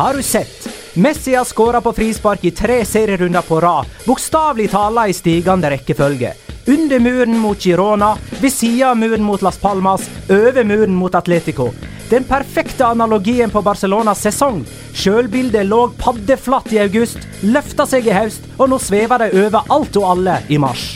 Har 0.00 0.14
du 0.14 0.22
sett? 0.22 0.68
Messi 0.94 1.34
har 1.34 1.44
skåra 1.44 1.80
på 1.80 1.92
frispark 1.92 2.44
i 2.44 2.50
tre 2.50 2.84
serierunder 2.84 3.42
på 3.42 3.60
rad, 3.60 3.86
bokstavelig 4.06 4.70
tala 4.72 5.02
i 5.08 5.12
stigende 5.12 5.70
rekkefølge. 5.70 6.30
Under 6.66 7.00
muren 7.04 7.36
mot 7.38 7.60
Girona, 7.60 8.14
ved 8.40 8.52
sida 8.52 8.90
av 8.90 8.96
muren 8.96 9.22
mot 9.22 9.42
Las 9.42 9.58
Palmas, 9.60 10.08
over 10.30 10.64
muren 10.64 10.94
mot 10.96 11.14
Atletico. 11.14 11.68
Den 12.08 12.24
perfekte 12.24 12.86
analogien 12.86 13.52
på 13.52 13.60
Barcelonas 13.62 14.22
sesong. 14.24 14.62
Sjølbildet 14.96 15.68
lå 15.68 15.82
paddeflatt 16.00 16.72
i 16.72 16.80
august, 16.80 17.18
løfta 17.42 17.84
seg 17.86 18.08
i 18.08 18.14
høst, 18.16 18.48
og 18.56 18.72
nå 18.72 18.78
svever 18.80 19.26
de 19.26 19.44
over 19.44 19.68
alt 19.68 20.00
og 20.00 20.06
alle 20.14 20.38
i 20.48 20.56
mars. 20.56 20.86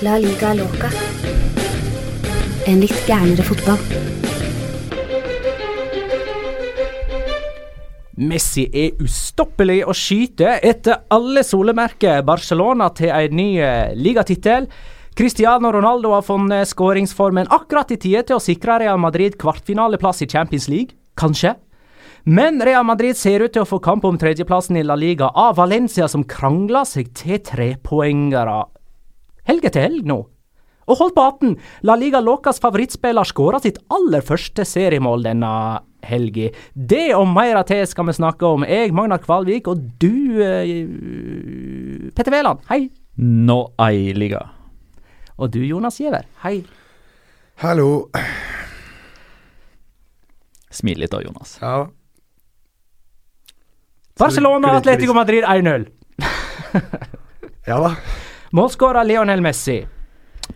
La 0.00 0.16
liga 0.24 0.56
loca. 0.56 0.88
En 2.64 2.80
litt 2.80 3.04
gærnere 3.04 3.44
fotball. 3.44 4.19
Messi 8.20 8.66
er 8.76 8.98
ustoppelig 9.00 9.80
å 9.88 9.94
skyte 9.96 10.58
etter 10.66 11.06
alle 11.14 11.40
solemerker 11.46 12.20
Barcelona 12.28 12.90
til 12.92 13.12
en 13.16 13.36
ny 13.38 13.48
eh, 13.64 13.94
ligatittel. 13.96 14.68
Cristiano 15.16 15.72
Ronaldo 15.72 16.12
har 16.12 16.26
funnet 16.26 16.68
skåringsformen 16.68 17.48
akkurat 17.52 17.90
i 17.94 17.98
tide 18.00 18.26
til 18.28 18.36
å 18.36 18.42
sikre 18.44 18.78
Real 18.82 19.00
Madrid 19.00 19.38
kvartfinaleplass 19.40 20.20
i 20.24 20.28
Champions 20.28 20.68
League. 20.68 20.96
Kanskje. 21.16 21.54
Men 22.28 22.60
Real 22.60 22.84
Madrid 22.84 23.16
ser 23.16 23.40
ut 23.40 23.54
til 23.54 23.64
å 23.64 23.68
få 23.68 23.80
kamp 23.80 24.04
om 24.04 24.20
tredjeplassen 24.20 24.76
i 24.76 24.84
La 24.84 24.98
Liga 25.00 25.30
av 25.32 25.56
Valencia, 25.56 26.08
som 26.08 26.26
krangler 26.28 26.84
seg 26.84 27.14
til 27.16 27.40
trepoengere. 27.40 28.66
Helg 29.48 29.64
etter 29.64 29.88
helg 29.88 30.04
nå. 30.08 30.20
Og 30.90 30.98
hold 30.98 31.14
på 31.16 31.24
18! 31.24 31.54
La 31.88 31.96
Liga 31.96 32.20
Locas 32.20 32.60
favorittspiller 32.60 33.24
skåra 33.28 33.60
sitt 33.62 33.80
aller 33.88 34.24
første 34.26 34.66
seriemål 34.68 35.24
denne 35.24 35.52
helga. 36.06 36.50
Det 36.74 37.14
og 37.16 37.28
mer 37.30 37.62
til 37.68 37.86
skal 37.88 38.06
vi 38.08 38.16
snakke 38.16 38.46
om. 38.46 38.64
Jeg, 38.68 38.92
Magnar 38.96 39.22
Kvalvik, 39.22 39.68
og 39.70 39.76
du, 40.00 40.40
uh, 40.40 42.10
Petter 42.16 42.32
Wæland. 42.34 42.58
Hei. 42.70 42.90
Nå 43.20 43.46
no, 43.46 43.58
eiliga. 43.84 44.46
Og 45.40 45.50
du, 45.52 45.60
Jonas 45.64 45.98
Giæver. 46.00 46.28
Hei. 46.44 46.62
Hallo. 47.60 48.08
Smil 50.70 51.00
litt 51.02 51.12
da, 51.12 51.20
Jonas. 51.24 51.58
Ja. 51.60 51.88
Barcelona 54.20 54.76
Atletico 54.76 55.14
Madrid 55.16 55.44
1-0. 55.44 55.86
ja 57.70 57.80
da. 57.80 57.94
Målskårer 58.52 59.04
Lionel 59.04 59.40
Messi. 59.40 59.80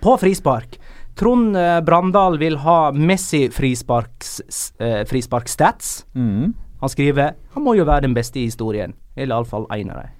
På 0.00 0.16
frispark. 0.20 0.78
Trond 1.14 1.56
eh, 1.56 1.80
Brandal 1.80 2.38
vil 2.38 2.56
ha 2.64 2.92
Messi 2.92 3.46
frisparks, 3.50 4.72
eh, 4.78 5.04
frisparkstats. 5.06 6.06
Mm. 6.14 6.54
Han 6.80 6.90
skriver 6.90 7.34
han 7.54 7.62
må 7.62 7.76
jo 7.78 7.86
være 7.86 8.08
den 8.08 8.14
beste 8.16 8.42
i 8.42 8.48
historien. 8.48 8.94
Eller 9.14 9.36
iallfall 9.36 9.68
én 9.70 9.92
av 9.94 10.02
dem. 10.02 10.14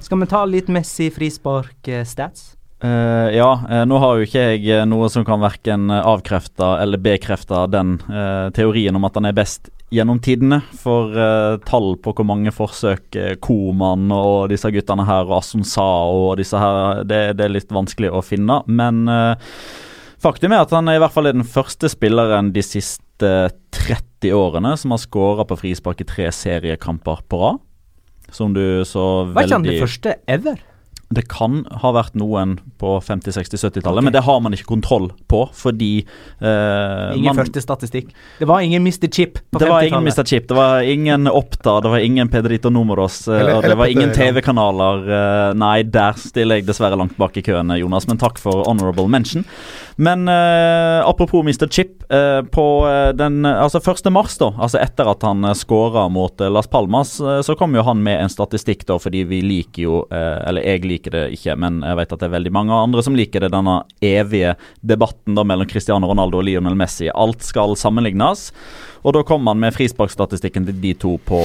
Skal 0.00 0.20
vi 0.20 0.28
ta 0.30 0.44
litt 0.48 0.68
Messi 0.72 1.10
frispark-stats? 1.12 2.56
Uh, 2.84 3.32
ja, 3.32 3.48
uh, 3.70 3.84
nå 3.88 3.96
har 4.02 4.18
jo 4.18 4.26
ikke 4.26 4.42
jeg 4.60 4.84
noe 4.88 5.08
som 5.08 5.24
kan 5.24 5.40
verken 5.40 5.88
avkrefte 5.88 6.74
eller 6.82 7.00
bekrefte 7.00 7.62
den 7.72 7.94
uh, 8.04 8.52
teorien 8.52 8.96
om 8.98 9.06
at 9.08 9.16
han 9.16 9.30
er 9.30 9.36
best 9.36 9.70
gjennom 9.88 10.18
tidene. 10.20 10.58
For 10.76 11.14
tall 11.64 11.92
på 12.02 12.12
hvor 12.18 12.26
mange 12.26 12.50
forsøk 12.52 13.16
Koman 13.40 14.10
og 14.10 14.48
disse 14.50 14.72
guttene 14.74 15.06
her 15.06 15.28
og 15.28 15.36
Assunsa 15.38 15.86
og 16.10 16.40
disse 16.40 16.58
her, 16.58 17.04
det, 17.06 17.20
det, 17.38 17.46
er 17.46 17.54
litt 17.54 17.70
vanskelig 17.72 18.10
å 18.10 18.24
finne. 18.26 18.58
Men 18.66 19.06
faktum 20.22 20.54
er 20.54 20.64
at 20.64 20.74
han 20.74 20.88
er 20.90 20.98
i 20.98 21.02
hvert 21.02 21.14
fall 21.14 21.28
er 21.28 21.36
den 21.36 21.46
første 21.48 21.90
spilleren 21.92 22.52
de 22.54 22.64
siste 22.64 23.32
30 23.76 24.32
årene 24.36 24.74
som 24.80 24.94
har 24.94 25.02
skåra 25.02 25.46
på 25.48 25.58
frispark 25.60 26.02
i 26.04 26.08
tre 26.08 26.30
seriekamper 26.34 27.24
på 27.30 27.42
rad. 27.42 27.62
Som 28.34 28.56
du 28.56 28.82
så 28.84 29.26
veldig 29.28 29.36
Var 29.36 29.46
ikke 29.46 29.60
han 29.60 29.68
det 29.68 29.82
første 29.82 30.16
ever? 30.26 30.64
Det 31.14 31.22
kan 31.30 31.60
ha 31.82 31.90
vært 31.94 32.16
noen 32.18 32.56
på 32.82 32.96
50-, 32.98 33.36
60-, 33.36 33.60
70-tallet, 33.62 34.00
okay. 34.00 34.06
men 34.08 34.14
det 34.16 34.24
har 34.26 34.40
man 34.42 34.56
ikke 34.56 34.66
kontroll 34.72 35.04
på 35.30 35.44
fordi 35.54 36.00
uh, 36.42 37.14
Ingen 37.14 37.28
man, 37.28 37.38
første 37.38 37.62
statistikk. 37.62 38.08
Det 38.40 38.48
var 38.50 38.64
ingen 38.66 38.82
Mr. 38.82 39.06
Chip 39.06 39.38
på 39.38 39.60
50-tallet. 39.60 39.62
Det 39.62 39.70
var 39.70 39.86
ingen 39.86 40.08
Mr. 40.10 40.24
Chip, 40.26 40.48
det 40.50 40.58
var 40.58 40.90
ingen 40.96 41.30
Oppda, 41.30 41.76
det 41.84 41.92
var 41.94 42.06
ingen 42.08 42.32
Pedrito 42.32 42.74
Nomoros, 42.74 43.20
uh, 43.30 43.36
eller, 43.38 43.60
og 43.60 43.68
det 43.68 43.78
var 43.78 43.94
ingen 43.94 44.16
TV-kanaler. 44.18 45.06
Uh, 45.06 45.54
nei, 45.62 45.76
der 45.86 46.18
stiller 46.18 46.58
jeg 46.58 46.66
dessverre 46.66 46.98
langt 46.98 47.14
bak 47.22 47.38
i 47.38 47.46
køen, 47.46 47.70
Jonas, 47.78 48.10
men 48.10 48.18
takk 48.18 48.42
for 48.42 48.66
honorable 48.66 49.06
mention. 49.06 49.46
Men 49.96 50.28
eh, 50.28 51.08
apropos 51.08 51.40
Mr. 51.40 51.68
Chip. 51.68 52.12
Eh, 52.12 52.42
på 52.42 52.88
eh, 52.88 53.08
den 53.16 53.46
altså 53.46 53.80
1. 53.90 54.10
mars, 54.12 54.36
da, 54.38 54.52
altså 54.60 54.78
etter 54.78 55.08
at 55.08 55.24
han 55.24 55.44
eh, 55.44 55.56
skåra 55.56 56.04
mot 56.12 56.40
eh, 56.40 56.50
Las 56.52 56.68
Palmas, 56.68 57.16
eh, 57.20 57.40
så 57.40 57.56
kom 57.56 57.74
jo 57.74 57.82
han 57.82 58.02
med 58.04 58.20
en 58.20 58.30
statistikk, 58.30 58.84
da, 58.86 58.98
fordi 59.00 59.24
vi 59.26 59.40
liker 59.42 59.82
jo 59.82 59.96
Eller 60.10 60.62
jeg 60.62 60.84
liker 60.84 61.14
det 61.14 61.22
ikke, 61.34 61.56
men 61.58 61.80
jeg 61.84 61.96
vet 61.98 62.12
at 62.12 62.20
det 62.20 62.28
er 62.28 62.34
veldig 62.36 62.52
mange 62.54 62.76
andre 62.76 63.02
som 63.02 63.16
liker 63.16 63.42
det, 63.42 63.50
denne 63.54 63.78
evige 64.04 64.54
debatten 64.84 65.34
da 65.34 65.44
mellom 65.48 65.68
Cristiano 65.68 66.10
Ronaldo 66.10 66.38
og 66.42 66.46
Lionel 66.46 66.76
Messi. 66.78 67.08
Alt 67.10 67.42
skal 67.46 67.74
sammenlignes. 67.78 68.50
Og 69.02 69.16
da 69.16 69.24
kom 69.26 69.48
han 69.48 69.60
med 69.62 69.74
frisparkstatistikken 69.74 70.68
til 70.68 70.78
de 70.82 70.92
to 71.00 71.16
på, 71.24 71.40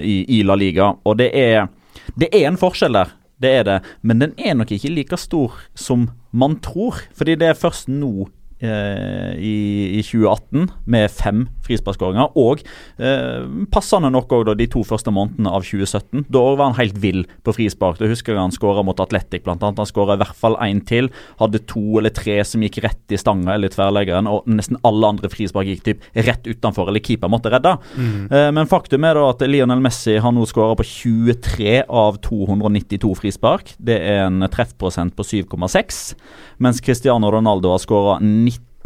i, 0.00 0.18
i 0.38 0.42
La 0.46 0.56
Liga, 0.58 0.94
og 1.04 1.18
det 1.20 1.30
er 1.36 1.68
det 2.14 2.28
er 2.32 2.46
en 2.48 2.58
forskjell 2.60 2.96
der. 2.96 3.14
Det 3.42 3.52
er 3.52 3.64
det. 3.68 3.76
Men 4.02 4.22
den 4.22 4.34
er 4.38 4.56
nok 4.56 4.72
ikke 4.72 4.92
like 4.92 5.18
stor 5.20 5.54
som 5.76 6.08
man 6.32 6.58
tror. 6.64 7.02
Fordi 7.16 7.36
det 7.36 7.50
er 7.50 7.58
først 7.58 7.90
nå 7.92 8.28
i, 8.62 9.98
i, 9.98 10.02
2018 10.02 10.70
med 10.88 11.10
fem 11.12 11.44
frisparkskåringer. 11.66 12.32
Og 12.40 12.62
eh, 12.96 13.44
passende 13.72 14.10
nok 14.12 14.32
òg 14.32 14.52
de 14.56 14.68
to 14.70 14.82
første 14.86 15.12
månedene 15.12 15.52
av 15.52 15.66
2017. 15.66 16.26
Da 16.32 16.44
var 16.56 16.70
han 16.70 16.78
helt 16.78 16.96
vill 17.02 17.24
på 17.44 17.54
frispark. 17.56 18.00
Da 18.00 18.08
husker 18.10 18.34
jeg 18.34 18.40
han 18.40 18.54
skåra 18.54 18.84
mot 18.86 19.00
Atletic 19.02 19.44
bl.a. 19.44 19.56
Han 19.60 19.88
skåra 19.88 20.16
i 20.16 20.22
hvert 20.22 20.38
fall 20.38 20.58
én 20.64 20.80
til. 20.88 21.10
Hadde 21.40 21.62
to 21.68 21.98
eller 22.00 22.14
tre 22.14 22.38
som 22.48 22.64
gikk 22.64 22.80
rett 22.84 23.14
i 23.14 23.20
stanga 23.20 23.56
eller 23.56 23.72
tverrleggeren. 23.72 24.30
Og 24.30 24.48
nesten 24.50 24.80
alle 24.86 25.12
andre 25.14 25.30
frispark 25.32 25.68
gikk 25.70 25.84
typ 25.86 26.06
rett 26.26 26.46
utenfor, 26.48 26.90
eller 26.90 27.04
keeper 27.04 27.30
måtte 27.32 27.52
redde. 27.52 27.76
Mm. 27.96 28.26
Eh, 28.30 28.48
men 28.56 28.70
faktum 28.70 29.06
er 29.06 29.18
da 29.18 29.28
at 29.32 29.44
Lionel 29.46 29.82
Messi 29.84 30.16
har 30.22 30.34
nå 30.34 30.46
skåra 30.48 30.78
på 30.78 30.86
23 30.86 31.82
av 31.86 32.20
292 32.24 33.12
frispark. 33.20 33.74
Det 33.76 33.98
er 34.00 34.24
en 34.26 34.46
treffprosent 34.52 35.16
på 35.16 35.26
7,6. 35.26 36.02
Mens 36.62 36.80
Cristiano 36.80 37.30
Ronaldo 37.32 37.74
har 37.74 37.82
skåra 37.82 38.18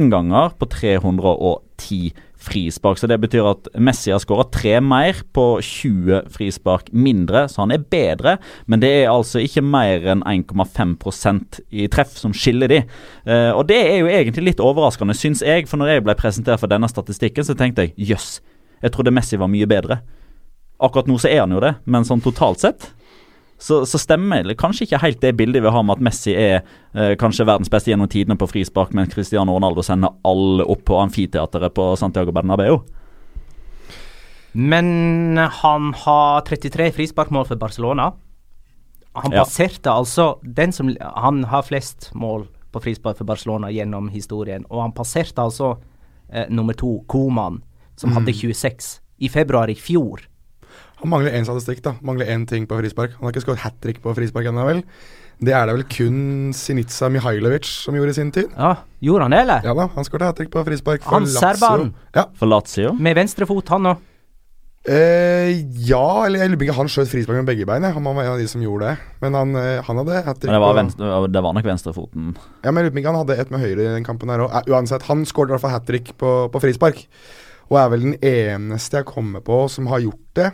19 0.00 0.10
ganger 0.10 0.56
på 0.58 0.66
310 0.66 2.12
frispark. 2.40 2.98
Så 2.98 3.06
Det 3.06 3.20
betyr 3.20 3.44
at 3.44 3.68
Messi 3.78 4.10
har 4.10 4.18
skåra 4.18 4.50
tre 4.50 4.80
mer 4.80 5.14
på 5.32 5.60
20 5.60 6.30
frispark 6.32 6.92
mindre, 6.92 7.48
så 7.48 7.62
han 7.62 7.72
er 7.72 7.84
bedre. 7.84 8.38
Men 8.66 8.80
det 8.80 8.88
er 8.88 9.10
altså 9.10 9.40
ikke 9.40 9.62
mer 9.62 10.00
enn 10.08 10.22
1,5% 10.22 11.60
i 11.70 11.86
treff 11.88 12.16
som 12.16 12.32
skiller 12.32 12.68
de. 12.68 12.82
Eh, 13.26 13.52
og 13.52 13.68
det 13.68 13.76
er 13.76 13.98
jo 14.00 14.06
egentlig 14.08 14.44
litt 14.44 14.60
overraskende, 14.60 15.14
syns 15.14 15.42
jeg. 15.42 15.68
For 15.68 15.76
når 15.76 15.86
jeg 15.92 16.04
ble 16.04 16.14
presentert 16.14 16.60
for 16.60 16.68
denne 16.68 16.88
statistikken, 16.88 17.44
så 17.44 17.54
tenkte 17.54 17.82
jeg 17.90 17.94
jøss, 18.14 18.40
jeg 18.80 18.92
trodde 18.92 19.12
Messi 19.12 19.36
var 19.36 19.48
mye 19.52 19.68
bedre. 19.68 20.00
Akkurat 20.80 21.06
nå 21.06 21.18
så 21.20 21.28
er 21.28 21.42
han 21.42 21.52
jo 21.52 21.60
det, 21.60 21.74
men 21.84 22.08
sånn 22.08 22.24
totalt 22.24 22.60
sett 22.62 22.88
så, 23.60 23.82
så, 23.86 23.98
stemmer 24.00 24.46
det 24.48 24.56
kanskje 24.56 24.86
ikke 24.86 25.02
helt 25.02 25.20
det 25.20 25.34
bildet 25.36 25.60
vi 25.60 25.72
har 25.74 25.82
med 25.84 25.98
at 25.98 26.04
Messi 26.06 26.32
er 26.32 26.62
eh, 26.94 27.12
kanskje 27.20 27.44
verdens 27.44 27.68
beste 27.72 27.92
gjennom 27.92 28.08
tidene 28.08 28.38
på 28.40 28.48
frispark, 28.48 28.94
men 28.96 29.10
Cristiano 29.12 29.52
Ronaldo 29.52 29.84
sender 29.84 30.14
alle 30.24 30.64
opp 30.64 30.86
på 30.88 30.96
amfiteateret 31.02 31.74
på 31.76 31.90
Santiago 32.00 32.32
Bernabeu. 32.32 32.80
Men 34.52 35.36
han 35.36 35.92
har 35.94 36.40
33 36.48 36.88
frisparkmål 36.96 37.44
for 37.50 37.60
Barcelona. 37.60 38.08
Han 39.12 39.36
ja. 39.36 39.44
passerte 39.44 39.92
altså 39.92 40.38
den 40.42 40.72
som 40.72 40.90
Han 41.16 41.44
har 41.44 41.62
flest 41.66 42.10
mål 42.14 42.46
på 42.70 42.80
frispark 42.80 43.18
for 43.18 43.26
Barcelona 43.26 43.70
gjennom 43.74 44.08
historien, 44.08 44.64
og 44.70 44.84
han 44.84 44.92
passerte 44.94 45.42
altså 45.42 45.74
eh, 46.32 46.46
nummer 46.48 46.74
to, 46.78 47.00
Koman, 47.10 47.60
som 47.98 48.10
mm. 48.10 48.16
hadde 48.16 48.34
26, 48.40 48.90
i 49.18 49.28
februar 49.28 49.70
i 49.70 49.74
fjor. 49.74 50.22
Han 51.00 51.12
mangler 51.12 51.36
én 51.38 51.46
statistikk, 51.48 51.82
da. 51.84 51.94
Mangler 52.04 52.28
én 52.32 52.46
ting 52.48 52.66
på 52.68 52.76
frispark. 52.80 53.16
Han 53.18 53.28
har 53.28 53.34
ikke 53.34 53.46
skåret 53.46 53.64
hat 53.64 53.80
trick 53.80 54.02
på 54.04 54.14
frispark 54.16 54.50
ennå, 54.50 54.66
vel. 54.68 54.82
Det 55.40 55.54
er 55.56 55.70
det 55.70 55.74
vel 55.78 55.86
kun 55.88 56.18
Sinica 56.52 57.08
Mihailovic 57.08 57.64
som 57.86 57.96
gjorde 57.96 58.12
i 58.12 58.18
sin 58.18 58.32
tid. 58.34 58.50
Ja, 58.52 58.74
Gjorde 59.00 59.24
han 59.24 59.32
det, 59.32 59.40
eller? 59.46 59.64
Ja 59.64 59.72
da, 59.78 59.86
han 59.94 60.04
skåret 60.04 60.28
hat 60.28 60.36
trick 60.36 60.50
på 60.52 60.60
frispark 60.66 61.00
for 61.06 61.16
han 61.16 61.24
Lazio. 61.24 61.90
Ja. 62.12 62.26
For 62.36 62.50
Lazio? 62.50 62.92
Med 63.00 63.16
venstrefot, 63.16 63.72
han 63.72 63.94
òg. 63.94 64.06
Eh, 64.88 65.50
ja, 65.84 66.24
eller 66.24 66.40
jeg 66.40 66.52
lurer 66.54 66.64
ikke 66.64 66.76
han 66.78 66.88
skjøt 66.88 67.10
frispark 67.12 67.36
med 67.42 67.48
begge 67.50 67.66
bein. 67.68 67.84
Han 67.84 68.04
var 68.04 68.22
en 68.22 68.30
av 68.34 68.38
de 68.40 68.46
som 68.48 68.62
gjorde 68.64 68.88
det. 68.88 69.10
Men 69.20 69.36
han, 69.36 69.56
eh, 69.60 69.82
han 69.84 70.00
hadde 70.00 70.22
trick. 70.24 70.48
Men 70.48 70.56
det 70.56 70.62
var, 70.64 70.76
venstre, 70.78 71.10
det 71.32 71.42
var 71.44 71.56
nok 71.56 71.68
venstrefoten. 71.68 72.30
Ja, 72.64 72.70
men 72.72 72.84
jeg 72.84 72.90
lurer 72.90 73.02
ikke 73.02 73.12
han 73.12 73.20
hadde 73.20 73.36
et 73.40 73.52
med 73.52 73.60
høyre 73.60 73.84
i 73.84 73.92
den 73.96 74.04
kampen 74.08 74.32
her 74.32 74.44
òg. 74.46 74.72
Uansett, 74.72 75.04
han 75.08 75.24
skåret 75.28 75.52
i 75.52 75.56
hvert 75.56 75.64
fall 75.66 75.76
hat 75.76 75.88
trick 75.88 76.12
på, 76.20 76.32
på 76.52 76.62
frispark. 76.64 77.04
Og 77.70 77.78
er 77.78 77.90
vel 77.92 78.06
den 78.08 78.16
eneste 78.26 79.00
jeg 79.00 79.08
kommer 79.08 79.44
på 79.46 79.62
som 79.70 79.86
har 79.90 80.02
gjort 80.02 80.26
det. 80.36 80.50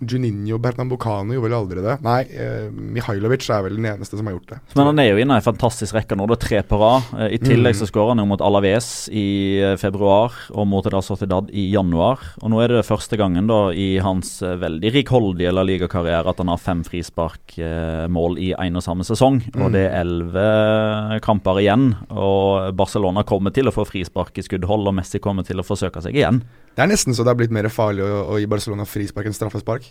Juninho 0.00 0.58
Bernambucano 0.60 1.32
gjorde 1.32 1.46
vel 1.48 1.54
aldri 1.56 1.82
det. 1.84 1.94
Nei, 2.04 2.18
eh, 2.36 2.66
Mihailovic 2.70 3.46
er 3.50 3.62
vel 3.64 3.76
den 3.78 3.86
eneste 3.88 4.18
som 4.18 4.26
har 4.28 4.34
gjort 4.36 4.50
det. 4.52 4.58
Men 4.76 4.90
han 4.90 4.98
er 5.00 5.08
jo 5.12 5.20
inne 5.22 5.38
i 5.38 5.40
en 5.40 5.46
fantastisk 5.46 5.94
rekke 5.96 6.18
nå. 6.18 6.26
Det 6.28 6.36
er 6.36 6.42
tre 6.46 6.62
på 6.68 6.78
rad. 6.80 7.02
Eh, 7.18 7.34
I 7.36 7.38
tillegg 7.40 7.74
Mm. 7.76 7.80
så 7.80 7.88
skårer 7.88 8.08
han 8.12 8.18
jo 8.18 8.26
mot 8.26 8.40
Alaves 8.44 9.08
i 9.08 9.24
eh, 9.62 9.76
februar 9.80 10.32
og 10.52 10.66
mot 10.68 10.84
Edal 10.86 11.02
Sociedad 11.02 11.48
i 11.50 11.70
januar. 11.72 12.18
Og 12.42 12.50
nå 12.50 12.60
er 12.62 12.68
det 12.76 12.84
første 12.86 13.16
gangen 13.16 13.46
da 13.48 13.70
i 13.72 13.96
hans 13.98 14.42
eh, 14.42 14.56
veldig 14.60 14.92
rikholdige 14.92 15.52
La 15.52 15.62
Liga-karriere 15.64 16.28
at 16.28 16.38
han 16.38 16.48
har 16.52 16.58
fem 16.60 16.84
frisparkmål 16.84 18.38
i 18.38 18.52
én 18.54 18.76
og 18.76 18.82
samme 18.84 19.04
sesong. 19.06 19.40
Og 19.56 19.72
det 19.72 19.86
er 19.88 20.00
elleve 20.02 21.20
kamper 21.24 21.60
igjen. 21.62 21.94
Og 22.10 22.74
Barcelona 22.76 23.24
kommer 23.24 23.52
til 23.54 23.68
å 23.68 23.74
få 23.74 23.86
frispark 23.88 24.36
i 24.38 24.44
skuddhold, 24.44 24.88
og 24.88 24.94
Messi 25.00 25.18
kommer 25.22 25.46
til 25.46 25.60
å 25.60 25.66
forsøke 25.66 26.02
seg 26.04 26.14
igjen. 26.20 26.42
Det 26.76 26.84
er 26.84 26.90
nesten 26.90 27.16
så 27.16 27.24
det 27.24 27.32
har 27.32 27.38
blitt 27.40 27.54
mer 27.56 27.70
farlig 27.72 28.04
å, 28.04 28.26
å 28.34 28.38
gi 28.40 28.48
Barcelona 28.50 28.84
frispark 28.84 29.30
enn 29.30 29.36
straffespark. 29.36 29.88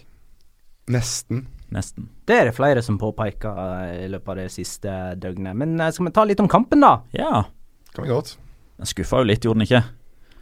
Nesten. 0.93 1.47
Nesten. 1.73 2.11
Det 2.29 2.35
er 2.37 2.49
det 2.49 2.53
flere 2.53 2.83
som 2.85 2.99
påpeker 3.01 3.61
eh, 3.89 4.03
i 4.03 4.09
løpet 4.13 4.31
av 4.35 4.37
det 4.37 4.51
siste 4.53 4.93
døgnet. 5.17 5.57
Men 5.57 5.79
eh, 5.81 5.89
skal 5.95 6.11
vi 6.11 6.13
ta 6.13 6.25
litt 6.29 6.43
om 6.43 6.49
kampen, 6.51 6.85
da? 6.85 6.99
Ja. 7.17 7.41
Kan 7.95 8.05
vi 8.05 8.13
godt. 8.13 8.35
Den 8.77 8.91
skuffa 8.91 9.23
jo 9.23 9.29
litt, 9.31 9.47
gjorde 9.47 9.63
den 9.63 9.65
ikke? 9.65 9.81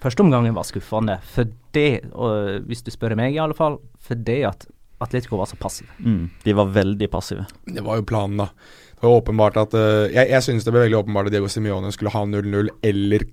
Førsteomgangen 0.03 0.57
var 0.57 0.67
skuffende. 0.67 1.15
For 1.31 1.47
det, 1.75 1.89
og 2.11 2.67
hvis 2.67 2.83
du 2.83 2.91
spør 2.91 3.15
meg 3.15 3.37
i 3.37 3.39
alle 3.39 3.55
fall, 3.55 3.79
fordi 4.03 4.41
at 4.49 4.67
Atletico 5.03 5.39
var 5.39 5.47
så 5.47 5.55
passive. 5.59 5.95
Mm. 5.99 6.27
De 6.43 6.55
var 6.59 6.73
veldig 6.75 7.07
passive. 7.11 7.45
Det 7.63 7.83
var 7.87 8.01
jo 8.01 8.07
planen, 8.07 8.43
da. 8.43 8.49
Det 8.91 9.07
var 9.07 9.19
åpenbart 9.19 9.57
at 9.59 9.73
uh, 9.75 10.07
Jeg, 10.07 10.29
jeg 10.31 10.43
synes 10.45 10.63
det 10.63 10.71
ble 10.71 10.85
veldig 10.85 10.99
åpenbart 11.01 11.27
at 11.27 11.35
Diego 11.35 11.49
Simione 11.51 11.91
skulle 11.91 12.13
ha 12.13 12.21
0-0 12.27 12.71
eller 12.87 13.25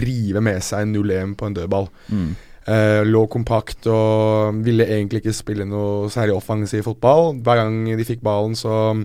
rive 0.00 0.42
med 0.44 0.62
seg 0.64 0.88
0-1 0.90 1.34
på 1.38 1.48
en 1.48 1.58
dødball. 1.58 1.90
Mm. 2.12 2.30
Uh, 2.70 3.00
lå 3.08 3.24
kompakt 3.32 3.88
og 3.90 4.60
ville 4.62 4.84
egentlig 4.86 5.22
ikke 5.22 5.34
spille 5.34 5.66
noe 5.66 6.10
særlig 6.12 6.36
offensiv 6.36 6.84
fotball. 6.86 7.34
Hver 7.40 7.62
gang 7.62 7.82
de 7.88 8.06
fikk 8.06 8.22
ballen, 8.26 8.54
så 8.58 9.00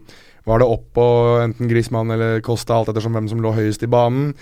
var 0.46 0.62
det 0.62 0.69
opp 0.69 0.86
på 0.94 1.06
enten 1.42 1.69
Griezmann 1.72 2.12
eller 2.13 2.44
Costa, 2.46 2.78
alt 2.78 2.92
ettersom 2.92 3.16
hvem 3.18 3.30
som 3.31 3.42
lå 3.42 3.54
høyest 3.56 3.86
i 3.88 3.90
banen. 3.90 4.34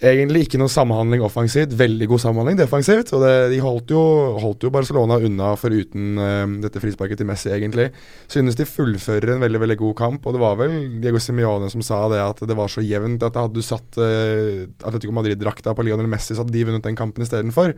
Egentlig 0.00 0.46
ikke 0.46 0.56
noe 0.56 0.72
samhandling 0.72 1.20
offensivt. 1.20 1.74
Veldig 1.76 2.06
god 2.08 2.22
samhandling 2.22 2.56
defensivt. 2.56 3.10
Og 3.12 3.20
det, 3.20 3.32
de 3.52 3.58
holdt 3.60 3.90
jo, 3.92 4.00
holdt 4.40 4.64
jo 4.64 4.72
Barcelona 4.72 5.18
unna 5.20 5.50
foruten 5.60 6.16
uh, 6.16 6.44
dette 6.62 6.80
frisparket 6.80 7.20
til 7.20 7.28
Messi, 7.28 7.50
egentlig. 7.52 7.90
Synes 8.32 8.56
de 8.56 8.64
fullfører 8.64 9.34
en 9.34 9.42
veldig 9.44 9.60
veldig 9.60 9.76
god 9.82 9.96
kamp, 9.98 10.24
og 10.24 10.36
det 10.36 10.40
var 10.40 10.54
vel 10.56 10.76
Diego 11.02 11.20
Simione 11.20 11.68
som 11.72 11.84
sa 11.84 11.98
det 12.08 12.20
at 12.24 12.40
det 12.48 12.56
var 12.56 12.72
så 12.72 12.80
jevnt 12.84 13.26
at 13.26 13.36
hadde 13.36 13.60
du 13.60 13.66
satt 13.66 13.98
uh, 14.00 14.64
Atletico 14.88 15.12
Madrid-drakta 15.12 15.74
på 15.76 15.84
Lionel 15.84 16.08
Messi, 16.08 16.32
så 16.32 16.46
hadde 16.46 16.54
de 16.54 16.62
vunnet 16.70 16.86
den 16.86 16.96
kampen 16.96 17.26
istedenfor. 17.26 17.74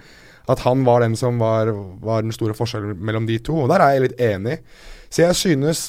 At 0.52 0.62
han 0.62 0.84
var 0.86 1.02
den 1.02 1.16
som 1.18 1.42
var, 1.42 1.72
var 2.02 2.22
den 2.22 2.34
store 2.34 2.54
forskjellen 2.54 3.02
mellom 3.02 3.26
de 3.26 3.40
to. 3.42 3.64
Og 3.64 3.72
der 3.72 3.82
er 3.82 3.96
jeg 3.96 4.04
litt 4.04 4.22
enig. 4.22 4.60
Så 5.10 5.24
jeg 5.24 5.38
synes 5.38 5.82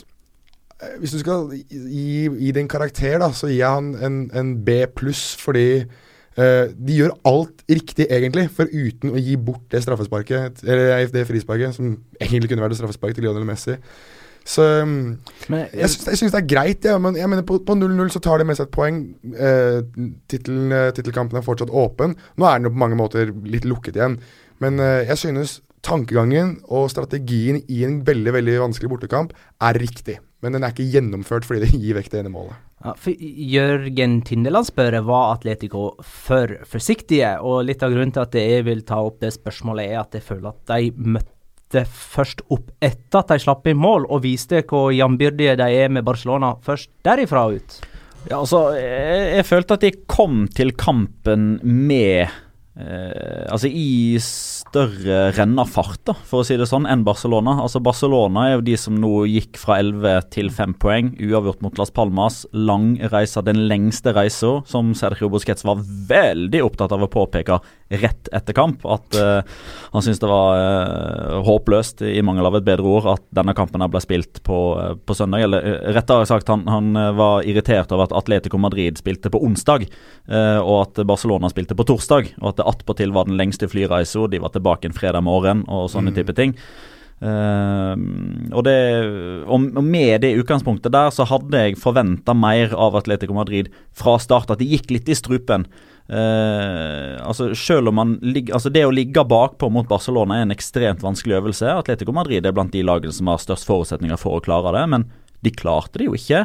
eh, 0.82 0.98
Hvis 1.00 1.14
du 1.14 1.20
skal 1.22 1.54
gi, 1.54 2.26
gi 2.26 2.52
det 2.58 2.66
karakter, 2.70 3.20
da, 3.22 3.30
så 3.30 3.52
gir 3.52 3.62
jeg 3.62 3.70
han 3.70 3.94
en, 4.02 4.18
en 4.34 4.52
B 4.66 4.82
pluss 4.98 5.36
fordi 5.42 5.86
de 6.34 6.96
gjør 6.98 7.12
alt 7.30 7.62
riktig, 7.70 8.08
egentlig, 8.10 8.48
for 8.50 8.66
uten 8.72 9.14
å 9.14 9.22
gi 9.22 9.36
bort 9.38 9.68
det 9.70 9.84
straffesparket 9.84 10.64
Eller 10.66 11.06
det 11.14 11.28
frisparket, 11.30 11.76
som 11.76 11.92
egentlig 12.18 12.50
kunne 12.50 12.66
vært 12.66 12.74
et 12.74 12.80
straffespark 12.82 13.14
til 13.14 13.28
Lionel 13.28 13.46
Messi. 13.46 13.78
Så 14.44 14.64
um, 14.84 14.96
Men 15.48 15.68
jeg, 15.72 15.90
syns, 15.92 16.08
jeg 16.12 16.20
syns 16.20 16.34
det 16.36 16.42
er 16.42 16.50
greit, 16.52 16.88
ja, 16.88 16.98
men 17.02 17.16
jeg 17.16 17.30
mener 17.32 17.46
på, 17.48 17.62
på 17.64 17.76
0-0 17.78 18.12
så 18.12 18.22
tar 18.24 18.42
de 18.42 18.48
med 18.48 18.60
seg 18.60 18.68
et 18.68 18.76
poeng. 18.76 18.98
Eh, 19.34 19.80
eh, 19.80 20.90
tittelkampen 20.98 21.40
er 21.40 21.46
fortsatt 21.46 21.72
åpen. 21.72 22.18
Nå 22.36 22.48
er 22.48 22.60
den 22.60 22.68
jo 22.68 22.74
på 22.76 22.84
mange 22.84 23.00
måter 23.00 23.32
litt 23.48 23.68
lukket 23.70 24.00
igjen, 24.00 24.20
men 24.64 24.84
eh, 24.84 25.06
jeg 25.08 25.22
synes 25.24 25.62
tankegangen 25.84 26.58
og 26.72 26.90
strategien 26.92 27.60
i 27.72 27.82
en 27.88 28.02
veldig 28.08 28.36
veldig 28.38 28.60
vanskelig 28.62 28.92
bortekamp 28.92 29.34
er 29.64 29.80
riktig. 29.80 30.20
Men 30.44 30.56
den 30.56 30.64
er 30.64 30.76
ikke 30.76 30.92
gjennomført 30.92 31.48
fordi 31.48 31.66
det 31.66 31.80
gir 31.80 31.98
vekk 31.98 32.12
det 32.12 32.24
ene 32.24 32.32
målet. 32.32 32.60
Ja, 32.84 32.92
for 33.00 33.16
Jørgen 33.16 34.18
Tindeland 34.28 34.68
spør 34.68 34.98
var 35.08 35.38
Atletico 35.38 35.94
for 36.04 36.52
forsiktige, 36.68 37.38
og 37.40 37.64
litt 37.70 37.84
av 37.86 37.94
grunnen 37.94 38.12
til 38.12 38.26
at 38.26 38.36
jeg 38.36 38.66
vil 38.68 38.84
ta 38.88 39.00
opp 39.06 39.22
det 39.24 39.32
spørsmålet, 39.38 39.88
er 39.88 40.02
at 40.02 40.18
jeg 40.18 40.26
føler 40.26 40.52
at 40.52 40.74
de 40.74 40.92
møtte 41.16 41.86
først 41.88 42.44
opp 42.54 42.74
etter 42.84 43.22
at 43.22 43.32
de 43.32 43.40
slapp 43.46 43.70
inn 43.72 43.80
mål, 43.80 44.10
og 44.12 44.26
viste 44.26 44.66
hvor 44.68 44.92
jambyrdige 44.92 45.56
de 45.64 45.70
er 45.86 45.96
med 45.96 46.04
Barcelona 46.04 46.54
først 46.66 46.92
derifra 47.08 47.48
ut. 47.56 47.80
Ja, 48.28 48.42
altså, 48.42 48.66
jeg, 48.76 49.30
jeg 49.38 49.48
følte 49.48 49.80
at 49.80 49.86
de 49.88 49.94
kom 50.12 50.44
til 50.52 50.76
kampen 50.80 51.56
med 51.64 52.28
eh, 52.80 53.44
Altså 53.52 53.70
i 53.70 54.18
større 54.24 55.32
rennafart, 55.38 56.02
da, 56.10 56.16
for 56.26 56.42
å 56.42 56.48
si 56.48 56.58
det 56.58 56.68
sånn, 56.70 56.88
enn 56.90 57.06
Barcelona. 57.06 57.60
Altså 57.62 57.82
Barcelona 57.84 58.48
er 58.48 58.56
jo 58.56 58.66
de 58.66 58.78
som 58.80 58.98
nå 58.98 59.12
gikk 59.30 59.60
fra 59.62 59.78
11 59.84 60.30
til 60.34 60.50
5 60.54 60.76
poeng, 60.82 61.14
uavgjort 61.22 61.62
mot 61.66 61.78
Las 61.78 61.94
Palmas. 61.94 62.44
Lang 62.54 62.96
reise, 63.14 63.44
den 63.46 63.66
lengste 63.70 64.16
reisa, 64.16 64.56
som 64.70 64.94
Sergio 64.98 65.30
Busquets 65.34 65.66
var 65.68 65.84
veldig 65.84 66.64
opptatt 66.66 66.96
av 66.96 67.06
å 67.06 67.12
påpeke 67.12 67.60
rett 68.02 68.30
etter 68.34 68.56
kamp. 68.58 68.86
At 68.90 69.16
eh, 69.18 69.42
han 69.94 70.04
syntes 70.04 70.22
det 70.24 70.30
var 70.30 70.58
eh, 70.58 71.38
håpløst, 71.46 72.04
i 72.10 72.22
mangel 72.26 72.48
av 72.50 72.58
et 72.58 72.66
bedre 72.66 72.88
ord, 72.90 73.10
at 73.16 73.26
denne 73.36 73.56
kampen 73.58 73.84
ble 73.84 74.02
spilt 74.04 74.42
på, 74.46 74.60
eh, 74.82 74.96
på 74.98 75.18
søndag. 75.18 75.46
Eller 75.46 75.68
eh, 75.70 75.92
rettere 75.96 76.28
sagt, 76.30 76.50
han, 76.52 76.66
han 76.70 76.96
eh, 77.00 77.12
var 77.18 77.48
irritert 77.50 77.94
over 77.94 78.08
at 78.08 78.16
Atletico 78.18 78.60
Madrid 78.62 79.00
spilte 79.02 79.32
på 79.34 79.42
onsdag, 79.44 79.86
og 80.24 80.76
at 80.78 81.00
Barcelona 81.08 81.50
spilte 81.52 81.76
på 81.78 81.86
torsdag. 81.88 82.30
Og 82.42 82.54
at 82.54 82.63
det 82.64 82.72
attpåtil 82.72 83.14
var 83.14 83.28
den 83.28 83.38
lengste 83.38 83.68
flyreisa. 83.68 84.26
De 84.32 84.40
var 84.40 84.56
tilbake 84.56 84.88
en 84.88 84.96
fredag 84.96 85.28
morgen 85.28 85.68
og 85.68 85.92
sånne 85.92 86.16
Mm. 86.16 86.18
type 86.18 86.36
ting. 86.40 86.58
Uh, 87.24 87.96
og, 88.52 88.66
det, 88.68 88.76
og, 89.48 89.70
og 89.78 89.84
med 89.86 90.26
det 90.26 90.34
utgangspunktet 90.42 90.92
der, 90.92 91.08
så 91.14 91.24
hadde 91.30 91.56
jeg 91.56 91.80
forventa 91.80 92.36
mer 92.36 92.74
av 92.76 92.98
Atletico 93.00 93.36
Madrid 93.38 93.70
fra 93.96 94.18
start. 94.20 94.52
At 94.52 94.60
de 94.60 94.68
gikk 94.68 94.92
litt 94.92 95.08
i 95.08 95.16
strupen. 95.16 95.68
Uh, 96.12 97.16
altså 97.24 97.54
selv 97.56 97.94
om 97.94 97.96
man 97.96 98.18
ligger, 98.20 98.58
altså 98.58 98.68
Det 98.74 98.84
å 98.84 98.92
ligge 98.92 99.24
bakpå 99.24 99.70
mot 99.72 99.88
Barcelona 99.88 100.42
er 100.42 100.48
en 100.48 100.56
ekstremt 100.56 101.04
vanskelig 101.06 101.40
øvelse. 101.40 101.70
Atletico 101.72 102.12
Madrid 102.12 102.46
er 102.46 102.56
blant 102.56 102.76
de 102.76 102.84
lagene 102.84 103.16
som 103.16 103.32
har 103.32 103.40
størst 103.40 103.70
forutsetninger 103.70 104.20
for 104.20 104.36
å 104.36 104.44
klare 104.44 104.76
det, 104.76 104.84
men 104.92 105.08
de 105.44 105.52
klarte 105.56 106.02
det 106.02 106.10
jo 106.10 106.18
ikke. 106.20 106.44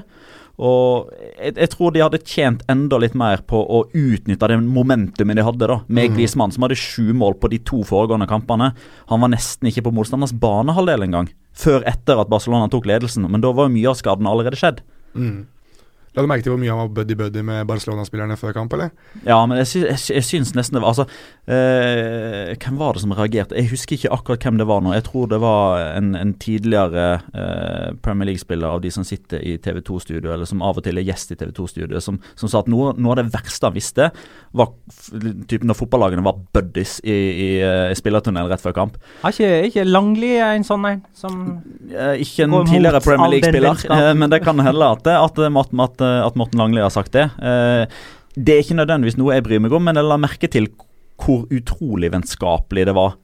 Og 0.59 1.11
jeg, 1.39 1.55
jeg 1.55 1.71
tror 1.71 1.93
de 1.95 2.03
hadde 2.03 2.21
tjent 2.27 2.65
enda 2.71 2.99
litt 2.99 3.15
mer 3.19 3.45
på 3.47 3.61
å 3.63 3.85
utnytte 3.95 4.49
det 4.51 4.59
momentumet 4.65 5.39
de 5.39 5.45
hadde, 5.47 5.69
da 5.71 5.81
med 5.87 6.09
Mm. 6.11 6.17
Griezmann, 6.17 6.53
som 6.53 6.65
hadde 6.67 6.79
sju 6.79 7.13
mål 7.15 7.39
på 7.39 7.51
de 7.51 7.59
to 7.59 7.85
foregående 7.87 8.27
kampene. 8.27 8.73
Han 9.09 9.21
var 9.21 9.31
nesten 9.31 9.71
ikke 9.71 9.85
på 9.87 9.95
motstanders 9.95 10.35
banehalvdel 10.35 11.07
engang, 11.07 11.29
før 11.55 11.87
etter 11.87 12.19
at 12.19 12.31
Barcelona 12.31 12.69
tok 12.69 12.87
ledelsen. 12.91 13.31
Men 13.31 13.41
da 13.41 13.53
var 13.53 13.69
jo 13.69 13.75
mye 13.77 13.93
av 13.93 13.99
skadene 14.01 14.31
allerede 14.31 14.59
skjedd. 14.59 14.83
Mm. 15.15 15.47
La 16.19 16.25
du 16.25 16.31
merke 16.33 16.43
til 16.43 16.51
hvor 16.51 16.59
mye 16.59 16.73
han 16.75 16.81
var 16.83 16.89
buddy-buddy 16.99 17.45
med 17.47 17.67
Barcelona-spillerne 17.71 18.35
før 18.41 18.57
kamp, 18.57 18.73
eller? 18.75 18.89
Ja, 19.23 19.37
men 19.47 19.61
jeg, 19.61 19.69
sy 19.71 19.83
jeg, 19.85 20.01
jeg 20.17 20.25
syns 20.27 20.51
nesten 20.59 20.75
det 20.75 20.83
var 20.83 20.89
Altså, 20.91 21.05
eh, 21.47 22.55
hvem 22.59 22.79
var 22.81 22.97
det 22.97 23.03
som 23.05 23.13
reagerte? 23.15 23.55
Jeg 23.59 23.71
husker 23.71 23.95
ikke 23.99 24.11
akkurat 24.17 24.43
hvem 24.49 24.59
det 24.59 24.67
var 24.69 24.83
nå. 24.83 24.93
Jeg 24.97 25.05
tror 25.07 25.29
det 25.31 25.39
var 25.43 25.83
en, 25.99 26.09
en 26.19 26.33
tidligere 26.43 27.05
eh, 27.31 27.93
Premier 28.03 28.31
League-spiller 28.33 28.75
av 28.79 28.83
de 28.85 28.91
som 28.95 29.07
sitter 29.07 29.43
i 29.47 29.55
TV2-studio, 29.63 30.33
eller 30.35 30.49
som 30.49 30.63
av 30.67 30.81
og 30.81 30.87
til 30.89 30.99
er 30.99 31.07
gjest 31.07 31.35
i 31.35 31.39
TV2-studio, 31.41 32.01
som, 32.05 32.19
som 32.39 32.51
sa 32.51 32.65
at 32.65 32.71
noe, 32.73 32.95
noe 32.99 33.15
av 33.15 33.21
det 33.23 33.29
verste 33.37 33.69
han 33.71 33.77
visste, 33.79 34.11
var 34.59 34.73
typ 35.49 35.67
når 35.69 35.79
fotballagene 35.79 36.25
var 36.27 36.41
buddies 36.57 36.99
i, 37.05 37.15
i, 37.15 37.49
i 37.63 37.99
spillertunnelen 37.99 38.51
rett 38.51 38.65
før 38.65 38.75
kamp. 38.81 38.99
Er 39.23 39.35
ikke, 39.37 39.53
ikke 39.71 39.87
Langli 39.89 40.35
en 40.43 40.67
sånn 40.67 40.89
en 40.95 41.05
som 41.17 41.39
Eh, 41.89 42.21
ikke 42.23 42.45
en 42.45 42.53
tidligere 42.69 43.01
Premier 43.01 43.31
League-spiller, 43.33 43.81
eh, 43.95 44.11
men 44.19 44.29
det 44.33 44.43
kan 44.45 44.59
hende 44.61 44.89
at, 44.93 45.01
det- 45.07 45.15
at, 45.17 45.39
Morten- 45.55 45.81
at, 45.81 46.03
at 46.27 46.37
Morten 46.41 46.61
Langli 46.63 46.83
har 46.85 46.93
sagt 46.95 47.13
det. 47.17 47.27
Eh, 47.39 47.85
det 48.39 48.55
er 48.55 48.63
ikke 48.65 48.79
nødvendigvis 48.79 49.19
noe 49.19 49.35
jeg 49.37 49.45
bryr 49.49 49.61
meg 49.65 49.73
om, 49.75 49.85
men 49.89 49.99
jeg 49.99 50.07
la 50.09 50.19
merke 50.21 50.51
til 50.53 50.69
hvor 51.19 51.47
utrolig 51.51 52.13
vennskapelig 52.15 52.85
det 52.87 52.95
var 52.95 53.17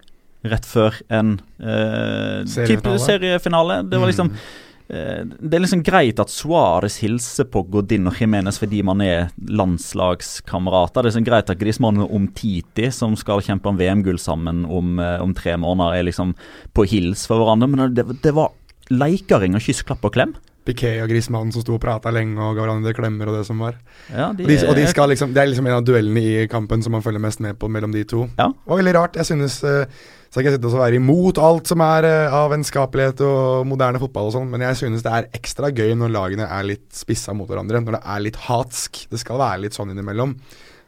rett 0.45 0.67
før 0.67 0.97
en 1.14 1.37
eh, 1.62 2.43
Seriefinale. 2.50 2.99
seriefinale. 3.00 3.76
Det 3.88 4.00
var 4.03 4.11
liksom 4.11 4.33
Mm. 4.35 4.97
eh, 4.97 5.25
Det 5.41 5.55
er 5.57 5.62
liksom 5.64 5.83
greit 5.87 6.19
at 6.21 6.29
Suárez 6.29 6.99
hilser 7.00 7.47
på 7.49 7.62
Godin 7.71 8.07
og 8.11 8.19
Jimenez 8.21 8.59
fordi 8.61 8.83
man 8.85 9.00
er 9.00 9.31
landslagskamerater. 9.49 11.00
Det 11.03 11.05
er 11.07 11.11
liksom 11.12 11.25
greit 11.29 11.50
at 11.50 11.59
Griezmann 11.61 12.03
og 12.05 12.12
Omtiti, 12.14 12.91
som 12.93 13.17
skal 13.17 13.41
kjempe 13.41 13.71
om 13.71 13.79
VM-gull 13.81 14.19
sammen 14.21 14.64
om, 14.67 14.99
eh, 15.00 15.21
om 15.23 15.33
tre 15.35 15.57
måneder, 15.57 15.99
er 16.00 16.05
liksom 16.11 16.35
på 16.75 16.87
hils 16.91 17.26
for 17.26 17.38
hverandre. 17.41 17.69
Men 17.71 17.95
det, 17.95 18.05
det 18.23 18.35
var 18.35 18.50
leikering 18.91 19.55
og 19.57 19.62
kyss, 19.64 19.83
klapp 19.87 20.05
og 20.05 20.12
klem. 20.12 20.35
Piqué 20.64 20.94
og 21.04 21.11
Grismannen 21.12 21.52
som 21.52 21.62
sto 21.64 21.76
og 21.76 21.83
prata 21.83 22.11
lenge 22.14 22.40
og 22.40 22.56
ga 22.56 22.64
hverandre 22.64 22.94
klemmer 22.97 23.28
og 23.28 23.38
det 23.38 23.44
som 23.49 23.61
var. 23.61 23.76
Ja, 24.09 24.30
de, 24.33 24.47
Og 24.47 24.50
de, 24.50 24.59
og 24.71 24.76
de 24.78 24.87
skal 24.88 25.11
liksom, 25.12 25.35
Det 25.37 25.42
er 25.42 25.50
liksom 25.50 25.68
en 25.68 25.76
av 25.76 25.85
duellene 25.85 26.23
i 26.25 26.47
kampen 26.50 26.83
som 26.85 26.94
man 26.97 27.04
følger 27.04 27.23
mest 27.23 27.42
med 27.44 27.59
på 27.61 27.68
mellom 27.68 27.92
de 27.92 28.04
to. 28.09 28.25
Ja. 28.38 28.50
Var 28.64 28.80
veldig 28.80 28.94
rart. 28.97 29.18
Jeg 29.21 29.28
synes 29.28 29.59
eh, 29.64 29.85
Så 30.30 30.40
skal 30.40 30.49
jeg 30.49 30.56
sitte 30.56 30.71
og 30.73 30.80
være 30.80 30.99
imot 30.99 31.38
alt 31.38 31.68
som 31.71 31.85
er 31.85 32.09
eh, 32.09 32.37
av 32.40 32.49
vennskapelighet 32.54 33.21
og 33.26 33.68
moderne 33.71 34.00
fotball 34.02 34.33
og 34.33 34.37
sånn, 34.38 34.49
men 34.50 34.64
jeg 34.66 34.80
synes 34.80 35.04
det 35.04 35.12
er 35.12 35.28
ekstra 35.37 35.71
gøy 35.71 35.92
når 36.00 36.14
lagene 36.16 36.49
er 36.49 36.66
litt 36.73 36.88
spissa 36.97 37.37
mot 37.37 37.47
hverandre. 37.50 37.85
Når 37.85 37.99
det 37.99 38.02
er 38.16 38.25
litt 38.25 38.40
hatsk. 38.49 39.04
Det 39.12 39.21
skal 39.21 39.38
være 39.42 39.66
litt 39.66 39.76
sånn 39.76 39.92
innimellom. 39.94 40.35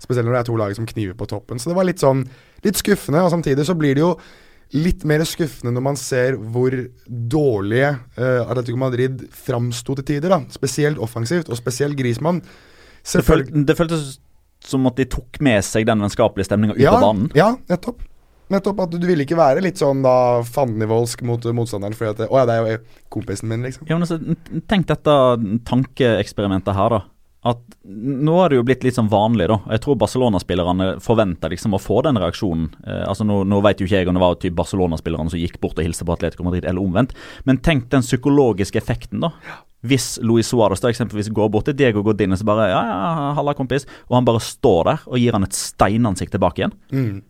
Spesielt 0.03 0.27
når 0.27 0.39
det 0.39 0.41
er 0.41 0.51
to 0.51 0.59
lag 0.59 0.75
som 0.77 0.89
kniver 0.89 1.15
på 1.17 1.29
toppen. 1.31 1.61
Så 1.61 1.71
det 1.71 1.79
var 1.79 1.89
litt 1.89 2.03
sånn 2.03 2.27
Litt 2.65 2.79
skuffende, 2.81 3.21
og 3.23 3.29
samtidig 3.31 3.63
så 3.69 3.75
blir 3.79 3.95
det 3.95 4.01
jo 4.01 4.15
litt 4.75 5.05
mer 5.07 5.23
skuffende 5.29 5.73
når 5.75 5.85
man 5.85 5.99
ser 6.01 6.37
hvor 6.37 6.75
dårlige 7.07 7.93
uh, 8.19 8.43
Atletico 8.49 8.81
Madrid 8.81 9.27
framsto 9.35 9.95
til 9.99 10.09
tider. 10.15 10.35
da 10.35 10.41
Spesielt 10.55 10.99
offensivt, 10.99 11.51
og 11.51 11.59
spesielt 11.61 11.99
Griezmann. 11.99 12.43
Det, 13.07 13.23
føl 13.23 13.47
det 13.47 13.77
føltes 13.79 14.17
som 14.67 14.87
at 14.91 14.99
de 14.99 15.07
tok 15.11 15.39
med 15.45 15.63
seg 15.65 15.87
den 15.87 16.03
vennskapelige 16.03 16.49
stemninga 16.49 16.75
ut 16.75 16.83
ja, 16.83 16.97
av 16.97 17.05
banen. 17.05 17.31
Ja, 17.39 17.53
nettopp. 17.71 18.03
Nettopp 18.51 18.85
at 18.85 18.93
du, 18.95 19.01
du 19.03 19.09
ville 19.09 19.27
ikke 19.27 19.39
være 19.39 19.63
litt 19.65 19.81
sånn 19.81 20.05
da 20.05 20.43
fandenivoldsk 20.47 21.25
mot 21.27 21.47
motstanderen 21.55 21.97
fordi 21.99 22.13
at 22.13 22.31
Å 22.31 22.43
ja, 22.43 22.47
det 22.47 22.55
er 22.57 22.69
jo 22.77 22.81
kompisen 23.17 23.51
min, 23.51 23.67
liksom. 23.67 23.89
Ja, 23.91 23.99
men 23.99 24.07
altså, 24.07 24.63
Tenk 24.71 24.87
dette 24.91 25.17
tankeeksperimentet 25.67 26.79
her, 26.79 26.95
da. 26.95 27.01
At 27.47 27.63
Nå 27.87 28.33
har 28.41 28.51
det 28.51 28.59
jo 28.59 28.65
blitt 28.67 28.83
litt 28.83 28.97
sånn 28.97 29.11
vanlig, 29.13 29.47
da. 29.47 29.61
Jeg 29.71 29.85
tror 29.85 29.99
Barcelona-spillerne 30.01 30.89
forventer 31.05 31.53
liksom 31.53 31.77
å 31.77 31.81
få 31.81 32.01
den 32.03 32.19
reaksjonen. 32.19 32.65
Eh, 32.83 33.05
altså 33.07 33.27
Nå, 33.29 33.43
nå 33.47 33.61
vet 33.63 33.81
jo 33.81 33.87
ikke 33.87 34.01
jeg 34.01 34.11
om 34.11 34.19
det 34.19 34.23
var 34.25 34.39
typ 34.43 34.57
Barcelona-spillerne 34.59 35.31
som 35.31 35.41
gikk 35.41 35.61
bort 35.63 35.79
og 35.79 35.87
hilste 35.87 36.07
på 36.07 36.17
Atletico 36.17 36.47
Madrid, 36.47 36.67
eller 36.67 36.83
omvendt. 36.83 37.15
Men 37.47 37.61
tenk 37.63 37.87
den 37.93 38.03
psykologiske 38.03 38.81
effekten, 38.83 39.23
da. 39.23 39.31
Hvis 39.87 40.17
Luis 40.25 40.51
Suárez 40.51 40.83
da 40.83 40.91
eksempelvis 40.91 41.31
går 41.37 41.53
bort 41.55 41.69
til 41.69 41.77
Diego 41.79 42.03
Godin 42.03 42.35
og 42.35 42.43
bare 42.49 42.71
ja, 42.73 42.81
ja, 42.89 43.29
halla 43.39 43.55
kompis, 43.55 43.87
og 44.09 44.19
han 44.19 44.27
bare 44.27 44.43
står 44.43 44.81
der 44.89 45.07
og 45.07 45.23
gir 45.23 45.37
han 45.37 45.47
et 45.47 45.55
steinansikt 45.55 46.35
tilbake 46.35 46.65
igjen. 46.65 46.75
Mm. 46.91 47.21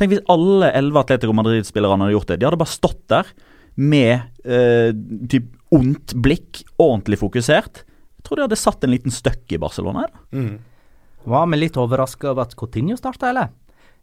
Tenk 0.00 0.12
hvis 0.12 0.26
alle 0.32 0.72
elleve 0.76 1.00
Atletico 1.04 1.32
Madrid-spillerne 1.36 2.04
hadde 2.04 2.16
gjort 2.16 2.32
det. 2.32 2.38
De 2.40 2.48
hadde 2.48 2.60
bare 2.60 2.74
stått 2.74 3.02
der 3.12 3.32
med 3.80 4.12
eh, 4.44 4.92
typ 5.32 5.48
ondt 5.72 6.14
blikk, 6.20 6.62
ordentlig 6.80 7.20
fokusert. 7.22 7.84
Jeg 8.22 8.28
tror 8.28 8.38
de 8.38 8.44
hadde 8.46 8.56
satt 8.60 8.84
en 8.86 8.92
liten 8.94 9.10
støkk 9.10 9.52
i 9.52 9.58
Barcelona. 9.58 10.04
Mm. 10.32 10.58
Var 11.26 11.46
vi 11.50 11.56
litt 11.58 11.76
overraska 11.78 12.30
over 12.30 12.42
at 12.46 12.54
Coutinho 12.58 12.94
starta, 12.96 13.28
eller? 13.32 13.48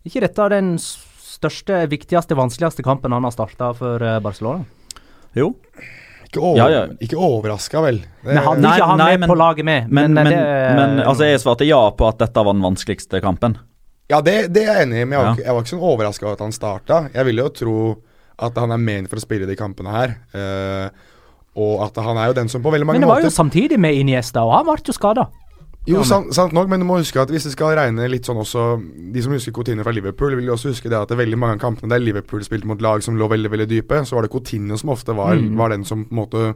Ikke 0.06 0.22
dette 0.24 0.50
den 0.52 0.74
største, 0.80 1.86
viktigste, 1.92 2.36
vanskeligste 2.36 2.84
kampen 2.84 3.12
han 3.16 3.24
har 3.24 3.32
starta 3.36 3.72
for 3.76 4.04
eh, 4.04 4.20
Barcelona? 4.24 4.66
Jo. 5.36 5.54
Ikke, 6.30 6.40
over, 6.44 6.58
Ja, 6.60 6.68
ja. 6.70 6.82
ikke 7.02 7.18
overraska, 7.18 7.82
vel. 7.82 8.02
Det, 8.04 8.28
Men 8.28 8.38
hadde 8.44 8.62
Nei, 8.62 8.76
ikke 8.78 8.90
han 8.92 8.98
nei, 9.02 9.10
med 9.16 9.20
men- 9.24 9.30
på 9.32 9.38
laget 9.40 9.66
med. 9.66 9.88
Men, 9.90 10.14
men, 10.14 10.26
det, 10.30 10.38
men 10.78 11.00
altså, 11.02 11.26
jeg 11.26 11.40
svarte 11.42 11.66
ja 11.68 11.80
på 11.92 12.08
at 12.12 12.20
dette 12.22 12.44
var 12.46 12.54
den 12.54 12.62
vanskeligste 12.68 13.22
kampen. 13.24 13.58
Ja, 14.10 14.20
det, 14.26 14.36
det 14.54 14.64
er 14.68 14.74
jeg 14.82 14.88
enig 14.90 15.02
i, 15.02 15.06
men 15.06 15.16
jeg 15.18 15.24
var, 15.24 15.32
Ja. 15.38 15.44
jeg 15.46 15.54
var 15.56 15.64
ikke 15.64 15.74
sånn 15.76 15.88
overraska 15.94 16.26
over 16.28 16.34
at 16.38 16.44
han 16.46 16.52
starta. 16.56 17.00
Jeg 17.14 17.26
ville 17.30 17.42
jo 17.48 17.50
tro 17.56 17.78
at 18.40 18.56
han 18.58 18.72
er 18.72 18.78
ment 18.82 19.10
for 19.12 19.20
å 19.20 19.24
spille 19.26 19.46
de 19.50 19.56
kampene 19.60 19.92
her. 19.96 20.16
eh, 20.34 20.90
og 21.56 21.84
at 21.88 21.96
han 22.04 22.18
er 22.18 22.28
jo 22.28 22.34
den 22.34 22.50
som 22.50 22.62
på 22.62 22.72
veldig 22.72 22.86
mange 22.86 23.00
måter 23.00 23.00
men 23.00 23.08
det 23.08 23.12
var 23.14 23.22
jo 23.22 23.30
måter 23.30 23.36
samtidig 23.36 23.80
med 23.80 23.96
Iniesta, 23.96 24.44
og 24.46 24.54
han 24.54 24.66
ble 24.70 24.82
jo 24.86 24.94
skada. 24.94 25.28
Jo, 25.88 26.04
sant, 26.04 26.34
sant 26.36 26.54
nok, 26.54 26.68
men 26.70 26.82
du 26.84 26.86
må 26.86 26.98
huske 27.00 27.18
at 27.22 27.32
hvis 27.32 27.46
det 27.48 27.54
skal 27.56 27.72
regne 27.80 28.06
litt 28.12 28.28
sånn 28.28 28.38
også 28.38 28.64
De 29.14 29.22
som 29.24 29.32
husker 29.34 29.54
Coutinho 29.56 29.82
fra 29.82 29.94
Liverpool, 29.96 30.36
vil 30.38 30.46
jo 30.46 30.54
også 30.54 30.70
huske 30.74 30.90
det 30.92 30.98
at 31.00 31.08
det 31.10 31.16
er 31.16 31.22
veldig 31.24 31.40
mange 31.40 31.56
av 31.56 31.62
kampene 31.64 31.90
der 31.90 32.04
Liverpool 32.04 32.44
spilte 32.46 32.68
mot 32.70 32.82
lag 32.84 33.02
som 33.02 33.16
lå 33.18 33.30
veldig 33.32 33.50
veldig 33.50 33.68
dype, 33.72 34.02
så 34.06 34.16
var 34.20 34.28
det 34.28 34.32
Coutinho 34.34 34.78
som 34.78 34.90
ofte 34.94 35.16
var, 35.16 35.36
Mm. 35.40 35.56
var 35.58 35.70
den 35.70 35.86
som 35.86 36.04
på 36.06 36.12
en 36.14 36.20
måte 36.20 36.54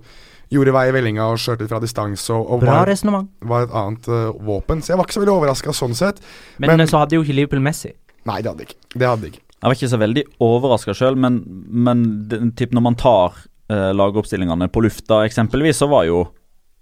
gjorde 0.52 0.74
vei 0.76 0.90
i 0.90 0.92
vellinga 0.94 1.24
og 1.32 1.40
skjøt 1.42 1.64
ut 1.64 1.70
fra 1.72 1.80
distanse 1.80 2.30
og, 2.36 2.52
og 2.52 2.60
Bra 2.62 2.84
var, 2.86 3.26
var 3.42 3.64
et 3.64 3.72
annet 3.74 4.08
uh, 4.12 4.34
våpen. 4.44 4.84
Så 4.84 4.92
jeg 4.94 4.98
var 5.00 5.06
ikke 5.08 5.14
så 5.18 5.24
veldig 5.24 5.34
overraska 5.40 5.74
sånn 5.74 5.96
sett. 5.96 6.20
Men, 6.60 6.78
Men- 6.78 6.88
så 6.88 7.00
hadde 7.02 7.16
jo 7.18 7.24
ikke 7.24 7.34
Liverpool 7.40 7.64
Messi. 7.64 7.94
Nei, 8.26 8.42
det 8.42 8.52
hadde 8.52 8.68
ikke. 8.68 8.76
Det 8.94 9.08
hadde 9.08 9.32
ikke. 9.32 9.40
Jeg 9.64 9.64
var 9.72 9.76
ikke 9.80 9.90
så 9.96 9.98
veldig 10.04 10.24
overraska 10.44 10.94
sjøl, 10.94 11.16
men, 11.18 11.42
men 11.72 12.28
det- 12.28 12.42
typ 12.60 12.72
når 12.76 12.82
man 12.82 12.96
tar 12.96 13.34
eh, 13.70 13.92
lagoppstillingene 13.96 14.68
på 14.74 14.84
lufta, 14.86 15.24
eksempelvis, 15.28 15.78
så 15.84 15.90
var 15.92 16.08
jo 16.10 16.24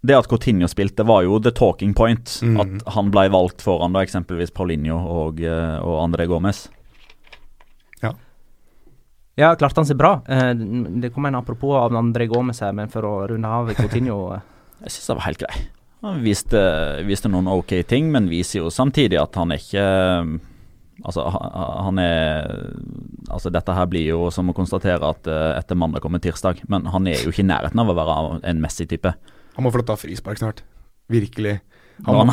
det 0.02 0.18
at 0.18 0.28
Coutinho 0.30 0.68
spilte, 0.70 1.06
var 1.06 1.24
jo 1.28 1.38
the 1.40 1.52
talking 1.54 1.94
point. 1.94 2.40
Mm. 2.42 2.60
At 2.62 2.94
han 2.96 3.12
ble 3.14 3.28
valgt 3.34 3.62
foran 3.62 3.94
da 3.94 4.02
eksempelvis 4.02 4.54
Paulinho 4.54 4.98
og, 4.98 5.42
eh, 5.46 5.78
og 5.78 6.00
André 6.08 6.26
Gomez. 6.30 6.68
Ja, 8.02 8.16
Ja, 9.40 9.54
klarte 9.56 9.80
han 9.80 9.88
seg 9.88 9.98
bra. 9.98 10.18
Eh, 10.28 10.54
det 11.02 11.14
kom 11.14 11.26
en 11.26 11.38
apropos 11.40 11.78
av 11.80 11.94
André 11.96 12.28
Gomez 12.28 12.60
her, 12.62 12.74
men 12.76 12.90
for 12.92 13.06
å 13.08 13.14
runde 13.32 13.48
av 13.48 13.72
Coutinho 13.78 14.18
eh, 14.36 14.42
Jeg 14.84 14.98
syns 14.98 15.14
han 15.14 15.22
var 15.22 15.28
helt 15.30 15.44
grei. 15.46 15.62
Han 16.02 16.24
viste, 16.26 16.62
viste 17.06 17.30
noen 17.30 17.48
ok 17.48 17.76
ting, 17.86 18.10
men 18.12 18.30
viser 18.30 18.64
jo 18.64 18.72
samtidig 18.74 19.20
at 19.22 19.38
han 19.38 19.54
er 19.54 19.62
ikke 19.62 19.86
Altså, 21.08 21.24
han 21.26 22.00
er 22.02 22.50
Altså, 23.32 23.50
dette 23.54 23.74
her 23.74 23.88
blir 23.88 24.04
jo 24.10 24.26
som 24.34 24.50
å 24.52 24.56
konstatere 24.56 25.08
at 25.08 25.28
eh, 25.30 25.54
etter 25.56 25.78
mandag 25.80 26.04
kommer 26.04 26.20
tirsdag, 26.20 26.66
men 26.68 26.90
han 26.92 27.06
er 27.08 27.22
jo 27.22 27.32
ikke 27.32 27.46
i 27.46 27.48
nærheten 27.48 27.80
av 27.80 27.92
å 27.92 27.96
være 27.96 28.40
en 28.50 28.60
Messi-type. 28.60 29.14
Han 29.56 29.64
må 29.64 29.72
få 29.72 29.80
lov 29.80 29.86
til 29.86 29.94
å 29.94 29.94
ta 29.94 30.02
frispark 30.02 30.42
snart. 30.42 30.64
Virkelig. 31.12 31.62
Han- 32.06 32.32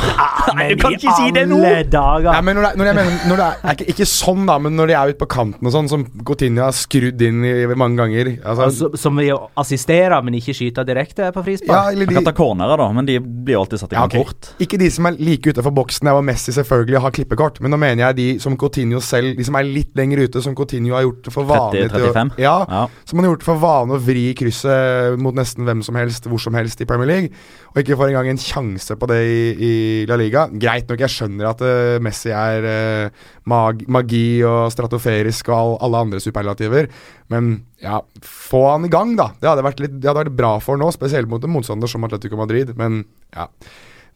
Nei, 0.56 0.68
du 0.74 0.80
kan 0.80 0.94
ikke 0.96 1.12
si 1.18 1.30
det 1.36 1.44
nå! 1.50 1.58
Dager! 1.92 2.30
Nei, 2.32 2.40
men 2.46 2.56
når 2.56 2.62
det, 2.68 2.70
når 2.80 2.86
jeg 2.88 2.96
mener, 2.96 3.16
når 3.28 3.36
det 3.40 3.46
er, 3.48 3.74
ikke, 3.74 3.86
ikke 3.92 4.06
sånn, 4.08 4.46
da, 4.48 4.56
men 4.64 4.76
når 4.78 4.86
de 4.90 4.94
er 4.96 5.12
ute 5.12 5.18
på 5.20 5.28
kanten 5.28 5.68
og 5.68 5.72
sånn, 5.74 5.88
som 5.92 6.04
Coutinho 6.24 6.62
har 6.64 6.72
skrudd 6.76 7.20
inn 7.26 7.44
i 7.44 7.52
mange 7.78 7.98
ganger 8.00 8.30
altså, 8.42 8.62
Altså, 8.68 8.88
som 8.96 9.16
vil 9.20 9.36
assistere, 9.60 10.18
men 10.24 10.38
ikke 10.38 10.54
skyte 10.56 10.84
direkte 10.88 11.28
på 11.34 11.42
ja, 11.42 11.46
frispark. 11.50 11.92
eller 11.92 12.06
Han 12.06 12.14
de, 12.14 12.16
kan 12.18 12.24
ta 12.30 12.32
cornerer, 12.38 12.80
da, 12.80 12.88
men 12.96 13.08
de 13.08 13.18
blir 13.20 13.56
jo 13.58 13.60
alltid 13.64 13.82
satt 13.82 13.92
i 13.92 13.98
Ja, 13.98 14.06
gang 14.06 14.24
kort. 14.24 14.50
Ikke 14.64 14.78
de 14.80 14.88
som 14.94 15.06
er 15.10 15.18
like 15.20 15.52
utenfor 15.52 15.74
boksen, 15.76 16.08
der 16.08 16.16
hvor 16.16 16.24
Messi 16.24 16.54
selvfølgelig 16.56 17.02
har 17.04 17.14
klippekort, 17.18 17.60
men 17.60 17.70
nå 17.74 17.78
mener 17.84 18.06
jeg 18.08 18.16
de 18.22 18.28
som 18.42 18.56
Coutinho 18.56 19.00
selv 19.04 19.36
De 19.38 19.44
som 19.44 19.54
er 19.60 19.68
litt 19.68 19.92
lenger 19.98 20.24
ute, 20.24 20.42
som 20.42 20.54
Coutinho 20.56 20.94
har 20.96 21.04
gjort 21.04 21.30
for 21.34 21.44
vane 21.44 21.70
30, 21.76 21.88
til 21.92 22.08
å- 22.08 22.12
35? 22.14 22.32
Ja, 22.38 22.56
Ja. 22.68 22.86
som 23.04 23.18
han 23.18 23.24
har 23.28 23.34
gjort 23.36 23.42
for 23.44 23.56
vane 23.60 23.92
å 23.92 24.00
vri 24.00 24.32
krysset 24.34 25.18
mot 25.20 25.34
nesten 25.34 25.64
hvem 25.68 25.82
som 25.84 25.94
helst, 26.00 26.24
hvor 26.24 26.40
som 26.40 26.54
helst 26.54 26.80
i 26.80 26.84
Premier 26.88 27.06
League, 27.06 27.30
og 27.74 27.82
ikke 27.84 27.96
får 27.98 28.08
engang 28.14 28.28
en 28.32 28.38
sjanse 28.40 28.96
på 28.98 29.06
det 29.08 29.20
i, 29.28 29.57
i 29.58 29.72
La 30.08 30.18
Liga. 30.20 30.46
Greit 30.52 30.88
nok, 30.90 31.02
jeg 31.04 31.14
skjønner 31.14 31.50
at 31.50 31.64
uh, 31.64 31.96
Messi 32.04 32.32
er 32.34 32.68
uh, 32.68 33.26
mag 33.50 33.82
magi 33.90 34.40
og 34.46 34.72
stratoferisk 34.74 35.50
og 35.50 35.56
all, 35.58 35.74
alle 35.88 36.04
andre 36.06 36.22
superlativer, 36.22 36.88
men 37.32 37.52
ja, 37.82 38.00
få 38.24 38.64
han 38.70 38.86
i 38.88 38.92
gang, 38.92 39.16
da. 39.18 39.30
Det 39.40 39.50
hadde 39.50 39.66
vært, 39.66 39.82
litt, 39.84 39.98
det 39.98 40.10
hadde 40.10 40.24
vært 40.26 40.38
bra 40.38 40.54
for 40.64 40.80
nå, 40.80 40.90
spesielt 40.94 41.30
mot 41.30 41.44
en 41.44 41.54
motstander 41.54 41.90
som 41.90 42.06
Atletico 42.08 42.40
Madrid, 42.40 42.74
men 42.78 43.02
ja. 43.34 43.50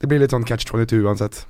Det 0.03 0.09
blir 0.11 0.19
litt 0.19 0.33
sånn 0.35 0.43
catch 0.43 0.67
22 0.67 1.05
uansett. 1.07 1.45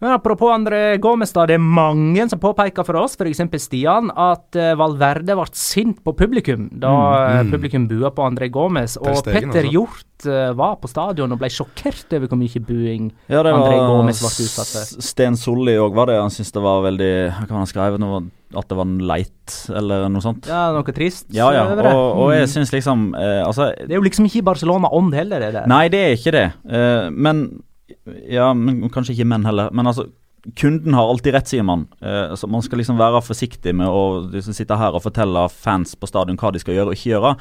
Men 0.00 0.12
apropos 0.12 0.52
André 0.52 0.98
Gomestad. 1.00 1.48
Det 1.48 1.56
er 1.56 1.62
mange 1.62 2.26
som 2.28 2.40
påpeker 2.42 2.84
for 2.86 2.98
oss, 3.00 3.16
f.eks. 3.16 3.40
Stian, 3.64 4.10
at 4.12 4.56
eh, 4.58 4.74
Valverde 4.78 5.36
ble 5.38 5.46
sint 5.56 6.02
på 6.04 6.12
publikum 6.18 6.68
da 6.72 6.90
eh, 6.92 7.38
mm. 7.46 7.52
publikum 7.54 7.86
bua 7.88 8.10
på 8.12 8.26
André 8.26 8.50
Gomez. 8.52 8.98
Og 9.00 9.22
Petter 9.24 9.64
også. 9.64 9.72
Hjort 9.72 10.26
eh, 10.28 10.50
var 10.58 10.76
på 10.82 10.90
stadion 10.90 11.32
og 11.32 11.40
ble 11.40 11.48
sjokkert 11.52 12.12
over 12.16 12.28
hvor 12.30 12.40
mye 12.40 12.62
buing 12.68 13.10
Ja, 13.32 13.40
André 13.40 13.76
Gomes 13.78 14.20
Gomez 14.20 14.24
ble 14.24 14.48
utsatt 14.48 14.72
for. 14.74 15.04
Sten 15.08 15.38
Solli 15.40 15.76
òg 15.80 15.96
var 15.96 16.10
det. 16.12 16.18
Han 16.20 16.32
syntes 16.34 16.52
det 16.56 16.64
var 16.64 16.82
veldig 16.86 17.12
Hva 17.38 17.46
kan 17.48 17.60
han 17.62 17.70
skrive? 17.70 18.00
Noe, 18.02 18.20
at 18.56 18.68
det 18.70 18.76
var 18.78 18.86
en 18.86 18.98
leit, 19.08 19.54
eller 19.72 20.06
noe 20.12 20.22
sånt. 20.24 20.46
Ja, 20.50 20.66
noe 20.76 20.94
trist 20.96 21.26
Ja, 21.34 21.48
ja. 21.56 21.64
over 21.70 21.88
det. 21.88 21.94
Og, 21.96 22.20
og 22.26 22.34
jeg 22.36 22.44
Mm. 22.46 22.52
syns 22.52 22.70
liksom 22.72 23.00
eh, 23.18 23.40
Altså 23.42 23.70
Det 23.80 23.90
er 23.90 23.98
jo 23.98 24.04
liksom 24.06 24.28
ikke 24.28 24.44
Barcelona-ånd 24.46 25.14
heller, 25.16 25.40
det 25.42 25.54
der. 25.56 25.66
Nei, 25.72 25.86
det 25.92 26.02
er 26.04 26.14
ikke 26.20 26.34
det. 26.36 26.44
Eh, 26.68 27.08
men 27.10 27.46
Ja, 28.28 28.52
men 28.54 28.88
kanskje 28.90 29.14
ikke 29.14 29.26
menn 29.30 29.44
heller. 29.46 29.70
Men 29.72 29.86
altså 29.86 30.08
Kunden 30.54 30.94
har 30.94 31.08
alltid 31.10 31.34
rett, 31.34 31.48
sier 31.50 31.64
man. 31.66 31.88
Eh, 32.00 32.34
så 32.38 32.46
Man 32.48 32.62
skal 32.62 32.78
liksom 32.78 32.98
være 33.00 33.18
forsiktig 33.26 33.72
med 33.74 33.88
å 33.90 34.30
liksom 34.30 34.54
sitte 34.54 34.76
her 34.78 34.94
og 34.94 35.02
fortelle 35.02 35.48
fans 35.50 35.96
på 35.98 36.06
stadion 36.06 36.36
hva 36.38 36.52
de 36.54 36.60
skal 36.62 36.74
gjøre 36.76 36.92
og 36.92 36.94
ikke 36.94 37.10
gjøre. 37.16 37.32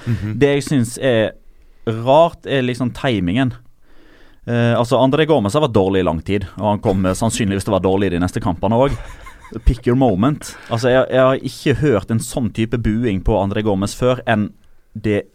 Det 0.42 0.50
jeg 0.56 0.64
syns 0.66 0.96
er 0.98 1.36
rart, 1.86 2.48
er 2.50 2.64
liksom 2.66 2.90
timingen. 2.98 3.54
Eh, 4.48 4.74
altså 4.78 4.98
André 5.02 5.26
Gomez 5.30 5.54
har 5.54 5.62
vært 5.68 5.74
dårlig 5.78 6.02
i 6.02 6.08
lang 6.08 6.22
tid, 6.26 6.48
og 6.58 6.66
han 6.72 6.82
kommer 6.82 7.14
sannsynligvis 7.18 7.66
til 7.66 7.74
å 7.74 7.78
være 7.80 7.86
dårlig 7.88 8.10
i 8.10 8.16
de 8.16 8.24
neste 8.26 8.42
kampene 8.42 8.78
òg. 8.88 8.98
Pick 9.66 9.86
your 9.86 9.96
moment. 9.98 10.56
Altså 10.74 10.90
jeg, 10.90 11.06
jeg 11.14 11.22
har 11.22 11.46
ikke 11.50 11.76
hørt 11.86 12.10
en 12.14 12.20
sånn 12.26 12.50
type 12.58 12.78
buing 12.82 13.22
på 13.26 13.38
André 13.38 13.62
Gomez 13.66 13.94
før 13.98 14.22
enn 14.26 14.48
det 14.96 15.28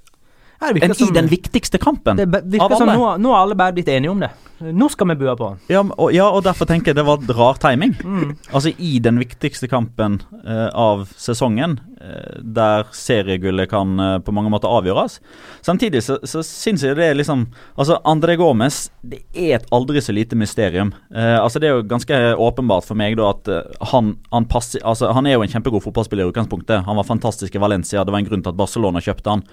det 0.60 0.82
enn 0.84 0.90
i 0.90 0.94
som- 0.94 1.14
den 1.14 1.28
viktigste 1.30 1.78
kampen. 1.80 2.16
det 2.18 2.26
virker 2.28 2.76
som 2.76 2.88
nå, 2.90 3.16
nå 3.22 3.30
har 3.32 3.44
alle 3.46 3.54
bare 3.54 3.72
blitt 3.78 3.88
enige 3.88 4.10
om 4.10 4.18
det. 4.20 4.30
Nå 4.60 4.88
skal 4.92 5.08
vi 5.08 5.16
bue 5.22 5.32
på. 5.40 5.46
Ja, 5.72 5.80
og, 5.80 6.10
ja, 6.12 6.26
og 6.28 6.42
derfor 6.44 6.68
tenker 6.68 6.92
jeg 6.92 6.98
det 6.98 7.06
var 7.08 7.22
rar 7.36 7.60
timing. 7.62 7.94
Mm. 8.04 8.34
Altså 8.52 8.72
i 8.76 8.98
den 9.00 9.16
viktigste 9.20 9.70
kampen 9.72 10.18
uh, 10.44 10.68
av 10.76 11.06
sesongen, 11.16 11.78
uh, 12.00 12.40
der 12.44 12.84
seriegullet 12.96 13.70
kan 13.72 13.94
uh, 13.96 14.18
på 14.20 14.34
mange 14.36 14.52
måter 14.52 14.68
avgjøres. 14.68 15.16
Samtidig 15.64 16.02
så, 16.04 16.18
så 16.28 16.44
syns 16.44 16.84
jeg 16.84 16.98
det 16.98 17.08
er 17.08 17.16
liksom 17.16 17.46
Altså, 17.80 17.96
André 18.04 18.36
Gomez, 18.36 18.90
det 19.00 19.22
er 19.32 19.56
et 19.56 19.70
aldri 19.72 20.02
så 20.04 20.12
lite 20.12 20.36
mysterium. 20.36 20.92
Altså 21.10 21.60
Det 21.60 21.68
er 21.68 21.78
jo 21.78 21.86
ganske 21.88 22.18
åpenbart 22.36 22.84
for 22.84 22.98
meg 22.98 23.16
da 23.18 23.30
at 23.30 23.48
han, 23.92 24.12
han 24.32 24.46
passer 24.50 24.82
Altså, 24.84 25.08
han 25.16 25.26
er 25.26 25.38
jo 25.38 25.44
en 25.44 25.52
kjempegod 25.52 25.82
fotballspiller 25.86 26.26
i 26.26 26.32
utgangspunktet. 26.32 26.84
Han 26.86 26.98
var 27.00 27.08
fantastisk 27.08 27.56
i 27.56 27.62
Valencia, 27.62 28.04
det 28.04 28.12
var 28.12 28.20
en 28.20 28.28
grunn 28.28 28.44
til 28.44 28.52
at 28.52 28.60
Barcelona 28.60 29.00
kjøpte 29.04 29.32
han. 29.32 29.44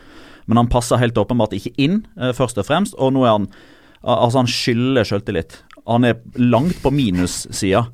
Men 0.47 0.61
han 0.61 0.71
passer 0.71 0.99
helt 0.99 1.17
åpenbart 1.19 1.55
ikke 1.55 1.73
inn, 1.81 2.01
først 2.15 2.59
og 2.59 2.67
fremst. 2.67 2.95
Og 2.99 3.15
nå 3.15 3.25
er 3.25 3.35
han 3.35 3.49
Altså, 4.03 4.43
han 4.43 4.51
skylder 4.51 5.07
sjøltillit. 5.07 5.57
Han 5.87 6.05
er 6.07 6.19
langt 6.39 6.79
på 6.83 6.91
minussida. 6.93 7.85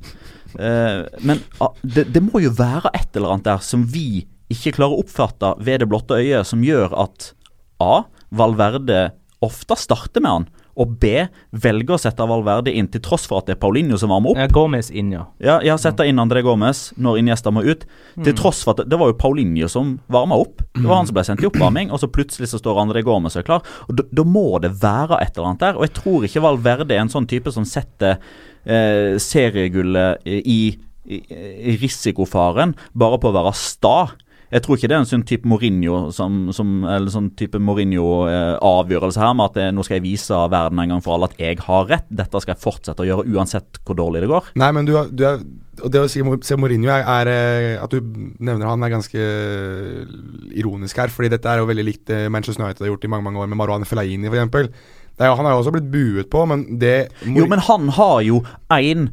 Eh, 0.59 1.03
men 1.25 1.41
det, 1.81 2.07
det 2.13 2.21
må 2.25 2.43
jo 2.43 2.53
være 2.57 2.91
et 2.93 3.15
eller 3.15 3.35
annet 3.35 3.47
der 3.47 3.63
som 3.65 3.85
vi 3.89 4.25
ikke 4.53 4.75
klarer 4.77 4.97
å 4.97 5.03
oppfatte 5.05 5.53
ved 5.63 5.81
det 5.81 5.89
blotte 5.89 6.19
øyet, 6.19 6.45
som 6.49 6.65
gjør 6.65 6.93
at 7.05 7.31
A. 7.81 8.03
Valverde 8.33 9.13
ofte 9.43 9.77
starter 9.79 10.23
med 10.23 10.31
han, 10.31 10.45
og 10.79 10.95
B 11.01 11.27
velger 11.63 11.95
å 11.95 11.99
sette 12.01 12.25
Valverde 12.27 12.71
inn 12.73 12.87
til 12.89 13.01
tross 13.05 13.27
for 13.29 13.41
at 13.41 13.49
det 13.49 13.55
er 13.57 13.61
Paulinho 13.61 13.97
som 14.01 14.09
varmer 14.13 14.33
opp. 14.33 14.39
Ja, 14.41 14.47
Gomez 14.49 14.89
inn, 14.89 15.11
ja. 15.13 15.25
Ja, 15.43 15.59
jeg 15.61 15.77
setter 15.83 16.07
inn 16.09 16.21
André 16.21 16.41
Gomez 16.45 16.87
når 16.97 17.19
Iniesta 17.21 17.53
må 17.53 17.61
ut. 17.65 17.85
Til 18.25 18.33
tross 18.37 18.63
for 18.65 18.73
at 18.73 18.81
det, 18.81 18.87
det 18.93 18.99
var 19.01 19.11
jo 19.11 19.17
Paulinho 19.21 19.69
som 19.69 19.97
varma 20.11 20.39
opp. 20.41 20.63
Det 20.73 20.85
var 20.87 21.01
han 21.01 21.09
som 21.09 21.17
ble 21.17 21.25
sendt 21.27 21.43
i 21.45 21.49
oppvarming, 21.49 21.91
og 21.93 22.01
så 22.01 22.09
plutselig 22.09 22.49
så 22.49 22.61
står 22.61 22.81
André 22.85 23.03
Gomez 23.05 23.37
og 23.37 23.43
er 23.43 23.49
klar. 23.51 23.69
Og 23.87 23.99
Da, 23.99 24.07
da 24.09 24.25
må 24.25 24.47
det 24.63 24.73
være 24.81 25.21
et 25.21 25.37
eller 25.37 25.51
annet 25.51 25.67
der. 25.67 25.77
Og 25.77 25.85
jeg 25.87 25.95
tror 25.99 26.25
ikke 26.25 26.43
Valverde 26.47 26.97
er 26.97 27.03
en 27.05 27.13
sånn 27.13 27.29
type 27.29 27.53
som 27.53 27.67
setter 27.69 28.17
eh, 28.65 29.13
seriegullet 29.21 30.25
i, 30.25 30.39
i, 31.05 31.19
i 31.69 31.77
risikofaren 31.81 32.73
bare 32.97 33.19
på 33.21 33.29
å 33.29 33.37
være 33.37 33.53
sta. 33.57 33.97
Jeg 34.53 34.61
tror 34.61 34.77
ikke 34.77 34.89
det 34.91 34.95
er 34.95 35.01
en 35.01 35.09
sånn 35.09 35.25
type 35.25 35.49
Mourinho 35.49 36.11
som, 36.13 36.45
som, 36.53 36.83
eller 36.85 37.09
sånn 37.09 37.31
type 37.39 37.57
Mourinho-avgjørelse 37.57 39.23
her 39.23 39.33
med 39.37 39.49
at 39.49 39.57
det, 39.57 39.67
nå 39.73 39.85
skal 39.85 39.97
jeg 39.97 40.05
vise 40.05 40.41
verden 40.53 40.81
en 40.83 40.93
gang 40.93 41.03
for 41.03 41.15
alle 41.15 41.31
at 41.31 41.39
jeg 41.41 41.57
har 41.65 41.89
rett. 41.89 42.05
Dette 42.13 42.41
skal 42.43 42.53
jeg 42.53 42.61
fortsette 42.61 43.01
å 43.01 43.07
gjøre 43.07 43.33
uansett 43.33 43.81
hvor 43.81 43.97
dårlig 43.97 44.21
det 44.23 44.29
går. 44.29 44.53
Nei, 44.61 44.69
men 44.77 44.89
du, 44.89 44.93
du 45.09 45.25
er 45.27 45.41
og 45.81 45.89
Det 45.89 46.03
å 46.03 46.09
si, 46.11 46.21
se 46.45 46.57
Mourinho 46.59 46.91
er, 46.93 47.01
er 47.01 47.29
eh, 47.31 47.81
At 47.81 47.93
du 47.93 47.97
nevner 48.45 48.67
han, 48.69 48.83
er 48.85 48.93
ganske 48.93 49.17
eh, 49.17 50.03
ironisk 50.59 50.99
her. 51.01 51.09
Fordi 51.13 51.31
dette 51.33 51.49
er 51.49 51.61
jo 51.61 51.69
veldig 51.69 51.87
likt 51.87 52.05
det 52.11 52.27
Manchester 52.33 52.61
United 52.61 52.85
har 52.85 52.91
gjort 52.93 53.07
i 53.07 53.09
mange 53.09 53.25
mange 53.25 53.41
år 53.41 53.49
med 53.49 53.59
Marwan 53.59 53.87
Fellaini 53.89 54.29
f.eks. 54.29 54.77
Han 55.17 55.45
har 55.45 55.53
jo 55.53 55.63
også 55.63 55.73
blitt 55.73 55.89
buet 55.93 56.29
på, 56.33 56.45
men 56.49 56.65
det 56.81 57.09
Jo, 57.25 57.45
men 57.49 57.61
han 57.61 57.89
har 57.97 58.21
jo 58.25 58.43
én 58.73 59.09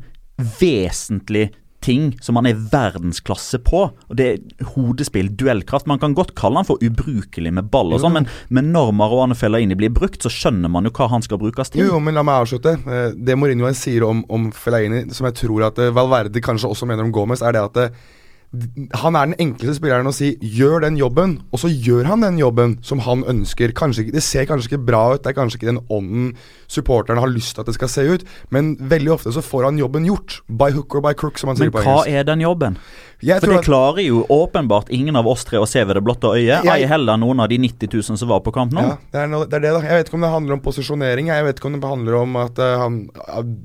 vesentlig 0.60 1.50
ting 1.80 2.10
som 2.20 2.36
han 2.36 2.46
er 2.50 2.58
verdensklasse 2.72 3.58
på. 3.64 3.82
Og 4.10 4.16
Det 4.16 4.26
er 4.34 4.64
hodespill, 4.74 5.30
duellkraft. 5.40 5.86
Man 5.88 5.98
kan 6.02 6.14
godt 6.14 6.34
kalle 6.38 6.60
han 6.60 6.68
for 6.68 6.76
ubrukelig 6.84 7.52
med 7.56 7.70
ball, 7.72 7.94
og 7.96 8.02
sånn, 8.04 8.12
men, 8.18 8.28
men 8.50 8.68
når 8.74 8.92
Marouane 8.98 9.34
Fellaini 9.38 9.74
blir 9.80 9.90
brukt, 9.96 10.20
så 10.22 10.28
skjønner 10.32 10.68
man 10.70 10.84
jo 10.84 10.92
hva 10.96 11.08
han 11.14 11.22
skal 11.24 11.40
brukes 11.40 11.70
til. 11.72 11.86
Jo, 11.86 11.94
jo, 11.94 12.00
men 12.04 12.14
la 12.18 12.22
meg 12.26 12.42
avslutte. 12.44 12.76
Eh, 12.84 13.10
Det 13.16 13.36
Mourinho 13.40 13.70
sier 13.74 14.04
om, 14.06 14.24
om 14.28 14.50
Fellaini, 14.52 15.06
som 15.16 15.26
jeg 15.30 15.38
tror 15.40 15.68
at 15.70 15.78
eh, 15.80 15.90
Valverde 15.96 16.40
kanskje 16.44 16.68
også 16.70 16.86
mener 16.90 17.06
om 17.08 17.12
Gomez, 17.12 17.40
er 17.42 17.56
det 17.56 17.62
at 17.64 17.76
eh, 17.86 17.88
d- 17.90 18.19
han 18.50 19.14
er 19.14 19.28
den 19.30 19.36
enkleste 19.38 19.76
spilleren 19.78 20.08
å 20.10 20.14
si 20.14 20.32
'gjør 20.42 20.82
den 20.82 20.96
jobben', 20.98 21.36
og 21.52 21.60
så 21.62 21.68
gjør 21.70 22.08
han 22.10 22.24
den 22.24 22.38
jobben 22.38 22.78
som 22.82 22.98
han 22.98 23.22
ønsker. 23.22 23.70
Kanskje 23.70 24.04
ikke, 24.04 24.12
Det 24.12 24.22
ser 24.22 24.44
kanskje 24.44 24.72
ikke 24.72 24.86
bra 24.86 25.14
ut, 25.14 25.22
det 25.22 25.30
er 25.30 25.38
kanskje 25.38 25.58
ikke 25.60 25.70
den 25.70 25.86
ånden 25.88 26.34
supporterne 26.66 27.20
har 27.20 27.30
lyst 27.30 27.54
til 27.54 27.60
at 27.60 27.66
det 27.66 27.74
skal 27.74 27.88
se 27.88 28.02
ut, 28.02 28.24
men 28.50 28.76
veldig 28.76 29.12
ofte 29.12 29.32
så 29.32 29.40
får 29.40 29.64
han 29.64 29.78
jobben 29.78 30.04
gjort. 30.04 30.40
By 30.48 30.72
hook 30.74 30.94
or 30.94 31.00
by 31.00 31.14
crook, 31.14 31.38
som 31.38 31.48
man 31.48 31.56
sier 31.56 31.70
Men 31.70 31.78
på 31.78 31.86
hva 31.86 32.06
er 32.08 32.24
den 32.24 32.40
jobben? 32.40 32.76
Jeg 33.22 33.40
For 33.40 33.46
tror 33.46 33.52
det 33.52 33.58
at- 33.60 33.66
klarer 33.68 34.02
jo 34.06 34.22
åpenbart 34.32 34.88
ingen 34.90 35.16
av 35.16 35.26
oss 35.28 35.44
tre 35.44 35.58
å 35.60 35.66
se 35.68 35.82
ved 35.84 35.96
det 35.96 36.02
blotte 36.04 36.24
øyet. 36.30 36.64
Jeg- 36.64 36.70
Ei 36.70 36.86
heller 36.86 37.16
noen 37.20 37.40
av 37.40 37.48
de 37.48 37.58
90 37.58 37.88
000 37.92 38.16
som 38.16 38.28
var 38.28 38.40
på 38.40 38.52
kamp 38.52 38.72
nå. 38.72 38.80
Ja, 38.80 38.96
det 39.12 39.20
er, 39.20 39.26
noe, 39.28 39.44
det 39.44 39.54
er 39.54 39.60
det, 39.60 39.72
da. 39.76 39.80
Jeg 39.80 39.90
vet 40.00 40.08
ikke 40.08 40.14
om 40.14 40.20
det 40.24 40.30
handler 40.30 40.52
om 40.54 40.60
posisjonering. 40.60 41.26
Jeg 41.26 41.44
vet 41.44 41.56
ikke 41.60 41.66
om 41.66 41.80
det 41.80 41.90
handler 41.90 42.14
om 42.22 42.36
at 42.36 42.58
uh, 42.58 42.78
han 42.80 43.10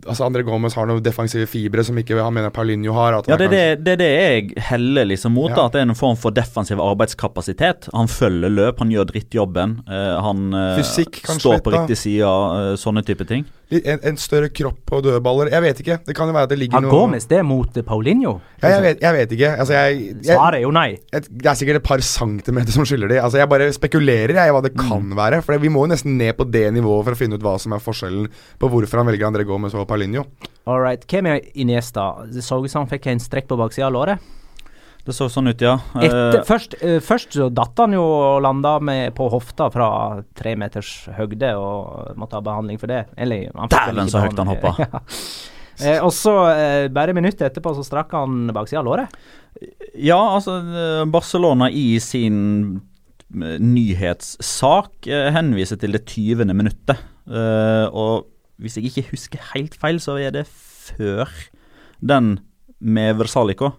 Altså 0.05 0.25
André 0.27 0.43
Gomez 0.43 0.73
har 0.75 0.85
noen 0.87 1.01
defensive 1.01 1.47
fibre 1.47 1.83
som 1.83 1.95
ikke 1.95 2.19
han 2.21 2.33
mener 2.33 2.49
Paulinho 2.51 2.93
har. 2.93 3.13
At 3.19 3.27
Ja, 3.27 3.37
det 3.37 3.47
er 3.47 3.55
det, 3.55 3.83
det, 3.85 3.93
er 3.93 3.97
det 3.97 4.09
jeg 4.11 4.63
heller 4.71 5.05
liksom 5.05 5.31
mot. 5.33 5.49
Ja. 5.49 5.55
da, 5.55 5.65
At 5.65 5.71
det 5.73 5.81
er 5.85 5.89
en 5.89 5.95
form 5.95 6.17
for 6.17 6.31
defensiv 6.35 6.77
arbeidskapasitet. 6.83 7.89
Han 7.93 8.07
følger 8.07 8.49
løp, 8.51 8.79
han 8.79 8.89
gjør 8.91 9.07
drittjobben. 9.11 9.79
Uh, 9.87 10.21
han 10.21 10.53
uh, 10.53 10.75
Fysikk, 10.79 11.21
kanskje 11.25 11.39
står 11.47 11.61
på 11.65 11.71
riktig 11.75 11.97
side, 11.97 12.25
sånne 12.81 13.03
type 13.05 13.25
ting. 13.27 13.45
en, 13.71 13.99
en 14.03 14.17
større 14.21 14.49
kropp 14.53 14.91
og 14.93 15.03
dødballer. 15.07 15.49
Jeg 15.51 15.61
vet 15.65 15.79
ikke. 15.83 15.97
Det 16.05 16.15
kan 16.17 16.27
jo 16.29 16.33
være 16.35 16.43
at 16.49 16.53
det 16.53 16.59
ligger 16.59 16.83
noe 16.85 16.91
Gomez 16.93 17.25
det 17.29 17.39
er 17.39 17.43
mot 17.47 17.79
Paulinho? 17.85 18.39
ja, 18.61 18.69
jeg, 18.75 18.81
vet, 18.85 19.01
jeg 19.01 19.13
vet 19.17 19.31
ikke. 19.37 19.44
Altså, 19.53 19.73
jeg, 19.75 19.99
jeg, 20.25 20.35
Svaret 20.37 20.57
er 20.59 20.63
jo 20.65 20.71
nei. 20.75 20.87
jeg, 21.13 21.23
Det 21.29 21.49
er 21.51 21.57
sikkert 21.59 21.79
et 21.81 21.85
par 21.87 22.01
centimeter 22.05 22.71
som 22.75 22.85
skylder 22.87 23.11
de. 23.13 23.19
Altså, 23.21 23.37
jeg 23.41 23.49
bare 23.51 23.67
spekulerer 23.75 24.33
jeg, 24.37 24.49
i 24.49 24.55
hva 24.55 24.61
det 24.65 24.73
kan 24.77 25.03
Mm. 25.05 25.15
være. 25.17 25.41
For 25.45 25.57
vi 25.61 25.69
må 25.69 25.85
jo 25.85 25.91
nesten 25.93 26.17
ned 26.17 26.33
på 26.37 26.47
det 26.51 26.65
nivået 26.73 27.05
for 27.05 27.13
å 27.15 27.19
finne 27.19 27.35
ut 27.39 27.43
hva 27.45 27.57
som 27.61 27.73
er 27.73 27.83
forskjellen 27.83 28.27
på 28.59 28.69
hvorfor 28.71 28.97
han 29.01 29.07
velger 29.11 29.27
André 29.29 29.45
Gomez 29.45 29.73
og 29.75 29.87
Paulinho. 29.87 30.25
All 30.65 30.79
right. 30.81 31.05
Hvem 31.07 31.27
er 31.27 31.41
Iniesta? 31.55 32.25
Det 32.31 32.41
så 32.43 32.57
ut 32.63 32.71
som 32.71 32.85
han 32.85 32.89
fikk 32.89 33.07
en 33.11 33.19
strekk 33.19 33.47
på 33.51 33.57
baksida 33.59 33.87
av 33.87 33.93
låret. 33.93 34.19
Det 35.05 35.13
så 35.13 35.27
sånn 35.29 35.51
ut, 35.51 35.61
ja. 35.61 35.75
Etter, 36.01 36.39
Eh, 36.39 36.43
først, 36.47 36.73
eh, 36.81 36.99
først 36.99 37.35
så 37.37 37.49
datt 37.53 37.77
han 37.77 37.91
jo 37.93 38.01
og 38.01 38.41
landa 38.41 38.79
med, 38.81 39.13
på 39.13 39.27
hofta 39.29 39.67
fra 39.71 40.23
tre 40.33 40.55
meters 40.57 41.07
høgde 41.13 41.51
og 41.59 42.15
måtte 42.17 42.33
ha 42.33 42.41
behandling 42.41 42.79
for 42.81 42.87
det. 42.89 43.03
Dæven, 43.15 44.09
så 44.09 44.23
høyt 44.25 44.37
han 44.41 44.47
hoppa! 44.47 44.73
Ja. 44.81 44.99
Eh, 45.81 45.99
og 45.99 46.11
så, 46.15 46.33
eh, 46.53 46.87
bare 46.93 47.15
minuttet 47.15 47.43
etterpå, 47.49 47.73
så 47.75 47.83
strakk 47.85 48.13
han 48.15 48.47
baksida 48.55 48.79
av 48.81 48.87
låret. 48.87 49.17
Ja, 49.95 50.19
altså 50.35 50.59
eh, 50.63 51.03
Barcelona 51.11 51.69
i 51.71 51.99
sin 52.03 52.81
eh, 53.35 53.57
nyhetssak 53.59 55.07
eh, 55.07 55.29
henviser 55.35 55.79
til 55.81 55.95
det 55.95 56.05
20. 56.07 56.51
minuttet. 56.55 56.99
Eh, 57.27 57.87
og 57.91 58.27
hvis 58.61 58.77
jeg 58.79 58.89
ikke 58.91 59.09
husker 59.11 59.49
helt 59.53 59.75
feil, 59.79 59.99
så 60.03 60.17
er 60.21 60.35
det 60.35 60.45
før 60.47 61.31
den 61.99 62.37
med 62.79 63.17
Versalico. 63.19 63.73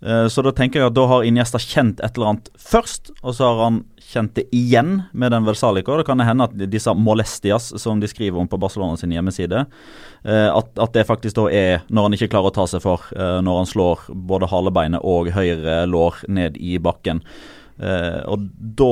Eh, 0.00 0.26
så 0.30 0.42
da 0.46 0.52
tenker 0.54 0.80
jeg 0.80 0.92
at 0.92 0.96
da 0.96 1.06
har 1.10 1.26
Iniesta 1.26 1.58
kjent 1.62 2.02
et 2.04 2.16
eller 2.16 2.32
annet 2.32 2.50
først, 2.58 3.10
og 3.22 3.34
så 3.34 3.48
har 3.48 3.62
han 3.64 3.80
kjent 4.08 4.36
det 4.38 4.46
igjen 4.54 5.02
med 5.12 5.34
den 5.34 5.46
Versalico. 5.48 5.96
Det 5.98 6.06
kan 6.08 6.22
hende 6.24 6.46
at 6.46 6.54
disse 6.70 6.94
molestias 6.94 7.72
som 7.82 8.00
de 8.00 8.08
skriver 8.10 8.40
om 8.40 8.48
på 8.48 8.60
Barcelona 8.60 8.96
sin 8.96 9.12
hjemmeside, 9.12 9.64
eh, 10.24 10.48
at, 10.48 10.72
at 10.78 10.94
det 10.94 11.06
faktisk 11.08 11.40
da 11.40 11.48
er 11.50 11.86
når 11.90 12.08
han 12.08 12.18
ikke 12.18 12.30
klarer 12.32 12.52
å 12.52 12.56
ta 12.60 12.68
seg 12.70 12.84
for, 12.84 13.10
eh, 13.16 13.38
når 13.44 13.62
han 13.62 13.70
slår 13.74 14.08
både 14.30 14.50
halebeinet 14.52 15.04
og 15.04 15.32
høyre 15.34 15.82
lår 15.90 16.24
ned 16.30 16.60
i 16.62 16.78
bakken. 16.82 17.24
Eh, 17.78 18.20
og 18.26 18.48
da 18.78 18.88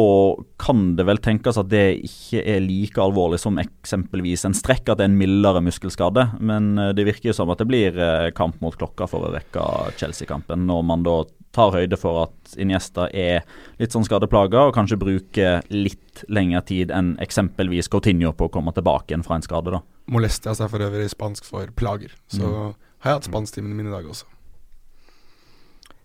kan 0.62 0.94
det 0.98 1.06
vel 1.08 1.18
tenkes 1.18 1.58
at 1.58 1.68
det 1.72 1.84
ikke 2.06 2.42
er 2.46 2.60
like 2.62 3.00
alvorlig 3.02 3.40
som 3.42 3.58
eksempelvis 3.58 4.44
en 4.46 4.54
strekk, 4.54 4.88
at 4.92 5.00
det 5.00 5.06
er 5.08 5.10
en 5.10 5.18
mildere 5.18 5.62
muskelskade. 5.64 6.28
Men 6.40 6.76
eh, 6.78 6.92
det 6.96 7.06
virker 7.08 7.32
jo 7.32 7.36
som 7.40 7.50
at 7.50 7.58
det 7.62 7.66
blir 7.70 7.98
eh, 7.98 8.30
kamp 8.36 8.60
mot 8.62 8.76
klokka 8.78 9.08
for 9.10 9.26
å 9.26 9.32
vekke 9.34 9.64
Chelsea-kampen, 9.98 10.66
når 10.70 10.86
man 10.86 11.02
da 11.06 11.16
tar 11.56 11.72
høyde 11.72 11.96
for 11.96 12.26
at 12.26 12.56
Iniesta 12.60 13.06
er 13.16 13.42
litt 13.80 13.94
sånn 13.94 14.04
skadeplaga, 14.04 14.66
og 14.68 14.74
kanskje 14.76 14.98
bruker 15.00 15.62
litt 15.72 16.24
lengre 16.28 16.60
tid 16.68 16.92
enn 16.92 17.14
eksempelvis 17.24 17.88
Coutinho 17.92 18.34
på 18.36 18.50
å 18.50 18.52
komme 18.52 18.74
tilbake 18.76 19.10
igjen 19.14 19.24
fra 19.24 19.38
en 19.38 19.44
skade. 19.46 19.72
da. 19.72 19.80
Molestias 20.12 20.60
er 20.60 20.68
for 20.68 20.84
øvrig 20.84 21.08
spansk 21.10 21.44
for 21.48 21.66
plager. 21.74 22.12
Så 22.28 22.44
Mm. 22.44 22.74
har 23.00 23.10
jeg 23.10 23.16
hatt 23.20 23.30
spansktimene 23.32 23.74
mine 23.74 23.88
i 23.88 23.96
dag 23.96 24.04
også. 24.04 24.24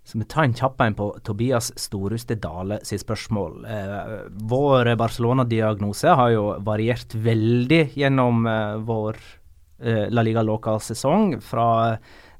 Så 0.03 0.17
vi 0.17 0.25
tar 0.25 0.47
en 0.47 0.55
kjapp 0.57 0.81
en 0.81 0.95
på 0.97 1.07
Tobias 1.23 1.69
Storhuste 1.79 2.35
Dale 2.41 2.79
sitt 2.87 3.03
spørsmål. 3.03 3.65
Eh, 3.69 4.15
vår 4.49 4.95
Barcelona-diagnose 4.97 6.15
har 6.17 6.33
jo 6.33 6.47
variert 6.65 7.13
veldig 7.13 7.83
gjennom 7.95 8.47
eh, 8.49 8.79
vår 8.87 9.19
eh, 9.79 10.07
La 10.09 10.25
Liga 10.25 10.41
Loca-sesong. 10.41 11.37
Fra 11.45 11.69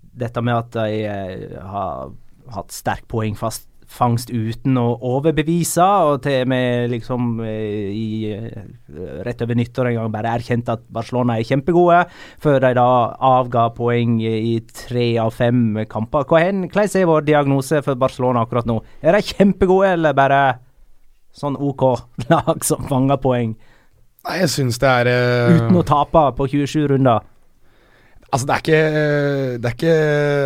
dette 0.01 0.41
med 0.43 0.57
at 0.57 0.73
de 0.79 1.03
eh, 1.05 1.59
har 1.61 2.11
hatt 2.51 2.73
sterk 2.73 3.05
poengfast 3.11 3.69
fangst 3.91 4.31
uten 4.31 4.77
å 4.79 4.85
overbevise, 5.11 5.85
og 6.07 6.21
til 6.23 6.45
vi 6.49 6.61
liksom 6.93 7.41
eh, 7.43 7.91
i, 7.91 8.31
eh, 8.31 9.21
rett 9.25 9.43
over 9.43 9.59
nyttår 9.59 9.91
en 9.91 9.99
gang 9.99 10.13
bare 10.13 10.35
erkjente 10.37 10.77
at 10.77 10.85
Barcelona 10.93 11.37
er 11.37 11.47
kjempegode, 11.47 12.05
før 12.41 12.59
de 12.63 12.73
da 12.79 12.89
avga 13.31 13.67
poeng 13.75 14.19
i 14.23 14.57
tre 14.71 15.07
av 15.21 15.33
fem 15.35 15.81
kamper. 15.91 16.27
Er, 16.39 16.63
hvordan 16.71 17.01
er 17.01 17.09
vår 17.11 17.27
diagnose 17.27 17.81
for 17.85 17.99
Barcelona 17.99 18.45
akkurat 18.45 18.69
nå? 18.69 18.79
Er 19.03 19.17
de 19.17 19.25
kjempegode, 19.33 19.95
eller 19.97 20.15
bare 20.17 20.41
sånn 21.35 21.57
OK 21.59 21.85
lag 22.31 22.65
som 22.67 22.87
fanger 22.89 23.19
poeng 23.23 23.53
Nei, 24.21 24.35
jeg 24.43 24.51
syns 24.53 24.77
det 24.81 24.89
er 24.89 25.07
uh... 25.09 25.53
uten 25.55 25.79
å 25.79 25.85
tape 25.87 26.21
på 26.37 26.45
27 26.51 26.91
runder? 26.91 27.23
Altså, 28.31 28.47
det 28.47 28.55
er 28.55 28.61
ikke 28.63 28.81
Det 29.59 29.67
er 29.67 29.75
ikke 29.75 29.95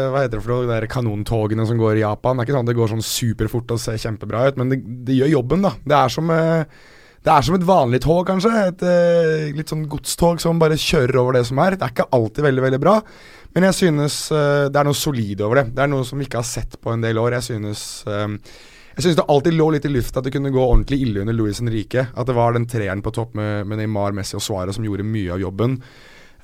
Hva 0.09 0.23
heter 0.23 0.39
det 0.39 0.41
for 0.41 0.53
noe? 0.55 0.79
De 0.81 0.89
kanontogene 0.89 1.67
som 1.69 1.77
går 1.79 1.99
i 1.99 2.03
Japan. 2.05 2.35
Det 2.35 2.43
er 2.43 2.49
ikke 2.49 2.57
sånn 2.57 2.69
det 2.71 2.77
går 2.79 2.91
sånn 2.95 3.05
superfort 3.05 3.73
og 3.75 3.81
ser 3.81 4.01
kjempebra 4.01 4.49
ut, 4.49 4.59
men 4.61 4.73
det, 4.73 4.81
det 5.05 5.19
gjør 5.19 5.35
jobben, 5.37 5.65
da. 5.67 5.75
Det 5.85 5.97
er 5.99 6.13
som 6.13 6.33
eh, 6.33 6.83
det 7.25 7.33
er 7.33 7.41
som 7.41 7.55
et 7.57 7.65
vanlig 7.65 7.99
tog, 8.03 8.21
kanskje. 8.27 8.51
Et 8.69 8.83
eh, 8.85 9.53
litt 9.57 9.71
sånn 9.71 9.87
godstog 9.89 10.41
som 10.43 10.59
bare 10.61 10.77
kjører 10.77 11.17
over 11.17 11.39
det 11.39 11.41
som 11.49 11.57
er. 11.63 11.73
Det 11.73 11.87
er 11.87 11.93
ikke 11.95 12.11
alltid 12.13 12.45
veldig 12.45 12.65
veldig 12.67 12.79
bra, 12.83 12.99
men 13.55 13.65
jeg 13.69 13.77
synes 13.79 14.19
uh, 14.35 14.67
det 14.69 14.77
er 14.77 14.85
noe 14.85 14.99
solid 14.99 15.41
over 15.41 15.61
det. 15.61 15.71
Det 15.73 15.81
er 15.85 15.89
noe 15.89 16.05
som 16.05 16.21
vi 16.21 16.27
ikke 16.27 16.41
har 16.43 16.45
sett 16.45 16.77
på 16.77 16.93
en 16.93 17.01
del 17.01 17.17
år. 17.17 17.37
Jeg 17.39 17.47
synes 17.47 17.81
eh, 18.05 18.27
jeg 18.95 19.03
synes 19.07 19.17
det 19.17 19.25
alltid 19.31 19.57
lå 19.57 19.71
litt 19.73 19.87
i 19.89 19.91
lufta 19.91 20.21
at 20.21 20.27
det 20.27 20.35
kunne 20.35 20.53
gå 20.53 20.61
ordentlig 20.61 21.01
ille 21.01 21.23
under 21.23 21.35
Luis 21.35 21.63
Henrique. 21.63 22.05
At 22.13 22.29
det 22.29 22.35
var 22.37 22.53
den 22.53 22.67
treeren 22.69 23.01
på 23.03 23.15
topp 23.15 23.33
med, 23.39 23.65
med 23.67 23.81
Neymar, 23.81 24.13
Messi 24.15 24.37
og 24.37 24.43
Suárez 24.45 24.77
som 24.77 24.85
gjorde 24.85 25.07
mye 25.07 25.33
av 25.33 25.41
jobben. 25.41 25.79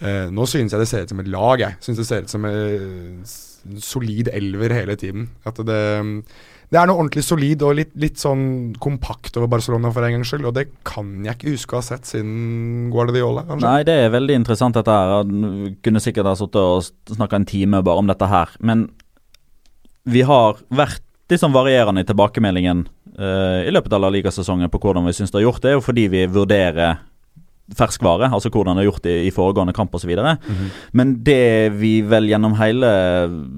Eh, 0.02 0.32
nå 0.34 0.48
synes 0.50 0.74
jeg 0.74 0.82
det 0.82 0.90
ser 0.90 1.06
ut 1.06 1.14
som 1.14 1.22
et 1.22 1.30
lag. 1.30 1.62
Jeg 1.62 1.78
synes 1.86 2.02
det 2.02 2.08
ser 2.10 2.26
ut 2.26 2.34
som 2.34 2.48
en 2.50 3.82
solid 3.82 4.32
elver 4.34 4.74
hele 4.74 4.96
tiden. 4.98 5.28
At 5.46 5.60
det, 5.62 5.82
det 6.72 6.80
er 6.80 6.90
noe 6.90 6.98
ordentlig 6.98 7.24
solid 7.28 7.62
og 7.68 7.76
litt, 7.78 7.92
litt 8.02 8.18
sånn 8.22 8.72
kompakt 8.82 9.38
over 9.38 9.52
Barcelona 9.52 9.92
for 9.94 10.08
en 10.08 10.18
gangs 10.18 10.32
skyld. 10.34 10.48
Og 10.50 10.56
det 10.58 10.68
kan 10.88 11.14
jeg 11.28 11.38
ikke 11.38 11.54
huske 11.54 11.78
å 11.78 11.82
ha 11.82 11.86
sett 11.92 12.10
siden 12.10 12.90
Guardiola, 12.94 13.46
kanskje. 13.50 13.68
Nei, 13.68 13.86
det 13.88 14.00
er 14.08 14.16
veldig 14.16 14.40
interessant 14.42 14.80
dette 14.80 14.98
her. 14.98 15.22
Jeg 15.22 15.76
kunne 15.86 16.04
sikkert 16.04 16.32
ha 16.32 16.36
sittet 16.40 16.62
og 16.64 17.14
snakka 17.14 17.42
en 17.42 17.50
time 17.54 17.84
bare 17.86 18.02
om 18.02 18.10
dette 18.10 18.32
her. 18.32 18.58
Men 18.64 18.88
vi 20.10 20.26
har 20.26 20.58
vært 20.74 21.06
litt 21.32 21.44
sånn 21.44 21.54
varierende 21.54 22.02
i 22.04 22.08
tilbakemeldingen 22.10 22.88
uh, 23.20 23.62
i 23.64 23.72
løpet 23.72 23.94
av 23.96 24.10
Liga-sesongen 24.12 24.72
på 24.74 24.82
hvordan 24.82 25.06
vi 25.08 25.14
syns 25.16 25.32
det 25.32 25.40
har 25.40 25.48
gjort 25.52 25.62
det. 25.62 25.70
er 25.70 25.78
jo 25.78 25.86
fordi 25.86 26.08
vi 26.12 26.26
vurderer 26.28 27.06
ferskvare, 27.78 28.30
altså 28.32 28.52
hvordan 28.52 28.78
det 28.78 28.84
er 28.84 28.90
gjort 28.90 29.08
i, 29.10 29.16
i 29.28 29.32
foregående 29.34 29.74
kamp 29.74 29.96
osv. 29.96 30.10
Mm. 30.10 30.38
-hmm. 30.48 30.70
Men 30.92 31.24
det 31.24 31.74
vi 31.74 32.02
vel 32.02 32.30
gjennom 32.30 32.54
hele 32.60 32.92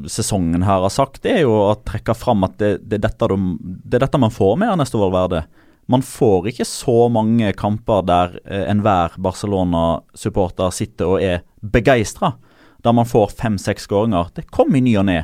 sesongen 0.07 0.63
her 0.63 0.81
har 0.81 0.89
sagt, 0.89 1.23
det 1.23 1.31
er 1.31 1.41
jo 1.41 1.51
å 1.51 1.75
trekke 1.75 2.13
fram 2.13 2.43
at 2.43 2.57
det, 2.57 2.77
det, 2.89 2.95
er 2.95 3.07
dette 3.07 3.27
de, 3.27 3.57
det 3.61 3.95
er 3.95 4.05
dette 4.05 4.17
man 4.17 4.31
får 4.31 4.57
med 4.57 4.69
Ernesto 4.69 4.99
Valverde. 4.99 5.43
Man 5.85 6.01
får 6.01 6.47
ikke 6.47 6.65
så 6.65 7.09
mange 7.09 7.51
kamper 7.53 8.05
der 8.07 8.39
eh, 8.45 8.69
enhver 8.71 9.17
Barcelona-supporter 9.17 10.71
sitter 10.71 11.05
og 11.05 11.21
er 11.21 11.43
begeistra. 11.59 12.33
Der 12.83 12.91
man 12.91 13.05
får 13.05 13.35
fem-seks 13.39 13.83
skåringer. 13.83 14.31
Det 14.35 14.49
kommer 14.51 14.77
i 14.77 14.81
ny 14.81 14.97
og 14.97 15.05
ne. 15.05 15.23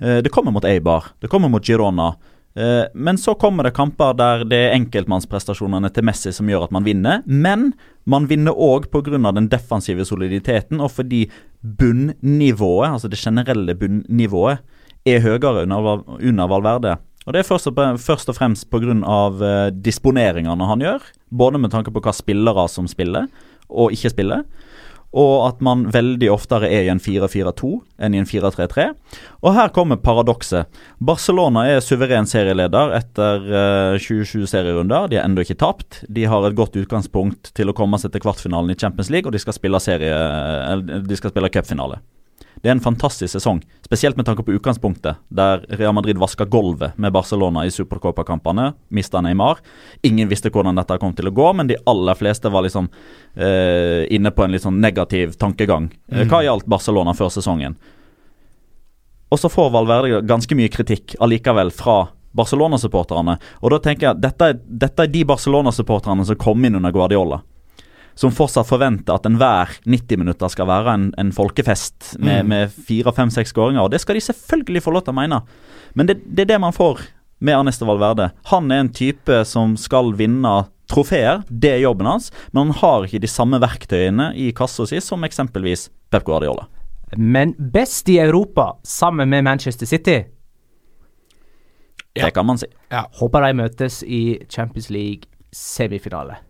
Eh, 0.00 0.20
det 0.24 0.32
kommer 0.32 0.52
mot 0.52 0.64
Eibar. 0.64 1.12
Det 1.20 1.28
kommer 1.28 1.48
mot 1.48 1.64
Girona. 1.64 2.14
Eh, 2.58 2.84
men 2.94 3.18
så 3.18 3.34
kommer 3.38 3.62
det 3.68 3.76
kamper 3.76 4.16
der 4.18 4.42
det 4.48 4.58
er 4.58 4.72
enkeltmannsprestasjonene 4.74 5.90
til 5.94 6.06
Messi 6.08 6.32
som 6.34 6.48
gjør 6.50 6.66
at 6.66 6.74
man 6.74 6.86
vinner. 6.86 7.22
Men 7.26 7.70
man 8.08 8.26
vinner 8.26 8.56
òg 8.56 8.88
pga. 8.90 9.32
den 9.32 9.48
defensive 9.48 10.04
soliditeten, 10.04 10.80
og 10.80 10.90
fordi 10.90 11.28
bunnivået, 11.62 12.90
altså 12.90 13.08
det 13.08 13.18
generelle 13.18 13.74
bunnivået, 13.74 14.58
er 15.06 15.20
høyere 15.20 15.62
under, 15.62 16.46
Valverde. 16.48 16.96
Og 17.26 17.32
Det 17.32 17.40
er 17.40 17.44
først 17.44 17.66
og, 17.66 18.00
først 18.00 18.28
og 18.28 18.34
fremst 18.34 18.70
pga. 18.70 18.94
Uh, 18.98 19.70
disponeringene 19.70 20.66
han 20.66 20.80
gjør, 20.80 21.02
både 21.30 21.58
med 21.58 21.70
tanke 21.70 21.90
på 21.90 22.00
hva 22.00 22.12
spillere 22.12 22.68
som 22.68 22.88
spiller 22.88 23.28
og 23.68 23.92
ikke 23.92 24.10
spiller, 24.10 24.42
og 25.18 25.48
at 25.48 25.62
man 25.64 25.86
veldig 25.92 26.30
oftere 26.30 26.68
er 26.70 26.86
i 26.86 26.92
en 26.92 27.00
4-4-2 27.02 27.70
enn 28.06 28.14
i 28.14 28.20
en 28.22 28.28
4-3-3. 28.28 28.88
Og 29.42 29.56
her 29.56 29.72
kommer 29.74 29.98
paradokset. 30.02 30.68
Barcelona 31.02 31.64
er 31.72 31.82
suveren 31.84 32.28
serieleder 32.28 32.94
etter 33.00 33.48
eh, 33.48 33.98
27 33.98 34.46
serierunder. 34.50 35.08
De 35.10 35.18
har 35.18 35.26
ennå 35.26 35.42
ikke 35.42 35.58
tapt. 35.58 36.02
De 36.06 36.28
har 36.30 36.46
et 36.46 36.58
godt 36.58 36.78
utgangspunkt 36.78 37.52
til 37.58 37.70
å 37.72 37.76
komme 37.76 37.98
seg 38.00 38.14
til 38.14 38.22
kvartfinalen 38.24 38.74
i 38.74 38.78
Champions 38.78 39.10
League, 39.14 39.26
og 39.26 39.34
de 39.34 39.42
skal 39.42 39.56
spille 39.56 39.82
serie, 39.82 40.14
de 40.84 41.18
skal 41.18 41.34
spille 41.34 41.52
cupfinale. 41.52 42.00
Det 42.58 42.68
er 42.68 42.74
en 42.74 42.82
fantastisk 42.82 43.30
sesong, 43.36 43.60
spesielt 43.86 44.16
med 44.18 44.26
tanke 44.26 44.42
på 44.42 44.52
utgangspunktet, 44.56 45.20
der 45.30 45.62
Real 45.78 45.94
Madrid 45.94 46.18
vaska 46.18 46.44
gulvet 46.44 46.96
med 46.98 47.12
Barcelona 47.14 47.62
i 47.66 47.70
Supercopa-kampene. 47.70 48.72
Mista 48.88 49.20
Neymar. 49.22 49.62
Ingen 50.02 50.28
visste 50.28 50.50
hvordan 50.50 50.78
dette 50.78 50.98
kom 50.98 51.14
til 51.14 51.30
å 51.30 51.34
gå, 51.34 51.52
men 51.54 51.70
de 51.70 51.78
aller 51.86 52.18
fleste 52.18 52.50
var 52.50 52.66
liksom 52.66 52.90
eh, 53.36 54.08
inne 54.10 54.34
på 54.34 54.44
en 54.44 54.54
litt 54.54 54.66
sånn 54.66 54.80
negativ 54.82 55.38
tankegang. 55.38 55.92
Eh, 56.10 56.26
Hva 56.26 56.42
gjaldt 56.46 56.66
Barcelona 56.66 57.14
før 57.14 57.30
sesongen? 57.30 57.78
Og 59.30 59.38
så 59.38 59.50
får 59.52 59.70
Valverde 59.74 60.22
ganske 60.26 60.56
mye 60.58 60.72
kritikk 60.72 61.14
allikevel 61.22 61.70
fra 61.74 62.08
Barcelona-supporterne. 62.38 63.38
Og 63.62 63.72
da 63.72 63.78
tenker 63.84 64.08
jeg 64.08 64.16
at 64.16 64.22
dette, 64.22 64.50
dette 64.66 65.04
er 65.04 65.12
de 65.12 65.24
Barcelona-supporterne 65.28 66.26
som 66.26 66.38
kom 66.40 66.64
inn 66.64 66.78
under 66.80 66.94
Guardiola. 66.94 67.42
Som 68.18 68.32
fortsatt 68.34 68.66
forventer 68.66 69.14
at 69.14 69.26
enhver 69.28 69.76
90 69.86 70.18
minutter 70.18 70.50
skal 70.50 70.66
være 70.66 70.94
en, 70.98 71.04
en 71.22 71.28
folkefest 71.32 72.16
med, 72.18 72.40
Mm. 72.42 72.48
med 72.50 72.72
fire, 72.88 73.12
fem, 73.14 73.30
seks 73.30 73.52
skåringer. 73.54 73.84
Og 73.84 73.92
det 73.94 74.00
skal 74.02 74.18
de 74.18 74.24
selvfølgelig 74.26 74.82
få 74.82 74.90
lov 74.96 75.04
til 75.06 75.14
å 75.14 75.20
mene. 75.20 75.38
Men 75.94 76.06
det, 76.10 76.16
det 76.26 76.42
er 76.46 76.50
det 76.54 76.60
man 76.64 76.74
får 76.74 77.04
med 77.40 77.54
Ernesto 77.54 77.86
Valverde. 77.86 78.32
Han 78.50 78.72
er 78.74 78.80
en 78.82 78.90
type 78.90 79.44
som 79.46 79.76
skal 79.78 80.10
vinne 80.18 80.56
trofeer. 80.90 81.44
Det 81.48 81.70
er 81.76 81.84
jobben 81.84 82.08
hans. 82.10 82.32
Men 82.50 82.72
han 82.72 82.80
har 82.80 83.06
ikke 83.06 83.20
de 83.22 83.30
samme 83.30 83.60
verktøyene 83.62 84.32
i 84.34 84.50
kassa 84.56 84.86
si 84.90 84.98
som 85.04 85.22
eksempelvis 85.28 85.86
Pep 86.10 86.24
Guardiola. 86.26 86.66
Men 87.16 87.54
best 87.58 88.08
i 88.10 88.18
Europa, 88.18 88.72
sammen 88.82 89.30
med 89.30 89.44
Manchester 89.46 89.86
City. 89.86 90.18
Det 92.18 92.32
kan 92.34 92.46
man 92.48 92.58
si. 92.58 92.66
Ja. 92.90 93.04
Håper 93.20 93.46
de 93.46 93.54
møtes 93.62 94.00
i 94.02 94.40
Champions 94.50 94.90
League 94.90 95.30
semifinale. 95.54 96.40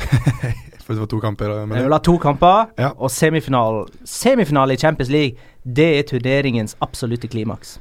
For 0.90 0.96
det 0.98 1.02
var 1.04 1.06
to 1.12 1.20
kamper. 1.22 1.52
Men 1.66 1.76
Vi 1.78 1.82
vil 1.84 1.92
ha 1.94 1.98
to 2.02 2.16
kamper, 2.18 2.70
Ja. 2.78 2.88
og 2.98 3.10
semifinale 3.14 3.84
Semifinale 4.04 4.72
i 4.74 4.76
Champions 4.76 5.10
League, 5.10 5.36
det 5.64 5.86
er 5.98 6.02
turneringens 6.02 6.74
absolutte 6.82 7.28
klimaks. 7.30 7.78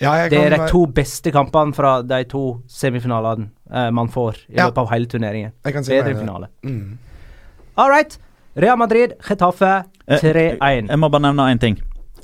ja, 0.00 0.12
jeg 0.12 0.30
Det 0.30 0.38
er 0.38 0.50
kan 0.56 0.66
de 0.66 0.70
to 0.72 0.86
beste 0.86 1.30
kampene 1.32 1.74
fra 1.74 2.02
de 2.02 2.24
to 2.24 2.60
semifinalene 2.68 3.48
eh, 3.72 3.90
man 3.90 4.08
får 4.08 4.34
i 4.48 4.54
Ja. 4.56 4.66
løpet 4.70 4.78
av 4.78 4.88
hele 4.90 5.06
turneringen. 5.06 5.52
jeg 5.64 5.72
kan 5.74 5.84
si 5.84 5.92
Bedre 5.92 6.14
finale. 6.18 6.48
Mm. 6.64 6.98
All 7.76 7.90
right. 7.90 8.18
Real 8.56 8.76
Madrid, 8.78 9.12
Getafe 9.28 9.84
Eh, 10.08 10.18
3-1. 10.20 10.88
Jeg 10.88 10.98
må 10.98 11.10
bare 11.10 11.20
nevne 11.22 11.52
én 11.52 11.58
ting. 11.60 11.76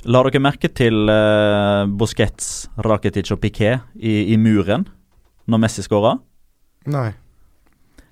La 0.05 0.23
dere 0.23 0.39
merke 0.39 0.73
til 0.73 1.07
uh, 1.09 1.85
Busquets, 1.85 2.67
Rakitic 2.83 3.31
og 3.31 3.39
Piquet 3.41 3.81
i, 3.95 4.33
i 4.33 4.37
muren 4.37 4.87
når 5.47 5.59
Messi 5.59 5.81
skåra? 5.83 6.17
Nei. 6.87 7.13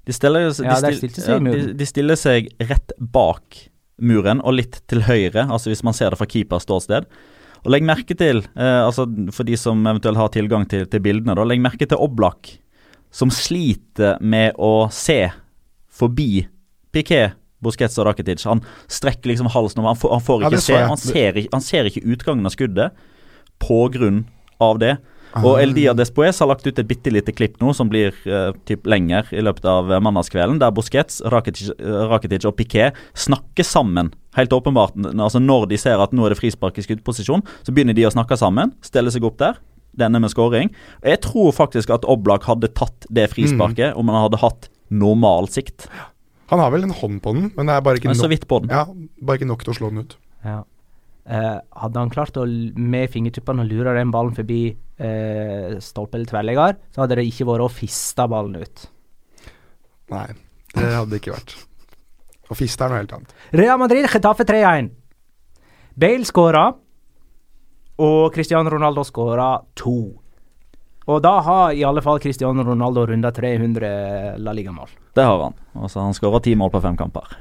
De, 0.05 0.13
stiller- 0.15 0.49
de, 0.49 0.63
Ja, 0.65 0.79
de 0.81 0.95
still- 0.97 1.13
seg 1.13 1.35
ja, 1.35 1.39
muren. 1.39 1.67
de, 1.67 1.73
de 1.77 1.85
stiller 1.85 2.15
seg 2.17 2.49
rett 2.59 2.91
bak 2.99 3.67
muren 4.01 4.41
og 4.41 4.55
litt 4.57 4.79
til 4.89 5.03
høyre, 5.05 5.43
altså 5.51 5.69
hvis 5.69 5.83
man 5.85 5.93
ser 5.93 6.09
det 6.09 6.17
fra 6.17 6.25
keepers 6.25 6.63
ståsted. 6.65 7.05
Og 7.61 7.69
legg 7.69 7.83
merke 7.85 8.15
til, 8.17 8.39
eh, 8.57 8.79
altså 8.81 9.05
for 9.31 9.43
de 9.45 9.55
som 9.61 9.83
eventuelt 9.85 10.17
har 10.17 10.29
tilgang 10.33 10.65
til, 10.67 10.87
til 10.89 10.99
bildene, 11.05 11.35
da, 11.37 11.43
legg 11.45 11.61
merke 11.61 11.85
til 11.85 11.97
Oblak, 12.01 12.55
som 13.13 13.29
sliter 13.29 14.17
med 14.21 14.55
å 14.57 14.89
se 14.91 15.27
forbi 15.91 16.47
Piquet, 16.91 17.33
Busquets 17.61 17.99
og 18.01 18.07
Rakitic. 18.07 18.41
Han 18.49 18.63
strekker 18.89 19.29
liksom 19.29 19.51
halsen 19.53 19.83
over, 19.83 19.91
han 19.93 19.99
får, 20.01 20.11
han 20.15 20.25
får 20.25 20.41
ikke 20.47 20.57
ja, 20.57 20.65
se, 20.65 20.79
han 20.89 20.97
ser, 20.97 21.33
ikke- 21.43 21.53
han 21.53 21.61
ser 21.61 21.85
ikke 21.91 22.01
utgangen 22.15 22.45
av 22.49 22.55
skuddet 22.55 22.91
på 23.61 23.83
grunn 23.93 24.23
av 24.59 24.79
det. 24.81 24.95
Og 25.39 25.55
Ah. 25.55 25.61
Eldia 25.63 25.93
Despoes 25.95 26.39
har 26.39 26.47
lagt 26.47 26.65
ut 26.67 26.77
et 26.79 26.87
bitte 26.87 27.11
lite 27.11 27.31
klipp 27.31 27.59
nå 27.61 27.73
som 27.73 27.87
blir 27.89 28.11
uh, 28.27 28.51
typ 28.67 28.85
lenger 28.85 29.29
i 29.31 29.41
løpet 29.41 29.65
av 29.65 29.91
eh, 29.91 30.01
mandagskvelden, 30.03 30.59
der 30.59 30.73
Busquets, 30.75 31.21
Rakitic, 31.31 31.69
eh, 31.79 32.01
Rakitic 32.11 32.45
og 32.49 32.57
Piquet 32.59 32.97
snakker 33.15 33.63
sammen. 33.63 34.11
Helt 34.35 34.51
åpenbart. 34.51 34.95
altså 34.95 35.39
Når 35.39 35.69
de 35.71 35.77
ser 35.77 35.99
at 36.03 36.11
nå 36.11 36.25
er 36.25 36.33
det 36.35 36.39
frispark 36.39 36.77
i 36.77 36.83
skuddposisjon, 36.85 37.43
så 37.63 37.71
begynner 37.71 37.95
de 37.95 38.07
å 38.07 38.11
snakke 38.11 38.37
sammen. 38.39 38.73
Stelle 38.83 39.11
seg 39.11 39.23
opp 39.23 39.37
der. 39.39 39.59
Denne 39.97 40.21
med 40.23 40.31
skåring. 40.31 40.69
Jeg 41.03 41.19
tror 41.21 41.51
faktisk 41.51 41.89
at 41.91 42.05
Oblak 42.07 42.45
hadde 42.47 42.69
tatt 42.71 43.07
det 43.11 43.27
frisparket 43.33 43.97
om 43.99 44.07
han 44.07 44.23
hadde 44.23 44.39
hatt 44.39 44.69
normal 44.91 45.49
sikt. 45.51 45.89
Han 46.51 46.59
har 46.59 46.71
vel 46.71 46.83
en 46.87 46.95
hånd 46.95 47.21
på 47.23 47.33
den, 47.35 47.49
men 47.55 47.67
det 47.67 47.75
er 47.75 47.83
bare 47.83 47.99
ikke 47.99 48.11
nok, 48.11 48.47
på 48.47 48.59
den. 48.63 48.71
ja, 48.71 48.85
bare 49.23 49.39
ikke 49.39 49.47
nok 49.47 49.63
til 49.63 49.71
å 49.71 49.75
slå 49.75 49.89
den 49.91 50.03
ut. 50.03 50.15
Ja. 50.43 50.61
Eh, 51.31 51.57
hadde 51.83 52.01
han 52.01 52.09
klart 52.11 52.39
å 52.39 52.43
med 52.75 53.11
fingertuppene 53.13 53.61
å 53.63 53.67
lure 53.67 53.93
den 53.95 54.11
ballen 54.11 54.33
forbi 54.35 54.75
eh, 55.01 55.79
stolpe 55.83 56.19
eller 56.19 56.29
tverrlegger, 56.29 56.77
så 56.93 57.03
hadde 57.03 57.17
det 57.19 57.27
ikke 57.29 57.47
vært 57.49 57.65
å 57.65 57.73
fiste 57.73 58.27
ballen 58.31 58.61
ut. 58.61 58.85
Nei, 60.11 60.27
det 60.75 60.87
hadde 60.93 61.11
det 61.13 61.21
ikke 61.21 61.35
vært. 61.35 61.55
Å 62.51 62.57
fiste 62.57 62.83
er 62.83 62.91
noe 62.91 63.01
helt 63.01 63.13
annet. 63.15 63.35
Real 63.55 63.79
Madrid, 63.79 64.07
Getafe 64.11 64.45
3-1. 64.47 64.91
Bale 66.01 66.27
skåra, 66.27 66.65
og 68.01 68.33
Cristiano 68.35 68.71
Ronaldo 68.73 69.05
skåra 69.07 69.53
to. 69.77 69.95
Og 71.11 71.21
da 71.23 71.33
har 71.43 71.73
i 71.75 71.83
alle 71.85 72.03
fall 72.03 72.21
Cristiano 72.21 72.63
Ronaldo 72.65 73.05
runda 73.09 73.31
300 73.33 74.37
La 74.41 74.53
Liga-mål. 74.53 74.91
Det 75.17 75.25
har 75.25 75.39
han. 75.41 75.57
Altså 75.75 75.99
Han 76.03 76.15
skåra 76.15 76.39
ti 76.43 76.53
mål 76.55 76.71
på 76.71 76.81
fem 76.83 76.97
kamper. 76.97 77.35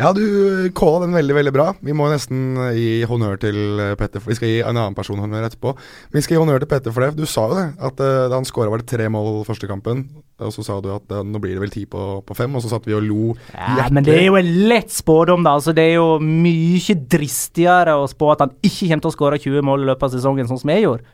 Ja, 0.00 0.14
du 0.16 0.70
calla 0.72 1.02
den 1.02 1.12
veldig, 1.12 1.34
veldig 1.36 1.52
bra. 1.52 1.66
Vi 1.84 1.92
må 1.96 2.06
nesten 2.08 2.56
eh, 2.56 2.76
gi 2.78 2.92
honnør 3.08 3.36
til 3.42 3.58
eh, 3.82 3.92
Petter. 4.00 4.22
Vi 4.24 4.36
skal 4.38 4.48
gi 4.48 4.62
en 4.62 4.72
annen 4.72 4.96
person 4.96 5.20
honnør 5.20 5.44
etterpå. 5.44 5.74
Vi 6.14 6.22
skal 6.24 6.36
gi 6.36 6.40
honnør 6.40 6.62
til 6.62 6.70
Petter 6.70 6.94
for 6.96 7.04
det. 7.04 7.10
Du 7.18 7.28
sa 7.28 7.44
jo 7.50 7.58
det, 7.58 7.66
at 7.90 8.00
uh, 8.00 8.32
han 8.32 8.48
skåra 8.48 8.72
var 8.72 8.80
det 8.80 8.88
tre 8.88 9.10
mål 9.12 9.42
første 9.44 9.68
kampen. 9.68 10.06
Og 10.40 10.54
så 10.56 10.64
sa 10.64 10.78
du 10.80 10.88
at 10.94 11.12
uh, 11.12 11.20
nå 11.26 11.42
blir 11.42 11.58
det 11.58 11.64
vel 11.66 11.74
ti 11.74 11.84
på, 11.90 12.06
på 12.24 12.38
fem, 12.38 12.56
og 12.56 12.64
så 12.64 12.72
satt 12.72 12.88
vi 12.88 12.96
og 12.96 13.04
lo 13.04 13.34
Ja, 13.52 13.90
men 13.92 14.06
det 14.06 14.16
er 14.16 14.28
jo 14.30 14.40
en 14.40 14.52
lett 14.72 14.94
spådom, 14.94 15.44
da. 15.44 15.58
Altså, 15.60 15.76
det 15.76 15.84
er 15.90 15.98
jo 15.98 16.16
mye 16.24 16.96
dristigere 17.12 17.98
å 18.00 18.08
spå 18.08 18.32
at 18.32 18.46
han 18.46 18.56
ikke 18.64 18.86
kommer 18.86 19.04
til 19.04 19.12
å 19.12 19.18
skåre 19.18 19.42
20 19.42 19.68
mål 19.68 19.84
i 19.84 19.90
løpet 19.92 20.08
av 20.08 20.16
sesongen, 20.16 20.48
sånn 20.48 20.62
som 20.64 20.72
jeg 20.72 20.86
gjorde. 20.86 21.04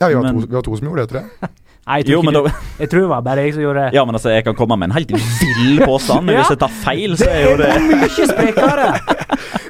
Ja, 0.00 0.08
vi 0.08 0.18
var, 0.18 0.26
Men- 0.26 0.40
to, 0.40 0.48
vi 0.48 0.58
var 0.58 0.66
to 0.66 0.80
som 0.80 0.90
gjorde 0.90 1.06
det, 1.06 1.12
tror 1.14 1.22
jeg. 1.22 1.54
Nei, 1.84 1.98
jeg 2.00 2.06
tror, 2.06 2.12
Jo, 2.14 2.20
ikke 2.22 2.30
men 2.30 2.34
du, 2.34 2.46
da 2.48 2.80
jeg 2.80 2.88
tror 2.90 3.02
det 3.04 3.08
var 3.10 3.24
bare 3.26 3.42
jeg 3.44 3.54
som 3.54 3.62
gjorde 3.64 3.82
det. 3.84 3.94
Ja, 3.98 4.04
men 4.08 4.16
altså, 4.16 4.30
jeg 4.32 4.44
kan 4.46 4.54
komme 4.56 4.76
med 4.80 4.88
en 4.88 4.94
helt 4.96 5.10
vill 5.12 5.82
påstand. 5.84 6.24
Men 6.24 6.34
Ja. 6.38 6.42
hvis 6.42 6.54
jeg 6.54 6.60
tar 6.62 6.76
feil, 6.84 7.16
så 7.20 7.28
er 7.28 7.42
jo 7.44 7.56
det 7.60 7.70
mye 7.90 8.28
sprekere! 8.30 8.86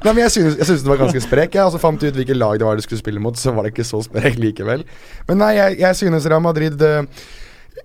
Nei, 0.05 0.13
men 0.13 0.21
Jeg 0.23 0.31
synes, 0.35 0.59
jeg 0.61 0.69
synes 0.69 0.83
det 0.85 0.91
var 0.93 1.01
ganske 1.01 1.23
sprek. 1.25 1.55
Jeg 1.59 1.65
Og 1.65 1.73
så 1.75 1.81
fant 1.83 1.99
du 2.01 2.07
ut 2.07 2.19
hvilket 2.21 2.37
lag 2.39 2.59
det 2.61 2.67
var 2.69 2.77
du 2.79 2.85
skulle 2.85 3.01
spille 3.03 3.23
mot, 3.25 3.37
så 3.41 3.55
var 3.57 3.67
det 3.67 3.73
ikke 3.75 3.87
så 3.89 4.03
sprek 4.07 4.37
likevel. 4.39 4.85
Men 5.31 5.41
nei, 5.43 5.55
jeg, 5.59 5.79
jeg 5.83 5.97
synes 6.03 6.27
Real 6.31 6.45
Madrid 6.45 6.83
eh, 6.85 7.09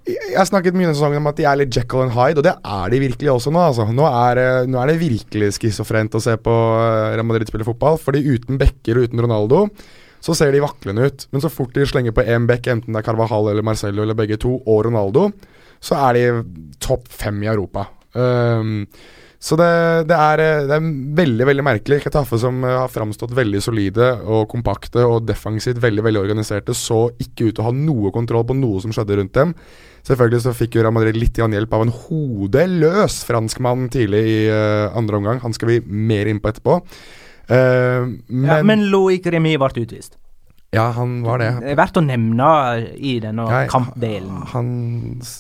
Jeg 0.09 0.35
har 0.37 0.45
snakket 0.49 0.77
mye 0.77 0.91
denne 0.91 1.19
om 1.23 1.29
at 1.31 1.37
de 1.39 1.47
er 1.49 1.59
litt 1.63 1.73
Jekyll 1.75 2.05
and 2.05 2.13
Hyde, 2.13 2.37
og 2.43 2.45
det 2.45 2.53
er 2.53 2.91
de 2.93 2.99
virkelig 3.01 3.31
også 3.33 3.53
nå. 3.55 3.63
Altså. 3.71 3.87
Nå, 3.89 4.05
er, 4.05 4.43
nå 4.69 4.77
er 4.83 4.91
det 4.93 4.99
virkelig 5.01 5.55
schizofrent 5.57 6.13
å 6.19 6.21
se 6.21 6.35
på 6.37 6.53
eh, 6.53 7.15
Real 7.15 7.25
Madrid 7.25 7.49
spille 7.49 7.65
fotball. 7.67 7.97
Fordi 8.03 8.21
uten 8.29 8.61
Becker 8.61 8.99
og 9.01 9.09
uten 9.09 9.25
Ronaldo 9.25 9.63
så 10.23 10.36
ser 10.36 10.51
de 10.55 10.63
vaklende 10.63 11.08
ut. 11.08 11.27
Men 11.32 11.43
så 11.43 11.51
fort 11.53 11.73
de 11.75 11.88
slenger 11.88 12.15
på 12.15 12.25
én 12.25 12.47
back, 12.49 12.67
enten 12.67 12.93
det 12.93 13.01
er 13.01 13.08
Carvajal 13.08 13.51
eller 13.53 13.65
Marcello 13.65 14.03
eller 14.03 14.17
begge 14.17 14.39
to, 14.41 14.58
og 14.65 14.84
Ronaldo, 14.88 15.29
så 15.79 15.99
er 16.10 16.19
de 16.19 16.75
topp 16.84 17.08
fem 17.12 17.39
i 17.45 17.51
Europa. 17.51 17.88
Um, 18.13 18.86
Så 19.39 19.55
det, 19.55 19.69
det, 20.10 20.15
er, 20.19 20.41
eh, 20.43 20.65
det, 20.67 20.75
er, 20.75 20.88
veldig 21.15 21.45
veldig 21.47 21.63
merkelig. 21.63 22.01
Ketaffe 22.03 22.36
som 22.41 22.58
eh, 22.67 22.75
har 22.75 22.91
framstått 22.91 23.32
veldig 23.38 23.62
solide 23.63 24.10
og 24.27 24.49
kompakte 24.51 25.05
og 25.08 25.23
defensivt 25.29 25.79
veldig 25.79 26.03
veldig 26.10 26.23
organiserte, 26.25 26.75
så 26.75 27.05
ikke 27.15 27.47
ut 27.47 27.55
til 27.55 27.63
å 27.63 27.69
ha 27.69 27.75
noe 27.75 28.12
kontroll 28.15 28.43
på 28.49 28.58
noe 28.60 28.84
som 28.84 28.91
skjedde 28.91 29.15
rundt 29.21 29.38
dem. 29.39 29.53
Selvfølgelig 30.03 30.43
så 30.43 30.55
fikk 30.60 30.75
Real 30.82 30.91
Madrid 30.95 31.15
litt 31.15 31.39
hjelp 31.39 31.75
av 31.75 31.86
en 31.86 31.95
hodeløs 31.95 33.21
franskmann 33.27 33.88
tidlig 33.93 34.21
i 34.27 34.38
uh, 34.51 34.91
andre 34.97 35.19
omgang. 35.19 35.41
Han 35.43 35.55
skal 35.55 35.71
vi 35.71 35.82
mer 35.88 36.27
inn 36.27 36.39
på 36.43 36.51
etterpå. 36.51 36.79
Uh, 37.49 38.05
men, 38.29 38.45
ja, 38.45 38.59
men 38.63 38.85
Loic 38.93 39.25
Remy 39.25 39.55
ble 39.57 39.85
utvist. 39.85 40.19
Ja, 40.71 40.91
han 40.93 41.23
var 41.25 41.39
det. 41.41 41.47
Det 41.63 41.71
er 41.71 41.77
verdt 41.79 41.97
å 41.97 42.01
nevne 42.05 42.47
i 42.93 43.15
denne 43.23 43.45
Nei, 43.49 43.63
kampdelen. 43.71 44.43
Han 44.51 44.67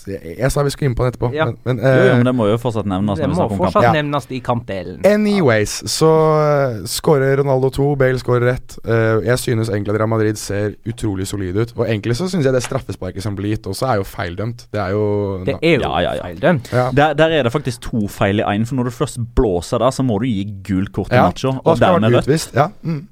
jeg, 0.09 0.33
jeg, 0.39 0.49
sa 0.49 0.63
vi 0.65 0.71
skulle 0.73 0.89
inn 0.89 0.95
på 0.97 1.05
den 1.05 1.13
etterpå. 1.13 1.29
Ja. 1.37 1.45
Men, 1.51 1.59
men, 1.67 1.81
uh, 1.83 1.89
jo, 1.93 2.05
jo, 2.07 2.15
men 2.17 2.29
det 2.31 2.33
må 2.39 2.47
jo 2.49 2.55
fortsatt 2.61 2.89
nevnes. 2.89 3.21
Det 3.21 3.29
må 3.29 3.45
fortsatt 3.51 3.85
kamp. 3.85 3.97
nevnes 3.99 4.25
i 4.33 4.39
kampdelen. 4.41 4.97
Anyways, 5.05 5.75
så 5.93 6.09
uh, 6.09 6.79
skårer 6.89 7.37
Ronaldo 7.43 7.69
to, 7.75 7.91
Bale 7.99 8.17
skårer 8.21 8.55
ett. 8.55 8.79
Uh, 8.81 9.21
jeg 9.27 9.37
synes 9.43 9.69
egentlig 9.69 9.93
at 9.93 9.99
Real 10.01 10.09
Madrid 10.15 10.41
ser 10.41 10.73
utrolig 10.89 11.29
solide 11.29 11.61
ut. 11.61 11.75
Og 11.77 11.85
egentlig 11.85 12.17
så 12.17 12.31
synes 12.31 12.49
jeg 12.49 12.57
det 12.57 12.63
straffesparket 12.65 13.27
som 13.27 13.37
blir 13.37 13.53
gitt 13.53 13.69
også, 13.69 13.85
er 13.91 14.01
jo 14.01 14.09
feildømt. 14.09 14.65
Det 14.73 14.81
er 14.81 14.97
jo 14.97 15.05
Det 15.45 15.59
er 15.59 15.77
jo 15.77 15.85
ja, 15.85 16.01
ja, 16.07 16.15
feildømt. 16.25 16.73
Der, 16.73 17.13
der, 17.21 17.37
er 17.37 17.45
det 17.45 17.53
faktisk 17.53 17.85
to 17.85 18.07
feil 18.09 18.41
i 18.41 18.49
én, 18.49 18.65
for 18.65 18.81
når 18.81 18.89
du 18.89 18.97
først 18.97 19.21
blåser 19.37 19.85
der, 19.85 19.93
så 19.93 20.01
må 20.01 20.17
du 20.23 20.25
gi 20.25 20.41
gult 20.65 20.89
kort 20.97 21.13
til 21.13 21.21
Nacho, 21.21 21.53
og 21.61 21.77
dermed 21.77 22.17
rødt. 22.17 22.49
Ja. 22.57 22.71
Mm. 22.81 23.05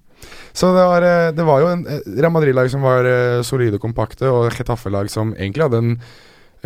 Så 0.57 0.71
det 0.75 0.85
var, 0.89 1.05
eh, 1.05 1.33
det 1.37 1.45
var 1.47 1.61
jo 1.61 1.73
en 1.73 1.83
eh, 1.85 2.07
Real 2.17 2.33
Madrid-lag 2.33 2.71
som 2.73 2.85
var 2.85 3.05
uh, 3.05 3.43
solide 3.45 3.77
og 3.77 3.83
kompakte, 3.83 4.29
og 4.29 4.49
Chetaffe-lag 4.55 5.11
som 5.13 5.35
egentlig 5.37 5.67
hadde 5.67 5.83
en 5.83 5.99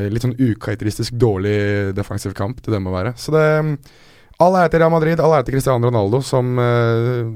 litt 0.01 0.23
sånn 0.23 0.37
ukarakteristisk 0.39 1.17
dårlig 1.19 1.91
defensiv 1.93 2.31
kamp 2.33 2.61
til 2.63 2.73
dem 2.73 2.87
å 2.87 2.93
være. 2.93 3.11
Så 3.19 3.33
det 3.35 3.43
All 4.41 4.55
ære 4.57 4.71
til 4.73 4.81
Real 4.81 4.89
Madrid, 4.89 5.19
all 5.21 5.35
ære 5.35 5.45
til 5.45 5.55
Cristiano 5.57 5.85
Ronaldo, 5.85 6.21
som 6.25 6.55
uh, 6.57 7.27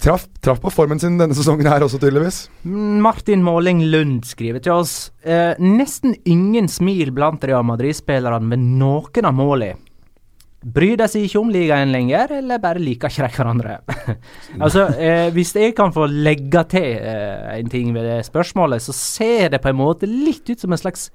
traff, 0.00 0.24
traff, 0.40 0.62
på 0.62 0.72
formen 0.72 1.00
sin 1.00 1.18
denne 1.20 1.36
sesongen 1.36 1.68
her 1.68 1.84
også, 1.84 2.00
tydeligvis. 2.00 2.46
Martin 2.64 3.42
Måling 3.44 3.82
Lund 3.92 4.22
skriver 4.24 4.62
til 4.64 4.78
oss 4.78 4.94
uh, 5.26 5.58
nesten 5.60 6.16
ingen 6.24 6.70
smil 6.72 7.12
blant 7.16 7.44
Real 7.44 7.66
Madrid-spillerne 7.68 8.48
ved 8.54 8.64
noen 8.80 9.28
av 9.28 9.36
målene. 9.36 9.76
Bryr 10.58 10.96
de 10.98 11.06
seg 11.06 11.28
ikke 11.28 11.38
om 11.38 11.50
ligaen 11.54 11.92
lenger, 11.94 12.32
eller 12.40 12.58
bare 12.58 12.82
liker 12.82 13.12
ikke 13.12 13.28
de 13.28 13.36
hverandre? 13.38 13.76
altså, 14.64 14.88
eh, 14.98 15.28
Hvis 15.34 15.54
jeg 15.54 15.74
kan 15.78 15.92
få 15.94 16.08
legge 16.10 16.64
til 16.72 16.96
eh, 16.98 17.58
en 17.60 17.70
ting 17.70 17.92
ved 17.94 18.08
det 18.08 18.24
spørsmålet, 18.26 18.82
så 18.82 18.94
ser 18.96 19.52
det 19.54 19.62
på 19.62 19.70
en 19.70 19.78
måte 19.78 20.10
litt 20.10 20.50
ut 20.50 20.58
som 20.58 20.74
en 20.74 20.80
slags 20.80 21.12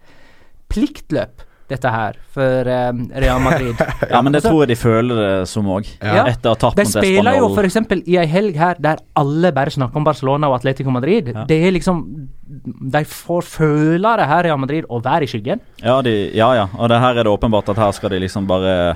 pliktløp, 0.71 1.43
dette 1.67 1.91
her, 1.91 2.15
for 2.31 2.71
eh, 2.71 3.03
Real 3.19 3.43
Madrid. 3.43 3.75
ja, 4.13 4.23
men 4.23 4.31
det 4.31 4.39
altså, 4.39 4.53
tror 4.53 4.63
jeg 4.63 4.71
de 4.71 4.79
føler 4.79 5.21
det 5.25 5.29
som 5.51 5.67
òg, 5.75 5.91
ja. 5.99 6.25
etter 6.31 6.47
å 6.47 6.55
ha 6.55 6.63
tatt 6.63 6.79
De 6.79 6.87
spiller 6.87 7.39
jo 7.41 7.51
f.eks. 7.51 7.79
i 7.99 8.19
ei 8.23 8.27
helg 8.31 8.63
her 8.63 8.79
der 8.79 9.03
alle 9.19 9.51
bare 9.55 9.75
snakker 9.75 9.99
om 9.99 10.07
Barcelona 10.07 10.47
og 10.47 10.61
Atletico 10.61 10.91
Madrid. 10.95 11.33
Ja. 11.35 11.43
Det 11.49 11.59
er 11.67 11.75
liksom 11.75 12.03
De 12.47 13.07
får 13.11 13.49
føle 13.59 14.19
det 14.19 14.27
her, 14.31 14.47
Real 14.47 14.63
Madrid, 14.63 14.87
å 14.87 15.03
være 15.03 15.27
i 15.27 15.33
skyggen. 15.35 15.63
Ja, 15.83 15.99
de, 16.05 16.21
ja, 16.31 16.53
ja. 16.63 16.69
Og 16.79 16.87
det 16.91 17.03
her 17.03 17.17
er 17.17 17.27
det 17.27 17.35
åpenbart 17.35 17.75
at 17.75 17.89
her 17.89 17.97
skal 17.99 18.15
de 18.15 18.23
liksom 18.23 18.47
bare 18.47 18.95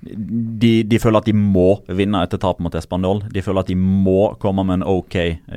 de, 0.00 0.82
de, 0.88 0.98
føler 1.00 1.20
at 1.20 1.28
de 1.28 1.34
må 1.36 1.74
vinne 1.92 2.22
etter 2.24 2.40
tap 2.40 2.60
mot 2.64 2.72
Espanol 2.72 3.18
De 3.28 3.42
føler 3.44 3.60
at 3.60 3.68
de 3.68 3.76
må 3.76 4.30
komme 4.40 4.64
med 4.64 4.80
en 4.80 4.86
OK 4.88 5.16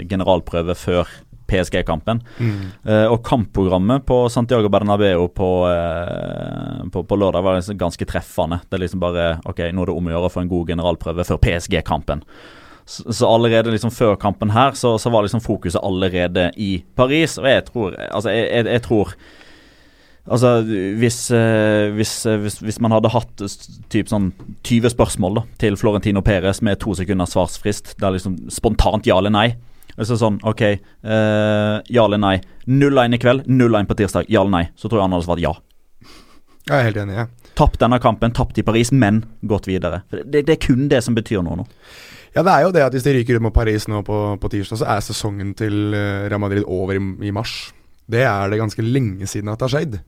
generalprøve 0.09 0.75
før 0.75 1.07
PSG-kampen. 1.53 2.21
Mm. 2.39 2.59
Uh, 2.87 3.07
og 3.11 3.21
kampprogrammet 3.27 4.05
på 4.07 4.17
Santiago 4.31 4.71
Bernabeu 4.71 5.27
på, 5.35 5.49
uh, 5.67 6.81
på, 6.91 7.03
på, 7.03 7.19
lørdag 7.19 7.45
var 7.45 7.59
liksom 7.59 7.77
ganske 7.77 8.07
treffende. 8.09 8.61
Det 8.67 8.77
er 8.77 8.83
liksom 8.85 9.03
bare 9.03 9.27
OK, 9.49 9.61
nå 9.69 9.83
er 9.83 9.91
det 9.91 9.95
om 9.95 10.09
å 10.09 10.13
gjøre 10.15 10.31
å 10.31 10.33
få 10.33 10.43
en 10.43 10.51
god 10.51 10.73
generalprøve 10.73 11.27
før 11.27 11.41
PSG-kampen. 11.43 12.23
Så, 12.85 13.05
så, 13.13 13.27
allerede 13.29 13.71
liksom 13.71 13.93
før 13.95 14.17
kampen 14.19 14.51
her, 14.51 14.73
så, 14.75 14.97
så, 14.99 15.11
var 15.13 15.23
liksom 15.23 15.43
fokuset 15.43 15.83
allerede 15.83 16.49
i 16.59 16.77
Paris. 16.95 17.37
Og 17.39 17.47
jeg 17.47 17.67
tror 17.69 17.95
Altså, 18.09 18.33
jeg, 18.33 18.49
jeg, 18.49 18.67
jeg 18.73 18.85
tror 18.87 19.13
Altså, 20.23 20.61
hvis, 20.63 21.17
eh, 21.35 21.89
hvis, 21.97 22.13
eh, 22.29 22.39
hvis, 22.39 22.61
hvis, 22.63 22.79
man 22.79 22.93
hadde 22.95 23.11
hatt 23.11 23.43
typ 23.91 24.07
sånn 24.07 24.31
20 24.63 24.93
spørsmål 24.93 25.41
da, 25.41 25.43
til 25.59 25.75
Florentino 25.75 26.23
Perez 26.23 26.61
med 26.63 26.79
to 26.79 26.95
sekunders 26.95 27.35
svarsfrist, 27.35 27.97
det 27.99 28.07
er 28.07 28.15
liksom 28.15 28.37
spontant 28.53 29.07
ja 29.09 29.19
eller 29.19 29.33
nei 29.35 29.49
så 30.01 30.17
sånn, 30.17 30.39
OK, 30.47 30.61
eh, 30.65 31.75
ja 31.93 32.05
eller 32.07 32.21
nei. 32.21 32.37
0-1 32.65 33.17
i 33.17 33.19
kveld, 33.21 33.45
0-1 33.45 33.89
på 33.89 33.97
tirsdag, 33.99 34.31
ja 34.31 34.41
eller 34.41 34.55
nei. 34.55 34.63
Så 34.79 34.89
tror 34.89 35.01
jeg 35.01 35.05
han 35.05 35.15
hadde 35.17 35.27
svart 35.27 35.43
ja. 35.43 35.53
Jeg 36.63 36.79
er 36.79 36.87
helt 36.87 36.99
enig, 37.03 37.19
ja. 37.19 37.27
Tapt 37.59 37.77
denne 37.83 37.99
kampen, 38.01 38.33
tapt 38.33 38.57
i 38.57 38.65
Paris, 38.65 38.89
men 38.95 39.21
gått 39.45 39.67
videre. 39.69 40.01
Det, 40.09 40.41
det, 40.47 40.55
er 40.55 40.61
kun 40.63 40.87
det 40.89 41.03
som 41.05 41.17
betyr 41.17 41.43
noe 41.45 41.59
nå. 41.61 41.67
Ja, 42.33 42.41
det 42.41 42.49
er 42.49 42.65
jo 42.65 42.73
det 42.73 42.85
at 42.87 42.95
hvis 42.95 43.05
de 43.05 43.13
ryker 43.19 43.37
ut 43.37 43.45
mot 43.45 43.53
Paris 43.53 43.85
nå 43.91 44.01
på, 44.07 44.19
på 44.41 44.49
tirsdag, 44.49 44.81
så 44.81 44.89
er 44.89 45.03
sesongen 45.05 45.53
til 45.59 45.93
eh, 45.93 46.25
Real 46.31 46.41
Madrid 46.41 46.65
over 46.65 46.97
i, 46.97 47.03
i 47.29 47.35
mars. 47.35 47.69
Det 48.09 48.23
er 48.27 48.51
det 48.51 48.59
ganske 48.61 48.85
lenge 48.85 49.27
siden 49.29 49.51
at 49.53 49.61
det 49.61 49.69
har 49.69 49.75
skjedd. 49.77 49.99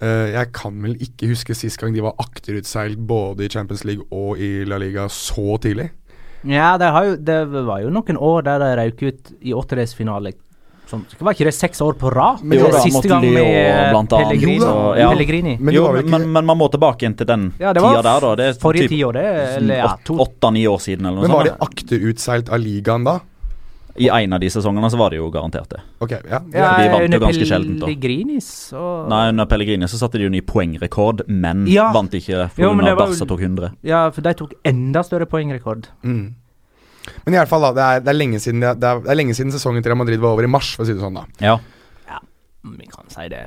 Uh, 0.00 0.28
jeg 0.32 0.52
kan 0.56 0.76
vel 0.80 0.94
ikke 1.04 1.28
huske 1.28 1.56
sist 1.56 1.80
gang 1.80 1.92
de 1.92 2.04
var 2.04 2.16
akterutseilt 2.22 3.00
både 3.08 3.44
i 3.44 3.52
Champions 3.52 3.84
League 3.84 4.06
og 4.10 4.40
i 4.40 4.62
La 4.68 4.80
Liga 4.80 5.08
så 5.12 5.58
tidlig. 5.60 5.90
Ja, 6.48 6.78
det, 6.80 6.88
jo, 6.88 7.16
det 7.20 7.40
var 7.52 7.82
jo 7.82 7.90
noen 7.92 8.16
år 8.16 8.46
der 8.46 8.62
de 8.62 8.70
røk 8.80 9.02
ut 9.04 9.34
i 9.44 9.52
åttedelsfinale. 9.52 10.32
Sånn, 10.90 11.04
var 11.22 11.36
ikke 11.36 11.46
det 11.46 11.52
seks 11.54 11.78
år 11.84 11.94
på 12.00 12.10
rad? 12.10 12.40
Men 12.42 12.58
jo, 12.64 12.70
siste 12.82 13.06
gang 13.06 13.22
med 13.22 14.08
Pellegrini. 14.10 14.56
Jo, 14.58 14.70
ja. 14.98 15.10
Pellegrini. 15.12 15.52
Men, 15.60 15.74
jo, 15.76 15.84
men, 15.94 16.24
men, 16.32 16.46
man 16.48 16.58
må 16.58 16.66
tilbake 16.72 17.06
inn 17.06 17.14
til 17.18 17.28
den 17.30 17.44
ja, 17.60 17.70
tida 17.76 18.00
der, 18.02 18.24
da. 18.24 18.32
Det 18.40 18.48
er 18.48 18.56
forrige 18.58 18.88
typ, 18.88 18.96
tiår, 18.96 19.18
det. 19.20 19.76
Åtte-ni 20.24 20.64
år 20.66 20.80
siden, 20.82 21.06
eller 21.06 21.20
noe 21.20 21.28
sånt. 21.28 21.30
Men 21.30 21.36
var 21.36 21.46
de 21.46 21.68
akterutseilt 21.68 22.50
av 22.50 22.64
ligaen 22.64 23.06
da? 23.06 23.20
I 23.96 24.08
en 24.08 24.36
av 24.36 24.40
de 24.42 24.50
sesongene 24.52 24.90
så 24.92 24.98
var 25.00 25.12
det 25.12 25.18
jo 25.18 25.28
garantert 25.34 25.70
det. 25.72 25.80
Ok, 26.04 26.12
ja. 26.12 26.40
ja 26.54 26.68
de 26.78 26.90
vant 26.92 27.14
jo 27.16 27.20
ganske 27.22 27.46
sjeldent. 27.48 27.80
Pellegrinis 27.82 28.50
og 28.78 29.08
Nei, 29.10 29.22
under 29.32 29.48
Pellegrinis 29.50 29.94
så 29.94 30.02
satte 30.02 30.20
de 30.20 30.28
jo 30.28 30.32
ny 30.32 30.42
poengrekord, 30.46 31.24
men 31.28 31.66
ja. 31.70 31.88
vant 31.94 32.14
ikke 32.16 32.46
fordi 32.54 32.94
Barca 33.00 33.28
tok 33.32 33.42
100. 33.42 33.74
Ja, 33.86 34.04
for 34.14 34.26
de 34.26 34.34
tok 34.38 34.54
enda 34.68 35.02
større 35.06 35.28
poengrekord. 35.30 35.90
Mm. 36.06 36.36
Men 37.24 37.34
i 37.34 37.40
alle 37.40 37.50
fall 37.50 37.64
da, 37.64 37.72
det 37.74 37.86
er, 37.86 38.02
det, 38.04 38.12
er 38.12 38.18
lenge 38.18 38.40
siden, 38.42 38.62
det, 38.62 38.74
er, 38.76 39.00
det 39.02 39.10
er 39.10 39.18
lenge 39.18 39.34
siden 39.36 39.54
sesongen 39.54 39.82
til 39.82 39.92
Real 39.92 40.00
Madrid 40.02 40.20
var 40.22 40.36
over 40.36 40.46
i 40.46 40.50
mars, 40.52 40.74
for 40.76 40.84
å 40.84 40.88
si 40.88 40.94
det 40.94 41.02
sånn. 41.02 41.16
da 41.16 41.24
Ja, 41.42 41.56
ja 42.10 42.20
vi 42.76 42.90
kan 42.90 43.08
si 43.12 43.26
det. 43.32 43.46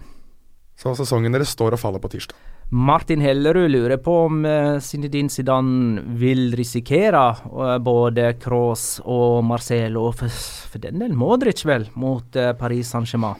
Så 0.79 0.95
sesongen 0.97 1.35
deres 1.35 1.53
står 1.53 1.77
og 1.77 1.81
faller 1.81 2.01
på 2.03 2.11
tirsdag. 2.15 2.37
Martin 2.73 3.21
Hellerud 3.21 3.71
lurer 3.71 3.99
på 4.01 4.13
om 4.25 4.45
uh, 4.45 4.79
Zinedine 4.81 5.29
Zidane 5.29 6.01
vil 6.17 6.55
risikere 6.57 7.21
uh, 7.45 7.77
både 7.77 8.31
Cross 8.41 8.97
og 9.05 9.43
Marcelo, 9.45 10.07
for, 10.17 10.33
for 10.71 10.81
den 10.81 10.97
del 11.03 11.13
Modric, 11.13 11.61
vel, 11.69 11.85
mot 11.93 12.33
uh, 12.33 12.49
Paris 12.57 12.89
Saint-Germain. 12.89 13.37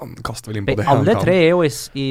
Han 0.00 0.16
kaster 0.26 0.50
vel 0.50 0.60
inn 0.60 0.66
på 0.66 0.74
det 0.78 0.86
Alle 0.90 1.14
tre 1.18 1.36
er 1.44 1.52
jo 1.52 1.62
i, 1.62 1.70
i 1.98 2.08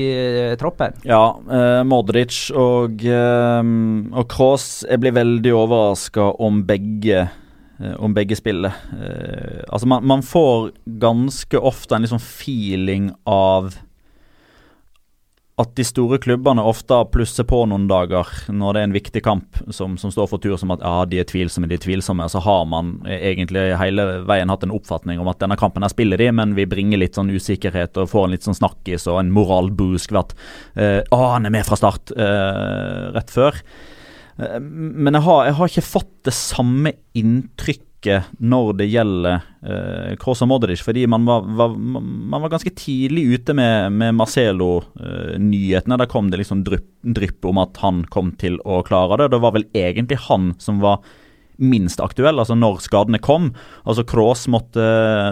troppen. 0.60 0.96
Ja, 1.08 1.38
eh, 1.40 1.84
Modric 1.88 2.50
og, 2.52 3.00
eh, 3.00 3.70
og 4.12 4.26
Cross 4.28 4.82
Jeg 4.84 5.00
blir 5.00 5.16
veldig 5.16 5.54
overraska 5.56 6.26
om 6.44 6.66
begge 6.68 7.30
om 8.02 8.10
begge 8.10 8.34
spiller. 8.34 8.74
altså 9.70 9.86
man, 9.86 10.02
man, 10.10 10.24
får 10.26 10.72
ganske 10.98 11.60
ofte 11.62 11.94
en 11.94 12.02
liksom 12.02 12.18
feeling 12.18 13.12
av 13.30 13.76
at 15.58 15.72
de 15.74 15.82
store 15.88 16.20
klubbene 16.22 16.62
ofte 16.70 17.00
plusser 17.10 17.46
på 17.50 17.64
noen 17.66 17.88
dager 17.90 18.30
når 18.54 18.76
det 18.76 18.82
er 18.82 18.88
en 18.88 18.94
viktig 18.94 19.24
kamp 19.26 19.58
som, 19.74 19.96
som 19.98 20.12
står 20.14 20.30
for 20.30 20.42
tur, 20.44 20.54
som 20.62 20.70
at 20.76 20.84
ja, 20.86 21.02
de 21.10 21.18
er 21.18 21.26
tvilsomme, 21.26 21.70
de 21.70 21.80
er 21.80 21.82
tvilsomme. 21.82 22.28
Så 22.30 22.44
har 22.46 22.68
man 22.70 22.94
egentlig 23.10 23.64
hele 23.82 24.06
veien 24.30 24.54
hatt 24.54 24.68
en 24.68 24.76
oppfatning 24.78 25.18
om 25.18 25.32
at 25.32 25.42
denne 25.42 25.58
kampen 25.58 25.82
her 25.82 25.94
spiller 25.94 26.22
de, 26.22 26.30
men 26.38 26.54
vi 26.58 26.68
bringer 26.70 27.02
litt 27.02 27.18
sånn 27.18 27.34
usikkerhet 27.34 27.98
og 27.98 28.12
får 28.12 28.28
en 28.28 28.36
litt 28.36 28.46
sånn 28.46 28.60
snakkis 28.60 29.10
og 29.10 29.24
en 29.24 29.34
moralboost 29.34 30.14
ved 30.14 30.22
at 30.22 30.38
eh, 30.78 31.02
å, 31.10 31.24
han 31.34 31.50
er 31.50 31.58
med 31.58 31.66
fra 31.66 31.80
start 31.82 32.14
eh, 32.14 33.08
rett 33.18 33.34
før. 33.34 33.58
Eh, 34.38 34.60
men 34.62 35.18
jeg 35.18 35.26
har, 35.26 35.44
jeg 35.50 35.58
har 35.58 35.74
ikke 35.74 35.88
fått 35.90 36.14
det 36.30 36.38
samme 36.38 36.94
inntrykk 37.18 37.87
ikke 38.08 38.40
når 38.40 38.72
det 38.80 38.88
gjelder 38.90 39.36
eh, 39.36 40.16
Kroos 40.22 40.42
og 40.46 40.50
Modric, 40.52 40.82
fordi 40.86 41.04
man 41.10 41.28
var, 41.28 41.46
var, 41.60 41.76
man 41.78 42.42
var, 42.44 42.52
ganske 42.54 42.74
tidlig 42.78 43.26
ute 43.36 43.56
med, 43.58 43.92
med 44.00 44.16
Marcelo-nyhetene. 44.18 45.98
Eh, 45.98 46.02
da 46.02 46.10
kom 46.10 46.32
det 46.32 46.42
liksom 46.42 46.64
drypp, 46.68 46.88
drypp, 47.04 47.46
om 47.52 47.62
at 47.62 47.80
han 47.84 48.06
kom 48.14 48.34
til 48.40 48.60
å 48.64 48.82
klare 48.88 49.20
det. 49.22 49.32
Det 49.36 49.42
var 49.44 49.56
vel 49.58 49.68
egentlig 49.78 50.22
han 50.30 50.54
som 50.64 50.82
var 50.84 51.04
minst 51.58 52.02
aktuell, 52.04 52.38
altså 52.38 52.56
når 52.58 52.82
skadene 52.86 53.20
kom. 53.24 53.52
Altså 53.84 54.06
Kroos 54.06 54.46
måtte 54.54 54.84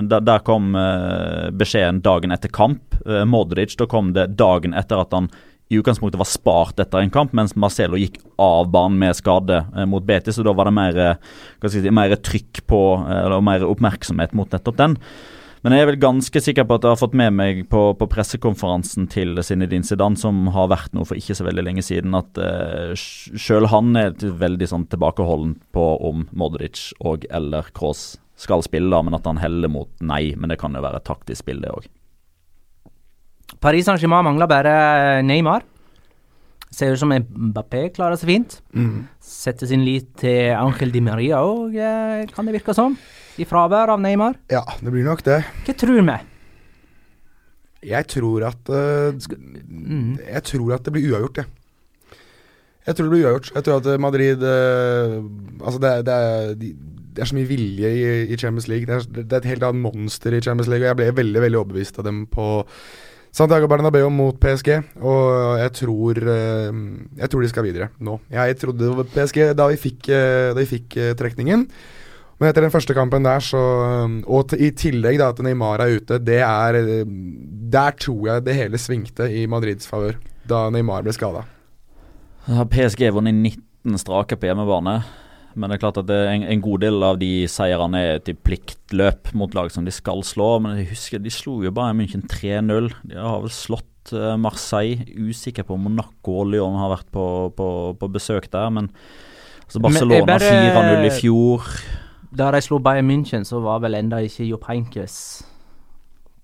Der, 0.09 0.23
der 0.25 0.45
kom 0.45 0.73
eh, 0.75 1.51
beskjeden 1.55 2.03
dagen 2.05 2.33
etter 2.35 2.51
kamp. 2.53 2.81
Modric, 3.05 3.75
da 3.77 3.85
kom 3.89 4.15
det 4.15 4.31
dagen 4.39 4.73
etter 4.73 5.03
at 5.03 5.13
han 5.13 5.29
i 5.69 5.79
utgangspunktet 5.79 6.19
var 6.19 6.29
spart 6.29 6.79
etter 6.79 7.01
en 7.01 7.13
kamp, 7.13 7.33
mens 7.33 7.55
Marcelo 7.57 7.97
gikk 7.97 8.19
av 8.41 8.67
banen 8.73 8.99
med 9.01 9.17
skade 9.17 9.63
eh, 9.75 9.87
mot 9.89 10.05
Betis. 10.05 10.37
Så 10.37 10.45
da 10.45 10.53
var 10.53 10.69
det 10.69 10.75
mer, 10.77 10.99
eh, 11.01 11.69
si, 11.71 11.81
mer 11.89 12.13
trykk 12.15 12.61
på, 12.69 12.81
eh, 13.01 13.23
eller 13.23 13.41
mer 13.41 13.65
oppmerksomhet 13.65 14.35
mot 14.37 14.51
nettopp 14.53 14.77
den. 14.77 14.99
Men 15.65 15.73
jeg 15.73 15.81
er 15.81 15.89
vel 15.89 15.97
ganske 15.97 16.41
sikker 16.45 16.67
på 16.69 16.77
at 16.77 16.83
jeg 16.85 16.93
har 16.93 16.99
fått 17.01 17.15
med 17.17 17.33
meg 17.33 17.63
på, 17.71 17.87
på 17.97 18.07
pressekonferansen 18.11 19.07
til 19.09 19.33
Zinedine 19.41 19.87
Zidane, 19.87 20.19
som 20.21 20.51
har 20.53 20.69
vært 20.69 20.93
noe 20.93 21.09
for 21.09 21.17
ikke 21.17 21.33
så 21.33 21.47
veldig 21.47 21.63
lenge 21.65 21.81
siden, 21.81 22.13
at 22.13 22.37
uh, 22.37 22.93
sjøl 22.93 23.65
han 23.71 23.97
er 23.97 24.13
veldig 24.13 24.67
sånn 24.69 24.85
tilbakeholden 24.91 25.55
på 25.73 25.87
om 26.05 26.27
Modric 26.37 26.91
og 27.01 27.25
eller 27.33 27.73
Kroos 27.73 28.11
skal 28.37 28.61
spille, 28.61 29.01
men 29.01 29.17
at 29.17 29.25
han 29.25 29.41
heller 29.41 29.73
mot 29.73 29.89
nei. 30.05 30.35
Men 30.37 30.53
det 30.53 30.59
kan 30.61 30.77
jo 30.77 30.85
være 30.85 31.01
et 31.01 31.09
taktisk 31.09 31.41
spill, 31.41 31.65
det 31.65 31.73
òg. 31.73 31.89
Paris 33.61 33.87
Saint-Germain 33.87 34.25
mangler 34.25 34.49
bare 34.49 34.75
Neymar. 35.25 35.65
Ser 36.75 36.91
ut 36.91 36.99
som 36.99 37.13
Mbappé 37.13 37.87
klarer 37.95 38.19
seg 38.19 38.29
fint. 38.29 38.57
Mm. 38.75 39.05
Setter 39.23 39.69
sin 39.69 39.85
lit 39.87 40.09
til 40.19 40.51
Angel 40.57 40.91
Di 40.91 41.01
Maria 41.03 41.39
òg, 41.45 41.75
eh, 41.79 42.25
kan 42.33 42.47
det 42.47 42.57
virke 42.57 42.75
som. 42.75 42.97
I 43.39 43.47
fravær 43.47 43.93
av 43.93 44.01
Neymar. 44.03 44.35
Ja, 44.51 44.63
det 44.81 44.91
blir 44.91 45.05
nok 45.07 45.23
det. 45.23 45.43
Hva 45.67 45.75
tror 45.77 46.01
vi? 46.01 46.17
Jeg 47.85 48.07
tror 48.09 48.47
at 48.49 48.71
uh, 48.73 49.13
Mm. 49.75 50.17
Jeg 50.17 50.43
tror 50.43 50.73
at 50.73 50.85
det 50.85 50.93
blir 50.93 51.11
uavgjort, 51.11 51.37
jeg. 51.37 51.45
Jeg 52.87 52.95
tror 52.95 53.05
det 53.05 53.11
blir 53.11 53.25
uavgjort. 53.25 53.51
Jeg 53.55 53.63
tror 53.63 53.75
at 53.81 53.99
Madrid 53.99 54.43
uh, 54.43 55.23
Altså, 55.61 55.79
det, 55.79 56.05
det, 56.05 56.13
er, 56.13 56.55
det 56.55 57.21
er 57.21 57.29
så 57.29 57.35
mye 57.35 57.49
vilje 57.49 57.89
i, 57.91 58.05
i 58.33 58.37
Champions 58.37 58.67
League. 58.67 58.85
Det 58.85 58.95
er, 58.95 59.23
det 59.23 59.33
er 59.33 59.43
et 59.43 59.51
helt 59.53 59.63
annet 59.63 59.81
monster 59.81 60.33
i 60.33 60.41
Champions 60.41 60.67
League, 60.67 60.83
og 60.83 60.91
jeg 60.91 60.99
ble 60.99 61.23
veldig 61.23 61.41
veldig 61.45 61.59
overbevist 61.59 61.99
av 61.99 62.07
dem 62.09 62.25
på 62.31 62.65
Santiago 63.35 63.67
Bernabeu 63.67 64.07
mot 64.13 64.37
PSG, 64.39 64.69
og 65.03 65.59
jeg 65.59 65.71
tror 65.81 66.21
uh, 66.23 66.77
Jeg 67.19 67.31
tror 67.31 67.43
de 67.43 67.49
skal 67.51 67.65
videre 67.67 67.89
nå. 67.99 68.15
Jeg 68.31 68.55
trodde 68.61 68.85
det 68.85 68.95
var 68.95 69.11
PSG 69.11 69.39
da 69.59 69.67
vi 69.73 69.79
fikk, 69.81 70.07
uh, 70.07 70.53
da 70.55 70.61
vi 70.61 70.69
fikk 70.69 70.95
uh, 71.01 71.11
trekningen. 71.19 71.65
Men 72.39 72.49
etter 72.49 72.65
den 72.65 72.71
første 72.73 72.95
kampen 72.95 73.23
der, 73.23 73.43
så 73.43 73.59
Og 74.27 74.55
i 74.59 74.71
tillegg 74.75 75.19
da 75.21 75.29
at 75.31 75.39
Neymar 75.43 75.83
er 75.83 75.99
ute, 75.99 76.19
det 76.19 76.41
er 76.43 76.79
eh, 76.81 77.11
Der 77.71 77.95
tror 77.99 78.27
jeg 78.27 78.43
det 78.43 78.55
hele 78.57 78.79
svingte 78.81 79.29
i 79.31 79.45
Madrids 79.47 79.87
favør. 79.87 80.17
Da 80.47 80.67
Neymar 80.71 81.05
ble 81.05 81.15
skada. 81.15 81.45
Har 82.45 82.67
PSG 82.69 83.07
vunnet 83.15 83.35
19 83.39 84.01
strake 84.03 84.35
på 84.35 84.49
hjemmebane. 84.49 84.99
Men 85.55 85.69
det 85.71 85.77
er 85.77 85.83
klart 85.85 85.97
at 86.01 86.07
det 86.09 86.15
er 86.19 86.31
en, 86.33 86.43
en 86.51 86.61
god 86.61 86.81
del 86.83 87.03
av 87.07 87.17
de 87.21 87.29
seirene 87.47 88.01
er 88.13 88.19
til 88.25 88.35
pliktløp 88.35 89.33
mot 89.39 89.53
lag 89.55 89.71
som 89.71 89.85
de 89.87 89.91
skal 89.95 90.23
slå. 90.27 90.59
Men 90.63 90.77
jeg 90.81 90.89
husker 90.93 91.21
de 91.23 91.31
slo 91.31 91.61
jo 91.63 91.71
Bayern 91.71 91.97
München 92.01 92.25
3-0. 92.27 92.89
De 93.07 93.15
har 93.15 93.39
vel 93.45 93.53
slått 93.55 94.11
eh, 94.13 94.35
Marseille. 94.37 95.05
Usikker 95.15 95.63
på 95.67 95.77
om 95.77 95.87
Monaco 95.87 96.41
og 96.43 96.51
Lyon 96.51 96.75
har 96.81 96.91
vært 96.97 97.09
på, 97.15 97.25
på, 97.55 97.69
på 98.01 98.11
besøk 98.11 98.49
der. 98.51 98.69
Men 98.75 98.91
altså 99.65 99.79
Barcelona 99.87 100.25
bare- 100.35 100.53
4-0 100.75 101.07
i 101.07 101.15
fjor. 101.21 101.71
Da 102.35 102.49
de 102.51 102.59
slo 102.65 102.81
Bayern 102.83 103.07
München, 103.07 103.45
så 103.47 103.61
var 103.63 103.79
vel 103.85 103.95
enda 103.95 104.19
ikke 104.25 104.43
Jopp 104.49 104.65
Heinkes 104.67 105.15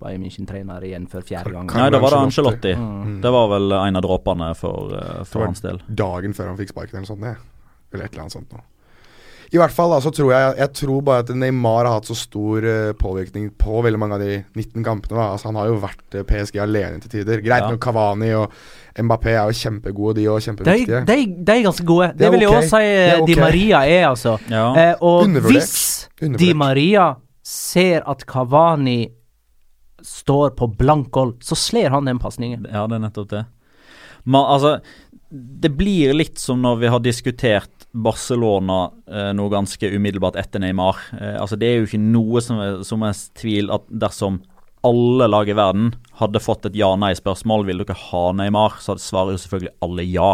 Bayern 0.02 0.24
München-trener 0.24 0.82
igjen 0.88 1.04
for 1.12 1.22
fjerde 1.22 1.52
gang. 1.54 1.68
Nei, 1.78 1.90
da 1.94 2.00
var 2.02 2.16
det 2.16 2.22
Angelotti. 2.26 2.72
Mm. 2.80 3.20
Det 3.22 3.32
var 3.36 3.52
vel 3.52 3.76
en 3.76 4.00
av 4.00 4.02
dråpene 4.08 4.48
for, 4.58 4.96
eh, 4.98 5.24
for 5.30 5.46
hans 5.46 5.62
del. 5.62 5.78
Dagen 5.94 6.34
før 6.34 6.48
han 6.54 6.58
fikk 6.58 6.72
sparken 6.74 6.96
eller 6.98 7.06
noe 7.06 7.12
sånt. 7.12 7.28
det. 7.28 7.36
Eller 7.94 8.06
et 8.08 8.14
eller 8.16 8.24
annet 8.24 8.34
sånt 8.40 8.54
noe. 8.56 8.64
I 9.52 9.60
hvert 9.60 9.74
fall 9.76 9.92
altså, 9.92 10.08
så 10.08 10.16
tror 10.16 10.30
jeg 10.32 10.54
Jeg 10.62 10.72
tror 10.80 11.02
bare 11.04 11.24
at 11.26 11.32
Neymar 11.36 11.84
har 11.84 11.98
hatt 11.98 12.08
så 12.08 12.16
stor 12.16 12.64
uh, 12.64 12.92
påvirkning 12.96 13.50
på 13.60 13.82
veldig 13.84 14.00
mange 14.00 14.16
av 14.16 14.22
de 14.24 14.38
19 14.56 14.84
kampene. 14.86 15.18
Da. 15.20 15.26
Altså 15.34 15.50
Han 15.50 15.58
har 15.60 15.68
jo 15.68 15.80
vært 15.84 16.16
uh, 16.16 16.22
PSG 16.30 16.60
alene 16.64 17.02
til 17.04 17.12
tider. 17.18 17.42
Greit 17.44 17.66
Ja. 17.66 17.72
nok 17.74 17.82
Cavani 17.84 18.30
og 18.38 18.54
Mbappé 18.96 19.34
er 19.36 19.52
jo 19.52 19.58
kjempegode, 19.60 20.16
de 20.22 20.28
òg. 20.32 20.40
Kjempeviktige. 20.44 21.02
de, 21.08 21.18
de 21.44 21.52
er 21.58 21.66
ganske 21.68 21.86
gode. 21.88 22.08
Det, 22.14 22.24
Det 22.24 22.32
vil 22.34 22.46
jeg 22.46 22.52
òg 22.52 22.70
si 22.70 22.82
eh, 22.84 23.26
Di. 23.28 23.36
Maria 23.40 23.84
er, 23.88 24.08
altså. 24.10 24.38
Ja. 24.52 24.66
Eh, 24.76 24.94
og 25.02 25.26
Undervurdert. 25.28 25.68
hvis 26.20 26.40
Di 26.40 26.54
Maria 26.54 27.06
ser 27.44 28.04
at 28.08 28.26
Kavani 28.28 29.00
står 30.02 30.56
på 30.58 30.68
blank 30.80 31.12
gold, 31.12 31.38
så 31.44 31.56
slår 31.56 31.90
han 31.94 32.08
den 32.10 32.20
pasningen. 32.20 32.66
Ja, 32.72 32.88
det 32.88 32.98
er 33.00 33.04
nettopp 33.06 33.30
det. 33.32 33.46
Men 34.26 34.42
altså, 34.48 34.78
det 35.32 35.72
blir 35.78 36.14
litt 36.18 36.40
som 36.40 36.62
når 36.64 36.80
vi 36.82 36.92
har 36.92 37.00
diskutert 37.04 37.81
Barcelona 37.92 38.86
eh, 39.12 39.32
noe 39.36 39.52
ganske 39.52 39.92
umiddelbart 39.92 40.38
etter 40.40 40.64
Neymar. 40.64 41.00
Eh, 41.18 41.36
altså, 41.42 41.60
det 41.60 41.68
er 41.68 41.80
jo 41.82 41.90
ikke 41.90 42.02
noe 42.02 42.44
som 42.44 42.62
er, 42.64 42.82
som 42.88 43.04
er 43.04 43.18
tvil 43.40 43.72
at 43.74 43.88
dersom 43.90 44.42
alle 44.88 45.28
lag 45.30 45.50
i 45.50 45.56
verden 45.58 45.92
hadde 46.18 46.42
fått 46.42 46.66
et 46.66 46.78
ja-nei-spørsmål, 46.80 47.68
vil 47.68 47.84
dere 47.84 47.98
ha 48.10 48.24
Neymar, 48.34 48.80
så 48.82 48.96
svarer 48.98 49.36
jo 49.36 49.42
selvfølgelig 49.44 49.76
alle 49.86 50.06
ja. 50.10 50.32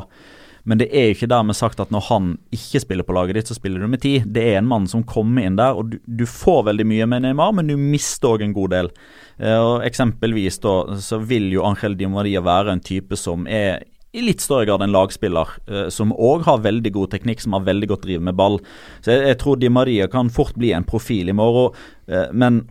Men 0.68 0.82
det 0.82 0.90
er 0.92 1.06
jo 1.08 1.16
ikke 1.16 1.30
dermed 1.32 1.56
sagt 1.56 1.80
at 1.80 1.92
når 1.96 2.06
han 2.10 2.32
ikke 2.56 2.82
spiller 2.84 3.08
på 3.08 3.16
laget 3.16 3.38
ditt, 3.40 3.50
så 3.52 3.56
spiller 3.56 3.80
du 3.80 3.88
med 3.88 4.02
ti. 4.04 4.18
Det 4.20 4.44
er 4.44 4.58
en 4.60 4.68
mann 4.68 4.88
som 4.92 5.06
kommer 5.08 5.48
inn 5.48 5.60
der, 5.60 5.80
og 5.80 5.94
du, 5.94 6.00
du 6.04 6.26
får 6.28 6.66
veldig 6.68 6.86
mye 6.88 7.08
med 7.08 7.24
Neymar, 7.24 7.54
men 7.56 7.72
du 7.72 7.78
mister 7.80 8.36
òg 8.36 8.44
en 8.44 8.56
god 8.56 8.76
del. 8.76 8.92
Eh, 9.40 9.56
og 9.56 9.86
Eksempelvis 9.88 10.60
da, 10.64 10.76
så 11.04 11.22
vil 11.24 11.50
jo 11.56 11.64
Angel 11.68 11.96
Di 12.00 12.10
Maria 12.12 12.44
være 12.44 12.76
en 12.76 12.84
type 12.84 13.20
som 13.20 13.48
er 13.48 13.86
i 14.16 14.24
litt 14.24 14.42
større 14.42 14.68
grad 14.70 14.84
en 14.86 14.96
lagspiller, 14.96 15.52
eh, 15.68 15.90
som 15.94 16.14
òg 16.14 16.46
har 16.48 16.64
veldig 16.64 16.94
god 16.96 17.12
teknikk, 17.12 17.44
som 17.44 17.58
har 17.58 17.66
veldig 17.68 17.90
godt 17.92 18.06
driv 18.08 18.24
med 18.24 18.38
ball. 18.40 18.60
Så 19.02 19.14
jeg, 19.14 19.26
jeg 19.34 19.40
tror 19.44 19.60
Di 19.60 19.70
Maria 19.74 20.08
kan 20.12 20.32
fort 20.34 20.56
bli 20.58 20.72
en 20.76 20.88
profil 20.88 21.30
i 21.30 21.36
morgen, 21.38 21.76
eh, 22.08 22.32
men 22.32 22.64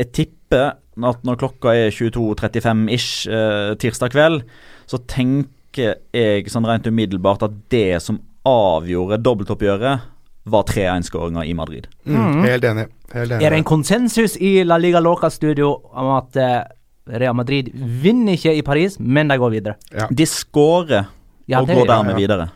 jeg 0.00 0.12
tipper 0.14 0.74
at 0.74 1.26
når 1.26 1.38
klokka 1.40 1.74
er 1.74 1.94
22.35 1.94 2.86
ish 2.94 3.26
eh, 3.26 3.74
tirsdag 3.82 4.14
kveld, 4.14 4.44
så 4.86 5.00
tenker 5.10 5.98
jeg 6.14 6.50
sånn 6.52 6.66
rent 6.68 6.86
umiddelbart 6.86 7.42
at 7.42 7.54
det 7.74 7.98
som 8.02 8.20
avgjorde 8.46 9.18
dobbeltoppgjøret, 9.24 10.10
var 10.44 10.66
3-1-skåringa 10.68 11.44
i 11.48 11.54
Madrid. 11.56 11.86
Mm, 12.04 12.42
helt 12.44 12.64
enig. 12.68 12.82
Helt 13.14 13.32
enig. 13.32 13.44
Er 13.46 13.54
det 13.54 13.60
en 13.62 13.64
konsensus 13.64 14.36
i 14.36 14.58
La 14.66 14.76
Liga 14.76 15.00
Loca-studio 15.00 15.70
om 15.96 16.10
at 16.18 16.36
eh, 16.36 16.58
Real 17.06 17.34
Madrid 17.36 17.68
vinner 17.74 18.32
ikke 18.38 18.54
i 18.56 18.62
Paris, 18.64 18.94
men 18.98 19.28
de 19.28 19.36
går 19.38 19.50
videre? 19.52 19.74
Ja. 19.92 20.06
De 20.10 20.24
skårer 20.26 21.04
Ja, 21.46 21.60
og 21.60 21.68
går 21.68 21.84
dermed 21.90 22.14
ja. 22.14 22.16
videre. 22.16 22.46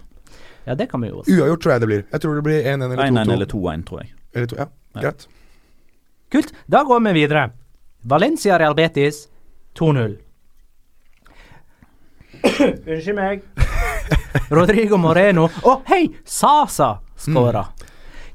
ja, 0.67 0.75
det 0.75 0.87
kan 0.91 1.01
vi 1.05 1.09
jo 1.11 1.19
også. 1.21 1.33
Uavgjort 1.37 1.61
tror 1.63 1.73
jeg 1.75 1.81
det 1.81 1.89
blir. 1.91 2.05
Jeg 2.13 2.21
tror 2.21 2.35
det 2.39 2.45
blir 2.47 2.63
1-1 2.65 2.85
eller 2.87 2.97
2-2. 2.97 3.09
1-1 3.27 3.33
eller 3.35 3.47
2-1, 3.53 3.85
tror 3.85 4.01
jeg. 4.01 4.15
Eller 4.35 4.47
to, 4.47 4.57
ja, 4.57 4.67
Ja. 4.95 5.01
greit. 5.03 5.27
Kult. 6.33 6.53
Da 6.69 6.83
går 6.85 7.01
vi 7.05 7.13
videre. 7.13 7.51
Valencia 8.05 8.59
Real 8.59 8.75
Betis 8.75 9.29
2-0. 9.77 10.17
Unnskyld 12.89 13.15
meg. 13.17 13.43
Rodrigo 14.55 14.97
Moreno 15.01 15.49
Å, 15.65 15.81
hei! 15.91 16.07
Sasa 16.25 16.99
skåra. 17.19 17.65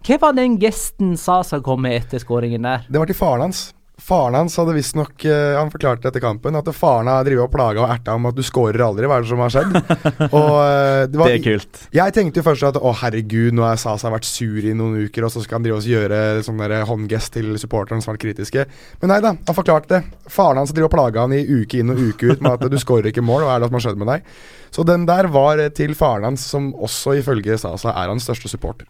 Hva 0.04 0.18
var 0.20 0.34
den 0.36 0.58
gesten 0.60 1.14
Sasa 1.18 1.62
kom 1.64 1.82
med 1.86 1.96
etter 2.02 2.20
skåringen 2.22 2.66
der? 2.68 2.84
Det 2.90 3.00
var 3.00 3.08
til 3.10 3.16
faren 3.18 3.46
hans. 3.48 3.62
Faren 4.02 4.34
hans 4.34 4.56
hadde 4.58 4.74
visstnok 4.74 5.22
uh, 5.30 5.54
Han 5.60 5.70
forklarte 5.70 6.10
etter 6.10 6.22
kampen 6.24 6.58
at 6.58 6.70
faren 6.74 7.08
har 7.12 7.22
drevet 7.28 7.46
og 7.46 7.52
plaga 7.54 7.84
og 7.84 7.92
erta 7.94 8.16
om 8.18 8.26
at 8.26 8.36
du 8.36 8.42
scorer 8.46 8.82
aldri. 8.82 9.06
Hva 9.06 9.20
er 9.20 9.26
det 9.26 9.30
som 9.30 9.44
har 9.44 9.54
skjedd? 9.54 9.76
og 10.40 10.56
eh, 10.58 11.04
det 11.12 11.20
var, 11.20 11.30
Det 11.30 11.38
er 11.38 11.44
kult. 11.46 11.82
Jeg 11.94 12.16
tenkte 12.16 12.42
jo 12.42 12.48
først 12.48 12.68
at 12.72 12.80
å 12.82 12.94
herregud, 13.04 13.54
nå 13.54 13.68
har 13.68 13.78
Sasa 13.80 14.10
vært 14.14 14.28
sur 14.28 14.66
i 14.66 14.74
noen 14.78 15.06
uker, 15.06 15.28
og 15.28 15.34
så 15.36 15.44
skal 15.44 15.60
han 15.60 15.68
drive 15.68 15.78
og 15.78 15.88
gjøre 15.94 16.42
sånn 16.46 16.64
der 16.64 16.76
håndgest 16.90 17.36
til 17.38 17.54
supporterne 17.62 18.02
som 18.02 18.12
har 18.12 18.18
vært 18.18 18.26
kritiske. 18.26 18.66
Men 19.04 19.14
nei 19.14 19.22
da, 19.24 19.36
han 19.38 19.60
forklarte 19.62 19.94
det. 19.94 20.20
Faren 20.32 20.64
hans 20.64 20.74
driver 20.74 20.90
og 20.90 20.96
plaga 20.98 21.28
han 21.28 21.38
i 21.38 21.44
uke 21.46 21.84
inn 21.84 21.94
og 21.94 22.02
uke 22.02 22.34
ut 22.34 22.44
med 22.44 22.58
at 22.58 22.74
du 22.74 22.80
scorer 22.82 23.12
ikke 23.14 23.26
mål, 23.26 23.46
hva 23.46 23.56
er 23.56 23.64
det 23.64 23.70
som 23.70 23.80
har 23.80 23.88
skjedd 23.88 24.02
med 24.02 24.14
deg? 24.16 24.30
Så 24.74 24.88
den 24.90 25.08
der 25.10 25.30
var 25.34 25.62
eh, 25.62 25.74
til 25.74 25.94
faren 25.98 26.32
hans, 26.32 26.50
som 26.50 26.74
også 26.74 27.20
ifølge 27.22 27.62
Sasa 27.62 27.94
er 27.94 28.10
hans 28.10 28.26
største 28.26 28.50
supporter. 28.50 28.90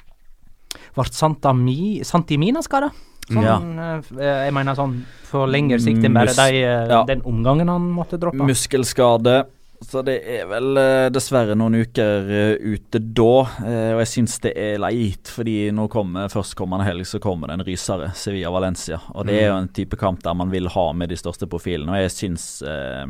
Ble 0.95 1.11
Santami, 1.11 1.81
Santimina 2.07 2.63
skada? 2.63 2.93
Sånn, 3.33 3.43
Ja. 3.43 3.97
eh, 4.19 4.45
jeg 4.45 4.53
mener 4.53 4.75
sånn 4.77 4.95
på 5.31 5.47
lengre 5.49 5.79
sikt 5.81 6.03
enn 6.05 6.13
bare 6.13 6.33
de, 6.37 6.61
eh, 6.63 6.87
ja. 6.89 7.03
den 7.09 7.21
omgangen 7.25 7.67
han 7.69 7.89
måtte 7.91 8.19
droppe. 8.21 8.37
Muskelskade. 8.45 9.43
Så 9.83 9.99
det 10.07 10.21
er 10.23 10.45
vel 10.47 10.77
eh, 10.79 11.09
dessverre 11.11 11.57
noen 11.59 11.75
uker 11.81 12.29
eh, 12.31 12.53
ute 12.61 13.01
da. 13.01 13.41
eh, 13.65 13.89
og 13.97 13.99
jeg 14.05 14.11
syns 14.13 14.37
det 14.45 14.53
er 14.55 14.77
leit, 14.79 15.27
fordi 15.27 15.71
nå 15.75 15.89
kommer 15.91 16.29
førstkommende 16.31 16.85
helg 16.87 17.03
så 17.09 17.19
kommer 17.19 17.51
det 17.51 17.57
en 17.59 17.65
rysere, 17.67 18.13
Sevilla-Valencia. 18.15 19.01
Og 19.13 19.25
det 19.27 19.41
er 19.41 19.49
jo 19.49 19.57
en 19.57 19.67
type 19.75 19.99
kamp 19.99 20.23
der 20.23 20.33
man 20.39 20.53
vil 20.53 20.69
ha 20.71 20.85
med 20.93 21.09
de 21.11 21.17
største 21.19 21.49
profilene. 21.51 21.91
Og 21.91 21.99
jeg 22.05 22.15
syns 22.15 22.47
eh, 22.63 23.05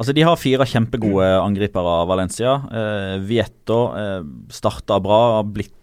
Altså, 0.00 0.14
de 0.16 0.22
har 0.24 0.38
fire 0.40 0.64
kjempegode 0.64 1.26
angripere 1.42 1.90
av 2.00 2.06
Valencia. 2.08 2.54
Eh, 2.72 3.18
Vieto 3.20 3.80
eh, 3.98 4.22
starta 4.48 4.96
bra, 5.02 5.18
har 5.36 5.44
blitt 5.44 5.74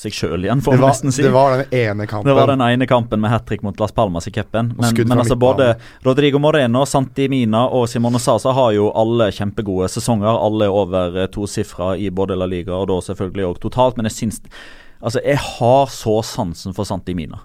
seg 0.00 0.14
sjøl 0.14 0.44
igjen, 0.46 0.62
får 0.64 0.76
man 0.78 0.90
nesten 0.90 1.14
si. 1.14 1.22
det 1.22 1.32
var 1.34 1.58
den 1.58 1.74
ene 1.76 2.06
kampen. 2.06 2.28
Det 2.28 2.36
var 2.38 2.50
den 2.52 2.64
ene 2.64 2.86
kampen 2.90 3.20
med 3.20 3.32
hat 3.32 3.46
trick 3.48 3.62
mot 3.66 3.80
Las 3.80 3.92
Palmas 3.92 4.28
i 4.28 4.32
cupen. 4.34 4.72
Men, 4.78 5.00
men 5.08 5.18
altså 5.18 5.36
både 5.36 5.74
Rodrigo 6.06 6.38
Moreno, 6.38 6.84
Santi 6.86 7.28
Mina 7.28 7.66
og 7.68 7.88
Simone 7.88 8.20
Sasa 8.22 8.54
har 8.56 8.72
jo 8.76 8.90
alle 8.96 9.30
kjempegode 9.34 9.90
sesonger. 9.92 10.30
Alle 10.30 10.68
er 10.68 10.76
over 10.82 11.22
eh, 11.24 11.30
tosifra 11.32 11.94
i 11.96 12.10
både 12.10 12.38
La 12.38 12.48
Liga 12.50 12.76
og 12.78 12.88
da 12.92 13.00
selvfølgelig 13.10 13.48
òg 13.52 13.60
totalt. 13.66 14.00
Men 14.00 14.10
jeg 14.10 14.18
syns 14.18 14.44
Altså, 15.00 15.20
jeg 15.24 15.38
har 15.40 15.86
så 15.88 16.18
sansen 16.28 16.74
for 16.76 16.84
Santi 16.84 17.14
Mina. 17.16 17.38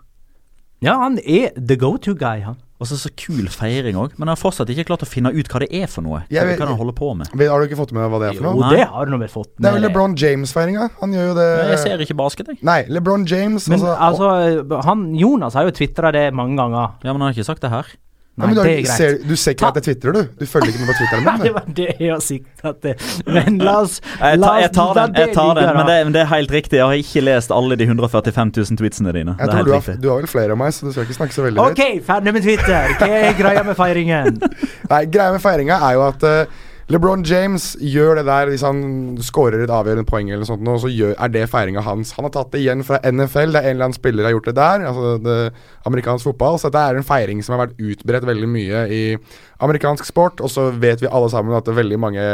Ja, 0.83 0.97
han 0.99 1.15
er 1.23 1.53
the 1.55 1.77
go 1.79 1.95
to 1.95 2.11
guy, 2.11 2.41
han. 2.43 2.57
Og 2.75 2.89
så 2.89 2.97
så 2.99 3.07
kul 3.15 3.45
feiring 3.47 3.95
òg. 3.95 4.17
Men 4.19 4.27
jeg 4.27 4.35
har 4.35 4.39
fortsatt 4.41 4.71
ikke 4.73 4.83
klart 4.89 5.05
å 5.05 5.07
finne 5.07 5.31
ut 5.31 5.47
hva 5.47 5.61
det 5.63 5.69
er 5.79 5.87
for 5.87 6.03
noe. 6.03 6.25
Hva, 6.27 6.43
hva 6.43 6.67
han 6.67 6.75
holder 6.75 6.95
på 6.97 7.11
med. 7.15 7.31
Har 7.31 7.61
du 7.63 7.67
ikke 7.69 7.79
fått 7.79 7.93
med 7.95 8.03
deg 8.03 8.11
hva 8.11 8.19
det 8.19 8.27
er 8.33 8.35
for 8.35 8.43
Jo, 8.49 8.51
noe? 8.51 8.65
Nei. 8.65 8.71
det 8.75 8.87
har 8.91 9.07
du 9.07 9.13
nå 9.13 9.19
vel 9.21 9.31
fått 9.31 9.51
Det 9.55 9.69
er 9.69 9.77
jo. 9.79 9.83
LeBron 9.85 10.15
James-feiringa. 10.19 10.89
Han 10.99 11.15
gjør 11.15 11.29
jo 11.29 11.35
det 11.39 11.47
Jeg 11.71 11.79
ser 11.85 12.03
ikke 12.03 12.17
basket, 12.19 12.51
jeg. 12.51 12.59
Nei, 12.67 12.81
LeBron 12.91 13.23
James 13.31 13.69
Men 13.71 13.79
altså, 13.79 13.95
altså, 14.35 14.81
han, 14.89 15.05
Jonas 15.15 15.55
har 15.55 15.69
jo 15.69 15.75
tvitra 15.79 16.11
det 16.15 16.25
mange 16.35 16.59
ganger. 16.59 16.97
Ja, 16.99 17.13
Men 17.13 17.21
han 17.21 17.29
har 17.29 17.37
ikke 17.37 17.47
sagt 17.47 17.63
det 17.63 17.71
her. 17.71 17.95
Ja, 18.35 18.41
Nei, 18.43 18.47
men 18.51 18.55
du, 18.57 18.61
det 18.65 18.71
er 18.71 18.79
greit. 18.83 18.89
ser, 18.99 19.13
du 19.23 19.35
ser 19.39 19.53
ikke 19.55 19.61
Ta- 19.63 19.67
at 19.71 19.77
jeg 19.79 19.85
twitrer, 19.95 20.11
du? 20.17 20.31
Du 20.41 20.45
følger 20.51 20.67
ikke 20.73 20.79
med 20.81 20.89
på 20.89 20.95
Twitteren 20.97 21.23
min? 21.27 21.43
det 21.45 21.51
var 21.55 21.69
det 21.77 21.85
jeg 22.03 22.23
sikta 22.25 22.73
til. 22.83 23.05
Men 23.31 23.59
la 23.63 23.75
oss 23.85 23.93
Jeg 24.03 24.41
tar, 24.43 24.57
jeg 24.59 24.71
tar 24.75 24.91
den, 24.97 25.15
jeg 25.21 25.31
tar 25.37 25.53
den 25.55 25.69
men, 25.77 25.87
det, 25.87 25.95
men 26.09 26.17
det 26.17 26.21
er 26.25 26.29
helt 26.33 26.51
riktig. 26.51 26.81
Jeg 26.81 26.89
har 26.91 26.99
ikke 26.99 27.23
lest 27.23 27.53
alle 27.55 27.77
de 27.79 27.87
145 27.87 28.51
000 28.59 28.81
tweetsene 28.83 29.13
dine. 29.15 29.37
Jeg 29.39 29.47
er 29.47 29.53
tror 29.55 29.63
du 29.63 29.71
har, 29.77 29.87
du 30.03 30.09
har 30.11 30.19
vel 30.25 30.27
flere 30.35 30.51
av 30.51 30.59
meg, 30.65 30.75
så 30.75 30.89
du 30.89 30.91
skal 30.91 31.07
ikke 31.07 31.17
snakke 31.21 31.37
så 31.37 31.47
veldig 31.47 31.63
høyt. 31.63 31.79
OK, 31.79 32.03
ferdig 32.11 32.35
med 32.35 32.43
Twitter. 32.49 32.95
Hva 32.99 33.09
er 33.23 33.39
greia 33.39 33.63
med 33.71 33.79
feiringen? 33.79 34.41
Nei, 34.91 35.01
greia 35.15 35.31
med 35.37 35.43
feiringa 35.47 35.79
er 35.87 35.95
jo 35.95 36.03
at 36.09 36.27
eh, 36.27 36.63
LeBron 36.93 37.23
James 37.25 37.71
gjør 37.81 38.19
det 38.19 38.23
der 38.27 38.49
hvis 38.51 38.61
han 38.61 38.81
scorer 39.25 39.63
et 39.63 39.71
avgjørende 39.73 40.05
poeng, 40.05 40.27
eller 40.29 40.45
sånt, 40.45 40.67
og 40.69 40.83
så 40.83 40.91
gjør, 40.93 41.15
er 41.17 41.31
det 41.33 41.47
feiringa 41.49 41.81
hans. 41.81 42.11
Han 42.13 42.27
har 42.27 42.33
tatt 42.35 42.51
det 42.53 42.61
igjen 42.61 42.83
fra 42.85 42.99
NFL. 43.01 43.55
Det 43.55 43.61
er 43.63 43.71
en 43.71 43.73
eller 43.73 43.87
annen 43.87 43.97
spiller 43.97 44.27
har 44.27 44.35
gjort 44.35 44.51
det 44.51 44.55
der. 44.59 44.85
Altså 44.91 45.15
det, 45.25 45.37
amerikansk 45.89 46.29
fotball. 46.29 46.59
Så 46.61 46.69
dette 46.69 46.83
er 46.85 46.99
en 46.99 47.07
feiring 47.07 47.41
som 47.41 47.55
har 47.55 47.63
vært 47.65 47.81
utbredt 47.81 48.29
veldig 48.29 48.51
mye 48.53 48.83
i 48.93 49.01
amerikansk 49.65 50.05
sport. 50.05 50.45
Og 50.45 50.53
så 50.53 50.67
vet 50.77 51.01
vi 51.01 51.09
alle 51.09 51.31
sammen 51.33 51.57
at 51.57 51.73
veldig 51.81 51.99
mange 52.05 52.29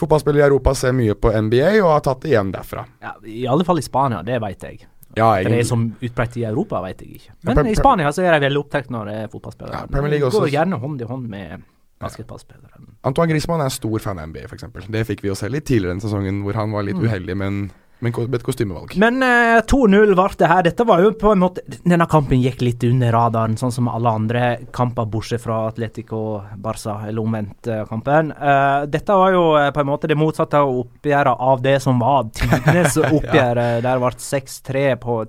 fotballspillere 0.00 0.44
i 0.44 0.48
Europa 0.50 0.76
ser 0.76 0.92
mye 0.96 1.16
på 1.16 1.32
NBA 1.32 1.72
og 1.80 1.94
har 1.94 2.04
tatt 2.04 2.22
det 2.26 2.34
igjen 2.34 2.52
derfra. 2.52 2.84
Ja, 3.00 3.16
I 3.24 3.48
alle 3.48 3.64
fall 3.64 3.80
i 3.80 3.88
Spania, 3.88 4.20
det 4.26 4.42
veit 4.44 4.68
jeg. 4.68 4.84
Ja, 5.16 5.32
For 5.40 5.48
det 5.50 5.64
er 5.64 5.66
som 5.66 5.88
utbredt 5.98 6.36
i 6.38 6.44
Europa, 6.46 6.84
vet 6.84 7.00
jeg 7.02 7.16
ikke. 7.16 7.32
Men 7.48 7.64
ja, 7.64 7.70
i 7.72 7.80
Spania 7.80 8.12
så 8.14 8.28
er 8.28 8.36
de 8.36 8.44
veldig 8.44 8.60
opptatt 8.60 8.92
når 8.92 9.08
det 9.08 9.20
er 9.24 9.32
fotballspillere. 9.32 9.86
Ja, 9.86 9.88
Premier 9.90 10.18
League 10.18 10.28
Det. 10.28 10.36
Går 10.36 10.52
gjerne 10.52 10.84
hånd 10.84 11.00
i 11.00 11.08
hånd 11.08 11.30
med 11.32 11.64
basketballspillere. 12.00 12.80
Antoine 13.04 13.32
Griezmann 13.32 13.62
er 13.64 13.72
stor 13.72 14.00
fan 14.02 14.18
av 14.20 14.30
NBA, 14.32 14.46
f.eks. 14.48 14.66
Det 14.88 15.04
fikk 15.08 15.22
vi 15.24 15.30
jo 15.30 15.36
selv 15.38 15.56
litt 15.56 15.68
tidligere 15.68 15.94
den 15.96 16.02
sesongen, 16.04 16.42
hvor 16.46 16.56
han 16.58 16.72
var 16.72 16.86
litt 16.86 16.96
uheldig 17.00 17.36
med, 17.36 17.46
en, 17.52 17.58
med 18.00 18.10
en 18.10 18.14
ko- 18.16 18.24
med 18.26 18.38
et 18.40 18.46
kostymevalg. 18.46 18.94
Men 19.00 19.20
eh, 19.24 19.60
2-0 19.68 20.14
ble 20.16 20.26
det 20.40 20.48
her. 20.48 20.64
Dette 20.64 20.86
var 20.88 21.04
jo 21.04 21.12
på 21.20 21.34
en 21.34 21.42
måte 21.42 21.64
Denne 21.84 22.06
kampen 22.10 22.40
gikk 22.40 22.64
litt 22.64 22.84
under 22.88 23.12
radaren, 23.16 23.58
sånn 23.60 23.72
som 23.76 23.92
alle 23.92 24.14
andre 24.16 24.48
kamper, 24.76 25.08
bortsett 25.12 25.44
fra 25.44 25.62
Atletico 25.68 26.40
Barca, 26.56 26.98
eller 27.08 27.20
omvendt 27.20 27.68
eh. 27.68 27.84
Eh, 27.84 28.88
dette 28.96 29.20
var 29.22 29.36
jo 29.36 29.44
eh, 29.60 29.70
på 29.76 29.84
en 29.84 29.92
måte 29.92 30.08
det 30.08 30.16
motsatte 30.20 30.60
av 30.60 30.72
oppgjøret 30.82 31.46
av 31.52 31.64
det 31.64 31.78
som 31.84 32.00
var 32.00 32.32
tidenes 32.32 32.96
oppgjør. 32.96 33.62
ja. 33.64 33.80
Der 33.84 34.04
ble 34.04 34.12
6-3 34.16 34.84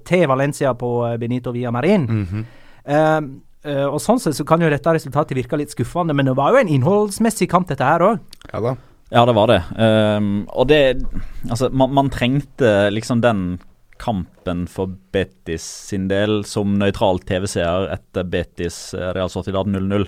til 0.08 0.28
Valencia 0.32 0.76
på 0.76 0.98
eh, 1.12 1.18
Benito 1.20 1.52
Villamarin. 1.52 2.08
Mm 2.08 2.28
-hmm. 2.32 2.46
eh, 2.86 3.22
og 3.62 4.00
sånn 4.02 4.18
sett 4.18 4.34
så 4.34 4.46
kan 4.48 4.64
jo 4.64 4.70
dette 4.74 4.94
resultatet 4.96 5.38
virke 5.38 5.60
litt 5.60 5.74
skuffende, 5.74 6.16
men 6.18 6.26
det 6.26 6.34
var 6.38 6.56
jo 6.56 6.62
en 6.64 6.72
innholdsmessig 6.72 7.46
kamp, 7.52 7.68
dette 7.70 7.86
her 7.86 8.02
òg. 8.02 8.24
Ja 8.50 8.64
da. 8.66 8.78
Ja, 9.12 9.26
det 9.28 9.36
var 9.36 9.52
det. 9.52 9.60
Um, 9.76 10.46
og 10.48 10.70
det 10.72 11.04
Altså, 11.50 11.70
man, 11.70 11.92
man 11.94 12.10
trengte 12.10 12.90
liksom 12.94 13.22
den 13.22 13.60
kampen 14.02 14.64
for 14.72 14.90
Betis 15.14 15.62
sin 15.92 16.08
del 16.10 16.42
som 16.48 16.74
nøytral 16.80 17.20
TV-seer 17.28 17.92
etter 17.94 18.26
Betis 18.26 18.96
eh, 18.98 19.12
Real 19.14 19.30
Sociedad 19.30 19.70
0-0. 19.70 20.08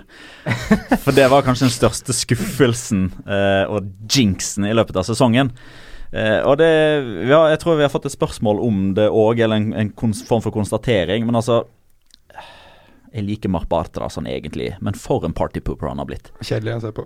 For 1.04 1.14
det 1.14 1.28
var 1.30 1.46
kanskje 1.46 1.68
den 1.68 1.76
største 1.76 2.16
skuffelsen 2.18 3.12
uh, 3.28 3.70
og 3.70 3.92
jinxen 4.10 4.66
i 4.66 4.74
løpet 4.74 4.98
av 4.98 5.06
sesongen. 5.06 5.54
Uh, 6.10 6.42
og 6.42 6.58
det 6.62 6.72
ja, 7.30 7.44
Jeg 7.52 7.62
tror 7.62 7.78
vi 7.78 7.86
har 7.86 7.94
fått 7.94 8.10
et 8.10 8.16
spørsmål 8.16 8.64
om 8.66 8.82
det 8.98 9.12
òg, 9.12 9.44
eller 9.46 9.62
en, 9.62 9.70
en 9.78 9.94
kons 9.94 10.24
form 10.26 10.42
for 10.42 10.56
konstatering. 10.56 11.28
Men 11.30 11.38
altså 11.44 11.62
Jeg 13.14 13.28
liker 13.28 13.52
Mark 13.54 13.70
Bartra 13.70 14.10
sånn 14.10 14.28
egentlig, 14.30 14.72
men 14.82 14.98
for 14.98 15.26
en 15.28 15.36
partypooper 15.38 15.92
han 15.92 16.02
har 16.02 16.10
blitt. 16.10 16.32
Kjedelig 16.42 16.80
å 16.80 16.86
se 16.88 16.94
på. 16.98 17.06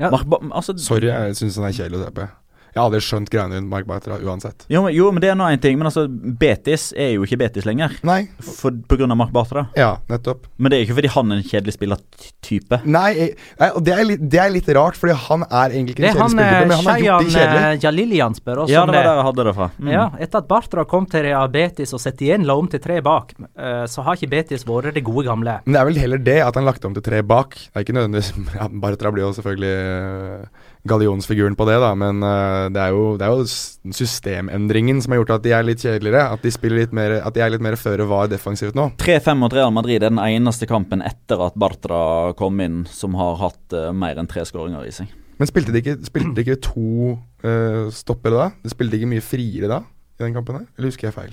Ja. 0.00 0.08
Mark 0.08 0.24
ba 0.32 0.38
altså, 0.56 0.74
Sorry, 0.80 1.10
jeg 1.10 1.36
syns 1.36 1.58
han 1.60 1.68
er 1.68 1.76
kjedelig 1.76 2.00
å 2.00 2.06
se 2.06 2.14
på. 2.16 2.28
Jeg 2.74 2.80
hadde 2.82 3.00
skjønt 3.04 3.28
greiene 3.30 3.58
rundt 3.58 3.68
Mark 3.68 3.86
Bartra 3.86 4.16
uansett. 4.18 4.64
Jo, 4.72 4.82
men- 4.86 4.94
jo, 4.96 5.10
men 5.12 5.20
det 5.20 5.28
er 5.30 5.34
nå 5.36 5.44
én 5.52 5.60
ting. 5.60 5.76
Men 5.78 5.86
altså, 5.90 6.06
Betis 6.08 6.92
er 6.96 7.10
jo 7.18 7.22
ikke 7.26 7.36
Betis 7.38 7.66
lenger. 7.68 7.92
Nei. 8.02 8.28
For, 8.40 8.70
på 8.72 8.96
grunn 8.96 9.10
av 9.12 9.18
Mark 9.20 9.32
Bartra. 9.34 9.66
Ja, 9.76 9.96
nettopp. 10.08 10.46
Men 10.58 10.70
det 10.72 10.78
er 10.78 10.86
ikke 10.86 10.96
fordi 10.96 11.10
han 11.12 11.32
er 11.32 11.36
en 11.36 11.42
kjedelig 11.50 11.74
spillertype. 11.76 12.78
Nei, 12.86 13.10
jeg, 13.18 13.36
og 13.74 13.82
det 13.84 13.92
er, 13.96 14.04
litt, 14.08 14.24
det 14.32 14.40
er 14.40 14.50
litt 14.54 14.68
rart, 14.76 14.96
fordi 14.96 15.12
han 15.28 15.44
er 15.50 15.74
egentlig 15.76 15.96
ikke 15.98 16.06
en 16.08 16.16
kjedelig 16.16 16.30
spillertype. 16.32 16.68
men 16.68 16.76
han 16.78 16.86
har 16.92 17.04
gjort 17.04 17.26
det 17.26 17.34
kjedelig. 17.36 17.62
eh, 17.62 17.78
Jalilian 17.84 18.34
spør 18.40 18.62
oss 18.64 18.70
Ja, 18.72 18.86
det 18.86 18.94
var 18.94 18.96
det. 18.96 19.04
der 19.04 19.16
jeg 19.20 19.26
hadde 19.28 19.44
det 19.50 19.54
fra. 19.60 19.70
Mm. 19.78 19.92
Ja, 19.92 20.06
etter 20.26 20.38
at 20.42 20.48
Bartra 20.48 20.84
kom 20.88 21.06
til 21.06 21.22
Real 21.28 21.48
Betis 21.48 21.92
og 21.92 22.00
Setien 22.00 22.46
la 22.48 22.56
om 22.56 22.68
til 22.72 22.80
tre 22.80 23.00
bak, 23.04 23.34
eh, 23.38 23.84
så 23.86 24.02
har 24.02 24.16
ikke 24.16 24.30
Betis 24.32 24.64
vært 24.64 24.94
det 24.94 25.04
gode 25.04 25.26
gamle. 25.28 25.60
Men 25.66 25.74
det 25.76 25.80
er 25.80 25.84
vel 25.92 26.00
heller 26.06 26.18
det 26.18 26.40
at 26.46 26.54
han 26.54 26.64
lagt 26.64 26.84
om 26.88 26.94
til 26.94 27.02
tre 27.02 27.20
bak. 27.22 27.50
Det 27.54 27.76
er 27.76 27.84
ikke 27.84 27.96
nødvendigvis 28.00 28.32
ja, 28.58 28.68
Bartra 28.68 29.12
blir 29.12 29.28
jo 29.28 29.32
selvfølgelig 29.36 30.48
gallionsfiguren 30.88 31.54
på 31.58 31.66
det, 31.68 31.76
da, 31.82 31.92
men 31.98 32.22
uh, 32.24 32.66
det, 32.72 32.80
er 32.82 32.94
jo, 32.94 33.04
det 33.18 33.26
er 33.26 33.36
jo 33.36 33.92
systemendringen 33.94 35.02
som 35.02 35.14
har 35.14 35.22
gjort 35.22 35.34
at 35.36 35.44
de 35.44 35.54
er 35.54 35.66
litt 35.66 35.82
kjedeligere. 35.84 36.24
At 36.34 36.42
de, 36.42 36.52
spiller 36.54 36.82
litt 36.82 36.96
mer, 36.96 37.18
at 37.22 37.36
de 37.36 37.44
er 37.44 37.52
litt 37.54 37.64
mer 37.64 37.78
føre 37.80 38.06
var 38.10 38.30
defensivt 38.32 38.78
nå. 38.78 38.88
3-5 39.02 39.42
mot 39.42 39.54
Real 39.54 39.72
Madrid 39.74 40.00
er 40.00 40.10
den 40.10 40.22
eneste 40.22 40.68
kampen 40.70 41.04
etter 41.06 41.42
at 41.46 41.58
Bartra 41.58 42.32
kom 42.38 42.60
inn 42.64 42.82
som 42.90 43.16
har 43.20 43.38
hatt 43.44 43.78
uh, 43.78 43.90
mer 43.94 44.18
enn 44.18 44.30
tre 44.30 44.46
skåringer 44.48 44.88
i 44.88 44.94
seg. 44.94 45.12
Men 45.38 45.50
spilte 45.50 45.74
de 45.74 45.82
ikke, 45.82 45.96
spilte 46.06 46.34
de 46.36 46.44
ikke 46.44 46.60
to 46.66 47.14
uh, 47.46 47.86
stoppere 47.94 48.38
da? 48.38 48.50
De 48.62 48.74
spilte 48.74 48.98
ikke 48.98 49.10
mye 49.14 49.24
friere 49.24 49.70
da 49.70 49.82
i 50.18 50.26
den 50.26 50.36
kampen 50.36 50.60
her? 50.60 50.68
Eller 50.76 50.92
husker 50.92 51.08
jeg 51.08 51.16
feil? 51.16 51.32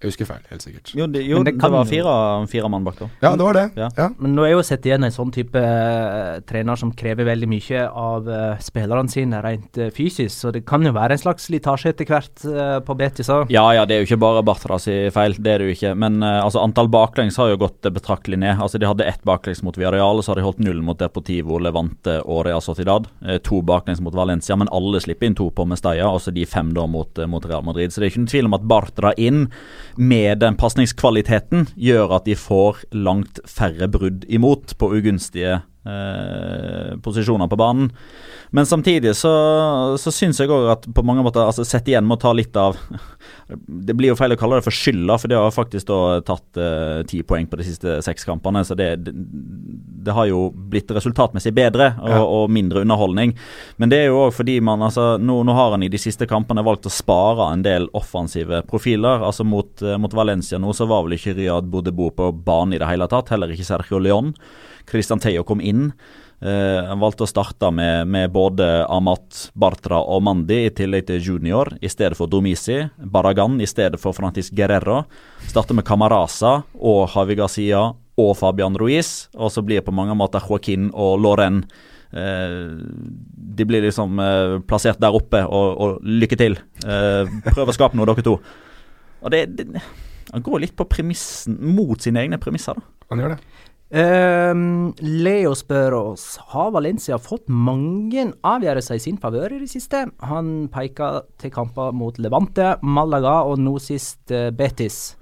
Jeg 0.00 0.14
husker 0.14 0.28
feil, 0.30 0.44
helt 0.48 0.62
sikkert. 0.64 0.90
Jo, 0.96 1.04
det, 1.12 1.20
jo, 1.28 1.42
det 1.44 1.50
det, 1.50 1.60
kan 1.60 1.74
var 1.74 1.84
fire, 1.84 2.12
fire 2.48 2.68
mann 2.72 2.86
bak 2.86 2.96
da. 3.02 3.08
Ja, 3.20 3.34
det 3.36 3.44
var 3.44 3.56
det. 3.58 3.64
Ja. 3.76 3.88
Ja. 3.98 4.06
Men 4.16 4.32
nå 4.32 4.46
er 4.46 4.54
jo 4.54 4.62
sett 4.64 4.86
igjen 4.88 5.04
en 5.04 5.12
sånn 5.12 5.28
type 5.34 5.60
uh, 5.60 6.38
trener 6.48 6.78
som 6.80 6.94
krever 6.96 7.26
veldig 7.28 7.48
mye 7.52 7.82
av 7.84 8.30
uh, 8.30 8.54
spillerne 8.64 9.12
sine 9.12 9.42
rent 9.44 9.76
uh, 9.76 9.90
fysisk, 9.92 10.32
så 10.32 10.52
det 10.56 10.62
kan 10.64 10.86
jo 10.88 10.94
være 10.96 11.18
en 11.18 11.20
slags 11.20 11.50
slitasje 11.50 11.92
etter 11.92 12.08
hvert 12.08 12.46
på 12.86 12.96
Betis 12.96 13.28
òg. 13.28 13.52
Ja, 13.52 13.66
ja, 13.76 13.82
det 13.84 13.98
er 13.98 14.00
jo 14.00 14.08
ikke 14.08 14.22
bare 14.22 14.44
Bartra 14.46 14.78
si 14.80 14.94
feil, 15.12 15.36
det 15.36 15.52
er 15.52 15.60
det 15.60 15.68
jo 15.68 15.74
ikke. 15.76 15.92
Men 16.00 16.24
altså, 16.24 16.62
antall 16.64 16.88
baklengs 16.88 17.36
har 17.36 17.50
jo 17.52 17.60
gått 17.60 17.84
betraktelig 17.92 18.40
ned. 18.40 18.56
Altså, 18.56 18.80
De 18.80 18.88
hadde 18.88 19.04
ett 19.04 19.20
baklengs 19.28 19.60
mot 19.66 19.76
Villarreal, 19.76 20.22
så 20.24 20.32
har 20.32 20.40
de 20.40 20.46
holdt 20.46 20.62
null 20.64 20.80
mot 20.86 20.96
Deportivo, 21.00 21.60
Levante 21.60 22.16
og 22.24 22.46
Real 22.48 22.64
Sociedad. 22.64 23.10
To 23.44 23.60
baklengs 23.66 24.00
mot 24.00 24.16
Valencia, 24.16 24.56
men 24.56 24.72
alle 24.72 25.02
slipper 25.04 25.28
inn 25.28 25.36
to 25.36 25.50
på 25.52 25.68
Mestalla, 25.68 26.08
og 26.08 26.24
så 26.24 26.32
de 26.32 26.48
fem 26.48 26.72
da 26.76 26.86
mot, 26.88 27.20
mot 27.28 27.44
Real 27.44 27.66
Madrid. 27.66 27.92
Så 27.92 28.00
det 28.00 28.08
er 28.08 28.14
ikke 28.14 28.24
noen 28.24 28.32
tvil 28.32 28.50
om 28.50 28.56
at 28.56 28.68
Bartra 28.70 29.14
inn 29.20 29.44
med 29.96 30.40
den 30.42 30.58
pasningskvaliteten 30.60 31.68
gjør 31.74 32.16
at 32.18 32.28
de 32.28 32.36
får 32.38 32.84
langt 32.92 33.40
færre 33.48 33.88
brudd 33.90 34.26
imot 34.28 34.76
på 34.78 34.92
ugunstige 34.96 35.60
eh, 35.86 36.96
posisjoner 37.02 37.48
på 37.50 37.56
banen. 37.60 37.90
Men 38.50 38.66
samtidig 38.66 39.12
så, 39.16 39.30
så 40.00 40.10
syns 40.10 40.40
jeg 40.42 40.50
òg 40.50 40.64
at 40.72 40.86
på 40.94 41.04
mange 41.06 41.22
måter 41.22 41.44
altså 41.44 41.62
Sett 41.62 41.86
igjen 41.86 42.02
må 42.08 42.16
ta 42.18 42.32
litt 42.34 42.56
av 42.58 42.74
Det 43.86 43.94
blir 43.94 44.10
jo 44.10 44.16
feil 44.18 44.34
å 44.34 44.38
kalle 44.38 44.58
det 44.58 44.64
for 44.66 44.74
skylda, 44.74 45.16
for 45.18 45.30
det 45.30 45.38
har 45.38 45.52
faktisk 45.54 45.86
da 45.88 45.98
tatt 46.26 46.58
eh, 46.58 47.00
ti 47.10 47.20
poeng 47.26 47.46
på 47.50 47.58
de 47.58 47.66
siste 47.66 47.96
seks 48.06 48.26
kampene. 48.26 48.62
Så 48.66 48.76
det, 48.78 48.88
det, 49.06 49.14
det 50.06 50.14
har 50.14 50.28
jo 50.30 50.44
blitt 50.54 50.90
resultatmessig 50.94 51.52
bedre 51.56 51.92
og, 51.98 52.10
Ja. 52.10 52.20
og 52.22 52.52
mindre 52.54 52.84
underholdning. 52.84 53.34
Men 53.82 53.90
det 53.90 53.98
er 54.04 54.10
jo 54.12 54.20
òg 54.28 54.36
fordi 54.38 54.58
man 54.62 54.82
altså 54.86 55.16
nå, 55.18 55.40
nå 55.46 55.56
har 55.58 55.74
han 55.74 55.82
i 55.86 55.90
de 55.90 55.98
siste 55.98 56.26
kampene 56.30 56.62
valgt 56.66 56.86
å 56.86 56.94
spare 56.94 57.50
en 57.54 57.66
del 57.66 57.88
offensive 57.98 58.62
profiler. 58.70 59.22
Altså 59.26 59.46
mot, 59.46 59.70
eh, 59.82 59.98
mot 59.98 60.14
Valencia 60.14 60.58
nå 60.62 60.70
så 60.76 60.86
var 60.90 61.06
vel 61.08 61.18
ikke 61.18 61.34
Ryad 61.38 61.70
Bodebo 61.74 62.10
på 62.14 62.30
banen 62.46 62.78
i 62.78 62.82
det 62.82 62.90
hele 62.90 63.10
tatt. 63.10 63.34
Heller 63.34 63.50
ikke 63.50 63.66
Sergio 63.66 63.98
Leon. 64.02 64.34
Christian 64.90 65.22
Theo 65.22 65.44
kom 65.46 65.62
inn. 65.62 65.90
Uh, 66.40 66.80
han 66.88 67.02
valgte 67.02 67.26
å 67.26 67.28
starte 67.28 67.68
med, 67.74 68.08
med 68.08 68.30
både 68.32 68.66
Amat, 68.88 69.50
Bartra 69.52 69.98
og 70.00 70.22
Mandi 70.24 70.62
i 70.64 70.72
tillegg 70.72 71.04
til 71.10 71.20
Junior 71.20 71.68
i 71.84 71.90
stedet 71.92 72.16
for 72.16 72.32
Domisi. 72.32 72.78
Baragan 72.96 73.58
i 73.60 73.68
stedet 73.68 74.00
for 74.00 74.16
Francis 74.16 74.48
Guerrero. 74.56 75.02
Starter 75.50 75.76
med 75.76 75.84
Camarasa 75.88 76.62
og 76.80 77.02
Javi 77.12 77.36
Garcia 77.36 77.84
og 78.20 78.32
Fabian 78.40 78.78
Ruiz. 78.80 79.28
Og 79.36 79.52
så 79.52 79.64
blir 79.64 79.82
det 79.82 79.88
på 79.88 79.96
mange 79.96 80.16
måter 80.16 80.40
Joaquin 80.48 80.88
og 80.96 81.20
Loren 81.20 81.60
uh, 82.16 82.72
De 83.60 83.68
blir 83.68 83.84
liksom 83.84 84.16
uh, 84.16 84.58
plassert 84.64 85.02
der 85.02 85.16
oppe, 85.16 85.44
og, 85.44 85.68
og 85.76 86.00
lykke 86.24 86.40
til. 86.40 86.56
Prøv 86.80 87.68
å 87.68 87.76
skape 87.76 88.00
noe, 88.00 88.08
dere 88.08 88.24
to. 88.24 88.38
Og 89.20 89.34
det, 89.34 89.44
det 89.58 89.68
Han 90.32 90.44
går 90.46 90.64
litt 90.64 90.76
på 90.78 90.88
premissen 90.88 91.58
mot 91.74 92.00
sine 92.00 92.24
egne 92.24 92.40
premisser, 92.40 92.80
da. 92.80 92.96
Han 93.10 93.20
gjør 93.20 93.32
det. 93.34 93.40
Ehm, 93.90 94.92
Leo 95.02 95.50
spør 95.58 95.96
oss 95.98 96.36
Har 96.52 96.68
Valencia 96.70 97.16
fått 97.18 97.48
mange 97.50 98.28
avgjørelser 98.46 99.00
i 99.00 99.02
sin 99.02 99.16
favør 99.18 99.56
i 99.56 99.58
det 99.64 99.70
siste. 99.72 100.04
Han 100.30 100.68
peker 100.70 101.24
til 101.42 101.50
kamper 101.54 101.90
mot 101.96 102.18
Levante, 102.22 102.76
Malaga 102.86 103.40
og 103.50 103.58
nå 103.58 103.74
sist 103.82 104.30
uh, 104.30 104.52
Betis. 104.54 105.16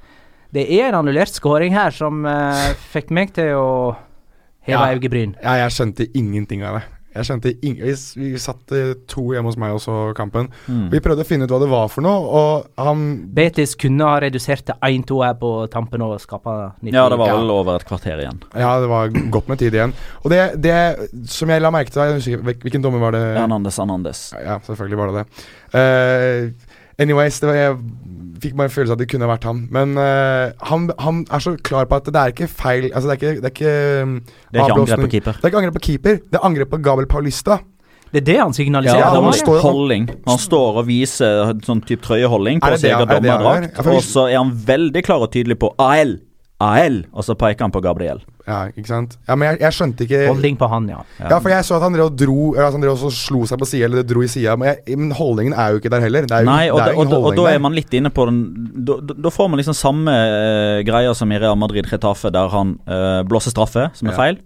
Det 0.53 0.67
er 0.79 0.91
en 0.91 1.01
annullert 1.01 1.33
skåring 1.33 1.73
her 1.77 1.93
som 1.97 2.21
uh, 2.29 2.69
fikk 2.93 3.09
meg 3.17 3.33
til 3.37 3.55
å 3.57 3.73
heve 4.69 4.85
Ja. 4.85 4.93
øyebryn. 4.93 5.35
Ja, 5.43 5.57
jeg 5.65 5.73
skjønte 5.73 6.09
ingenting 6.13 6.63
av 6.69 6.81
det. 6.81 6.85
Jeg 7.17 7.25
skjønte 7.25 7.53
ingen 7.65 7.87
vi, 7.87 7.95
vi 8.21 8.41
satt 8.41 8.75
eh, 8.77 8.93
to 9.09 9.25
hjemme 9.33 9.49
hos 9.51 9.59
meg 9.61 9.75
og 9.75 9.81
så 9.83 9.97
kampen. 10.17 10.51
Mm. 10.69 10.89
Vi 10.93 11.01
prøvde 11.05 11.25
å 11.25 11.29
finne 11.29 11.49
ut 11.49 11.55
hva 11.55 11.61
det 11.63 11.71
var 11.71 11.89
for 11.93 12.05
noe, 12.05 12.19
og 12.41 12.85
han 12.85 13.07
Betis 13.35 13.75
kunne 13.81 14.07
ha 14.07 14.21
redusert 14.23 14.67
til 14.69 14.77
1-2 14.85 15.21
her 15.25 15.39
på 15.41 15.53
tampen 15.73 16.05
og 16.05 16.19
skapa 16.23 16.75
nytt 16.83 16.95
Ja, 16.95 17.09
det 17.11 17.19
var 17.21 17.35
vel 17.35 17.55
over 17.55 17.81
et 17.81 17.89
kvarter 17.89 18.21
igjen. 18.23 18.43
Ja, 18.53 18.77
det 18.83 18.91
var 18.93 19.13
godt 19.35 19.51
med 19.51 19.63
tid 19.63 19.79
igjen. 19.79 19.97
Og 20.23 20.33
det, 20.35 20.43
det 20.63 20.77
som 21.33 21.51
jeg 21.51 21.65
la 21.65 21.73
merke 21.75 21.95
til 21.95 22.39
Hvilken 22.45 22.85
dommer 22.85 23.03
var 23.03 23.17
det? 23.17 23.25
Hernandez 23.39 23.81
Hernandez. 23.81 24.25
Ja, 24.37 24.61
selvfølgelig 24.67 25.01
var 25.01 25.13
det 25.13 25.23
det. 25.23 25.47
Eh, 25.79 26.68
anyways, 26.99 27.41
det 27.41 27.49
var, 27.49 27.55
jeg 27.55 27.79
fikk 28.43 28.55
bare 28.59 28.69
en 28.71 28.75
følelse 28.75 28.93
av 28.95 28.99
at 28.99 29.03
det 29.03 29.09
kunne 29.11 29.29
vært 29.31 29.47
han. 29.49 29.65
Men 29.75 29.97
uh, 29.99 30.53
han, 30.71 30.91
han 31.03 31.25
er 31.31 31.43
så 31.43 31.57
klar 31.57 31.89
på 31.91 31.99
at 31.99 32.11
det 32.11 32.21
er 32.21 32.35
ikke 32.35 32.47
feil 32.51 32.91
Altså, 32.93 33.09
det 33.09 33.17
er 33.17 33.19
ikke 33.19 33.33
Det 33.41 33.49
er 33.49 33.55
ikke, 33.57 33.73
um, 34.03 34.15
Det 34.53 34.61
er 34.61 34.63
ikke 34.69 34.79
angrep 34.83 35.03
på 35.07 35.11
keeper. 35.17 35.33
Det 35.41 35.45
er 35.45 35.53
ikke 35.53 35.63
angrep 35.63 35.79
på 35.81 35.85
keeper, 35.89 36.23
det 36.23 36.39
er 36.41 36.47
angrep 36.47 36.71
på 36.71 36.81
Gabel 36.83 37.11
Paulista. 37.11 37.59
Det 38.09 38.23
er 38.23 38.25
det 38.25 38.37
han 38.41 38.55
signaliserer. 38.57 39.03
Ja, 39.03 39.21
han 39.21 39.33
står- 39.37 39.61
holdning. 39.61 40.07
Han 40.27 40.39
står 40.41 40.79
og 40.81 40.87
viser 40.89 41.53
sånn 41.67 41.83
type 41.85 42.01
trøyeholdning 42.07 42.63
på 42.63 42.71
seg 42.81 42.95
gjør? 42.95 43.05
dommerdrakt. 43.11 43.77
Ja, 43.77 43.93
Og 43.93 44.03
så 44.03 44.29
er 44.31 44.39
han 44.39 44.55
veldig 44.55 45.03
klar 45.05 45.21
og 45.21 45.33
tydelig 45.35 45.59
på 45.61 45.75
AL. 45.79 46.17
AL, 46.59 47.05
og 47.15 47.23
så 47.23 47.37
peker 47.39 47.69
han 47.69 47.71
på 47.71 47.81
Gabriel. 47.85 48.19
Ja, 48.49 48.65
ikke 48.73 48.89
sant? 48.89 49.13
Ja, 49.29 49.37
men 49.39 49.47
jeg, 49.53 49.59
jeg 49.63 49.77
skjønte 49.77 50.07
ikke 50.07 50.23
Holdning 50.27 50.57
på 50.59 50.67
han, 50.73 50.89
ja. 50.91 51.03
Ja, 51.21 51.37
for 51.37 51.53
jeg 51.53 51.67
så 51.69 51.77
at 51.77 51.85
han 51.85 51.95
drev 51.95 52.09
og 52.09 52.17
dro 52.19 52.37
eller, 52.55 52.65
altså, 52.65 52.79
Han 52.79 52.87
drev 52.87 53.05
og 53.07 53.13
slo 53.15 53.43
seg 53.47 53.61
på 53.61 53.69
sida, 53.69 53.87
eller 53.87 54.07
dro 54.09 54.25
i 54.25 54.31
sida. 54.33 54.57
Men, 54.59 54.81
men 54.89 55.13
holdningen 55.15 55.55
er 55.55 55.75
jo 55.77 55.83
ikke 55.83 55.93
der 55.93 56.03
heller. 56.03 56.27
Det 56.27 56.35
er 56.35 56.47
jo, 56.47 56.51
Nei, 56.51 56.65
og, 56.73 56.81
det 56.81 56.87
da, 56.89 56.91
er 56.91 56.97
jo 56.97 57.05
og, 57.21 57.29
og 57.31 57.39
da 57.39 57.47
er 57.53 57.63
man 57.63 57.77
litt 57.77 57.95
inne 57.95 58.11
på 58.15 58.27
den 58.27 58.41
Da, 58.89 58.99
da, 59.13 59.31
får 59.35 59.53
man 59.53 59.61
liksom 59.63 59.77
samme 59.77 60.11
uh, 60.11 60.81
greia 60.89 61.13
som 61.15 61.31
i 61.31 61.39
Real 61.39 61.59
Madrid 61.61 61.87
Retafe, 61.93 62.33
der 62.35 62.51
han 62.57 62.75
uh, 62.89 63.21
blåser 63.29 63.55
straffe, 63.55 63.91
som 63.95 64.11
er 64.11 64.17
Ja. 64.17 64.19
feil, 64.19 64.41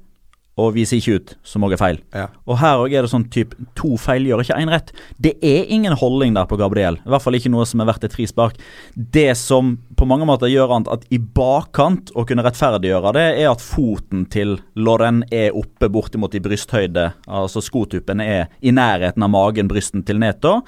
og 0.61 0.75
viser 0.77 0.99
ikke 0.99 1.17
ut, 1.17 1.31
som 1.49 1.65
er 1.65 1.79
feil. 1.81 1.99
Ja. 2.13 2.27
Og 2.45 2.59
her 2.61 2.83
òg 2.83 2.93
er 2.93 3.07
det 3.07 3.13
sånn 3.13 3.25
typ 3.33 3.55
to 3.79 3.97
feil 4.01 4.27
gjør 4.29 4.43
ikke 4.45 4.59
én 4.61 4.73
rett. 4.73 4.93
Det 5.23 5.33
er 5.41 5.71
ingen 5.73 5.95
holdning 5.97 6.37
der 6.37 6.49
på 6.51 6.59
Gabriel. 6.61 6.99
I 7.01 7.13
hvert 7.13 7.25
fall 7.25 7.39
ikke 7.39 7.53
noe 7.55 7.65
som 7.69 7.81
er 7.81 7.89
verdt 7.89 8.05
et 8.05 8.17
frispark. 8.17 8.59
Det 8.95 9.31
som 9.41 9.79
på 9.97 10.09
mange 10.09 10.29
måter 10.29 10.53
gjør 10.53 10.75
han 10.75 10.89
at 10.93 11.07
i 11.09 11.21
bakkant 11.23 12.13
å 12.13 12.27
kunne 12.29 12.45
rettferdiggjøre 12.45 13.15
det, 13.17 13.27
er 13.41 13.49
at 13.53 13.65
foten 13.65 14.27
til 14.33 14.59
Loren 14.77 15.23
er 15.33 15.57
oppe 15.57 15.89
bortimot 15.93 16.37
i 16.37 16.43
brysthøyde. 16.45 17.09
Altså 17.33 17.65
skotuppen 17.65 18.21
er 18.21 18.53
i 18.61 18.75
nærheten 18.77 19.25
av 19.25 19.33
magen, 19.33 19.73
brysten 19.73 20.05
til 20.05 20.21
Neto. 20.21 20.61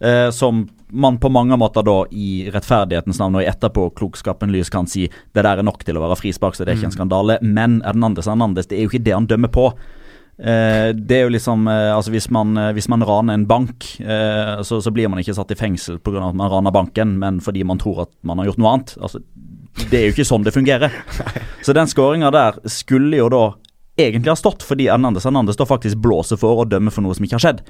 Eh, 0.00 0.30
som 0.32 0.66
man 0.88 1.18
på 1.18 1.28
mange 1.28 1.56
måter 1.58 1.84
da 1.86 1.96
i 2.10 2.46
rettferdighetens 2.54 3.18
navn 3.20 3.38
og 3.38 3.44
i 3.44 3.50
etterpåklokskapen 3.50 4.52
lys 4.54 4.70
kan 4.72 4.88
si 4.90 5.06
det 5.08 5.42
der 5.42 5.58
er 5.58 5.66
nok 5.66 5.84
til 5.84 5.98
å 5.98 6.04
være 6.04 6.18
frispark, 6.20 6.56
så 6.56 6.64
det 6.64 6.74
er 6.74 6.80
ikke 6.80 6.90
en 6.92 6.96
skandale. 6.96 7.38
Men 7.42 7.80
Hernandez 7.84 8.28
Hernandez, 8.30 8.68
det 8.70 8.78
er 8.78 8.86
jo 8.86 8.92
ikke 8.92 9.06
det 9.06 9.16
han 9.16 9.28
dømmer 9.30 9.52
på. 9.52 9.70
Eh, 10.36 10.92
det 10.92 11.16
er 11.16 11.22
jo 11.24 11.30
liksom 11.32 11.62
eh, 11.64 11.94
Altså 11.96 12.10
Hvis 12.12 12.26
man, 12.28 12.50
eh, 12.60 12.74
hvis 12.76 12.90
man 12.92 13.00
raner 13.08 13.38
en 13.38 13.46
bank, 13.48 13.86
eh, 14.04 14.60
så, 14.68 14.82
så 14.84 14.90
blir 14.92 15.08
man 15.08 15.22
ikke 15.22 15.32
satt 15.32 15.54
i 15.54 15.56
fengsel 15.56 15.96
pga. 15.96 16.20
at 16.28 16.36
man 16.36 16.52
raner 16.52 16.74
banken, 16.76 17.16
men 17.22 17.40
fordi 17.40 17.64
man 17.64 17.80
tror 17.80 18.02
at 18.04 18.12
man 18.20 18.38
har 18.38 18.50
gjort 18.50 18.60
noe 18.60 18.74
annet. 18.74 18.96
Altså 19.00 19.22
Det 19.88 19.98
er 19.98 20.04
jo 20.06 20.16
ikke 20.16 20.28
sånn 20.28 20.44
det 20.44 20.52
fungerer. 20.52 20.92
Så 21.64 21.72
den 21.76 21.88
skåringa 21.88 22.30
der 22.32 22.60
skulle 22.68 23.16
jo 23.16 23.30
da 23.32 23.44
egentlig 23.96 24.34
ha 24.34 24.36
stått 24.36 24.64
fordi 24.64 24.90
Hernandez 24.90 25.24
Hernandez 25.24 25.56
da 25.56 25.64
faktisk 25.68 26.00
blåser 26.04 26.36
for 26.40 26.60
og 26.62 26.70
dømmer 26.70 26.92
for 26.92 27.04
noe 27.04 27.16
som 27.16 27.24
ikke 27.24 27.38
har 27.40 27.46
skjedd. 27.46 27.64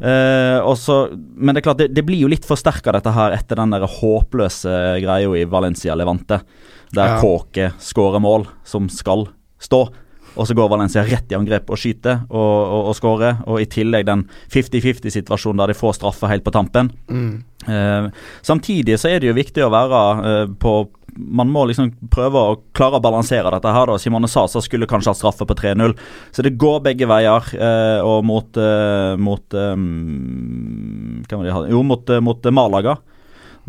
Eh, 0.00 0.58
også, 0.64 1.10
men 1.12 1.54
det 1.54 1.60
er 1.60 1.66
klart, 1.68 1.80
det, 1.82 1.90
det 1.92 2.04
blir 2.08 2.22
jo 2.22 2.30
litt 2.32 2.46
forsterka 2.48 2.94
dette 2.96 3.12
her 3.12 3.36
etter 3.36 3.60
den 3.60 3.74
der 3.74 3.84
håpløse 3.84 4.76
greia 5.02 5.32
i 5.36 5.44
Valencia 5.44 5.96
Levante, 5.98 6.40
der 6.96 7.16
Ja. 7.16 7.18
Kåke 7.20 7.72
skårer 7.78 8.22
mål 8.22 8.48
som 8.64 8.88
skal 8.88 9.28
stå. 9.60 9.84
Og 10.38 10.46
så 10.46 10.54
går 10.54 10.70
Valencia 10.70 11.02
rett 11.04 11.32
i 11.32 11.36
angrep 11.36 11.70
og 11.72 11.78
skyter 11.80 12.22
og, 12.30 12.38
og, 12.38 12.90
og 12.90 12.96
skårer. 12.96 13.40
Og 13.50 13.60
i 13.62 13.68
tillegg 13.70 14.06
den 14.06 14.24
50-50-situasjonen 14.54 15.62
der 15.62 15.72
de 15.72 15.78
får 15.78 15.98
straffe 15.98 16.30
helt 16.30 16.46
på 16.46 16.54
tampen. 16.54 16.92
Mm. 17.10 17.32
Uh, 17.66 18.08
samtidig 18.46 18.96
så 19.00 19.10
er 19.10 19.20
det 19.20 19.28
jo 19.28 19.36
viktig 19.36 19.64
å 19.66 19.72
være 19.74 20.04
uh, 20.22 20.44
på 20.62 20.74
Man 21.16 21.50
må 21.52 21.66
liksom 21.68 21.90
prøve 22.12 22.40
å 22.50 22.56
klare 22.76 22.98
å 22.98 23.02
balansere 23.04 23.50
dette 23.54 23.72
her. 23.74 23.86
da 23.86 23.98
Simone 23.98 24.28
Sasa 24.28 24.60
skulle 24.64 24.86
kanskje 24.90 25.10
ha 25.12 25.14
straffe 25.18 25.46
på 25.46 25.54
3-0, 25.58 25.94
så 26.30 26.42
det 26.46 26.56
går 26.60 26.80
begge 26.84 27.06
veier. 27.10 27.46
Eh, 27.56 28.00
og 28.06 28.24
mot 28.24 28.56
eh, 28.56 29.16
Mot 29.20 29.54
um? 29.54 31.22
Jo, 31.70 31.82
mot, 31.82 32.10
eh, 32.10 32.20
mot 32.20 32.44
Malaga. 32.52 32.96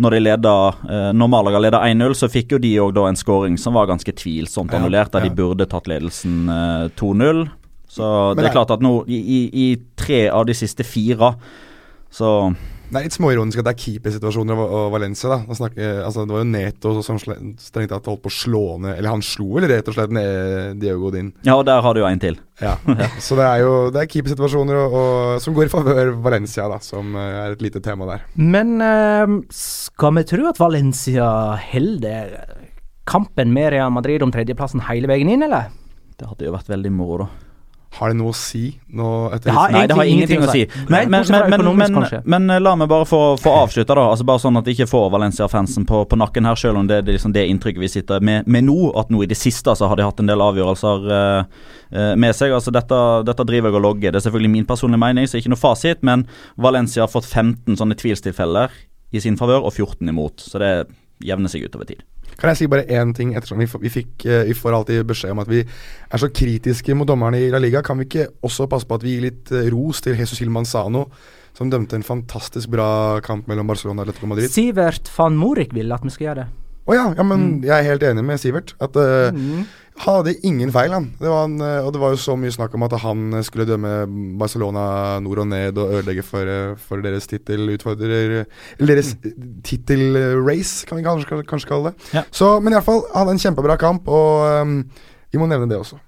Når, 0.02 0.12
de 0.16 0.20
leda, 0.24 0.54
eh, 0.90 1.10
når 1.14 1.28
Malaga 1.30 1.60
leda 1.60 1.82
1-0, 1.86 2.14
så 2.16 2.30
fikk 2.32 2.56
jo 2.56 2.60
de 2.64 2.72
òg 2.80 2.98
en 3.08 3.20
scoring 3.20 3.58
som 3.60 3.76
var 3.76 3.90
ganske 3.92 4.14
tvilsomt 4.18 4.72
annullert, 4.74 5.12
der 5.14 5.28
de 5.28 5.34
burde 5.36 5.68
tatt 5.70 5.90
ledelsen 5.92 6.48
eh, 6.50 6.88
2-0. 6.98 7.44
Så 7.92 8.08
det 8.36 8.42
det- 8.44 8.50
er 8.50 8.56
klart 8.56 8.72
at 8.72 8.80
nå, 8.82 9.04
i, 9.08 9.20
i, 9.20 9.42
i 9.54 9.68
tre 10.00 10.30
av 10.30 10.46
de 10.48 10.54
siste 10.56 10.84
fire, 10.88 11.36
så 12.10 12.56
Det 12.92 13.00
er 13.00 13.06
litt 13.08 13.16
småironisk 13.16 13.62
at 13.62 13.68
det 13.70 13.72
er 13.72 13.80
keepersituasjoner 13.80 14.60
og, 14.60 14.72
og 14.76 14.86
Valencia. 14.92 15.38
da 15.48 15.56
snakker, 15.56 16.02
altså, 16.04 16.26
Det 16.28 16.36
var 16.36 16.42
jo 16.42 16.50
Neto 16.52 16.92
som 17.06 17.20
strengt 17.22 17.94
tatt 17.94 18.10
holdt 18.12 18.24
på 18.26 18.32
å 18.32 18.36
slå 18.36 18.64
ned 18.84 18.98
Eller 18.98 19.14
han 19.14 19.24
slo 19.24 19.48
vel 19.56 19.70
rett 19.72 19.88
og 19.88 19.96
slett 19.96 20.12
ned 20.12 20.82
Diego 20.82 21.06
Godin. 21.06 21.30
Ja, 21.48 21.56
og 21.56 21.64
der 21.70 21.80
har 21.86 21.96
du 21.96 22.02
jo 22.02 22.10
en 22.10 22.20
til. 22.20 22.36
Ja. 22.60 22.76
Så 23.26 23.38
det 23.40 23.46
er 23.48 23.64
jo 23.64 23.74
Det 23.96 24.02
er 24.02 24.10
keepersituasjoner 24.12 24.82
og, 24.82 24.98
og, 25.02 25.38
som 25.44 25.56
går 25.56 25.70
i 25.70 25.72
favør 25.72 26.12
Valencia, 26.26 26.68
da 26.72 26.82
som 26.84 27.16
eh, 27.16 27.38
er 27.46 27.56
et 27.56 27.64
lite 27.64 27.80
tema 27.84 28.10
der. 28.10 28.26
Men 28.36 28.76
eh, 28.84 29.38
skal 29.56 30.18
vi 30.20 30.26
tro 30.28 30.50
at 30.52 30.60
Valencia 30.60 31.30
holder 31.72 32.36
kampen 33.08 33.56
med 33.56 33.72
Real 33.72 33.94
Madrid 33.96 34.24
om 34.24 34.34
tredjeplassen 34.36 34.84
hele 34.90 35.08
veien 35.12 35.32
inn, 35.32 35.48
eller? 35.48 35.72
Det 36.20 36.28
hadde 36.28 36.50
jo 36.50 36.58
vært 36.58 36.70
veldig 36.76 36.92
moro, 36.94 37.24
da. 37.24 37.51
Har 37.92 38.12
det 38.12 38.16
noe 38.22 38.32
å 38.32 38.36
si 38.36 38.70
Noe 38.96 39.34
etter 39.36 39.50
Det 39.50 39.56
har 39.56 39.74
Nei, 39.74 39.82
det 39.90 39.96
har 39.98 40.08
ingenting 40.08 40.44
å 40.46 40.52
si. 40.52 40.62
Men, 40.88 41.10
men, 41.12 41.26
men, 41.28 41.66
men, 41.76 41.98
men, 42.24 42.46
men 42.48 42.64
la 42.64 42.74
meg 42.80 42.88
bare 42.92 43.08
få, 43.08 43.20
få 43.42 43.52
avslutte, 43.66 43.96
da. 43.98 44.06
Altså 44.14 44.28
Bare 44.28 44.42
sånn 44.44 44.60
at 44.60 44.68
de 44.68 44.76
ikke 44.76 44.88
får 44.88 45.10
Valencia-fansen 45.12 45.88
på, 45.90 46.04
på 46.08 46.20
nakken 46.20 46.48
her, 46.48 46.60
selv 46.60 46.80
om 46.80 46.88
det 46.88 47.02
er 47.02 47.10
liksom 47.10 47.36
det 47.36 47.44
inntrykket 47.52 47.84
vi 47.84 47.92
sitter 47.92 48.24
med, 48.24 48.48
med 48.48 48.68
nå. 48.70 48.78
At 49.00 49.12
nå 49.12 49.26
i 49.26 49.30
det 49.32 49.40
siste 49.40 49.76
så 49.76 49.92
har 49.92 50.00
de 50.00 50.08
hatt 50.08 50.24
en 50.24 50.32
del 50.32 50.44
avgjørelser 50.44 51.10
uh, 51.12 51.66
med 52.20 52.38
seg. 52.38 52.56
Altså 52.56 52.74
Dette, 52.76 53.02
dette 53.28 53.48
driver 53.50 53.72
jeg 53.72 53.82
og 53.82 53.86
logger. 53.90 54.08
Det 54.14 54.22
er 54.22 54.28
selvfølgelig 54.30 54.56
min 54.56 54.70
personlige 54.70 55.04
mening, 55.04 55.28
så 55.28 55.42
ikke 55.42 55.52
noe 55.52 55.62
fasit. 55.62 56.06
Men 56.08 56.26
Valencia 56.56 57.04
har 57.04 57.12
fått 57.12 57.28
15 57.28 57.76
sånne 57.82 58.00
tvilstilfeller 58.00 58.72
i 59.12 59.20
sin 59.24 59.36
favør, 59.40 59.68
og 59.68 59.76
14 59.76 60.08
imot. 60.08 60.48
Så 60.48 60.64
det 60.64 60.72
jevner 61.28 61.52
seg 61.52 61.68
utover 61.68 61.92
tid. 61.92 62.08
Kan 62.42 62.50
jeg 62.50 62.58
si 62.58 62.68
bare 62.72 62.88
én 62.90 63.12
ting? 63.14 63.36
Ettersom 63.38 63.60
vi, 63.62 63.68
vi, 63.84 63.92
fikk, 63.94 64.26
eh, 64.26 64.48
vi 64.50 64.56
får 64.58 64.74
alltid 64.80 65.04
beskjed 65.12 65.36
om 65.36 65.44
at 65.44 65.52
vi 65.52 65.60
er 65.62 66.22
så 66.22 66.30
kritiske 66.34 66.96
mot 66.98 67.10
dommerne 67.10 67.38
i 67.38 67.52
La 67.54 67.60
Liga. 67.62 67.84
Kan 67.86 68.02
vi 68.02 68.08
ikke 68.10 68.32
også 68.48 68.66
passe 68.72 68.90
på 68.90 68.98
at 68.98 69.06
vi 69.06 69.14
gir 69.14 69.28
litt 69.28 69.52
eh, 69.54 69.70
ros 69.74 70.02
til 70.02 70.18
Jesus 70.18 70.42
Gil 70.42 70.50
Manzano, 70.54 71.06
som 71.58 71.70
dømte 71.70 72.00
en 72.00 72.08
fantastisk 72.08 72.72
bra 72.74 73.20
kamp 73.22 73.46
mellom 73.52 73.70
Barcelona 73.70 74.02
og 74.02 74.10
Atletico 74.10 74.32
Madrid? 74.32 74.50
Sivert 74.50 75.12
van 75.18 75.38
Morik 75.38 75.76
vil 75.78 75.94
at 75.94 76.02
vi 76.08 76.14
skal 76.16 76.32
gjøre 76.32 76.42
det. 76.42 76.50
Å 76.90 76.98
ja, 76.98 77.06
ja, 77.14 77.24
men 77.30 77.62
jeg 77.62 77.76
er 77.76 77.86
helt 77.92 78.04
enig 78.10 78.26
med 78.26 78.42
Sivert. 78.42 78.74
At 78.82 78.98
uh, 78.98 79.30
Mm. 79.32 79.68
Han 80.02 80.18
hadde 80.20 80.34
ingen 80.48 80.72
feil, 80.74 80.94
han. 80.96 81.10
Det 81.20 81.30
var 81.30 81.44
han 81.46 81.60
eh, 81.62 81.86
og 81.86 81.92
det 81.94 82.02
var 82.02 82.14
jo 82.16 82.22
så 82.22 82.36
mye 82.40 82.54
snakk 82.54 82.74
om 82.78 82.86
at 82.88 82.96
han 83.04 83.38
eh, 83.38 83.46
skulle 83.46 83.68
dømme 83.70 83.92
Barcelona 84.42 84.84
nord 85.22 85.44
og 85.44 85.50
ned 85.52 85.78
og 85.78 85.96
ødelegge 86.00 86.26
for, 86.26 86.50
eh, 86.50 86.74
for 86.82 87.04
deres 87.06 87.30
tittelutfordrer 87.30 88.40
Eller 88.42 88.94
deres 88.96 89.14
tittelrace, 89.68 90.88
kan 90.90 90.98
vi 90.98 91.06
kanskje, 91.06 91.42
kanskje 91.50 91.70
kalle 91.70 91.92
det. 91.92 92.12
Ja. 92.18 92.26
Så, 92.34 92.56
men 92.64 92.74
iallfall, 92.74 93.04
han 93.12 93.26
hadde 93.26 93.38
en 93.38 93.44
kjempebra 93.46 93.78
kamp, 93.82 94.10
og 94.10 94.64
um, 94.64 94.80
vi 95.32 95.42
må 95.42 95.50
nevne 95.50 95.70
det 95.70 95.78
også. 95.80 96.00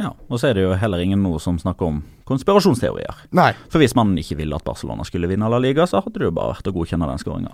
Ja, 0.00 0.14
Og 0.28 0.40
så 0.40 0.48
er 0.48 0.56
det 0.56 0.64
jo 0.64 0.76
heller 0.78 1.02
ingen 1.02 1.20
nå 1.22 1.36
som 1.42 1.58
snakker 1.60 1.86
om 1.86 2.00
konspirasjonsteorier. 2.28 3.26
Nei. 3.36 3.52
For 3.70 3.82
hvis 3.82 3.94
man 3.98 4.16
ikke 4.18 4.38
ville 4.40 4.56
at 4.56 4.66
Barcelona 4.66 5.04
skulle 5.06 5.30
vinne 5.30 5.50
La 5.50 5.60
Liga, 5.62 5.86
så 5.86 6.02
hadde 6.02 6.18
det 6.18 6.26
jo 6.26 6.34
bare 6.34 6.56
vært 6.56 6.70
å 6.70 6.74
godkjenne 6.74 7.08
den 7.10 7.22
skåringa. 7.22 7.52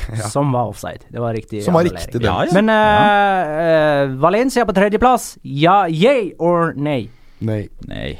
Ja. 0.18 0.28
Som 0.32 0.52
var 0.52 0.68
offside. 0.72 1.04
Det 1.12 1.20
var 1.22 1.34
riktig. 1.34 1.62
Som 1.64 1.74
var 1.74 1.84
riktig. 1.88 2.22
Ja, 2.24 2.38
ja. 2.44 2.52
Men 2.56 2.68
eh, 2.72 4.08
uh, 4.08 4.16
Valencia 4.22 4.64
på 4.68 4.74
tredjeplass. 4.76 5.36
Ja, 5.42 5.86
yay 5.88 6.32
or 6.38 6.72
nay? 6.76 7.08
Nei. 7.40 7.66
Nei. 7.88 8.18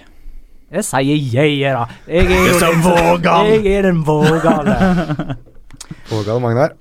Jeg 0.73 0.87
sier 0.89 1.19
yay, 1.37 1.59
da. 1.69 1.85
Jeg 2.09 2.31
er 2.33 2.47
jo 2.49 2.59
den- 2.63 2.85
vågal. 2.87 3.51
Jeg 3.53 3.75
er 3.77 3.83
den 3.91 4.03
vågale. 4.07 4.77
Vågal 6.13 6.41
Magnar. 6.41 6.73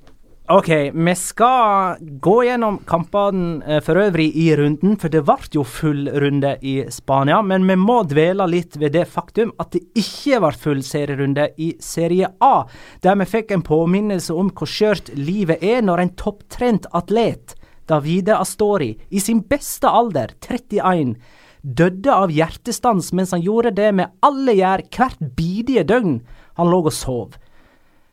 OK, 0.52 0.68
vi 0.92 1.14
skal 1.16 1.96
gå 2.20 2.32
gjennom 2.44 2.74
kampene 2.84 3.62
eh, 3.64 3.78
for 3.80 3.96
øvrig 3.96 4.26
i 4.36 4.50
runden, 4.58 4.98
for 5.00 5.08
det 5.08 5.22
ble 5.24 5.48
jo 5.54 5.62
full 5.64 6.10
runde 6.12 6.50
i 6.60 6.74
Spania. 6.92 7.38
Men 7.40 7.64
vi 7.64 7.76
må 7.80 8.02
dvele 8.04 8.44
litt 8.52 8.76
ved 8.76 8.92
det 8.92 9.06
faktum 9.08 9.54
at 9.62 9.70
det 9.72 9.80
ikke 9.96 10.42
ble 10.44 10.50
full 10.60 10.82
serierunde 10.84 11.46
i 11.56 11.70
Serie 11.80 12.28
A, 12.44 12.66
der 13.00 13.16
vi 13.22 13.30
fikk 13.30 13.54
en 13.56 13.64
påminnelse 13.64 14.36
om 14.36 14.50
hvor 14.52 14.68
skjørt 14.68 15.08
livet 15.16 15.64
er 15.64 15.80
når 15.86 16.02
en 16.04 16.12
topptrent 16.20 16.90
atlet, 16.92 17.54
Davide 17.88 18.36
Astori, 18.36 18.90
i 19.08 19.24
sin 19.24 19.40
beste 19.48 19.88
alder, 19.88 20.34
31, 20.44 21.14
døde 21.62 22.12
av 22.12 22.28
hjertestans 22.28 23.08
mens 23.16 23.32
han 23.32 23.40
gjorde 23.40 23.72
det 23.80 23.88
vi 23.96 24.10
alle 24.28 24.58
gjør 24.60 24.84
hvert 24.98 25.24
bidige 25.32 25.86
døgn. 25.88 26.20
Han 26.60 26.68
lå 26.68 26.82
og 26.84 26.92
sov. 26.92 27.40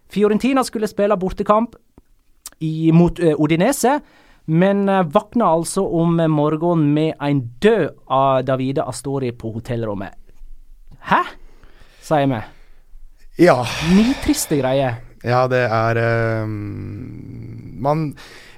Fiorentina 0.10 0.64
skulle 0.66 0.90
spille 0.90 1.20
bortekamp 1.20 1.76
i, 2.60 2.92
mot 2.96 3.20
eh, 3.20 3.36
Odinese, 3.38 4.00
men 4.50 4.88
uh, 4.90 5.04
våkna 5.06 5.46
altså 5.60 5.84
om 5.86 6.18
morgenen 6.34 6.88
med 6.96 7.14
en 7.22 7.44
død 7.62 7.92
av 8.10 8.46
Davide 8.48 8.86
Astori 8.90 9.30
på 9.32 9.52
hotellrommet. 9.54 10.16
Hæ? 11.06 11.22
Sier 12.02 12.26
vi. 12.32 12.40
Ja. 13.46 13.62
Nitriste 13.94 14.58
greier. 14.60 15.00
Ja, 15.24 15.46
det 15.52 15.66
er 15.68 15.98
uh, 16.00 16.48
Man 16.48 18.14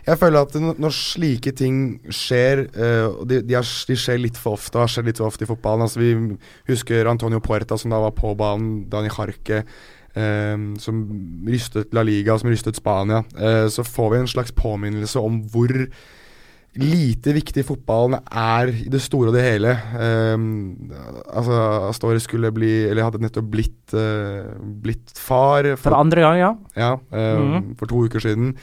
Jeg 0.05 0.17
føler 0.21 0.45
at 0.45 0.55
når 0.57 0.93
slike 0.93 1.53
ting 1.57 1.75
skjer, 2.09 2.63
eh, 2.73 3.05
og 3.05 3.27
de, 3.29 3.37
de, 3.45 3.53
er, 3.57 3.65
de 3.87 3.97
skjer 3.97 4.17
litt 4.17 4.37
for 4.39 4.57
ofte, 4.57 4.73
og 4.73 4.87
har 4.87 4.89
skjedd 4.89 5.11
litt 5.11 5.21
for 5.21 5.29
ofte 5.29 5.45
i 5.45 5.49
fotballen 5.49 5.85
altså 5.85 6.01
Vi 6.01 6.13
husker 6.71 7.09
Antonio 7.09 7.37
Puerta 7.43 7.77
som 7.77 7.93
da 7.93 7.99
var 8.01 8.15
på 8.17 8.33
banen, 8.37 8.87
Dani 8.89 9.11
Jarque. 9.13 9.61
Eh, 10.13 10.55
som 10.81 11.03
rystet 11.47 11.93
La 11.93 12.03
Liga, 12.07 12.37
som 12.39 12.49
rystet 12.51 12.79
Spania. 12.79 13.23
Eh, 13.37 13.67
så 13.71 13.85
får 13.87 14.11
vi 14.11 14.23
en 14.23 14.33
slags 14.33 14.55
påminnelse 14.55 15.19
om 15.19 15.43
hvor 15.51 15.75
lite 16.79 17.33
viktig 17.35 17.65
fotballen 17.67 18.21
er 18.31 18.71
i 18.71 18.87
det 18.91 19.01
store 19.03 19.31
og 19.31 19.35
det 19.35 19.43
hele. 19.43 19.73
Um, 19.91 20.91
altså, 21.27 21.57
Astore 21.89 22.21
skulle 22.23 22.51
bli 22.55 22.87
Eller 22.87 23.03
hadde 23.03 23.19
nettopp 23.19 23.49
blitt, 23.51 23.93
eh, 23.93 24.47
blitt 24.83 25.11
far. 25.19 25.67
For 25.75 25.97
andre 25.97 26.21
gang, 26.21 26.39
ja. 26.39 26.55
Ja, 26.75 26.93
eh, 27.11 27.37
mm. 27.37 27.75
for 27.79 27.91
to 27.91 28.05
uker 28.05 28.23
siden. 28.23 28.55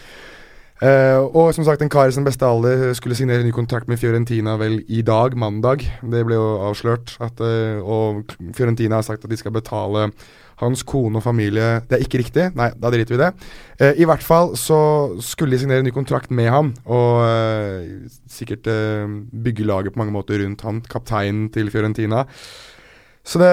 Uh, 0.78 1.26
og 1.34 1.54
som 1.54 1.64
sagt, 1.66 1.82
en 1.82 1.90
kar 1.90 2.06
i 2.06 2.12
sin 2.14 2.24
beste 2.24 2.46
alder 2.46 2.92
skulle 2.94 3.16
signere 3.18 3.42
ny 3.42 3.50
kontrakt 3.50 3.88
med 3.90 3.98
Fiorentina 3.98 4.54
vel 4.56 4.78
i 4.88 5.02
dag, 5.02 5.34
mandag. 5.36 5.82
Det 6.02 6.22
ble 6.24 6.38
jo 6.38 6.52
avslørt. 6.68 7.16
At, 7.20 7.42
uh, 7.42 7.82
og 7.82 8.30
Fiorentina 8.54 9.02
har 9.02 9.02
sagt 9.02 9.26
at 9.26 9.30
de 9.30 9.36
skal 9.36 9.52
betale 9.52 10.12
hans 10.60 10.84
kone 10.86 11.20
og 11.20 11.24
familie 11.24 11.82
Det 11.88 11.98
er 11.98 12.04
ikke 12.04 12.22
riktig. 12.22 12.48
Nei, 12.58 12.70
da 12.74 12.90
driter 12.92 13.14
vi 13.14 13.18
i 13.18 13.22
det. 13.24 13.30
Eh, 13.78 14.00
I 14.02 14.08
hvert 14.08 14.24
fall 14.24 14.54
så 14.58 14.78
skulle 15.24 15.54
de 15.54 15.62
signere 15.62 15.84
en 15.84 15.88
ny 15.88 15.94
kontrakt 15.94 16.32
med 16.34 16.50
ham, 16.52 16.72
og 16.86 17.22
eh, 17.26 18.08
sikkert 18.30 18.66
eh, 18.70 19.06
bygge 19.44 19.68
laget 19.68 19.94
på 19.94 20.02
mange 20.02 20.14
måter 20.14 20.42
rundt 20.42 20.66
han, 20.66 20.82
kapteinen 20.90 21.48
til 21.54 21.70
Fiorentina. 21.74 22.26
Så 23.28 23.40
det 23.42 23.48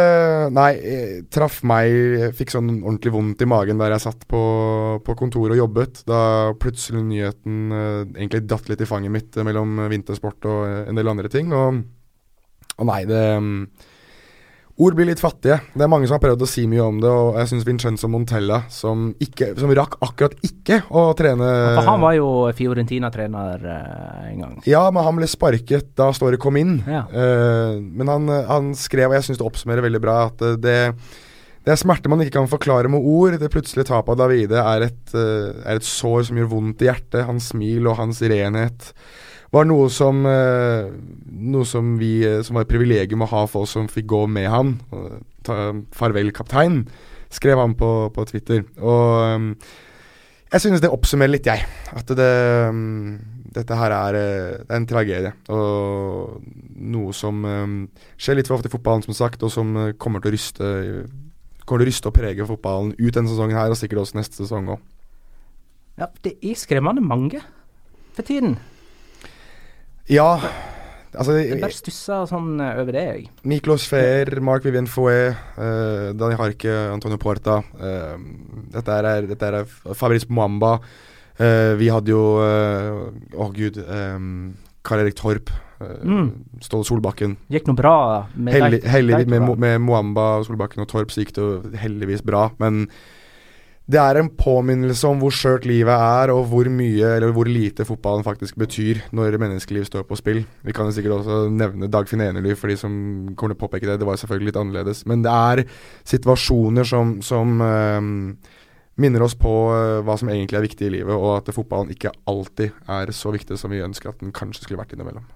Nei, 0.56 0.72
eh, 0.80 1.16
traff 1.34 1.60
meg 1.68 2.32
fikk 2.38 2.54
sånn 2.54 2.70
ordentlig 2.78 3.12
vondt 3.12 3.42
i 3.44 3.48
magen 3.50 3.82
der 3.82 3.96
jeg 3.96 4.06
satt 4.06 4.22
på, 4.32 4.42
på 5.04 5.16
kontoret 5.20 5.58
og 5.58 5.64
jobbet. 5.66 6.06
Da 6.08 6.20
plutselig 6.62 7.04
nyheten 7.04 7.74
eh, 7.76 8.04
egentlig 8.16 8.46
datt 8.48 8.70
litt 8.72 8.84
i 8.86 8.88
fanget 8.88 9.12
mitt 9.12 9.42
mellom 9.44 9.82
vintersport 9.92 10.48
og 10.48 10.62
eh, 10.70 10.86
en 10.88 11.00
del 11.00 11.12
andre 11.12 11.32
ting. 11.34 11.52
Og, 11.56 11.82
og 12.78 12.88
nei, 12.88 13.02
det 13.10 13.26
Ord 14.76 14.96
blir 14.98 15.08
litt 15.08 15.22
fattige. 15.24 15.62
Det 15.72 15.86
er 15.86 15.88
mange 15.88 16.08
som 16.10 16.18
har 16.18 16.24
prøvd 16.26 16.42
å 16.44 16.48
si 16.52 16.66
mye 16.68 16.84
om 16.84 16.98
det, 17.00 17.08
og 17.08 17.38
jeg 17.40 17.48
syns 17.48 17.64
Vincenzo 17.64 18.10
Montella, 18.12 18.58
som, 18.68 19.06
ikke, 19.24 19.54
som 19.56 19.72
rakk 19.72 19.96
akkurat 20.04 20.36
ikke 20.44 20.82
å 20.92 21.06
trene 21.16 21.48
For 21.78 21.88
han 21.88 22.04
var 22.04 22.18
jo 22.18 22.28
Fiorentina-trener 22.58 23.64
eh, 23.72 24.26
en 24.34 24.42
gang. 24.44 24.58
Ja, 24.68 24.84
men 24.92 25.08
han 25.08 25.16
ble 25.16 25.30
sparket 25.32 25.94
da 25.96 26.10
Ståre 26.16 26.40
kom 26.42 26.60
inn. 26.60 26.82
Ja. 26.92 27.06
Eh, 27.08 27.78
men 27.80 28.12
han, 28.12 28.28
han 28.50 28.74
skrev, 28.76 29.14
og 29.14 29.16
jeg 29.16 29.30
syns 29.30 29.40
det 29.40 29.48
oppsummerer 29.48 29.88
veldig 29.88 30.04
bra, 30.04 30.18
at 30.28 30.44
eh, 30.44 30.60
det, 30.60 30.78
det 31.64 31.72
er 31.72 31.80
smerte 31.80 32.12
man 32.12 32.26
ikke 32.26 32.36
kan 32.42 32.52
forklare 32.52 32.92
med 32.92 33.00
ord. 33.00 33.40
Det 33.40 33.54
plutselige 33.54 33.94
tapet 33.94 34.12
av 34.12 34.26
Davide 34.26 34.60
er 34.60 34.90
et, 34.90 35.06
eh, 35.16 35.54
er 35.64 35.80
et 35.80 35.88
sår 35.88 36.28
som 36.28 36.42
gjør 36.42 36.52
vondt 36.52 36.84
i 36.84 36.92
hjertet. 36.92 37.24
Hans 37.32 37.54
smil 37.56 37.88
og 37.88 37.96
hans 38.04 38.20
renhet 38.28 38.92
var 39.54 39.68
noe 39.70 39.90
som 39.94 40.26
eh, 40.30 40.92
Noe 41.46 41.68
som 41.70 41.96
vi 42.00 42.18
eh, 42.26 42.42
Som 42.46 42.58
var 42.58 42.66
et 42.66 42.72
privilegium 42.72 43.26
å 43.26 43.32
ha 43.32 43.46
for 43.50 43.66
oss 43.66 43.76
som 43.78 43.90
fikk 43.92 44.08
gå 44.14 44.26
med 44.32 44.50
han. 44.52 44.76
Ta, 45.46 45.74
farvel, 45.94 46.32
kaptein, 46.36 46.84
skrev 47.34 47.62
han 47.62 47.76
på, 47.78 47.92
på 48.16 48.26
Twitter. 48.32 48.64
Og 48.82 49.06
eh, 49.26 49.70
jeg 50.56 50.64
synes 50.64 50.82
det 50.82 50.94
oppsummerer 50.94 51.36
litt, 51.36 51.50
jeg. 51.50 51.66
At 51.94 52.10
det 52.18 52.34
mm, 52.74 53.34
Dette 53.56 53.76
her 53.80 53.94
er, 53.96 54.16
det 54.16 54.66
er 54.68 54.80
en 54.80 54.88
tragedie. 54.88 55.32
Og 55.54 56.42
noe 56.92 57.14
som 57.16 57.40
skjer 58.20 58.36
litt 58.36 58.50
for 58.50 58.58
ofte 58.58 58.68
i 58.68 58.74
fotballen, 58.74 59.06
som 59.06 59.16
sagt, 59.16 59.46
og 59.48 59.54
som 59.54 59.72
kommer 60.02 60.20
til 60.20 60.34
å 60.34 60.36
ryste 60.36 60.72
til 61.66 61.80
å 61.80 61.88
ryste 61.88 62.12
og 62.12 62.16
prege 62.18 62.46
fotballen 62.46 62.92
ut 63.00 63.16
denne 63.16 63.32
sesongen 63.32 63.58
her, 63.58 63.72
og 63.72 63.80
sikkert 63.80 64.04
også 64.04 64.20
neste 64.20 64.38
sesong 64.42 64.70
òg. 64.76 64.84
Ja, 65.96 66.10
det 66.28 66.36
er 66.44 66.60
skremmende 66.60 67.02
mange 67.02 67.42
for 68.16 68.28
tiden. 68.28 68.58
Ja, 70.12 70.38
altså 71.18 71.40
Jeg 71.40 71.58
bare 71.64 71.74
stusser 71.74 72.28
sånn 72.30 72.60
eh, 72.62 72.78
over 72.82 72.94
det, 72.94 73.04
jeg. 73.08 73.26
Miklos 73.48 73.88
Feer, 73.90 74.30
Mark 74.46 74.66
Vivien 74.68 74.86
Fouet, 74.90 75.34
uh, 75.58 76.12
Dani 76.18 76.38
Harke, 76.38 76.70
Antonio 76.94 77.18
Porta. 77.22 77.62
Uh, 77.80 78.14
dette 78.76 79.00
er, 79.02 79.26
dette 79.32 79.50
er 79.50 79.66
Fabrice 79.98 80.30
Mwamba. 80.30 80.78
Uh, 81.40 81.74
vi 81.80 81.90
hadde 81.92 82.14
jo 82.14 82.22
eh, 82.40 83.02
oh, 83.34 83.50
gud. 83.52 83.82
Um, 83.82 84.54
Karl 84.86 85.02
Erik 85.04 85.18
Torp. 85.18 85.50
Mm. 85.76 86.30
Ståle 86.64 86.86
Solbakken. 86.88 87.34
Gikk 87.52 87.66
noe 87.68 87.76
bra 87.76 87.98
med 88.38 88.56
Heldig, 88.56 88.78
deg? 88.86 88.92
Heldigvis 88.94 89.28
med. 89.34 89.50
Med 89.60 89.82
Mwamba, 89.84 90.30
Solbakken 90.46 90.86
og 90.86 90.88
Torp 90.94 91.12
så 91.12 91.26
gikk 91.26 91.34
det 91.36 91.44
jo 91.44 91.58
heldigvis 91.82 92.24
bra. 92.24 92.48
Men 92.62 92.86
det 93.86 94.00
er 94.02 94.18
en 94.18 94.32
påminnelse 94.34 95.06
om 95.06 95.20
hvor 95.22 95.34
skjørt 95.36 95.68
livet 95.70 95.94
er, 95.94 96.32
og 96.34 96.48
hvor 96.50 96.66
mye 96.74 97.12
eller 97.20 97.34
hvor 97.36 97.46
lite 97.46 97.86
fotballen 97.86 98.26
faktisk 98.26 98.58
betyr 98.58 99.04
når 99.14 99.38
menneskeliv 99.42 99.86
står 99.86 100.08
på 100.10 100.18
spill. 100.18 100.42
Vi 100.66 100.74
kan 100.74 100.90
jo 100.90 100.96
sikkert 100.96 101.20
også 101.20 101.44
nevne 101.54 101.90
Dagfinn 101.94 102.24
Enerly 102.26 102.56
for 102.58 102.74
de 102.74 102.80
som 102.82 102.96
kommer 103.38 103.54
til 103.54 103.60
å 103.60 103.64
påpeke 103.68 103.92
det. 103.92 104.00
Det 104.02 104.10
var 104.10 104.18
selvfølgelig 104.18 104.50
litt 104.50 104.60
annerledes. 104.64 105.04
Men 105.06 105.22
det 105.26 105.36
er 105.38 105.64
situasjoner 106.02 106.90
som, 106.90 107.20
som 107.26 107.62
um, 107.62 108.12
minner 108.98 109.28
oss 109.28 109.38
på 109.38 109.54
eh, 109.76 110.02
hva 110.08 110.18
som 110.18 110.34
egentlig 110.34 110.58
er 110.58 110.66
viktig 110.66 110.88
i 110.88 110.94
livet, 110.98 111.14
og 111.14 111.36
at 111.38 111.54
fotballen 111.54 111.94
ikke 111.94 112.14
alltid 112.32 112.74
er 112.90 113.14
så 113.14 113.34
viktig 113.36 113.58
som 113.60 113.74
vi 113.74 113.86
ønsker 113.86 114.16
at 114.16 114.22
den 114.24 114.34
kanskje 114.36 114.66
skulle 114.66 114.82
vært 114.82 114.96
innimellom. 114.98 115.30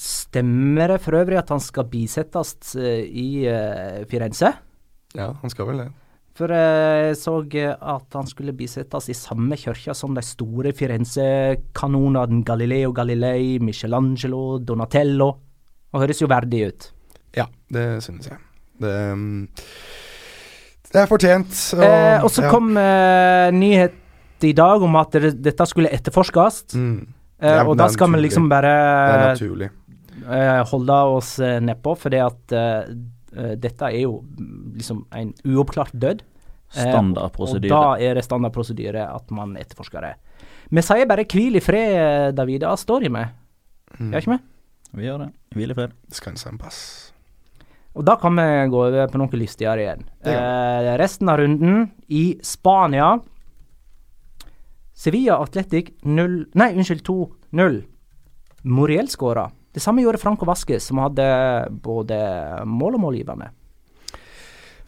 Stemmer 0.00 0.94
det 0.94 1.02
for 1.04 1.18
øvrig 1.18 1.42
at 1.42 1.50
han 1.52 1.60
skal 1.60 1.90
bisettes 1.92 2.70
eh, 2.78 3.04
i 3.04 3.44
eh, 3.50 4.06
Firenze? 4.08 4.54
Ja, 5.12 5.34
han 5.42 5.52
skal 5.52 5.68
vel 5.68 5.84
det. 5.84 5.90
For 6.40 6.54
jeg 6.56 7.16
så 7.20 7.34
eh, 7.60 7.74
at 7.76 8.16
han 8.16 8.28
skulle 8.30 8.54
bisettes 8.56 9.10
i 9.12 9.16
samme 9.16 9.58
kirke 9.60 9.92
som 9.96 10.14
de 10.16 10.22
store 10.24 10.72
Firenze-kanonene 10.72 12.40
Galileo 12.48 12.94
Galilei, 12.96 13.58
Michelangelo, 13.60 14.58
Donatello. 14.64 15.28
Og 15.90 16.04
høres 16.04 16.22
jo 16.22 16.28
verdig 16.30 16.62
ut. 16.70 16.88
Ja, 17.36 17.44
det 17.68 17.84
synes 18.06 18.30
jeg. 18.30 18.38
Det, 18.80 18.94
um, 19.12 19.48
det 20.90 21.02
er 21.02 21.10
fortjent. 21.10 21.52
Og, 21.76 21.84
Eh, 21.84 22.28
så 22.32 22.46
ja. 22.46 22.50
kom 22.50 22.72
eh, 22.80 23.50
nyhet 23.52 24.46
i 24.46 24.54
dag 24.56 24.82
om 24.82 24.96
at 24.96 25.12
det, 25.12 25.34
dette 25.44 25.66
skulle 25.68 25.92
etterforskes. 25.92 26.64
mm, 26.74 27.00
Eh, 27.40 27.62
og 27.64 27.76
da 27.78 27.86
skal 27.88 27.94
skal 28.08 28.12
vi 28.12 28.20
liksom 28.26 28.48
bare 28.50 28.70
naturlig. 29.32 29.70
eh, 30.28 30.64
holde 30.68 30.96
oss 31.16 31.38
eh, 31.40 31.56
nedpå, 31.64 31.94
fordi 31.96 32.18
at 32.20 32.52
dette 33.32 33.86
er 33.86 34.02
jo 34.02 34.20
mm, 34.22 34.74
liksom 34.76 35.04
en 35.14 35.32
uoppklart 35.46 35.94
død. 35.94 36.22
Eh, 36.70 36.86
Standardprosedyre. 36.86 37.70
Og 37.70 37.74
da 37.74 38.08
er 38.08 38.18
det 38.18 38.24
standardprosedyre 38.26 39.06
at 39.10 39.30
man 39.34 39.56
etterforsker 39.58 40.06
det. 40.06 40.14
Vi 40.70 40.82
sier 40.86 41.06
bare 41.10 41.24
'hvil 41.24 41.58
i 41.58 41.62
fred', 41.62 42.34
Davide 42.34 42.68
Astori 42.70 43.08
med. 43.10 43.28
Mm. 43.98 44.10
Gjør 44.12 44.22
ikke 44.22 44.32
vi? 44.32 44.38
Vi 44.94 45.06
gjør 45.06 45.18
det. 45.24 45.30
Hvil 45.54 45.70
i 45.70 45.74
fred. 45.74 45.92
Skansen 46.10 46.58
pass. 46.58 47.12
Og 47.94 48.04
da 48.06 48.14
kan 48.16 48.34
vi 48.38 48.46
gå 48.70 48.86
over 48.86 49.08
på 49.10 49.18
noe 49.18 49.38
lystigere 49.38 49.82
igjen. 49.82 50.04
Eh, 50.22 50.96
resten 50.96 51.28
av 51.28 51.38
runden 51.38 51.90
i 52.08 52.38
Spania 52.42 53.18
Sevilla 54.94 55.40
Athletic 55.40 55.94
0 56.04 56.46
Nei, 56.54 56.74
unnskyld, 56.74 57.02
2-0. 57.02 57.82
Moriel 58.62 59.08
skåra. 59.08 59.50
Det 59.70 59.82
samme 59.82 60.02
gjorde 60.02 60.18
Franco 60.18 60.46
Vasques, 60.48 60.88
som 60.90 60.98
hadde 60.98 61.24
både 61.82 62.18
mål 62.66 62.98
og 62.98 63.04
målgivende. 63.06 63.50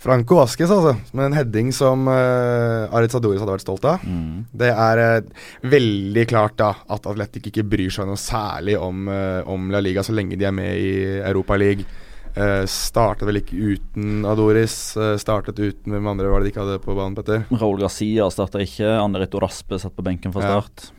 Franco 0.03 0.35
Vasques, 0.41 0.70
altså. 0.70 0.97
Med 1.14 1.28
en 1.28 1.37
heading 1.37 1.68
som 1.74 2.09
uh, 2.11 2.91
Aritz 2.91 3.14
Adoris 3.14 3.39
hadde 3.39 3.55
vært 3.55 3.62
stolt 3.62 3.85
av. 3.87 4.03
Mm. 4.03 4.49
Det 4.51 4.70
er 4.72 5.03
uh, 5.22 5.45
veldig 5.70 6.24
klart 6.33 6.57
da 6.59 6.72
at 6.91 7.07
Atletic 7.07 7.47
ikke 7.53 7.62
bryr 7.70 7.93
seg 7.95 8.11
noe 8.11 8.18
særlig 8.18 8.74
om, 8.83 9.07
uh, 9.07 9.47
om 9.47 9.70
La 9.70 9.78
Liga 9.85 10.03
så 10.03 10.16
lenge 10.16 10.39
de 10.41 10.49
er 10.49 10.57
med 10.57 10.74
i 10.74 10.97
Europa 11.20 11.59
League. 11.61 11.87
Uh, 12.35 12.64
startet 12.66 13.28
vel 13.28 13.43
ikke 13.45 13.55
uten 13.76 14.26
Adoris. 14.26 14.74
Uh, 14.99 15.14
startet 15.22 15.61
uten 15.62 15.95
Hvem 15.95 16.11
andre 16.16 16.33
var 16.33 16.43
det 16.43 16.51
de 16.51 16.55
ikke 16.57 16.64
hadde 16.64 16.83
på 16.83 16.99
banen, 16.99 17.14
Petter? 17.14 17.47
Raúl 17.55 17.78
Garcia 17.85 18.26
starta 18.35 18.64
ikke. 18.64 18.97
Anderito 18.99 19.39
Raspe 19.45 19.78
satt 19.78 19.95
på 19.95 20.03
benken 20.03 20.35
fra 20.35 20.43
Ja. 20.43 20.59
start. 20.59 20.91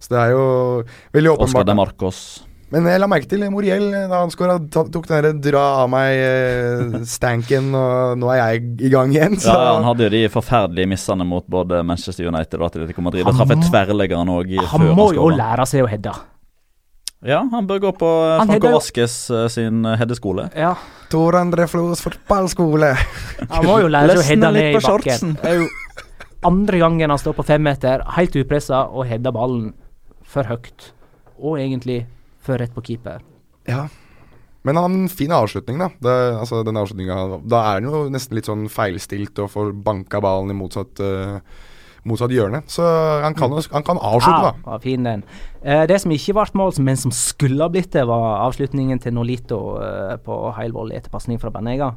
Så 0.00 0.14
det 0.14 0.22
er 0.22 0.30
jo 0.32 0.44
veldig 1.12 1.36
Oscar 1.36 1.68
de 1.68 1.76
Marcos. 1.76 2.46
Men 2.70 2.86
jeg 2.86 3.00
la 3.02 3.06
merke 3.10 3.26
til 3.26 3.42
Moriel 3.50 3.88
da 3.90 4.20
han 4.20 4.30
skåra, 4.30 4.54
tok 4.70 5.08
den 5.08 5.24
der 5.26 5.38
'dra 5.42 5.62
av 5.82 5.88
meg'-stanken, 5.90 7.72
og 7.74 8.18
nå 8.20 8.28
er 8.30 8.38
jeg 8.38 8.68
i 8.86 8.90
gang 8.92 9.10
igjen. 9.10 9.34
Så 9.42 9.50
Ja, 9.50 9.74
Han 9.74 9.88
hadde 9.88 10.06
jo 10.06 10.10
de 10.14 10.28
forferdelige 10.30 10.86
missene 10.86 11.26
mot 11.26 11.46
både 11.50 11.82
Manchester 11.82 12.28
United 12.30 12.60
og 12.60 12.68
Atletico 12.70 13.02
Madrid. 13.02 13.24
Han 13.26 13.34
traff 13.34 13.50
et 13.50 13.66
tverrlegger 13.66 14.16
han 14.22 14.28
òg 14.28 14.54
Han 14.70 14.86
må 14.94 15.08
han 15.08 15.16
jo 15.16 15.28
lære 15.34 15.66
seg 15.66 15.82
å 15.82 15.90
heade. 15.90 16.14
Ja, 17.26 17.42
han 17.52 17.66
bør 17.66 17.78
gå 17.78 17.90
på 18.00 18.06
eh, 18.06 18.38
Han 18.38 18.48
Franco 18.48 18.78
eh, 18.78 19.48
sin 19.52 19.84
heddeskole. 19.84 19.96
headeskole. 19.98 20.48
Ja. 20.56 20.74
Tor 21.10 21.36
André 21.36 21.66
Flos 21.68 22.00
fotballskole. 22.00 22.94
Han 23.50 23.66
må 23.66 23.80
jo 23.82 23.90
lære 23.92 24.14
seg 24.14 24.22
å 24.22 24.28
hedde 24.30 24.46
heade 24.46 24.52
ned 24.56 24.78
i 24.78 24.86
bakken. 24.86 25.34
Det 25.42 25.50
er 25.50 25.58
jo 25.58 25.66
andre 26.48 26.78
gangen 26.80 27.12
han 27.12 27.20
står 27.20 27.34
på 27.36 27.44
femmeter, 27.44 28.00
helt 28.16 28.36
upressa, 28.40 28.86
og 28.88 29.04
header 29.10 29.34
ballen 29.36 29.74
for 30.24 30.48
høyt. 30.48 30.92
Og 31.36 31.58
egentlig 31.60 32.06
for 32.44 32.60
rett 32.60 32.74
på 32.74 32.84
keeper. 32.86 33.24
Ja. 33.68 33.86
Men 34.62 34.76
han 34.76 34.84
har 34.84 34.98
en 34.98 35.08
fin 35.08 35.32
avslutning, 35.32 35.80
da. 35.80 35.88
Det, 36.04 36.14
altså, 36.42 36.60
den 36.66 36.76
avslutninga 36.76 37.40
Da 37.48 37.62
er 37.64 37.78
han 37.78 37.88
jo 37.88 38.04
nesten 38.12 38.36
litt 38.36 38.48
sånn 38.50 38.66
feilstilt 38.72 39.38
og 39.40 39.52
får 39.54 39.72
banka 39.86 40.20
ballen 40.20 40.52
i 40.52 40.56
motsatt, 40.58 41.00
uh, 41.00 41.38
motsatt 42.04 42.34
hjørne. 42.34 42.60
Så 42.68 42.84
han 43.24 43.36
kan, 43.38 43.54
han 43.56 43.86
kan 43.86 44.00
avslutte, 44.00 44.50
Ja, 44.50 44.52
da. 44.52 44.74
Ja, 44.74 44.78
fin 44.84 45.08
den. 45.08 45.24
Eh, 45.62 45.86
det 45.88 46.00
som 46.02 46.12
ikke 46.12 46.36
ble 46.36 46.60
mål, 46.60 46.76
men 46.84 47.00
som 47.00 47.12
skulle 47.14 47.64
ha 47.64 47.72
blitt 47.72 47.92
det, 47.96 48.04
var 48.08 48.44
avslutningen 48.46 49.00
til 49.00 49.16
Nolito 49.16 49.60
eh, 49.80 50.16
på 50.24 50.42
heil 50.56 50.76
volley 50.76 51.00
etter 51.00 51.12
pasning 51.12 51.40
fra 51.40 51.52
Banega. 51.52 51.94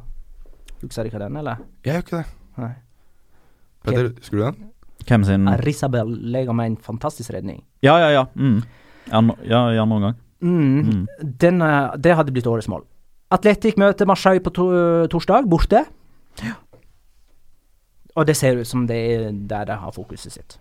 Husker 0.80 1.08
ikke 1.08 1.20
den, 1.20 1.36
eller? 1.40 1.60
Jeg 1.84 1.94
gjør 1.94 2.04
ikke 2.04 2.16
det. 2.16 2.26
Nei. 2.64 2.72
Petter, 3.84 4.12
husker 4.16 4.40
du 4.40 4.44
den? 4.44 4.60
Hvem 5.04 5.24
sin 5.28 5.48
Risabel 5.60 6.12
legger 6.32 6.56
med 6.56 6.72
en 6.72 6.76
fantastisk 6.80 7.32
redning. 7.34 7.60
Ja, 7.84 7.98
ja, 8.00 8.08
ja. 8.12 8.26
Mm. 8.36 8.62
Ja, 9.10 9.20
ja, 9.20 9.34
ja, 9.44 9.64
i 9.74 9.80
andre 9.80 9.96
omgang. 10.00 10.20
Mm. 10.42 11.06
Den, 11.40 11.62
eh, 11.62 11.94
det 11.96 12.16
hadde 12.16 12.32
blitt 12.32 12.46
årets 12.46 12.68
mål. 12.68 12.84
Atletic 13.30 13.78
møter 13.80 14.06
Marseille 14.06 14.42
på 14.42 14.52
to 14.54 14.66
torsdag, 15.10 15.48
borte. 15.50 15.84
Og 18.14 18.26
det 18.26 18.36
ser 18.38 18.60
ut 18.60 18.68
som 18.68 18.86
det 18.86 18.96
er 18.96 19.32
der 19.32 19.64
de 19.64 19.78
har 19.80 19.94
fokuset 19.94 20.32
sitt. 20.32 20.58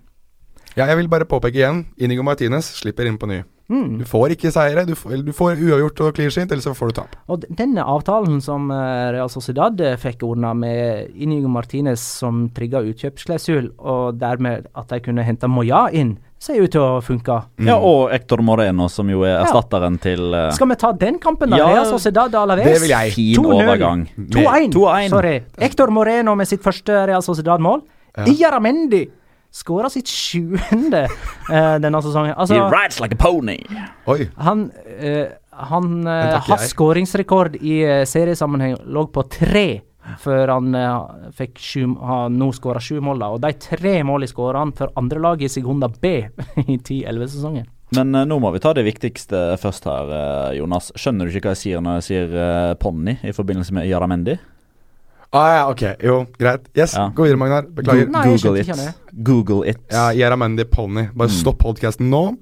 Ja, 0.74 0.88
jeg 0.90 0.98
vil 0.98 1.10
bare 1.10 1.28
påpeke 1.30 1.60
igjen. 1.60 1.84
Inigo 2.02 2.24
Martinez 2.26 2.66
slipper 2.80 3.06
inn 3.06 3.20
på 3.22 3.30
ny. 3.30 3.44
Mm. 3.72 4.00
Du 4.02 4.06
får 4.06 4.34
ikke 4.36 4.52
seire. 4.52 4.84
Du 4.88 4.96
får, 4.98 5.14
eller 5.16 5.28
du 5.28 5.36
får 5.36 5.56
uavgjort 5.56 6.02
og 6.04 6.18
clean 6.18 6.34
sheet, 6.34 6.52
eller 6.52 6.64
så 6.66 6.74
får 6.76 6.92
du 6.92 6.98
tap. 7.00 7.16
Og 7.32 7.46
denne 7.48 7.86
avtalen 7.88 8.42
som 8.44 8.68
eh, 8.74 9.14
Real 9.16 9.32
Sociedad 9.32 9.80
eh, 9.82 9.96
fikk 10.00 10.26
ordna 10.28 10.54
med 10.58 11.16
Inigo 11.16 11.52
Martinez 11.52 12.04
som 12.04 12.48
trigga 12.56 12.84
utkjøpsklausul, 12.84 13.72
og 13.80 14.20
dermed 14.20 14.68
at 14.76 14.92
de 14.92 15.02
kunne 15.06 15.26
hente 15.26 15.50
Moya 15.52 15.86
inn, 15.96 16.18
ser 16.44 16.60
ut 16.60 16.74
til 16.76 16.84
å 16.84 17.00
funke. 17.04 17.40
Ja, 17.64 17.78
og 17.80 18.12
Hector 18.12 18.44
Moreno, 18.44 18.90
som 18.92 19.08
jo 19.12 19.24
er 19.24 19.40
erstatteren 19.46 19.96
til 20.04 20.36
uh... 20.36 20.50
Skal 20.52 20.68
vi 20.74 20.80
ta 20.82 20.92
den 21.00 21.22
kampen, 21.24 21.54
da? 21.54 21.62
Ja, 21.62 21.72
Real 21.72 21.88
Sociedad 21.88 22.36
Alaves? 22.36 22.68
det 22.68 22.84
vil 22.84 22.92
jeg. 22.92 23.16
fin 23.16 23.48
overgang. 23.48 24.06
2-1. 24.20 24.74
2-1. 24.76 25.14
Sorry. 25.16 25.36
Hector 25.64 25.94
Moreno 25.96 26.36
med 26.36 26.52
sitt 26.52 26.64
første 26.66 27.06
Real 27.08 27.24
Sociedad-mål. 27.24 27.86
Ja. 28.14 28.28
Iaramendi 28.30 29.06
skåra 29.54 29.90
sitt 29.94 30.10
sjuende 30.10 31.06
uh, 31.06 31.78
denne 31.84 32.02
sesongen. 32.04 32.34
He 32.34 32.42
Altså, 32.42 32.60
rides 32.74 33.00
like 33.04 33.16
a 33.16 33.22
pony. 33.22 33.60
Oi. 34.10 34.28
han, 34.42 34.68
uh, 34.98 35.26
han 35.70 35.90
uh, 36.08 36.42
Hans 36.50 36.70
skåringsrekord 36.74 37.60
i 37.62 37.80
eh, 37.86 38.04
seriesammenheng 38.10 38.80
lå 38.90 39.08
på 39.14 39.24
tre 39.30 39.68
før 40.20 40.48
han 40.48 40.76
eh, 40.76 41.30
fikk 41.38 41.60
sju, 41.60 41.86
har 42.02 42.30
nå 42.34 42.50
skåra 42.56 42.82
sju 42.84 43.00
mål. 43.02 43.20
da, 43.20 43.30
Og 43.34 43.42
de 43.44 43.54
tre 43.60 43.96
målene 44.04 44.30
skåra 44.30 44.64
han 44.64 44.74
for 44.76 44.92
andrelaget 45.00 45.48
i 45.48 45.54
Segunda 45.60 45.90
B 45.90 46.16
i 46.66 46.78
10-11-sesongen. 46.78 47.70
Men 47.96 48.16
eh, 48.16 48.26
nå 48.28 48.40
må 48.42 48.52
vi 48.54 48.62
ta 48.64 48.74
det 48.76 48.86
viktigste 48.88 49.46
først 49.62 49.88
her, 49.90 50.14
eh, 50.18 50.58
Jonas. 50.60 50.92
Skjønner 51.00 51.30
du 51.30 51.34
ikke 51.34 51.52
hva 51.52 51.56
jeg 51.58 51.64
sier 51.64 51.84
når 51.84 52.00
jeg 52.02 52.08
sier 52.10 52.36
uh, 52.36 52.74
ponni 52.80 53.18
i 53.24 53.36
forbindelse 53.36 53.76
med 53.78 53.88
Jaramendi? 53.90 54.38
Ah, 55.34 55.48
ja, 55.56 55.62
ok. 55.72 55.82
Jo, 56.04 56.26
greit. 56.38 56.68
Yes, 56.78 56.94
Ja. 56.94 57.08
gå 57.10 57.24
videre, 57.26 57.38
Magnar. 57.42 57.64
Beklager. 57.66 58.06
Go 58.06 58.22
Google 58.22 58.38
skjønte 58.64 58.88
it. 58.90 58.96
Google 59.24 59.68
it. 59.70 59.78
Ja, 59.92 60.10
Jeramendi 60.14 60.64
Pony. 60.70 61.08
Bare 61.16 61.28
Mm. 61.30 61.34
stopp 61.40 61.58
podkasten 61.60 62.10
nå. 62.10 62.38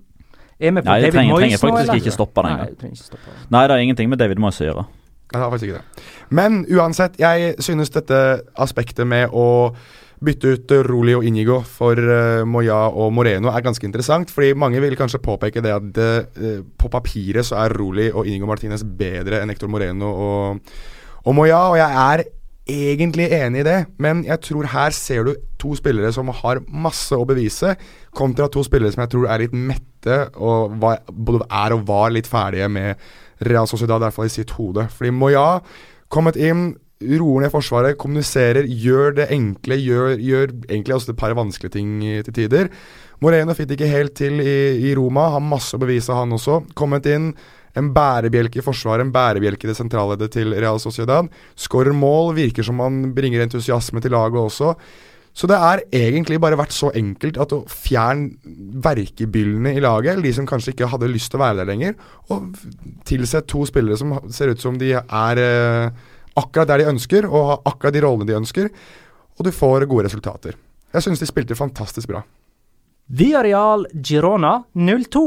Er 0.59 0.71
vi 0.71 0.81
på 0.81 0.85
Nei, 0.85 0.99
David 1.01 1.13
trenger- 1.13 1.31
Moyes 1.33 1.39
trenger 1.39 1.57
nå, 1.57 1.77
faktisk 1.77 1.89
eller? 1.89 2.01
ikke 2.01 2.11
stoppe 2.11 2.35
den 2.35 2.43
Nei, 2.43 2.51
engang. 2.51 3.49
Nei, 3.49 3.61
det 3.67 3.71
har 3.71 3.79
ingenting 3.79 4.09
med 4.09 4.19
David 4.19 4.37
Moyes 4.39 4.59
å 4.61 4.65
gjøre. 4.67 4.85
Jeg 5.33 5.41
har 5.41 5.49
faktisk 5.51 5.63
ikke 5.69 5.77
det. 5.79 6.03
Men 6.29 6.65
uansett, 6.65 7.17
jeg 7.17 7.55
synes 7.59 7.89
dette 7.89 8.41
aspektet 8.59 9.07
med 9.07 9.29
å 9.31 9.73
bytte 10.21 10.53
ut 10.53 10.67
Roli 10.85 11.15
og 11.15 11.23
Inigo 11.23 11.61
for 11.61 11.93
uh, 11.97 12.43
Moya 12.45 12.89
og 12.93 13.11
Moreno 13.13 13.47
er 13.49 13.61
ganske 13.61 13.83
interessant. 13.87 14.29
Fordi 14.29 14.53
mange 14.53 14.79
vil 14.81 14.95
kanskje 14.95 15.17
påpeke 15.23 15.63
det 15.63 15.71
at 15.71 15.97
uh, 15.97 16.61
på 16.77 16.89
papiret 16.91 17.43
så 17.47 17.55
er 17.65 17.73
Roli 17.73 18.11
og 18.11 18.27
Inigo 18.27 18.45
Martinez 18.45 18.83
bedre 18.83 19.41
enn 19.41 19.49
Hector 19.49 19.67
Moreno 19.67 20.05
og, 20.11 20.59
og 21.25 21.33
Moya, 21.35 21.57
og 21.71 21.77
jeg 21.77 21.89
er 22.19 22.23
egentlig 22.69 23.27
enig 23.33 23.63
i 23.63 23.65
det, 23.65 23.77
men 24.01 24.21
jeg 24.27 24.41
tror 24.45 24.69
her 24.69 24.93
ser 24.95 25.25
du 25.25 25.31
to 25.61 25.73
spillere 25.77 26.11
som 26.13 26.29
har 26.41 26.61
masse 26.69 27.15
å 27.17 27.25
bevise, 27.27 27.73
kontra 28.17 28.47
to 28.51 28.63
spillere 28.65 28.93
som 28.93 29.03
jeg 29.05 29.13
tror 29.15 29.27
er 29.31 29.43
litt 29.45 29.55
mette 29.55 30.17
og 30.37 30.77
var, 30.81 31.01
både 31.09 31.47
er 31.47 31.75
og 31.75 31.87
var 31.89 32.13
litt 32.13 32.29
ferdige 32.29 32.69
med 32.71 33.01
Real 33.47 33.67
Sociedad, 33.69 34.01
i 34.01 34.05
hvert 34.05 34.17
fall 34.17 34.29
i 34.29 34.33
sitt 34.33 34.53
hode. 34.57 34.85
Fordi 34.93 35.13
Moya 35.15 35.45
kommet 36.13 36.37
inn, 36.37 36.75
roer 37.01 37.45
ned 37.45 37.53
forsvaret, 37.53 37.97
kommuniserer, 37.97 38.67
gjør 38.69 39.15
det 39.17 39.31
enkle, 39.33 39.79
gjør, 39.81 40.11
gjør 40.21 40.51
egentlig 40.67 40.97
også 40.97 41.15
et 41.15 41.21
par 41.21 41.33
vanskelige 41.37 41.73
ting 41.79 41.95
til 42.27 42.35
tider. 42.35 42.69
Moreno 43.21 43.55
fikk 43.57 43.71
det 43.71 43.79
ikke 43.79 43.89
helt 43.89 44.13
til 44.17 44.37
i, 44.41 44.53
i 44.89 44.93
Roma, 44.97 45.31
har 45.33 45.41
masse 45.45 45.77
å 45.77 45.81
bevise 45.81 46.13
han 46.13 46.37
også. 46.37 46.61
Kommet 46.77 47.09
inn, 47.09 47.31
en 47.77 47.91
bærebjelke 47.95 48.59
i 48.59 48.65
forsvaret, 48.65 49.05
en 49.05 49.13
bærebjelke 49.13 49.67
i 49.67 49.71
det 49.71 49.77
sentralleddet 49.77 50.33
til 50.33 50.55
Real 50.55 50.79
Sociedad. 50.81 51.29
Skårer 51.55 51.95
mål, 51.95 52.35
virker 52.39 52.65
som 52.67 52.81
han 52.83 53.13
bringer 53.15 53.43
entusiasme 53.45 54.03
til 54.03 54.15
laget 54.15 54.39
også. 54.41 54.75
Så 55.31 55.47
det 55.47 55.55
er 55.55 55.83
egentlig 55.95 56.41
bare 56.43 56.57
vært 56.59 56.73
så 56.75 56.89
enkelt 56.97 57.37
at 57.39 57.53
å 57.55 57.61
fjerne 57.71 58.35
verkebyllene 58.83 59.71
i 59.77 59.83
laget, 59.83 60.13
eller 60.13 60.27
de 60.27 60.33
som 60.35 60.47
kanskje 60.49 60.73
ikke 60.73 60.89
hadde 60.91 61.11
lyst 61.11 61.31
til 61.31 61.39
å 61.39 61.45
være 61.45 61.61
der 61.61 61.69
lenger, 61.69 61.95
og 62.27 62.57
tilsette 63.07 63.47
to 63.53 63.63
spillere 63.69 63.99
som 63.99 64.17
ser 64.33 64.51
ut 64.51 64.63
som 64.63 64.75
de 64.79 64.91
er 64.99 65.41
eh, 65.45 66.09
akkurat 66.35 66.67
der 66.73 66.83
de 66.83 66.91
ønsker, 66.91 67.29
og 67.29 67.47
har 67.47 67.63
akkurat 67.71 67.95
de 67.95 68.03
rollene 68.03 68.27
de 68.27 68.35
ønsker, 68.41 68.67
og 69.39 69.47
du 69.47 69.53
får 69.55 69.87
gode 69.87 70.09
resultater. 70.09 70.59
Jeg 70.91 71.07
syns 71.07 71.23
de 71.23 71.29
spilte 71.29 71.55
fantastisk 71.55 72.11
bra. 72.11 72.25
Villarreal 73.11 73.87
Girona 74.03 74.57
0-2. 74.75 75.23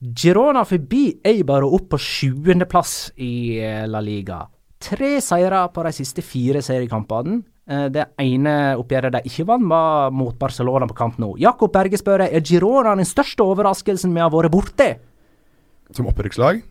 Girona 0.00 0.64
forbi 0.68 1.04
Eibar 1.24 1.64
og 1.64 1.74
opp 1.80 1.88
på 1.94 1.98
sjuendeplass 2.02 3.12
i 3.22 3.58
eh, 3.62 3.84
La 3.88 4.00
Liga. 4.04 4.42
Tre 4.82 5.16
seire 5.24 5.62
på 5.72 5.84
de 5.86 5.92
siste 5.96 6.22
fire 6.24 6.60
seriekampene. 6.62 7.38
Eh, 7.66 7.86
Det 7.94 8.04
ene 8.22 8.76
oppgjøret 8.76 9.16
de 9.16 9.22
ikke 9.30 9.46
vant, 9.48 9.66
var 9.70 10.12
mot 10.12 10.36
Barcelona 10.38 10.86
på 10.90 10.96
kamp 10.98 11.18
nå. 11.22 11.32
Jakob 11.40 11.72
Berge 11.72 11.98
spør 11.98 12.26
er 12.28 12.44
Girona 12.44 12.94
den 12.98 13.08
største 13.08 13.42
overraskelsen 13.46 14.12
vi 14.14 14.20
har 14.20 14.30
vært 14.34 14.52
borti. 14.52 14.90
Som 15.96 16.10
opprykkslag. 16.10 16.62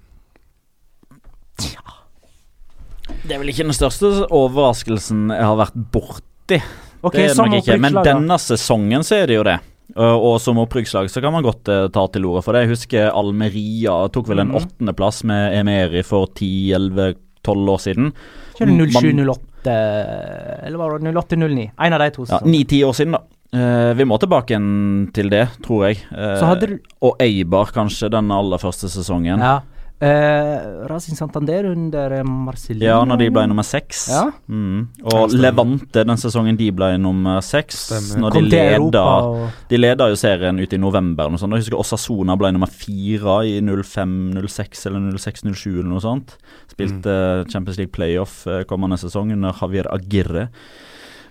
Det 3.26 3.34
er 3.34 3.42
vel 3.42 3.50
ikke 3.50 3.66
den 3.66 3.74
største 3.74 4.10
overraskelsen 4.34 5.30
jeg 5.34 5.46
har 5.46 5.58
vært 5.58 5.78
borti. 5.94 6.60
Okay, 7.06 7.26
det 7.26 7.32
er 7.32 7.34
det 7.34 7.38
nok 7.42 7.56
ikke, 7.60 7.78
men 7.82 7.98
denne 8.06 8.38
sesongen 8.42 9.06
så 9.06 9.22
er 9.24 9.30
det 9.30 9.38
jo 9.40 9.46
det. 9.46 9.60
Uh, 9.96 10.12
og 10.12 10.42
som 10.44 10.60
opprykkslag 10.60 11.08
så 11.12 11.22
kan 11.24 11.32
man 11.32 11.46
godt 11.46 11.70
uh, 11.72 11.86
ta 11.94 12.02
til 12.12 12.26
orde 12.28 12.44
for 12.44 12.56
det. 12.56 12.66
Jeg 12.66 12.74
husker 12.74 13.14
Almeria 13.16 13.94
tok 14.12 14.28
vel 14.28 14.44
en 14.44 14.52
mm. 14.52 14.58
åttendeplass 14.60 15.22
med 15.30 15.56
Emeri 15.62 16.02
for 16.04 16.28
10-11-12 16.36 17.72
år 17.72 17.84
siden. 17.86 18.10
Ikke 18.56 18.68
det 18.68 18.76
Man- 18.76 19.30
07-08 19.30 19.46
eller 19.66 20.78
var 20.78 21.00
det 21.00 21.14
08-09? 21.16 21.64
En 21.82 21.96
av 21.96 22.04
de 22.04 22.10
to. 22.14 22.22
Ja, 22.28 22.36
sesongene. 22.36 22.52
Ni-ti 22.54 22.84
år 22.86 22.94
siden, 22.94 23.16
da. 23.16 23.24
Uh, 23.56 23.94
vi 23.98 24.06
må 24.06 24.20
tilbake 24.22 24.54
igjen 24.54 25.08
til 25.16 25.32
det, 25.32 25.46
tror 25.66 25.88
jeg. 25.88 26.04
Du 26.12 26.76
Og 27.08 27.24
Eibar, 27.24 27.72
kanskje, 27.74 28.12
den 28.14 28.30
aller 28.36 28.62
første 28.62 28.92
sesongen. 28.92 29.42
Ja. 29.42 29.62
Eh, 30.00 30.88
Racing 30.90 31.16
Santander 31.16 31.66
under 31.66 32.24
Marcellino. 32.28 33.06
når 33.08 33.18
de 33.22 33.30
ble 33.32 33.46
nummer 33.48 33.64
seks. 33.64 34.10
Ja. 34.12 34.26
Mm. 34.52 34.90
Og. 35.08 35.32
Levante 35.32 36.04
den 36.04 36.20
sesongen 36.20 36.58
de 36.60 36.68
ble 36.76 36.98
nummer 37.00 37.40
seks. 37.46 37.88
Når 38.20 38.36
de 38.36 38.42
leda 38.44 39.04
og 39.06 39.70
De 39.72 39.80
leda 39.80 40.10
jo 40.12 40.18
serien 40.20 40.60
ut 40.60 40.74
i 40.74 40.80
november. 40.82 41.30
Noe 41.32 41.40
sånt. 41.40 41.56
Jeg 41.56 41.64
husker 41.64 41.80
Osasona 41.80 42.36
ble 42.36 42.52
nummer 42.52 42.68
fire 42.72 43.38
i 43.48 43.62
05-06 43.64 44.84
eller 44.90 45.16
06-07 45.16 45.80
eller 45.80 45.94
noe 45.94 46.04
sånt. 46.04 46.36
Spilte 46.72 47.46
Champions 47.48 47.80
League 47.80 47.96
playoff 47.96 48.44
eh, 48.48 48.66
kommende 48.68 49.00
sesong 49.00 49.32
under 49.32 49.56
Javier 49.56 49.88
Agirre. 49.96 50.50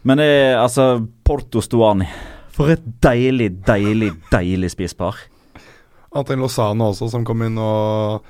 Men 0.05 0.21
det 0.21 0.31
er 0.31 0.63
altså 0.63 1.05
Porto 1.25 1.61
Stuani. 1.65 2.09
For 2.55 2.71
et 2.71 2.83
deilig, 3.03 3.51
deilig, 3.67 4.13
deilig 4.33 4.73
spisspar. 4.73 5.17
Antin 6.15 6.39
Lozano 6.39 6.93
også, 6.93 7.09
som 7.11 7.25
kom 7.27 7.43
inn 7.43 7.57
og 7.59 8.23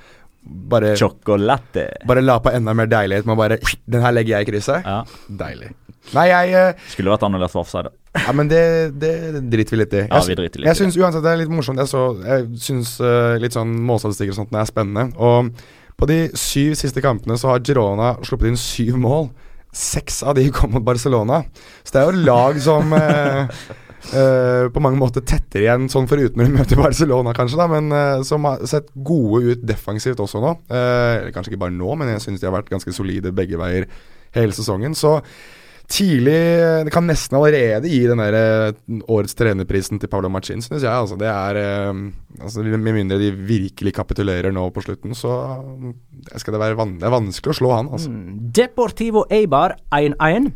bare, 0.45 0.97
Chocolate. 0.97 1.86
bare 2.07 2.22
la 2.24 2.38
på 2.42 2.53
enda 2.53 2.74
mer 2.76 2.90
deilighet 2.90 3.26
med 3.26 3.36
å 3.36 3.40
bare 3.40 3.59
Den 3.88 4.05
her 4.05 4.12
legger 4.12 4.38
jeg 4.38 4.47
i 4.47 4.51
krysset. 4.53 4.84
Ja. 4.84 5.03
Deilig. 5.28 5.72
Nei, 6.12 6.26
jeg 6.28 6.51
uh, 6.53 6.82
Skulle 6.92 7.14
vært 7.14 7.24
annerledes 7.24 7.55
for 7.55 7.64
offside. 7.64 7.95
Ja, 8.14 8.34
men 8.36 8.51
det, 8.51 8.64
det 9.01 9.14
driter 9.51 9.74
vi 9.74 9.80
litt 9.80 9.95
i. 9.97 10.03
Ja, 10.05 10.20
vi 10.26 10.36
driter 10.36 10.61
litt 10.61 10.68
Jeg 10.68 10.78
syns 10.82 10.99
uansett 11.01 11.24
det 11.24 11.32
er 11.32 11.40
litt 11.40 11.55
morsomt. 11.55 11.80
Jeg, 11.80 11.90
så, 11.90 12.03
jeg 12.20 12.51
syns 12.62 12.99
uh, 13.01 13.38
litt 13.40 13.57
sånn 13.57 13.72
målstatistikker 13.88 14.36
og 14.36 14.42
sånt 14.42 14.55
er 14.61 14.68
spennende. 14.68 15.09
Og 15.16 15.51
på 15.99 16.11
de 16.11 16.18
syv 16.38 16.76
siste 16.78 17.03
kampene 17.05 17.38
så 17.40 17.55
har 17.55 17.64
Girona 17.64 18.14
sluppet 18.26 18.53
inn 18.53 18.61
syv 18.61 18.99
mål. 19.01 19.30
Seks 19.74 20.20
av 20.22 20.36
de 20.38 20.45
kom 20.55 20.74
mot 20.74 20.84
Barcelona. 20.86 21.40
Så 21.82 21.97
det 21.97 22.03
er 22.03 22.11
jo 22.11 22.26
lag 22.28 22.61
som 22.62 22.92
eh, 22.95 23.57
eh, 24.12 24.66
på 24.72 24.82
mange 24.82 25.00
måter 25.00 25.24
tettere 25.24 25.64
igjen, 25.64 25.88
sånn 25.92 26.09
foruten 26.11 26.40
når 26.40 26.48
de 26.50 26.57
møter 26.59 26.80
Barcelona, 26.80 27.34
kanskje, 27.36 27.59
da, 27.61 27.66
men 27.70 27.90
uh, 27.94 28.22
som 28.26 28.46
har 28.48 28.62
sett 28.68 28.90
gode 28.94 29.55
ut 29.55 29.66
defensivt 29.66 30.20
også 30.22 30.42
nå. 30.44 30.55
Uh, 30.70 31.30
kanskje 31.34 31.55
ikke 31.55 31.64
bare 31.66 31.76
nå, 31.76 31.90
men 32.00 32.14
jeg 32.14 32.24
syns 32.26 32.42
de 32.42 32.48
har 32.50 32.57
vært 32.57 32.72
ganske 32.72 32.94
solide 32.94 33.34
begge 33.34 33.61
veier 33.61 33.88
hele 34.36 34.57
sesongen. 34.57 34.96
Så 34.98 35.20
tidlig 35.84 36.32
Det 36.86 36.92
kan 36.94 37.05
nesten 37.05 37.36
allerede 37.36 37.90
gi 37.92 37.98
den 38.09 38.22
der 38.22 38.72
årets 39.12 39.36
trenerprisen 39.36 40.00
til 40.00 40.09
Pablo 40.09 40.30
Machin, 40.32 40.62
syns 40.64 40.80
jeg. 40.80 40.88
Altså, 40.88 41.18
det 41.20 41.28
er 41.28 41.59
altså, 42.40 42.64
Med 42.64 42.96
mindre 42.96 43.18
de 43.20 43.28
virkelig 43.36 43.92
kapitulerer 43.92 44.48
nå 44.52 44.64
på 44.72 44.80
slutten, 44.80 45.12
så 45.12 45.34
skal 46.40 46.57
det 46.57 46.62
være 46.62 46.78
van 46.80 46.96
det 46.96 47.05
er 47.05 47.12
vanskelig 47.12 47.52
å 47.52 47.59
slå 47.61 47.74
han. 47.76 47.92
Altså. 47.92 48.11
Mm. 48.11 48.48
Deportivo 48.57 49.26
Eibar 49.28 49.76
1-1. 49.92 50.55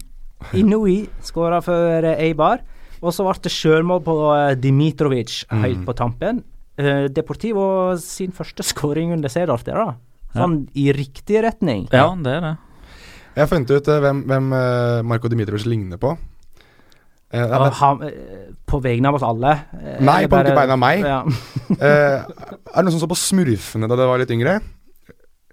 Inui 0.56 1.02
skåra 1.28 1.60
for 1.60 2.08
Eibar. 2.16 2.64
Og 3.02 3.14
så 3.14 3.26
ble 3.26 3.34
det 3.44 3.52
sjølmål 3.54 4.00
på 4.06 4.14
eh, 4.34 4.54
Dimitrovic 4.58 5.42
helt 5.52 5.82
Mm. 5.82 5.84
på 5.86 5.94
tampen. 5.96 6.40
Eh, 6.78 7.06
Deportivo 7.08 7.96
sin 7.98 8.32
første 8.32 8.64
skåring 8.70 9.12
under 9.14 9.28
Sedorf 9.32 9.64
der, 9.66 9.78
da. 9.78 9.94
Sånn 10.36 10.66
i 10.76 10.90
riktig 10.92 11.42
retning. 11.42 11.86
Ja, 11.92 12.10
det 12.14 12.34
er 12.38 12.42
det. 12.44 12.56
Jeg 13.34 13.44
har 13.44 13.50
funnet 13.50 13.70
ut 13.70 13.88
eh, 13.88 14.00
hvem, 14.02 14.24
hvem 14.28 14.50
Marko 15.06 15.30
Dimitrovic 15.30 15.66
ligner 15.66 16.00
på. 16.00 16.16
Uh, 17.28 17.42
ja, 17.44 17.58
men, 17.60 17.72
han, 17.76 17.98
på 18.64 18.78
vegne 18.80 19.10
av 19.10 19.18
oss 19.18 19.24
alle. 19.26 19.50
Uh, 19.68 19.98
Nei, 20.00 20.22
på 20.24 20.32
bare, 20.32 20.54
vegne 20.56 20.76
av 20.78 20.80
meg. 20.80 21.02
Ja. 21.04 21.18
uh, 21.28 21.74
er 21.84 22.22
det 22.24 22.84
noen 22.86 22.94
som 22.94 23.02
så 23.02 23.08
på 23.10 23.18
Smurfene 23.20 23.84
da 23.84 23.98
det 24.00 24.06
var 24.08 24.22
litt 24.22 24.32
yngre? 24.32 24.54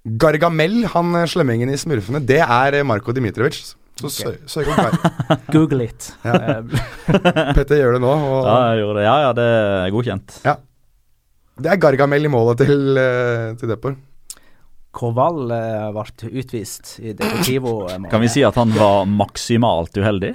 Gargamel, 0.05 0.85
han 0.93 1.17
slemmingen 1.27 1.73
i 1.73 1.75
Smurfene, 1.75 2.21
det 2.23 2.39
er 2.39 2.79
Marko 2.87 3.11
Dimitrovic. 3.11 3.75
Så 3.95 4.09
sø 4.11 4.31
søk 4.51 4.67
opp 4.73 4.79
meg. 4.81 4.95
Google 5.55 5.85
it. 5.87 6.09
Ja. 6.25 6.33
Eh, 6.35 6.63
Petter 7.55 7.79
gjør 7.79 7.95
det 7.95 8.01
nå. 8.03 8.11
Og 8.11 8.47
Ja, 8.49 8.55
jeg 8.73 8.81
gjorde 8.83 8.97
det. 8.99 9.05
Ja, 9.07 9.15
ja, 9.23 9.29
det 9.37 9.45
er 9.51 9.93
godkjent. 9.95 10.35
Det 11.55 11.71
er 11.71 11.79
Gargamel 11.79 12.27
i 12.27 12.31
målet 12.33 12.65
til, 12.65 12.81
uh, 12.99 13.53
til 13.55 13.71
Depor. 13.71 13.95
Koval 14.95 15.51
eh, 15.51 15.85
ble 15.91 16.29
utvist 16.39 16.93
i 17.03 17.11
Deportivo. 17.15 17.73
eh, 17.91 17.97
Kan 18.11 18.21
vi 18.23 18.29
si 18.31 18.43
at 18.47 18.55
han 18.59 18.71
var 18.75 19.03
maksimalt 19.07 19.95
uheldig? 19.99 20.33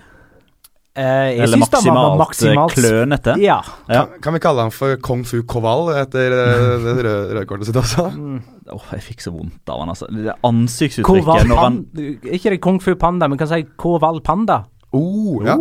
Eh, 0.99 1.05
jeg 1.05 1.45
Eller 1.45 1.55
han 1.55 1.63
var 1.63 1.69
maksimalt, 1.71 2.17
maksimalt 2.19 2.73
klønete? 2.75 3.37
Ja. 3.39 3.61
Ja. 3.87 4.09
Kan, 4.09 4.25
kan 4.25 4.35
vi 4.35 4.41
kalle 4.43 4.65
han 4.67 4.73
for 4.75 4.97
Kung 4.99 5.23
Fu 5.29 5.45
Koval 5.47 5.93
etter 6.01 6.35
eh, 6.35 6.73
det 6.85 6.95
røde, 7.07 7.13
røde 7.37 7.47
kortet 7.47 7.71
sitt 7.71 7.79
også? 7.79 8.09
Mm. 8.11 8.41
Oh, 8.75 8.89
jeg 8.97 9.05
fikk 9.07 9.23
så 9.23 9.33
vondt 9.35 9.71
av 9.71 9.85
han, 9.85 9.95
altså. 9.95 10.11
Det 10.11 10.35
ansiktsuttrykket 10.47 11.07
Koval 11.07 11.47
når 11.51 11.63
han 11.63 11.79
Ikke 12.27 12.57
det 12.57 12.61
Kung 12.67 12.83
Fu 12.83 12.97
Panda, 12.99 13.31
men 13.31 13.39
kan 13.39 13.51
si 13.51 13.63
Koval 13.79 14.19
Panda. 14.27 14.65
Oh, 14.91 15.39
ja. 15.47 15.55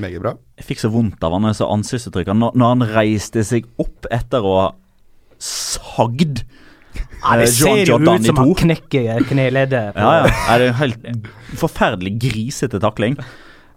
Meget 0.00 0.22
bra. 0.24 0.32
Jeg 0.56 0.70
fikk 0.70 0.80
så 0.86 0.92
vondt 0.92 1.24
av 1.28 1.36
han, 1.36 1.52
så 1.52 1.68
ansiktsuttrykket 1.68 2.40
når, 2.40 2.56
når 2.56 2.72
han 2.72 2.90
reiste 2.96 3.44
seg 3.44 3.68
opp 3.82 4.08
etter 4.08 4.40
å 4.40 4.58
ha 4.62 4.68
sagd 5.36 6.46
Ja, 6.96 7.36
det 7.36 7.50
eh, 7.50 7.52
ser 7.52 7.82
jo 7.84 7.98
ut 8.00 8.24
som 8.24 8.38
han 8.40 8.54
knekker 8.56 9.26
kneleddet. 9.28 9.98
Ja, 10.00 10.22
ja. 10.22 10.30
Er 10.48 10.62
det 10.62 10.70
er 10.70 10.70
en 10.70 10.78
helt 10.80 11.26
forferdelig 11.60 12.16
grisete 12.24 12.80
takling. 12.80 13.20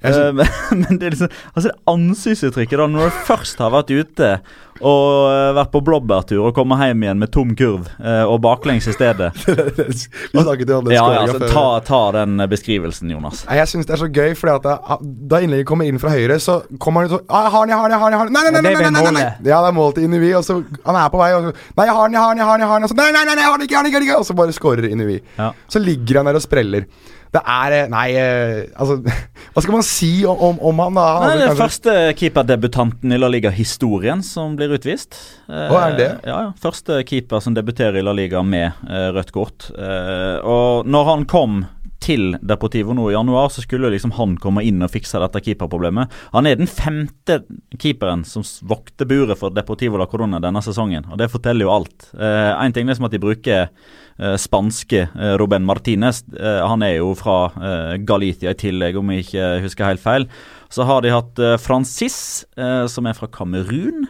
Jeg 0.03 0.15
Eh, 0.19 0.31
men, 0.33 0.47
men 0.79 0.99
det 0.99 1.09
er 1.09 1.15
liksom 1.15 1.31
Altså 1.53 1.69
det 1.69 1.77
ansiktsuttrykket 1.91 2.79
da 2.79 2.87
Når 2.87 3.09
du 3.09 3.21
først 3.27 3.59
har 3.59 3.73
vært 3.73 3.91
ute 3.91 4.33
og 4.79 5.27
eh, 5.27 5.49
vært 5.57 5.73
på 5.73 5.81
blåbærtur 5.83 6.45
og 6.47 6.53
kommer 6.55 6.79
hjem 6.87 7.01
igjen 7.03 7.19
med 7.19 7.31
tom 7.35 7.49
kurv 7.59 7.89
eh, 7.99 8.21
og 8.23 8.37
baklengs 8.45 8.87
i 8.87 8.93
stedet 8.95 9.27
Vi 9.43 10.39
snakket 10.39 10.69
jo 10.71 10.77
om 10.77 10.87
det 10.87 10.95
Ja, 10.95 11.03
ja, 11.17 11.25
altså, 11.25 11.49
ta, 11.51 11.65
ta 11.83 11.99
den 12.15 12.39
eh, 12.39 12.47
beskrivelsen, 12.47 13.11
Jonas. 13.11 13.41
Nei, 13.49 13.57
Jeg 13.59 13.71
syns 13.73 13.89
det 13.89 13.97
er 13.97 14.01
så 14.05 14.07
gøy, 14.07 14.37
fordi 14.39 14.53
at 14.55 14.69
da, 14.69 14.99
da 15.03 15.41
innlegget 15.43 15.67
kommer 15.67 15.89
inn 15.89 15.99
fra 15.99 16.13
høyre, 16.13 16.39
så 16.39 16.61
kommer 16.79 17.03
han 17.03 17.11
ut 17.11 17.27
ah, 17.27 17.49
'Jeg 17.49 17.51
har 17.57 17.67
den, 17.67 17.73
jeg 17.73 17.81
har 17.81 17.89
den, 17.89 17.97
jeg 17.97 17.99
har 17.99 18.15
den!' 18.15 18.15
jeg. 18.15 18.33
Nei, 18.37 18.43
nei, 18.45 18.51
nei, 18.55 18.61
nei, 18.71 18.87
er 18.87 18.95
nei, 18.95 19.13
nei. 19.19 19.27
Ja, 19.51 19.59
det 19.59 19.73
er 19.73 19.75
målet 19.75 19.99
til 19.99 20.07
Inui, 20.07 20.31
og 20.39 20.47
så 20.47 20.61
Han 20.87 20.95
er 20.95 21.11
på 21.11 21.19
vei, 21.19 21.31
og 21.35 21.49
så 21.49 21.51
'Nei, 21.75 21.85
jeg 21.89 21.95
har 21.99 22.07
den, 22.07 22.15
jeg 22.15 22.23
har 22.23 22.31
den, 22.31 22.39
jeg 22.39 22.47
har 22.47 22.55
den!' 22.55 22.63
jeg 22.63 22.71
har 22.71 22.79
den 22.79 22.87
Og 22.87 22.93
så 22.93 22.99
'Nei, 23.01 23.11
nei, 23.11 23.25
nei, 23.27 23.35
nei 23.35 23.43
jeg 23.43 23.51
har 23.51 23.59
den 23.59 23.67
ikke, 23.67 23.75
jeg 23.75 23.79
har 23.79 23.83
den 23.83 23.91
ikke!' 23.91 23.99
jeg 23.99 24.07
har 24.07 24.07
den 24.07 24.15
ikke!» 24.15 24.23
Og 24.23 24.27
så 24.31 24.39
bare 24.39 24.55
scorer 24.55 24.87
Inui. 24.87 25.19
Ja. 25.35 25.51
Så 25.67 25.83
ligger 25.83 26.21
han 26.21 26.31
der 26.31 26.39
og 26.39 26.45
spreller. 26.47 26.87
Det 27.35 27.41
er 27.45 27.75
eh, 27.77 27.89
Nei, 27.91 28.07
eh, 28.17 28.61
altså 28.73 28.99
Hva 29.53 29.63
skal 29.63 29.75
man 29.75 29.85
si 29.85 30.11
om, 30.25 30.57
om, 30.57 30.81
han, 30.81 30.97
da? 30.97 31.07
Han 31.19 31.25
Nei, 31.27 31.33
er 31.35 31.51
kanskje- 31.51 31.63
første 31.63 31.95
keeperdebutanten 32.19 33.13
i 33.15 33.19
La 33.19 33.29
Liga-historien 33.31 34.21
som 34.25 34.55
blir 34.59 34.71
utvist. 34.77 35.17
Hva 35.49 35.87
er 35.89 35.97
det? 35.97 36.09
Ja, 36.27 36.37
ja. 36.47 36.53
Første 36.61 37.01
keeper 37.07 37.41
som 37.43 37.57
debuterer 37.57 37.99
i 37.99 38.05
La 38.05 38.13
Liga 38.17 38.41
med 38.45 38.71
eh, 38.89 39.09
rødt 39.15 39.33
kort. 39.35 39.69
Eh, 39.75 40.37
og 40.45 40.87
når 40.89 41.11
han 41.13 41.27
kom 41.29 41.61
til 41.99 42.37
Deportivo 42.47 42.93
nå 42.95 43.09
i 43.09 43.13
januar, 43.17 43.49
så 43.51 43.59
skulle 43.65 43.89
liksom 43.91 44.13
han 44.15 44.37
komme 44.39 44.63
inn 44.63 44.79
og 44.85 44.91
fikse 44.93 45.19
dette 45.19 45.41
keeperproblemet. 45.43 46.13
Han 46.31 46.47
er 46.47 46.55
den 46.61 46.69
femte 46.71 47.41
keeperen 47.75 48.23
som 48.25 48.45
vokter 48.71 49.09
buret 49.09 49.35
for 49.41 49.51
Deportivo 49.51 49.99
la 49.99 50.07
Corona 50.09 50.39
denne 50.39 50.61
sesongen, 50.63 51.09
og 51.11 51.19
det 51.19 51.27
forteller 51.33 51.67
jo 51.67 51.73
alt. 51.75 52.07
Én 52.15 52.73
ting 52.75 52.87
er 52.87 52.95
som 52.95 53.09
at 53.09 53.17
de 53.17 53.19
bruker 53.21 53.65
eh, 53.65 53.97
spanske 54.39 55.05
Robben 55.15 55.37
Ruben 55.39 55.65
Martinez. 55.65 56.23
Eh, 56.37 56.61
han 56.67 56.83
er 56.83 56.97
jo 56.99 57.13
fra 57.17 57.51
Galitia 57.97 58.51
i 58.53 58.59
tillegg, 58.59 58.97
om 58.99 59.09
jeg 59.11 59.25
ikke 59.25 59.47
husker 59.63 59.89
helt 59.89 60.03
feil. 60.03 60.27
Så 60.69 60.85
har 60.85 61.01
de 61.01 61.13
hatt 61.13 61.39
eh, 61.39 61.57
Francis, 61.57 62.45
eh, 62.57 62.85
som 62.87 63.07
er 63.09 63.17
fra 63.17 63.27
Kamerun. 63.27 64.07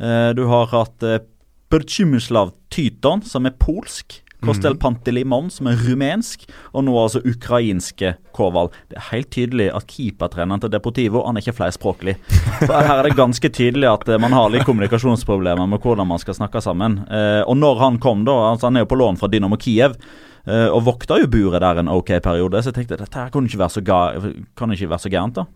Eh, 0.00 0.30
du 0.34 0.46
har 0.48 0.70
hatt 0.72 1.04
eh, 1.04 1.20
Perchumislav 1.68 2.54
Tyton, 2.72 3.22
som 3.22 3.46
er 3.46 3.56
polsk. 3.60 4.22
Kostel 4.44 4.76
Pantelimon, 4.78 5.48
som 5.50 5.66
er 5.70 5.80
rumensk. 5.82 6.46
Og 6.72 6.84
nå 6.86 6.94
altså 7.00 7.22
ukrainske 7.26 8.14
Koval. 8.36 8.70
Det 8.90 8.98
er 9.00 9.08
helt 9.10 9.30
tydelig 9.34 9.68
at 9.74 9.88
keepertreneren 9.90 10.62
til 10.62 10.72
Deportivo 10.72 11.24
han 11.26 11.38
er 11.38 11.44
ikke 11.44 11.56
flerspråklig. 11.58 12.16
For 12.62 12.74
Her 12.74 13.00
er 13.00 13.08
det 13.08 13.18
ganske 13.18 13.50
tydelig 13.50 13.90
at 13.90 14.08
eh, 14.08 14.20
man 14.22 14.36
har 14.36 14.50
litt 14.52 14.66
kommunikasjonsproblemer 14.68 15.68
med 15.70 15.82
hvordan 15.82 16.08
man 16.08 16.22
skal 16.22 16.38
snakke 16.38 16.62
sammen. 16.64 17.00
Eh, 17.10 17.42
og 17.42 17.58
når 17.58 17.84
han 17.84 18.00
kom, 18.02 18.24
da 18.28 18.36
altså 18.52 18.68
Han 18.68 18.78
er 18.78 18.86
jo 18.86 18.92
på 18.92 19.00
lån 19.00 19.18
fra 19.20 19.30
Dynamo 19.32 19.58
Kiev. 19.60 19.98
eh, 20.46 20.68
og 20.68 20.84
vokta 20.86 21.18
jo 21.18 21.30
buret 21.30 21.62
der 21.64 21.82
en 21.82 21.90
ok 21.92 22.18
periode, 22.22 22.62
så 22.62 22.70
jeg 22.70 22.82
tenkte 22.82 23.00
dette 23.00 23.18
her 23.18 23.30
kan 23.30 23.46
ikke 23.46 23.58
være 23.58 23.74
så, 23.78 23.80
ga 23.82 24.98
så 24.98 25.10
gærent. 25.10 25.34
da 25.34 25.46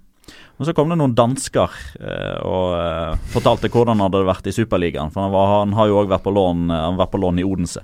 men 0.56 0.66
Så 0.66 0.74
kom 0.76 0.90
det 0.92 0.98
noen 1.00 1.14
dansker 1.16 1.72
eh, 1.98 2.38
og 2.46 2.74
eh, 2.76 3.16
fortalte 3.32 3.70
hvordan 3.72 3.98
han 3.98 4.06
hadde 4.06 4.26
vært 4.28 4.46
i 4.46 4.54
Superligaen. 4.54 5.10
For 5.10 5.24
han, 5.24 5.32
var, 5.34 5.54
han 5.62 5.74
har 5.78 5.90
jo 5.90 5.98
òg 6.02 6.12
vært, 6.12 6.24
på 6.26 6.34
lån, 6.34 6.68
han 6.70 6.92
har 6.92 7.00
vært 7.00 7.14
på 7.14 7.22
lån 7.22 7.40
i 7.42 7.46
Odense. 7.46 7.82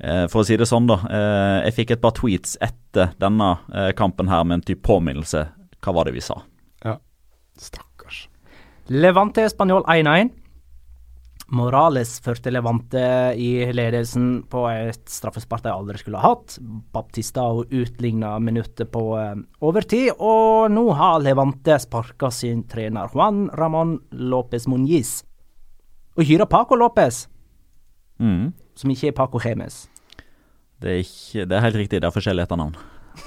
Eh, 0.00 0.26
for 0.32 0.40
å 0.42 0.46
si 0.48 0.56
det 0.56 0.66
sånn, 0.68 0.86
da. 0.88 0.96
Eh, 1.04 1.56
jeg 1.68 1.74
fikk 1.76 1.90
et 1.96 2.00
par 2.02 2.14
tweets 2.16 2.56
etter 2.64 3.12
denne 3.20 3.50
eh, 3.74 3.90
kampen 3.98 4.28
her 4.32 4.44
med 4.48 4.60
en 4.60 4.66
type 4.70 4.82
påminnelse. 4.86 5.46
Hva 5.80 5.92
var 5.96 6.08
det 6.08 6.14
vi 6.16 6.22
sa? 6.24 6.38
Ja, 6.84 6.96
Stakkars. 7.60 8.26
Levante 8.88 9.44
Spanjol 9.52 9.84
1-1. 9.84 10.30
Morales 11.50 12.12
førte 12.22 12.52
Levante 12.54 13.00
i 13.34 13.48
ledelsen 13.74 14.44
på 14.48 14.60
et 14.70 15.00
straffespark 15.10 15.64
de 15.64 15.72
aldri 15.72 15.98
skulle 15.98 16.20
ha 16.22 16.30
hatt. 16.30 16.54
Baptista 16.94 17.42
utligna 17.66 18.36
minuttet 18.38 18.92
på 18.94 19.02
overtid, 19.66 20.12
og 20.22 20.70
nå 20.70 20.84
har 20.94 21.18
Levante 21.24 21.74
sparka 21.82 22.30
sin 22.30 22.62
trener 22.70 23.10
Juan 23.10 23.48
Ramón 23.58 23.96
López 24.14 24.68
Muñiz. 24.70 25.24
Og 26.16 26.22
hyra 26.30 26.46
Paco 26.46 26.78
López, 26.78 27.26
Mm. 28.20 28.52
som 28.76 28.90
ikke 28.90 29.08
er 29.08 29.12
Paco 29.16 29.40
Chemes. 29.40 29.88
Det, 30.80 30.88
er 30.94 31.02
ikke, 31.04 31.44
det 31.48 31.56
er 31.58 31.66
helt 31.66 31.76
riktig, 31.76 32.00
det 32.00 32.08
er 32.08 32.14
forskjellig 32.14 32.46
etternavn. 32.46 32.74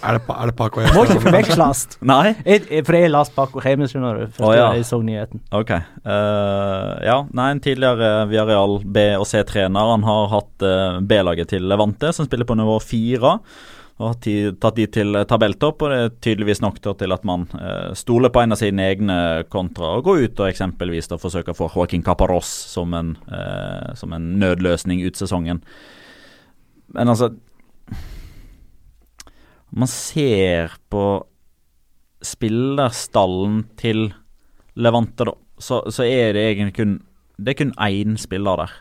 Er 0.02 0.16
det, 0.18 0.22
er 0.32 0.50
det 0.50 0.56
Paco 0.58 0.80
Må 0.96 1.04
ikke 1.06 1.20
forveksles. 1.22 1.82
Nei? 2.02 2.32
Jeg- 2.48 2.64
jeg- 2.72 2.86
For 2.88 2.96
jeg 2.98 3.12
leste 3.12 3.36
Paco 3.36 3.62
Chemes, 3.62 3.92
skjønner 3.92 4.18
du. 4.22 4.26
Første 4.32 4.48
Å, 4.48 4.54
ja. 4.56 4.70
jeg 4.74 4.86
så 4.88 4.98
nyheten. 5.04 5.42
Ok. 5.52 5.70
Eh, 5.72 7.06
ja, 7.06 7.18
nei, 7.36 7.52
en 7.52 7.60
tidligere 7.64 8.10
Villarreal 8.32 8.80
B- 8.86 9.16
og 9.20 9.28
C-trener. 9.30 9.92
Han 9.94 10.04
har 10.08 10.28
hatt 10.34 10.66
eh, 10.66 11.00
B-laget 11.02 11.52
til 11.54 11.68
Levante, 11.70 12.14
som 12.16 12.26
spiller 12.26 12.46
på 12.50 12.56
nivå 12.58 12.80
fire. 12.82 13.36
Og 14.02 14.08
har 14.08 14.16
ti, 14.24 14.34
tatt 14.58 14.76
de 14.80 14.88
til 14.90 15.14
tabelltopp, 15.30 15.84
og 15.86 15.92
det 15.94 16.00
er 16.00 16.16
tydeligvis 16.26 16.64
nok 16.64 16.80
da, 16.82 16.96
til 16.98 17.14
at 17.14 17.24
man 17.30 17.44
eh, 17.60 17.92
stoler 17.94 18.32
på 18.34 18.42
en 18.42 18.56
av 18.56 18.58
sine 18.58 18.88
egne 18.90 19.18
kontra 19.54 19.92
og 20.00 20.08
går 20.08 20.24
ut 20.26 20.40
og 20.42 20.50
eksempelvis 20.50 21.12
da 21.12 21.20
forsøker 21.22 21.54
å 21.54 21.60
få 21.60 21.70
Joaquin 21.76 22.02
Caparros 22.04 22.50
som 22.74 22.94
en, 22.98 23.14
eh, 23.30 23.94
som 24.00 24.16
en 24.18 24.32
nødløsning 24.42 25.04
ut 25.06 25.20
sesongen. 25.22 25.62
Men 26.94 27.10
altså 27.10 27.32
Man 29.74 29.90
ser 29.90 30.76
på 30.94 31.06
spillerstallen 32.24 33.64
til 33.80 34.06
Levante, 34.80 35.26
da, 35.28 35.34
så, 35.60 35.82
så 35.92 36.06
er 36.06 36.34
det 36.34 36.44
egentlig 36.48 36.76
kun 36.78 36.94
Det 37.38 37.54
er 37.54 37.60
kun 37.60 37.74
én 37.82 38.16
spiller 38.22 38.64
der 38.64 38.76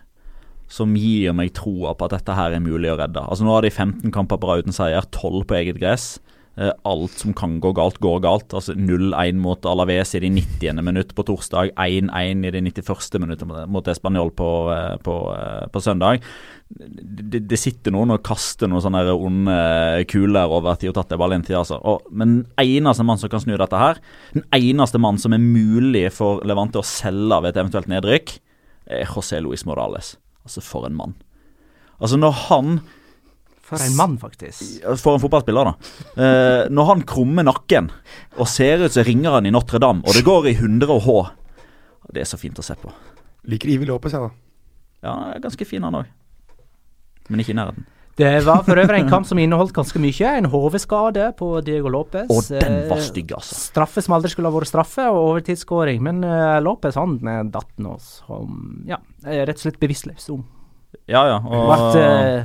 som 0.73 0.95
gir 0.97 1.35
meg 1.37 1.51
troa 1.53 1.93
på 1.93 2.07
at 2.07 2.15
dette 2.15 2.33
her 2.33 2.55
er 2.57 2.63
mulig 2.65 2.89
å 2.89 2.97
redde. 2.97 3.21
Altså 3.21 3.45
Nå 3.45 3.53
har 3.53 3.65
de 3.67 3.69
15 3.69 4.13
kamper 4.15 4.39
på 4.41 4.49
rad 4.49 4.63
uten 4.65 4.73
seier, 4.73 5.05
12 5.13 5.43
på 5.51 5.57
eget 5.59 5.77
gress. 5.83 6.15
Eh, 6.61 6.69
alt 6.85 7.15
som 7.17 7.33
kan 7.33 7.55
gå 7.65 7.71
galt, 7.73 7.97
går 8.05 8.19
galt. 8.21 8.53
Altså 8.53 8.75
0-1 8.77 9.39
mot 9.41 9.65
Alaves 9.65 10.11
i 10.15 10.21
det 10.21 10.29
90. 10.35 10.83
minutt 10.85 11.15
på 11.17 11.25
torsdag, 11.25 11.71
1-1 11.81 12.45
i 12.45 12.51
det 12.53 12.61
91. 12.67 13.19
minuttet 13.23 13.47
mot- 13.49 13.69
mot 13.73 13.87
Español 13.89 14.29
på, 14.37 14.49
eh, 14.75 14.97
på, 15.01 15.15
eh, 15.33 15.67
på 15.73 15.81
søndag. 15.81 16.21
Det, 16.69 17.41
det 17.49 17.59
sitter 17.59 17.93
noen 17.93 18.11
og 18.13 18.23
kaster 18.23 18.69
noen 18.69 18.83
sånne 18.85 19.03
onde 19.17 20.05
kuler 20.13 20.49
over 20.53 20.77
Tiotate 20.77 21.17
Valentia. 21.17 21.59
Altså. 21.63 21.81
Og, 21.83 22.03
men 22.13 22.43
den 22.43 22.47
eneste 22.61 23.05
mann 23.05 23.19
som 23.19 23.33
kan 23.33 23.41
snu 23.41 23.57
dette 23.57 23.79
her, 23.81 23.97
den 24.35 24.45
eneste 24.53 25.01
mann 25.01 25.17
som 25.19 25.33
er 25.33 25.39
mulig 25.41 26.11
for 26.13 26.45
Levante 26.45 26.81
å 26.81 26.85
selge 26.85 27.43
ved 27.43 27.55
et 27.57 27.63
eventuelt 27.65 27.89
nedrykk, 27.89 28.39
er 28.93 29.05
José 29.09 29.41
Luis 29.41 29.65
Morales. 29.65 30.17
Altså, 30.45 30.61
for 30.61 30.85
en 30.85 30.97
mann. 30.97 31.15
Altså, 32.01 32.19
når 32.21 32.33
han 32.51 32.81
For 33.73 33.87
en 33.87 33.97
mann, 33.99 34.19
faktisk. 34.21 34.63
For 35.01 35.17
en 35.17 35.23
fotballspiller, 35.23 35.71
da. 35.71 35.93
Eh, 36.17 36.63
når 36.73 36.91
han 36.91 37.05
krummer 37.09 37.47
nakken 37.49 37.91
og 38.37 38.49
ser 38.51 38.85
ut 38.85 38.93
som 38.95 39.07
ringeren 39.09 39.49
i 39.49 39.53
Notre-Dame, 39.55 40.05
og 40.05 40.17
det 40.17 40.25
går 40.27 40.51
i 40.53 40.57
100 40.59 41.01
H 41.07 41.17
Det 42.13 42.21
er 42.25 42.29
så 42.29 42.37
fint 42.41 42.59
å 42.61 42.65
se 42.67 42.75
på. 42.77 42.91
Liker 43.49 43.71
Ivi 43.73 43.89
Lopez, 43.89 44.13
jeg, 44.13 44.21
da. 44.21 44.31
Ja, 45.03 45.15
han 45.17 45.33
er 45.37 45.43
ganske 45.43 45.67
fin, 45.67 45.83
han 45.83 45.97
òg. 46.03 46.07
Men 47.31 47.41
ikke 47.43 47.55
i 47.55 47.59
nærheten. 47.59 47.87
Det 48.19 48.29
var 48.45 48.61
for 48.67 48.77
øvrig 48.77 48.99
en 49.01 49.09
kamp 49.09 49.25
som 49.27 49.39
inneholdt 49.41 49.73
ganske 49.73 49.99
mye. 49.99 50.33
En 50.37 50.45
hodeskade 50.53 51.31
på 51.39 51.47
Diego 51.65 51.89
Lopez. 51.89 52.29
Og 52.29 52.45
den 52.51 52.83
var 52.91 52.99
Eh, 53.01 53.07
stygg, 53.07 53.33
altså. 53.33 53.57
Straffe 53.57 54.03
som 54.05 54.13
aldri 54.19 54.29
skulle 54.31 54.51
ha 54.51 54.55
vært 54.59 54.69
straffe, 54.69 55.07
og 55.09 55.31
overtidsskåring. 55.31 56.03
Men 56.05 56.21
uh, 56.23 56.61
Lopez 56.61 56.99
han 57.01 57.17
eh, 57.27 57.43
datt 57.49 57.73
nå 57.81 57.97
som 58.05 58.85
Ja, 58.87 58.99
eh, 59.25 59.47
rett 59.49 59.57
og 59.57 59.65
slett 59.65 59.81
bevisstløs. 59.81 60.29
om. 60.35 60.45
Ja, 61.09 61.25
ja. 61.27 61.39
ble 61.41 61.63
Vart, 61.73 61.97
eh, 61.97 62.45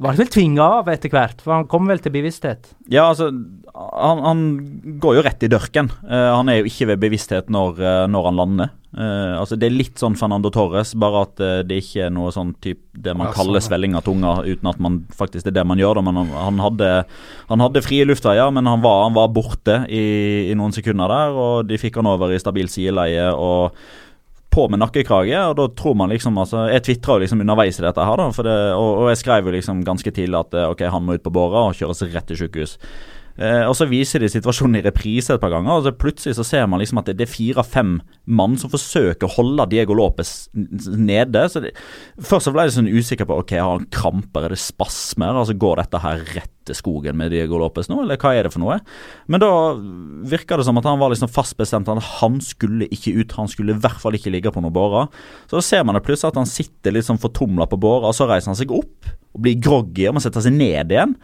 ble 0.00 0.16
vel 0.16 0.30
tvinga 0.32 0.66
av 0.80 0.88
etter 0.92 1.12
hvert, 1.12 1.42
for 1.44 1.54
han 1.54 1.68
kom 1.70 1.88
vel 1.90 2.00
til 2.02 2.14
bevissthet. 2.14 2.72
ja, 2.88 3.06
altså 3.10 3.30
han, 3.70 4.20
han 4.24 4.42
går 5.00 5.18
jo 5.18 5.24
rett 5.24 5.44
i 5.46 5.50
dørken. 5.50 5.90
Uh, 6.02 6.32
han 6.34 6.50
er 6.50 6.60
jo 6.60 6.70
ikke 6.70 6.90
ved 6.90 7.02
bevissthet 7.04 7.50
når, 7.52 7.80
uh, 7.80 8.04
når 8.10 8.28
han 8.28 8.40
lander. 8.40 8.72
Uh, 8.90 9.38
altså 9.38 9.54
Det 9.60 9.68
er 9.68 9.76
litt 9.76 10.00
sånn 10.00 10.16
Fernando 10.18 10.50
Torres, 10.50 10.96
bare 10.98 11.22
at 11.28 11.44
det 11.68 11.78
ikke 11.84 12.08
er 12.08 12.14
noe 12.14 12.32
sånn 12.34 12.54
typ 12.64 12.82
det 12.90 13.14
man 13.14 13.30
Ja, 13.30 13.36
kaller 13.36 13.62
svelling 13.62 13.94
av 13.94 14.04
tunga, 14.08 14.40
uten 14.42 14.72
at 14.72 14.82
man 14.82 15.00
faktisk 15.14 15.46
det 15.46 15.52
er 15.54 15.60
det 15.60 15.68
man 15.70 15.80
gjør. 15.80 16.00
Da. 16.00 16.06
Men 16.08 16.20
han, 16.22 16.34
han, 16.34 16.60
hadde, 16.66 16.92
han 17.52 17.64
hadde 17.66 17.86
frie 17.86 18.08
luftveier, 18.08 18.50
men 18.56 18.68
han 18.68 18.82
var, 18.84 19.04
han 19.06 19.16
var 19.16 19.32
borte 19.36 19.82
i, 19.86 20.04
i 20.50 20.58
noen 20.58 20.74
sekunder 20.76 21.12
der. 21.12 21.40
Og 21.46 21.70
de 21.70 21.80
fikk 21.80 22.00
han 22.00 22.10
over 22.10 22.34
i 22.34 22.42
stabilt 22.42 22.74
sideleie 22.74 23.30
og 23.36 23.76
på 24.50 24.66
med 24.70 24.82
nakkekrage. 24.82 25.38
Og 25.50 25.56
da 25.58 25.68
tror 25.78 25.96
man 25.98 26.12
liksom 26.12 26.38
altså, 26.38 26.66
Jeg 26.72 26.84
tvitra 26.86 27.16
jo 27.16 27.24
liksom 27.24 27.44
underveis 27.44 27.78
i 27.80 27.86
dette 27.86 28.06
her, 28.06 28.20
da. 28.20 28.28
Det, 28.30 28.58
og, 28.74 28.90
og 29.04 29.08
jeg 29.12 29.22
skrev 29.22 29.48
jo 29.48 29.54
liksom 29.56 29.84
ganske 29.86 30.10
tidlig 30.10 30.40
at 30.40 30.58
eh, 30.58 30.68
ok, 30.74 30.84
han 30.92 31.06
må 31.06 31.18
ut 31.18 31.24
på 31.24 31.34
båra 31.34 31.68
og 31.68 31.78
kjøres 31.78 32.04
rett 32.10 32.28
til 32.30 32.44
sykehus. 32.44 32.76
Eh, 33.40 33.62
og 33.64 33.72
så 33.78 33.86
viser 33.88 34.20
de 34.20 34.28
situasjonen 34.28 34.80
i 34.80 34.84
reprise 34.84 35.32
et 35.32 35.40
par 35.40 35.52
ganger, 35.54 35.72
og 35.72 35.86
så 35.86 35.94
plutselig 35.96 36.36
så 36.36 36.44
ser 36.44 36.66
man 36.68 36.82
liksom 36.82 37.00
at 37.00 37.08
det, 37.08 37.16
det 37.20 37.24
er 37.24 37.32
fire-fem 37.32 37.94
mann 38.28 38.58
som 38.60 38.72
forsøker 38.72 39.24
å 39.26 39.34
holde 39.38 39.70
Diego 39.72 39.96
Lopez 39.96 40.50
nede. 40.52 41.46
Så 41.48 41.64
det, 41.64 41.72
først 42.20 42.50
så 42.50 42.52
ble 42.54 42.66
jeg 42.66 42.76
sånn 42.76 42.92
usikker 42.92 43.28
på 43.30 43.40
ok, 43.40 43.56
har 43.56 43.78
han 43.78 43.88
kramper, 43.94 44.44
er 44.44 44.54
det 44.54 44.60
spasmer? 44.60 45.32
Altså 45.40 45.56
Går 45.60 45.80
dette 45.80 46.02
her 46.04 46.20
rett 46.36 46.52
til 46.68 46.76
skogen 46.76 47.16
med 47.16 47.32
Diego 47.32 47.58
Lopez 47.62 47.88
nå, 47.88 48.02
eller 48.04 48.20
hva 48.20 48.34
er 48.36 48.46
det 48.46 48.52
for 48.52 48.62
noe? 48.62 48.76
Men 49.32 49.40
da 49.42 49.50
virka 50.28 50.60
det 50.60 50.68
som 50.68 50.76
at 50.76 50.88
han 50.90 51.00
var 51.00 51.14
liksom 51.14 51.32
fast 51.32 51.56
bestemt 51.56 51.88
han 51.88 52.40
skulle 52.44 52.88
ikke 52.92 53.16
ut. 53.16 53.36
Han 53.40 53.48
skulle 53.48 53.72
i 53.72 53.80
hvert 53.80 54.02
fall 54.02 54.16
ikke 54.18 54.32
ligge 54.34 54.52
på 54.52 54.60
noen 54.60 54.76
bårer. 54.76 55.08
Så 55.48 55.56
da 55.56 55.64
ser 55.64 55.86
man 55.88 55.96
det 55.96 56.04
plutselig 56.04 56.34
at 56.34 56.42
han 56.42 56.50
sitter 56.50 56.92
litt 56.92 57.08
sånn 57.08 57.20
fortumla 57.20 57.68
på 57.70 57.80
båra, 57.80 58.12
og 58.12 58.16
så 58.16 58.28
reiser 58.28 58.52
han 58.52 58.60
seg 58.60 58.74
opp 58.76 59.08
og 59.30 59.44
blir 59.44 59.60
groggy 59.62 60.10
og 60.10 60.18
må 60.18 60.22
sette 60.24 60.42
seg 60.44 60.52
ned 60.52 60.92
igjen. 60.92 61.16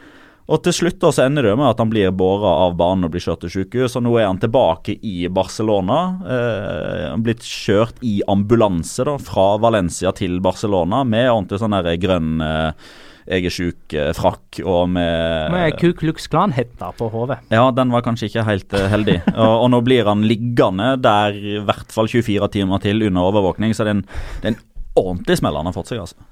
Og 0.46 0.62
til 0.62 0.74
slutt 0.76 1.00
da 1.02 1.10
så 1.10 1.24
ender 1.24 1.48
det 1.48 1.56
med 1.58 1.66
at 1.66 1.80
han 1.82 1.90
blir 1.90 2.12
båra 2.14 2.52
av 2.66 2.76
banen 2.78 3.08
og 3.08 3.14
blir 3.14 3.24
kjørt 3.24 3.42
til 3.42 3.52
sykehus. 3.56 3.96
Og 3.98 4.04
nå 4.06 4.12
er 4.20 4.28
han 4.28 4.38
tilbake 4.42 4.94
i 5.02 5.26
Barcelona. 5.32 5.98
Eh, 6.22 7.02
han 7.10 7.24
blitt 7.26 7.42
kjørt 7.42 7.98
i 8.06 8.20
ambulanse 8.30 9.06
da, 9.08 9.16
fra 9.18 9.56
Valencia 9.62 10.14
til 10.14 10.38
Barcelona 10.44 11.02
med 11.08 11.32
ordentlig 11.32 11.60
sånn 11.62 11.74
der 11.80 11.98
grønn 12.02 12.46
eh, 12.46 12.88
jeg 13.26 13.48
er 13.48 13.50
sjuk-frakk 13.50 14.60
og 14.62 14.84
med 14.94 15.50
Med 15.50 15.74
Ku 15.80 15.88
Klux 15.98 16.28
Klan-hetta 16.30 16.92
på 16.94 17.08
hodet. 17.10 17.40
Ja, 17.50 17.64
den 17.74 17.90
var 17.90 18.04
kanskje 18.06 18.28
ikke 18.30 18.46
helt 18.46 18.76
eh, 18.78 18.86
heldig. 18.92 19.18
Og, 19.34 19.64
og 19.64 19.66
nå 19.74 19.80
blir 19.82 20.06
han 20.06 20.22
liggende 20.30 20.92
der 21.02 21.34
i 21.34 21.58
hvert 21.66 21.90
fall 21.90 22.06
24 22.06 22.46
timer 22.54 22.82
til 22.84 23.02
under 23.08 23.26
overvåkning, 23.26 23.74
så 23.74 23.82
det 23.82 23.92
er 23.92 23.98
en, 23.98 24.06
det 24.38 24.46
er 24.46 24.54
en 24.54 24.62
ordentlig 24.96 25.40
smell 25.42 25.58
han 25.58 25.66
har 25.68 25.74
fått 25.74 25.90
seg, 25.90 26.04
altså. 26.06 26.22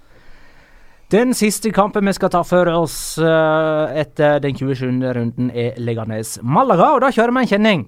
Den 1.15 1.31
siste 1.35 1.71
kampen 1.71 2.09
vi 2.09 2.13
skal 2.17 2.31
ta 2.35 2.41
for 2.43 2.67
oss 2.75 2.95
uh, 3.23 3.87
etter 3.95 4.41
den 4.43 4.57
27. 4.59 4.97
runden, 5.15 5.51
er 5.55 5.77
Leganes 5.79 6.41
Malaga, 6.43 6.89
og 6.97 7.05
da 7.05 7.11
kjører 7.15 7.31
vi 7.37 7.43
en 7.45 7.51
kjenning. 7.53 7.85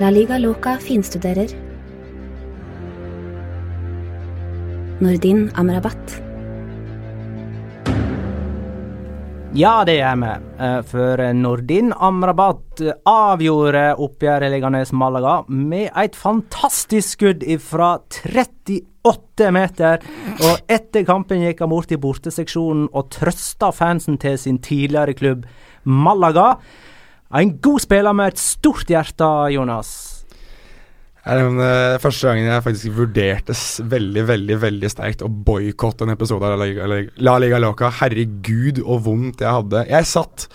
La 0.00 0.10
Liga 0.10 0.40
Loca 0.42 0.72
finstuderer. 0.82 1.54
Nordin 4.98 5.46
Amrabat. 5.54 6.29
Ja, 9.50 9.80
det 9.82 9.96
gjør 9.96 10.18
vi. 10.20 10.34
Eh, 10.62 10.76
For 10.86 11.20
Nordin 11.34 11.88
Amrabat 11.98 12.82
eh, 12.84 12.94
avgjorde 13.10 13.96
oppgjøret 13.98 14.52
Leganes 14.52 14.92
Malaga 14.94 15.40
med 15.50 15.88
et 15.98 16.14
fantastisk 16.14 17.16
skudd 17.16 17.42
fra 17.64 17.96
38 17.98 19.50
meter. 19.56 20.06
Og 20.46 20.70
etter 20.70 21.02
kampen 21.08 21.42
gikk 21.42 21.64
han 21.64 21.72
bort 21.72 21.90
i 21.90 21.98
borteseksjonen 21.98 22.92
og 22.94 23.10
trøsta 23.16 23.72
fansen 23.74 24.20
til 24.22 24.38
sin 24.38 24.62
tidligere 24.62 25.18
klubb 25.18 25.42
Malaga. 25.82 26.52
En 27.34 27.56
god 27.58 27.82
spiller 27.82 28.14
med 28.14 28.36
et 28.36 28.38
stort 28.38 28.86
hjerte, 28.86 29.26
Jonas. 29.50 29.90
Er 31.20 31.36
det 31.36 31.44
den, 31.44 31.60
eh, 31.60 31.98
første 32.00 32.30
gangen 32.30 32.46
jeg 32.48 32.64
faktisk 32.64 32.94
vurderte 32.96 33.54
veldig, 33.92 34.22
veldig 34.28 34.56
veldig 34.62 34.90
sterkt 34.90 35.24
å 35.26 35.28
boikotte 35.28 36.06
en 36.06 36.14
episode 36.14 36.46
av 36.48 36.56
La 36.56 36.64
Liga, 36.64 36.86
La 37.20 37.36
Liga- 37.38 37.60
Loca. 37.60 37.90
Herregud, 38.00 38.80
og 38.86 39.02
vondt 39.04 39.44
jeg 39.44 39.50
hadde. 39.52 39.86
Jeg 39.88 40.08
satt 40.08 40.48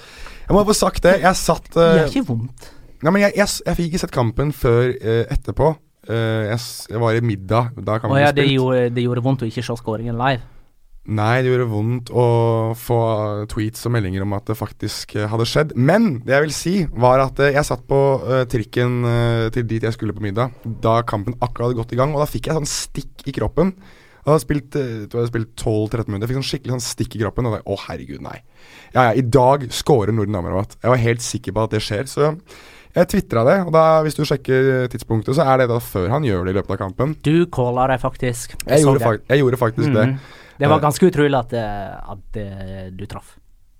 Jeg 0.48 0.54
må 0.54 0.66
få 0.66 0.76
sagt 0.78 1.02
det. 1.04 1.22
Jeg 1.22 1.36
satt 1.36 1.70
Det 1.74 1.86
er 1.86 2.08
ikke 2.10 2.28
vondt. 2.28 2.72
Nei, 3.02 3.12
men 3.12 3.22
jeg, 3.22 3.34
jeg, 3.36 3.48
jeg 3.66 3.76
fikk 3.76 3.88
ikke 3.92 4.00
sett 4.00 4.12
kampen 4.14 4.52
før 4.54 4.92
uh, 4.94 5.24
etterpå. 5.34 5.76
Uh, 6.10 6.52
jeg, 6.52 6.60
jeg 6.90 7.00
var 7.02 7.18
i 7.18 7.22
middag 7.26 7.72
da 7.82 7.98
kampen 7.98 8.20
ja, 8.22 8.30
ble 8.30 8.42
det 8.42 8.46
spilt. 8.46 8.60
gjorde, 8.60 8.84
det 8.94 9.06
gjorde 9.08 9.24
vondt 9.26 9.42
å 9.42 9.50
ikke 9.50 9.64
se 9.66 9.78
skåringen 9.82 10.18
live. 10.18 10.42
Nei, 11.06 11.44
det 11.46 11.52
gjorde 11.52 11.68
vondt 11.70 12.10
å 12.18 12.22
få 12.82 12.96
tweets 13.52 13.86
og 13.86 13.94
meldinger 13.94 14.24
om 14.26 14.32
at 14.34 14.48
det 14.50 14.56
faktisk 14.58 15.14
eh, 15.20 15.28
hadde 15.30 15.46
skjedd. 15.46 15.76
Men 15.78 16.16
det 16.26 16.34
jeg 16.34 16.46
vil 16.48 16.56
si, 16.56 16.74
var 16.98 17.22
at 17.22 17.42
eh, 17.46 17.54
jeg 17.54 17.68
satt 17.68 17.84
på 17.86 18.00
uh, 18.24 18.40
trikken 18.50 19.04
uh, 19.06 19.46
til 19.54 19.68
dit 19.70 19.86
jeg 19.86 19.94
skulle 19.94 20.16
på 20.18 20.24
middag 20.26 20.56
da 20.66 20.98
kampen 21.06 21.36
akkurat 21.38 21.70
hadde 21.70 21.78
gått 21.78 21.94
i 21.94 22.00
gang, 22.00 22.16
og 22.16 22.24
da 22.24 22.30
fikk 22.30 22.50
jeg 22.50 22.58
sånn 22.58 22.72
stikk 22.72 23.28
i 23.30 23.36
kroppen. 23.38 23.76
Jeg 24.18 24.32
hadde 24.32 24.42
spilt, 24.42 24.78
uh, 24.82 25.28
spilt 25.30 25.52
12-13 25.62 26.10
minutter. 26.10 26.26
Jeg 26.26 26.32
fikk 26.32 26.40
sånn 26.40 26.50
skikkelig 26.50 26.74
sånn 26.74 26.86
stikk 26.88 27.18
i 27.20 27.22
kroppen. 27.22 27.50
Og 27.52 27.54
da, 27.54 27.60
å 27.70 27.78
herregud, 27.84 28.24
nei. 28.26 28.40
Ja, 28.96 29.12
ja, 29.12 29.12
I 29.14 29.26
dag 29.30 29.68
scorer 29.78 30.16
Norden 30.16 30.40
Amrabat. 30.40 30.74
Jeg 30.80 30.90
var 30.90 31.04
helt 31.04 31.26
sikker 31.26 31.54
på 31.54 31.68
at 31.68 31.76
det 31.76 31.84
skjer. 31.86 32.10
Så 32.10 32.32
jeg 32.96 33.12
tvitra 33.12 33.44
det. 33.46 33.60
Og 33.68 33.70
da, 33.76 33.84
hvis 34.08 34.18
du 34.18 34.24
sjekker 34.26 34.88
tidspunktet, 34.90 35.38
så 35.38 35.46
er 35.46 35.62
det 35.62 35.70
da 35.70 35.78
før 35.84 36.10
han 36.16 36.26
gjør 36.26 36.50
det 36.50 36.56
i 36.56 36.58
løpet 36.58 36.74
av 36.80 36.82
kampen. 36.82 37.14
Du 37.22 37.46
calla 37.54 37.86
det 37.94 38.00
faktisk. 38.02 38.58
Jeg 38.64 38.80
jeg, 38.80 38.88
gjorde, 38.88 39.04
det. 39.04 39.12
fak 39.12 39.30
jeg 39.36 39.44
gjorde 39.44 39.62
faktisk 39.62 39.94
det. 40.00 40.08
Det 40.60 40.70
var 40.70 40.78
Eh. 40.80 40.84
ganske 40.88 41.10
utrolig 41.12 41.38
at, 41.40 41.54
eh, 41.54 42.12
at 42.16 42.38
eh, 42.40 42.90
du 42.92 43.06
traff. 43.06 43.36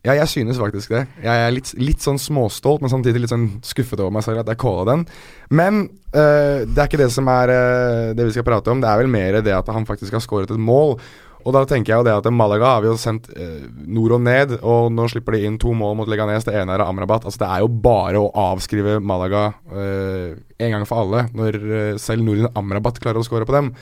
Ja, 0.06 0.14
jeg 0.14 0.28
synes 0.30 0.60
faktisk 0.62 0.90
det. 0.94 1.08
Jeg 1.24 1.34
er 1.48 1.52
litt, 1.52 1.74
litt 1.82 1.98
sånn 2.04 2.20
småstolt, 2.22 2.82
men 2.82 2.92
samtidig 2.92 3.24
litt 3.24 3.32
sånn 3.34 3.48
skuffet 3.66 4.00
over 4.00 4.12
meg 4.14 4.22
selv 4.24 4.44
at 4.44 4.52
jeg 4.52 4.60
calla 4.62 4.84
den. 4.86 5.06
Men 5.50 5.90
øh, 6.14 6.62
det 6.70 6.78
er 6.78 6.86
ikke 6.88 7.02
det 7.02 7.12
som 7.12 7.26
er 7.28 7.50
øh, 7.50 8.14
det 8.14 8.28
vi 8.28 8.36
skal 8.36 8.46
prate 8.46 8.70
om. 8.70 8.82
Det 8.84 8.90
er 8.92 9.00
vel 9.02 9.10
mer 9.10 9.40
det 9.42 9.56
at 9.56 9.68
han 9.74 9.86
faktisk 9.90 10.14
har 10.14 10.22
skåret 10.22 10.52
et 10.54 10.62
mål. 10.62 11.00
Og 11.46 11.54
da 11.54 11.62
tenker 11.66 11.94
jeg 11.94 11.98
jo 12.02 12.06
det 12.06 12.14
at 12.14 12.30
Malaga 12.34 12.66
har 12.76 12.82
vi 12.82 12.88
jo 12.90 12.98
sendt 12.98 13.28
øh, 13.34 13.66
nord 13.86 14.12
og 14.18 14.22
ned, 14.22 14.56
og 14.62 14.92
nå 14.94 15.10
slipper 15.10 15.34
de 15.38 15.44
inn 15.46 15.58
to 15.62 15.74
mål 15.74 15.98
mot 15.98 16.08
Leganes. 16.10 16.46
Det 16.46 16.54
ene 16.58 16.74
er 16.74 16.86
Amrabat. 16.86 17.26
Altså 17.26 17.42
Det 17.42 17.50
er 17.50 17.60
jo 17.66 17.68
bare 17.70 18.22
å 18.22 18.30
avskrive 18.54 19.00
Malaga 19.02 19.54
øh, 19.74 20.36
en 20.60 20.72
gang 20.72 20.86
for 20.86 21.02
alle, 21.02 21.28
når 21.34 21.58
øh, 21.62 21.98
selv 22.02 22.26
Nordin 22.26 22.50
Amrabat 22.56 23.02
klarer 23.02 23.22
å 23.22 23.26
skåre 23.26 23.46
på 23.46 23.54
dem. 23.58 23.74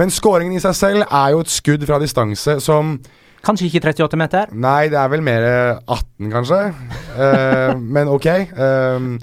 Men 0.00 0.12
skåringen 0.12 0.56
i 0.56 0.62
seg 0.62 0.76
selv 0.78 1.04
er 1.04 1.34
jo 1.34 1.42
et 1.44 1.52
skudd 1.52 1.84
fra 1.88 2.00
distanse 2.02 2.58
som 2.64 2.96
Kanskje 3.42 3.66
ikke 3.66 3.88
38 3.90 4.18
meter. 4.20 4.50
Nei, 4.54 4.86
det 4.86 4.98
er 5.00 5.08
vel 5.10 5.22
mer 5.26 5.44
18, 5.90 6.28
kanskje. 6.30 6.58
uh, 7.18 7.72
men 7.74 8.06
ok. 8.06 8.28
ehm, 8.54 9.16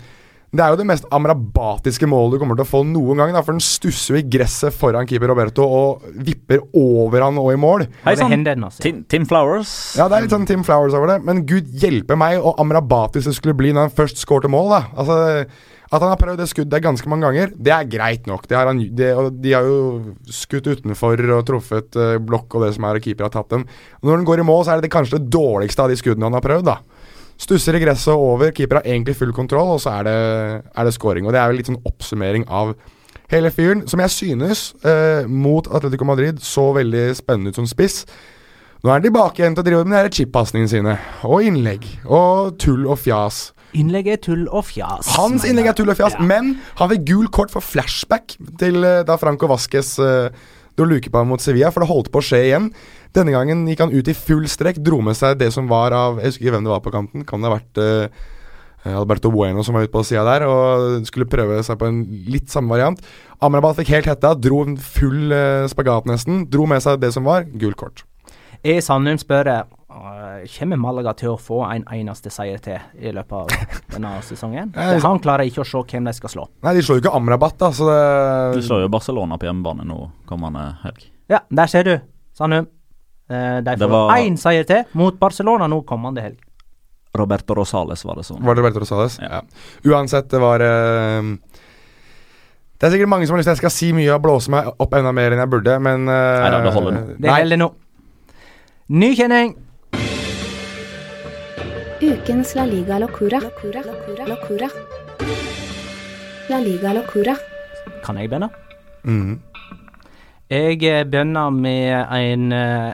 det 0.49 0.63
er 0.65 0.73
jo 0.73 0.79
det 0.81 0.87
mest 0.89 1.05
amrabatiske 1.13 2.07
målet 2.09 2.35
du 2.35 2.41
kommer 2.41 2.57
til 2.57 2.65
å 2.65 2.67
få 2.67 2.81
noen 2.89 3.21
gang. 3.21 3.31
Da, 3.31 3.45
for 3.45 3.55
den 3.55 3.63
stusser 3.63 4.15
jo 4.15 4.19
i 4.19 4.25
gresset 4.27 4.75
foran 4.75 5.07
keeper 5.07 5.31
Roberto 5.31 5.63
og 5.63 6.07
vipper 6.25 6.65
over 6.75 7.23
han 7.27 7.39
og 7.39 7.51
i 7.53 7.59
mål. 7.61 7.85
Hei 8.03 8.17
sann. 8.19 8.35
Tim, 8.81 9.03
Tim 9.07 9.29
Flowers. 9.29 9.71
Ja, 9.95 10.09
det 10.09 10.17
er 10.17 10.25
litt 10.25 10.35
sånn 10.35 10.49
Tim 10.49 10.65
Flowers 10.67 10.97
over 10.97 11.13
det. 11.13 11.19
Men 11.23 11.45
gud 11.47 11.69
hjelpe 11.79 12.17
meg 12.19 12.41
og 12.41 12.59
amrabatisk 12.59 13.29
det 13.29 13.37
skulle 13.37 13.55
bli 13.61 13.71
når 13.71 13.87
han 13.87 13.97
først 14.01 14.19
skårte 14.25 14.51
mål. 14.51 14.73
da 14.73 14.81
Altså 14.99 15.19
At 15.89 16.03
han 16.03 16.11
har 16.11 16.19
prøvd 16.21 16.37
det 16.37 16.49
skuddet 16.51 16.83
ganske 16.85 17.09
mange 17.09 17.25
ganger, 17.25 17.53
det 17.57 17.71
er 17.73 17.87
greit 17.89 18.27
nok. 18.29 18.43
Han, 18.53 18.83
det, 18.93 19.09
de 19.41 19.53
har 19.55 19.65
jo 19.65 20.13
skutt 20.29 20.69
utenfor 20.69 21.23
og 21.33 21.47
truffet 21.47 21.97
eh, 21.97 22.19
blokk 22.21 22.59
og 22.59 22.67
det 22.67 22.75
som 22.75 22.85
er, 22.85 22.99
og 22.99 23.07
keeper 23.07 23.25
har 23.25 23.33
tatt 23.33 23.49
dem. 23.55 23.65
Og 24.01 24.11
når 24.11 24.19
den 24.19 24.27
går 24.29 24.43
i 24.43 24.45
mål, 24.45 24.61
så 24.67 24.75
er 24.75 24.85
det 24.85 24.93
kanskje 24.93 25.17
det 25.17 25.31
dårligste 25.33 25.85
av 25.85 25.89
de 25.89 25.97
skuddene 25.97 26.29
han 26.29 26.37
har 26.37 26.45
prøvd. 26.45 26.69
da 26.69 26.77
Stusser 27.39 27.77
i 27.77 27.81
gresset 27.81 28.13
over. 28.13 28.53
Keeper 28.53 28.81
har 28.81 28.89
egentlig 28.91 29.17
full 29.17 29.33
kontroll, 29.33 29.73
og 29.77 29.81
så 29.81 29.97
er 29.97 30.07
det, 30.09 30.15
er 30.69 30.85
det 30.85 30.93
scoring. 30.93 31.25
Og 31.25 31.33
det 31.33 31.41
er 31.41 31.49
jo 31.49 31.57
litt 31.57 31.71
sånn 31.71 31.81
oppsummering 31.87 32.45
av 32.45 32.75
hele 33.31 33.49
fyren, 33.53 33.85
som 33.89 34.01
jeg 34.03 34.13
synes, 34.13 34.65
eh, 34.85 35.25
mot 35.25 35.67
Atletico 35.73 36.05
Madrid, 36.05 36.41
så 36.41 36.69
veldig 36.75 37.15
spennende 37.17 37.53
ut 37.53 37.61
som 37.61 37.69
spiss. 37.69 38.03
Nå 38.83 38.89
er 38.89 38.99
han 38.99 39.05
tilbake 39.05 39.41
igjen 39.41 39.55
til 39.57 39.63
å 39.63 39.67
drive 39.67 39.87
med 39.89 40.05
de 40.05 40.19
chip-pasningene 40.19 40.71
sine, 40.71 40.97
og 41.27 41.43
innlegg, 41.43 41.85
og 42.05 42.57
tull 42.61 42.85
og 42.87 42.99
fjas. 43.01 43.49
Innlegg 43.77 44.07
er 44.09 44.21
tull 44.21 44.47
og 44.47 44.65
fjas. 44.69 45.11
Hans 45.17 45.45
innlegg 45.45 45.69
er 45.71 45.75
tull 45.77 45.91
og 45.91 45.97
fjas, 45.99 46.15
ja. 46.17 46.25
men 46.25 46.55
han 46.79 46.89
fikk 46.93 47.03
gul 47.09 47.27
kort 47.33 47.53
for 47.53 47.65
flashback 47.65 48.33
til 48.61 48.81
eh, 48.85 49.03
da 49.05 49.17
Franco 49.21 49.49
Vasques 49.51 49.93
uh, 50.01 50.31
dro 50.77 50.87
luke 50.89 51.11
på 51.11 51.21
ham 51.21 51.29
mot 51.29 51.43
Sevilla, 51.43 51.69
for 51.73 51.85
det 51.85 51.91
holdt 51.91 52.09
på 52.13 52.21
å 52.21 52.25
skje 52.25 52.41
igjen. 52.47 52.71
Denne 53.15 53.35
gangen 53.35 53.67
gikk 53.69 53.85
han 53.85 53.93
ut 53.93 54.09
i 54.09 54.17
full 54.17 54.47
strekk, 54.49 54.81
dro 54.85 55.03
med 55.05 55.17
seg 55.17 55.37
det 55.41 55.51
som 55.53 55.69
var 55.69 55.93
av 55.97 56.19
Jeg 56.21 56.31
husker 56.31 56.45
ikke 56.47 56.57
hvem 56.57 56.67
det 56.67 56.73
var 56.73 56.83
på 56.85 56.93
kanten. 56.93 57.25
Kan 57.29 57.41
det 57.41 57.49
ha 57.49 57.55
vært 57.57 57.81
uh, 57.81 58.27
Alberto 58.97 59.29
Bueno 59.33 59.65
som 59.65 59.75
var 59.75 59.85
ute 59.85 59.93
på 59.93 60.05
sida 60.07 60.23
der 60.23 60.45
og 60.47 61.07
skulle 61.09 61.27
prøve 61.29 61.57
seg 61.67 61.77
på 61.81 61.89
en 61.89 62.03
litt 62.29 62.49
samme 62.49 62.73
variant. 62.73 63.01
Amrabat 63.43 63.77
fikk 63.81 63.91
helt 63.97 64.09
hetta, 64.09 64.33
dro 64.37 64.63
en 64.65 64.77
full 64.81 65.33
spagat 65.69 66.09
nesten. 66.09 66.45
Dro 66.49 66.65
med 66.69 66.85
seg 66.85 67.01
det 67.03 67.13
som 67.13 67.27
var. 67.27 67.45
Gult 67.59 67.77
kort. 67.81 68.05
I 68.65 68.79
Sandum 68.83 69.19
spør 69.19 69.51
uh, 69.51 69.65
Kommer 69.99 70.79
Malaga 70.79 71.13
til 71.17 71.33
å 71.33 71.37
få 71.39 71.59
en 71.67 71.83
eneste 71.93 72.31
seier 72.31 72.61
til 72.63 72.79
i 72.99 73.11
løpet 73.15 73.35
av 73.35 73.69
denne 73.93 74.11
sesongen? 74.25 74.71
Det, 74.75 74.99
han 75.03 75.21
klarer 75.23 75.49
ikke 75.49 75.63
å 75.63 75.67
se 75.67 75.83
hvem 75.91 76.09
de 76.09 76.13
skal 76.15 76.33
slå. 76.33 76.47
Nei, 76.65 76.75
de 76.77 76.83
slår 76.85 76.99
jo 76.99 77.03
ikke 77.03 77.15
Amrabat, 77.17 77.57
da. 77.59 77.71
Så 77.75 77.87
det 77.89 78.01
De 78.57 78.65
slår 78.65 78.85
jo 78.85 78.91
Barcelona 78.93 79.39
på 79.39 79.49
hjemmebane 79.49 79.87
nå 79.87 80.01
kommende 80.29 80.65
helg. 80.85 81.07
Ja, 81.29 81.43
der 81.61 81.71
ser 81.71 81.87
du, 81.87 81.95
Sandum. 82.37 82.69
Uh, 83.29 83.59
de 83.61 83.75
får 83.77 83.91
var... 83.91 84.15
én 84.17 84.39
seier 84.41 84.65
til 84.65 84.87
mot 84.97 85.17
Barcelona 85.19 85.67
nå 85.69 85.83
kommende 85.89 86.23
helg. 86.25 86.39
Roberto 87.19 87.57
Rosales 87.57 88.05
var 88.05 88.21
det 88.21 88.25
sånn. 88.27 88.41
Var 88.45 88.55
det 88.55 88.63
Roberto 88.63 88.81
Rosales? 88.81 89.19
Ja. 89.21 89.41
ja. 89.41 89.91
Uansett, 89.91 90.29
det 90.31 90.41
var 90.41 90.63
uh, 90.63 91.33
det 92.79 92.87
er 92.87 92.93
sikkert 92.95 93.11
mange 93.11 93.27
som 93.27 93.35
har 93.35 93.41
lyst 93.41 93.49
til 93.49 93.57
at 93.57 93.59
jeg 93.59 93.65
skal 93.65 93.75
si 93.75 93.89
mye 93.91 94.11
og 94.15 94.21
blåse 94.23 94.51
meg 94.53 94.69
opp 94.71 94.93
enda 94.95 95.11
mer 95.11 95.35
enn 95.35 95.41
jeg 95.43 95.51
burde, 95.51 95.73
men 95.83 96.07
uh, 96.07 96.15
Nei 96.15 96.51
da, 96.53 96.61
det 96.63 96.75
holder 96.77 96.95
nå. 96.95 97.01
Det 97.19 97.33
holder 97.33 97.59
nå. 97.59 97.73
Ny 99.03 99.09
kjenning. 99.19 99.57
Ukens 102.01 102.55
La 102.55 102.63
Liga 102.63 102.97
Locura. 102.97 103.39
Locura. 103.43 103.81
Locura. 103.83 104.25
Locura. 104.25 104.67
La 106.47 106.59
Liga 106.63 106.93
Locura. 106.93 107.33
Kan 108.05 108.15
jeg 108.15 108.29
begynne? 108.31 108.47
Mm. 109.03 109.33
Jeg 110.47 110.79
eh, 110.87 111.03
begynner 111.03 111.49
med 111.51 112.07
en 112.15 112.55
uh, 112.55 112.93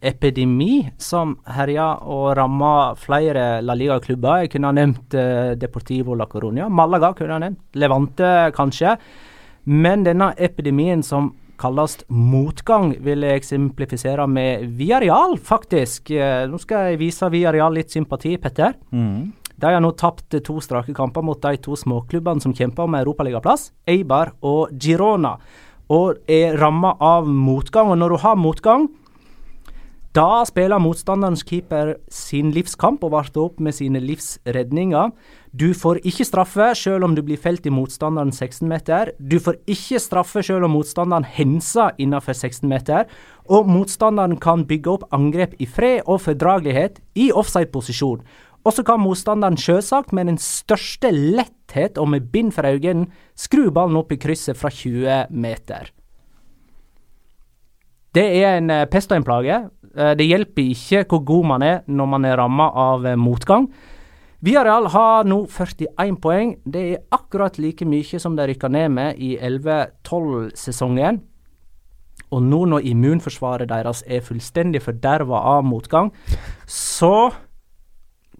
epidemi 0.00 0.86
som 0.96 1.36
herja 1.52 1.90
og 2.00 2.32
ramma 2.38 2.94
flere 2.96 3.60
La 3.60 3.76
Liga-klubber. 3.76 4.46
Jeg 4.46 4.54
kunne 4.54 4.72
ha 4.72 4.78
nevnt 4.80 5.18
uh, 5.20 5.52
Deportivo 5.52 6.16
La 6.16 6.24
Coruña. 6.24 6.70
Malaga 6.72 7.12
kunne 7.12 7.36
ha 7.36 7.42
nevnt. 7.44 7.60
Levante, 7.76 8.32
kanskje. 8.56 8.96
Men 9.68 10.08
denne 10.08 10.32
epidemien 10.38 11.04
som 11.04 11.34
kalles 11.60 11.98
motgang, 12.08 12.92
vil 13.04 13.24
jeg 13.26 13.40
eksemplifisere 13.40 14.26
med 14.30 14.68
Viareal, 14.78 15.36
faktisk. 15.38 16.12
Eh, 16.14 16.44
nå 16.50 16.60
skal 16.62 16.92
jeg 16.92 17.00
vise 17.02 17.30
Viareal 17.32 17.74
litt 17.76 17.94
sympati, 17.94 18.36
Petter. 18.40 18.76
Mm. 18.92 19.32
De 19.56 19.72
har 19.72 19.80
nå 19.80 19.94
tapt 19.96 20.36
to 20.44 20.58
strake 20.60 20.92
kamper 20.96 21.24
mot 21.24 21.40
de 21.40 21.56
to 21.64 21.76
småklubbene 21.80 22.44
som 22.44 22.52
kjemper 22.56 22.84
om 22.84 22.98
europaligaplass, 22.98 23.70
Eibar 23.88 24.34
og 24.44 24.74
Girona, 24.76 25.36
og 25.88 26.20
er 26.28 26.58
ramma 26.60 26.92
av 27.00 27.28
motgang. 27.30 27.94
Og 27.94 28.00
når 28.02 28.12
du 28.12 28.22
har 28.26 28.36
motgang, 28.36 28.88
da 30.16 30.44
spiller 30.48 30.80
motstanderens 30.80 31.42
keeper 31.44 31.96
sin 32.12 32.52
livskamp 32.56 33.02
og 33.04 33.12
varter 33.12 33.42
opp 33.42 33.58
med 33.60 33.76
sine 33.76 34.00
livsredninger. 34.00 35.10
Du 35.56 35.70
får 35.72 36.02
ikke 36.04 36.24
straffe 36.26 36.64
selv 36.76 37.06
om 37.06 37.14
du 37.16 37.22
blir 37.24 37.38
felt 37.40 37.64
i 37.68 37.72
motstanderen 37.72 38.32
16-meter. 38.34 39.14
Du 39.16 39.38
får 39.40 39.56
ikke 39.70 40.00
straffe 40.02 40.42
selv 40.44 40.66
om 40.66 40.74
motstanderen 40.76 41.24
henser 41.24 41.94
innenfor 42.02 42.36
16-meter. 42.36 43.06
Og 43.48 43.68
motstanderen 43.70 44.36
kan 44.42 44.66
bygge 44.68 44.90
opp 44.98 45.06
angrep 45.16 45.54
i 45.62 45.68
fred 45.70 46.02
og 46.04 46.20
fordragelighet 46.26 47.00
i 47.16 47.30
offside-posisjon. 47.32 48.26
Og 48.66 48.74
så 48.74 48.84
kan 48.84 49.00
motstanderen 49.00 49.56
selvsagt 49.56 50.12
med 50.12 50.28
den 50.28 50.40
største 50.42 51.12
letthet 51.14 51.96
og 52.02 52.10
med 52.12 52.28
bind 52.34 52.52
for 52.52 52.66
øynene 52.66 53.06
skru 53.38 53.70
ballen 53.70 53.96
opp 53.96 54.12
i 54.12 54.20
krysset 54.20 54.58
fra 54.58 54.68
20 54.74 55.30
meter. 55.30 55.92
Det 58.16 58.28
er 58.42 58.58
en 58.58 58.72
eh, 58.72 58.86
pest 58.90 59.12
og 59.12 59.20
en 59.20 59.28
plage. 59.28 59.60
Eh, 59.94 60.14
det 60.18 60.26
hjelper 60.26 60.72
ikke 60.72 61.04
hvor 61.08 61.22
god 61.28 61.52
man 61.54 61.64
er 61.64 61.84
når 61.86 62.16
man 62.16 62.26
er 62.28 62.40
ramma 62.40 62.72
av 62.90 63.06
eh, 63.06 63.20
motgang. 63.20 63.70
Viareal 64.46 64.86
har 64.94 65.24
nå 65.26 65.40
41 65.50 66.20
poeng. 66.22 66.52
Det 66.62 66.82
er 66.92 67.00
akkurat 67.14 67.56
like 67.58 67.86
mye 67.88 68.20
som 68.22 68.36
de 68.38 68.44
rykka 68.46 68.70
ned 68.70 68.92
med 68.94 69.18
i 69.18 69.32
11-12-sesongen. 69.42 71.18
Og 72.30 72.44
nå 72.46 72.60
når 72.70 72.86
immunforsvaret 72.92 73.70
deres 73.70 74.04
er 74.06 74.22
fullstendig 74.22 74.84
forderva 74.84 75.42
av 75.56 75.66
motgang, 75.66 76.12
så 76.66 77.32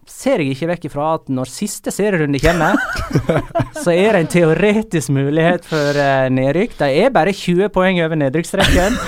ser 0.06 0.38
jeg 0.44 0.54
ikke 0.54 0.70
vekk 0.70 0.88
ifra 0.92 1.10
at 1.16 1.28
når 1.34 1.50
siste 1.50 1.90
serierunde 1.90 2.38
kommer, 2.38 2.78
så 3.82 3.90
er 3.90 4.14
det 4.14 4.22
en 4.22 4.32
teoretisk 4.38 5.10
mulighet 5.10 5.66
for 5.66 5.98
uh, 5.98 6.30
nedrykk. 6.30 6.78
De 6.78 6.90
er 7.02 7.14
bare 7.14 7.34
20 7.34 7.74
poeng 7.74 7.98
over 8.06 8.22
nedrykksstreken. 8.22 9.00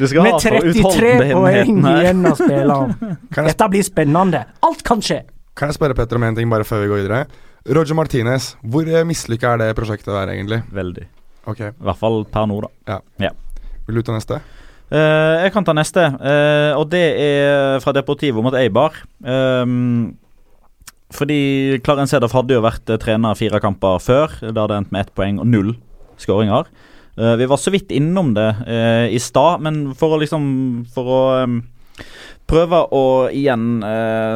Med 0.00 0.40
33 0.40 1.16
poeng 1.36 1.82
igjen 1.84 2.28
å 2.32 2.38
spille 2.38 2.84
om. 2.86 2.96
Dette 3.36 3.74
blir 3.74 3.84
spennende. 3.84 4.46
Alt 4.64 4.88
kan 4.88 5.04
skje. 5.04 5.26
Kan 5.58 5.72
jeg 5.72 5.74
spørre 5.74 5.96
Petter 5.98 6.20
om 6.20 6.22
en 6.22 6.36
ting 6.38 6.50
bare 6.50 6.66
før 6.66 6.84
vi 6.84 6.90
går 6.92 7.00
videre? 7.02 7.24
Roger 7.74 7.96
Martinez, 7.98 8.52
hvor 8.62 8.86
eh, 8.86 9.02
mislykka 9.06 9.56
er 9.56 9.62
det 9.64 9.72
prosjektet 9.74 10.12
der, 10.14 10.30
egentlig? 10.30 10.60
Veldig. 10.70 11.08
Ok. 11.50 11.64
I 11.66 11.88
hvert 11.88 11.98
fall 11.98 12.22
per 12.30 12.46
nå, 12.46 12.60
da. 12.62 12.70
Ja. 12.92 12.98
ja. 13.26 13.32
Vil 13.88 13.98
du 13.98 14.04
ta 14.06 14.14
neste? 14.14 14.38
Uh, 14.88 15.42
jeg 15.42 15.52
kan 15.52 15.66
ta 15.66 15.74
neste, 15.76 16.04
uh, 16.16 16.78
og 16.78 16.86
det 16.92 17.02
er 17.20 17.82
fra 17.84 17.92
Deportivo 17.96 18.44
mot 18.44 18.54
Eibar. 18.56 18.94
Um, 19.18 20.14
fordi 21.12 21.80
Clarence 21.82 22.14
Sedov 22.14 22.36
hadde 22.36 22.54
jo 22.54 22.62
vært 22.64 22.88
uh, 22.92 23.00
trener 23.00 23.36
fire 23.36 23.60
kamper 23.64 23.98
før. 24.00 24.38
Da 24.46 24.62
hadde 24.62 24.78
endt 24.84 24.94
med 24.94 25.08
ett 25.08 25.12
poeng 25.18 25.42
og 25.42 25.50
null 25.50 25.74
skåringer. 26.18 26.70
vi 27.18 27.46
var 27.50 27.58
så 27.58 27.70
vidt 27.70 27.90
innom 27.94 28.32
det 28.34 28.46
i 29.10 29.18
stad, 29.22 29.60
men 29.62 29.94
for 29.94 30.14
å 30.14 30.18
liksom 30.18 30.42
For 30.94 31.10
å 31.10 31.20
um, 31.46 31.60
prøve 32.48 32.80
å 32.96 33.04
igjen 33.28 33.82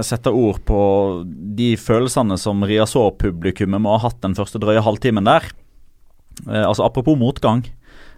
sette 0.04 0.28
ord 0.28 0.58
på 0.68 0.80
de 1.56 1.70
følelsene 1.80 2.36
som 2.36 2.60
Riazor-publikummet 2.68 3.80
må 3.80 3.94
ha 3.94 4.02
hatt 4.04 4.18
den 4.20 4.36
første 4.36 4.60
drøye 4.60 4.82
halvtimen 4.84 5.24
der. 5.24 5.46
altså 6.44 6.84
Apropos 6.84 7.16
motgang. 7.16 7.64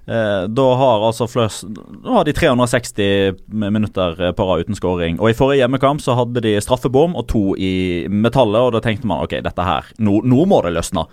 Eh, 0.06 0.48
da 0.48 0.64
har 0.76 1.00
altså 1.00 1.24
Fløs 1.24 1.62
Nå 1.64 2.12
har 2.12 2.26
de 2.28 2.34
360 2.36 3.38
minutter 3.48 4.18
eh, 4.20 4.34
på 4.36 4.44
rad 4.44 4.66
uten 4.66 4.76
skåring. 4.76 5.16
Og 5.20 5.30
I 5.30 5.36
forrige 5.36 5.62
hjemmekamp 5.62 6.02
så 6.04 6.16
hadde 6.18 6.42
de 6.44 6.58
straffebom 6.60 7.16
og 7.16 7.24
to 7.32 7.44
i 7.56 8.04
metallet, 8.12 8.60
og 8.60 8.74
da 8.76 8.82
tenkte 8.84 9.08
man 9.08 9.24
ok, 9.24 9.38
dette 9.44 9.64
her, 9.64 9.88
nå, 10.04 10.20
nå 10.28 10.44
må 10.50 10.60
det 10.66 10.74
løsne. 10.76 11.06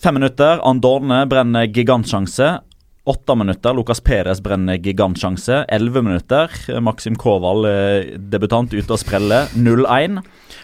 Fem 0.00 0.16
minutter, 0.16 0.62
Andorne 0.64 1.26
brenner 1.28 1.68
gigantsjanse. 1.68 2.54
Åtte 3.10 3.34
minutter, 3.34 3.74
Lucas 3.74 4.00
Perez 4.00 4.38
brenner 4.40 4.78
gigantsjanse. 4.78 5.64
Elleve 5.68 6.02
minutter, 6.02 6.52
Maxim 6.80 7.16
Koval, 7.18 7.64
eh, 7.66 8.12
debutant, 8.18 8.70
ute 8.70 8.94
og 8.94 9.00
spreller. 9.02 9.48
0-1. 9.56 10.20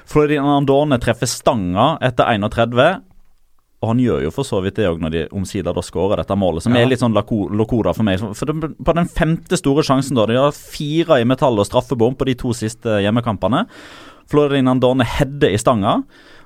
Florian 0.07 0.47
Andorne 0.47 1.01
treffer 1.03 1.26
stanga 1.26 1.97
etter 2.07 2.28
31. 2.30 3.01
Og 3.82 3.90
han 3.90 3.99
gjør 4.01 4.22
jo 4.28 4.30
for 4.32 4.47
så 4.47 4.61
vidt 4.62 4.78
det 4.78 4.86
òg 4.86 5.03
når 5.03 5.12
de 5.12 5.24
omsider 5.36 5.74
da 5.74 5.82
skårer 5.84 6.22
dette 6.22 6.38
målet, 6.38 6.62
som 6.62 6.76
ja. 6.76 6.84
er 6.84 6.90
litt 6.92 7.03
sånn 7.03 7.16
locora 7.16 7.92
for 7.97 8.07
meg. 8.07 8.22
For 8.22 8.47
den, 8.49 8.76
På 8.78 8.94
den 8.94 9.11
femte 9.11 9.59
store 9.59 9.82
sjansen, 9.82 10.14
da, 10.14 10.28
de 10.30 10.38
har 10.38 10.55
fire 10.55 11.18
i 11.20 11.26
metall 11.26 11.59
og 11.59 11.66
straffebom 11.66 12.14
på 12.14 12.30
de 12.30 12.36
to 12.38 12.55
siste 12.55 13.01
hjemmekampene. 13.03 13.66
Florian 14.30 14.70
Andorne 14.70 15.07
header 15.07 15.51
i 15.51 15.59
stanga. 15.59 15.99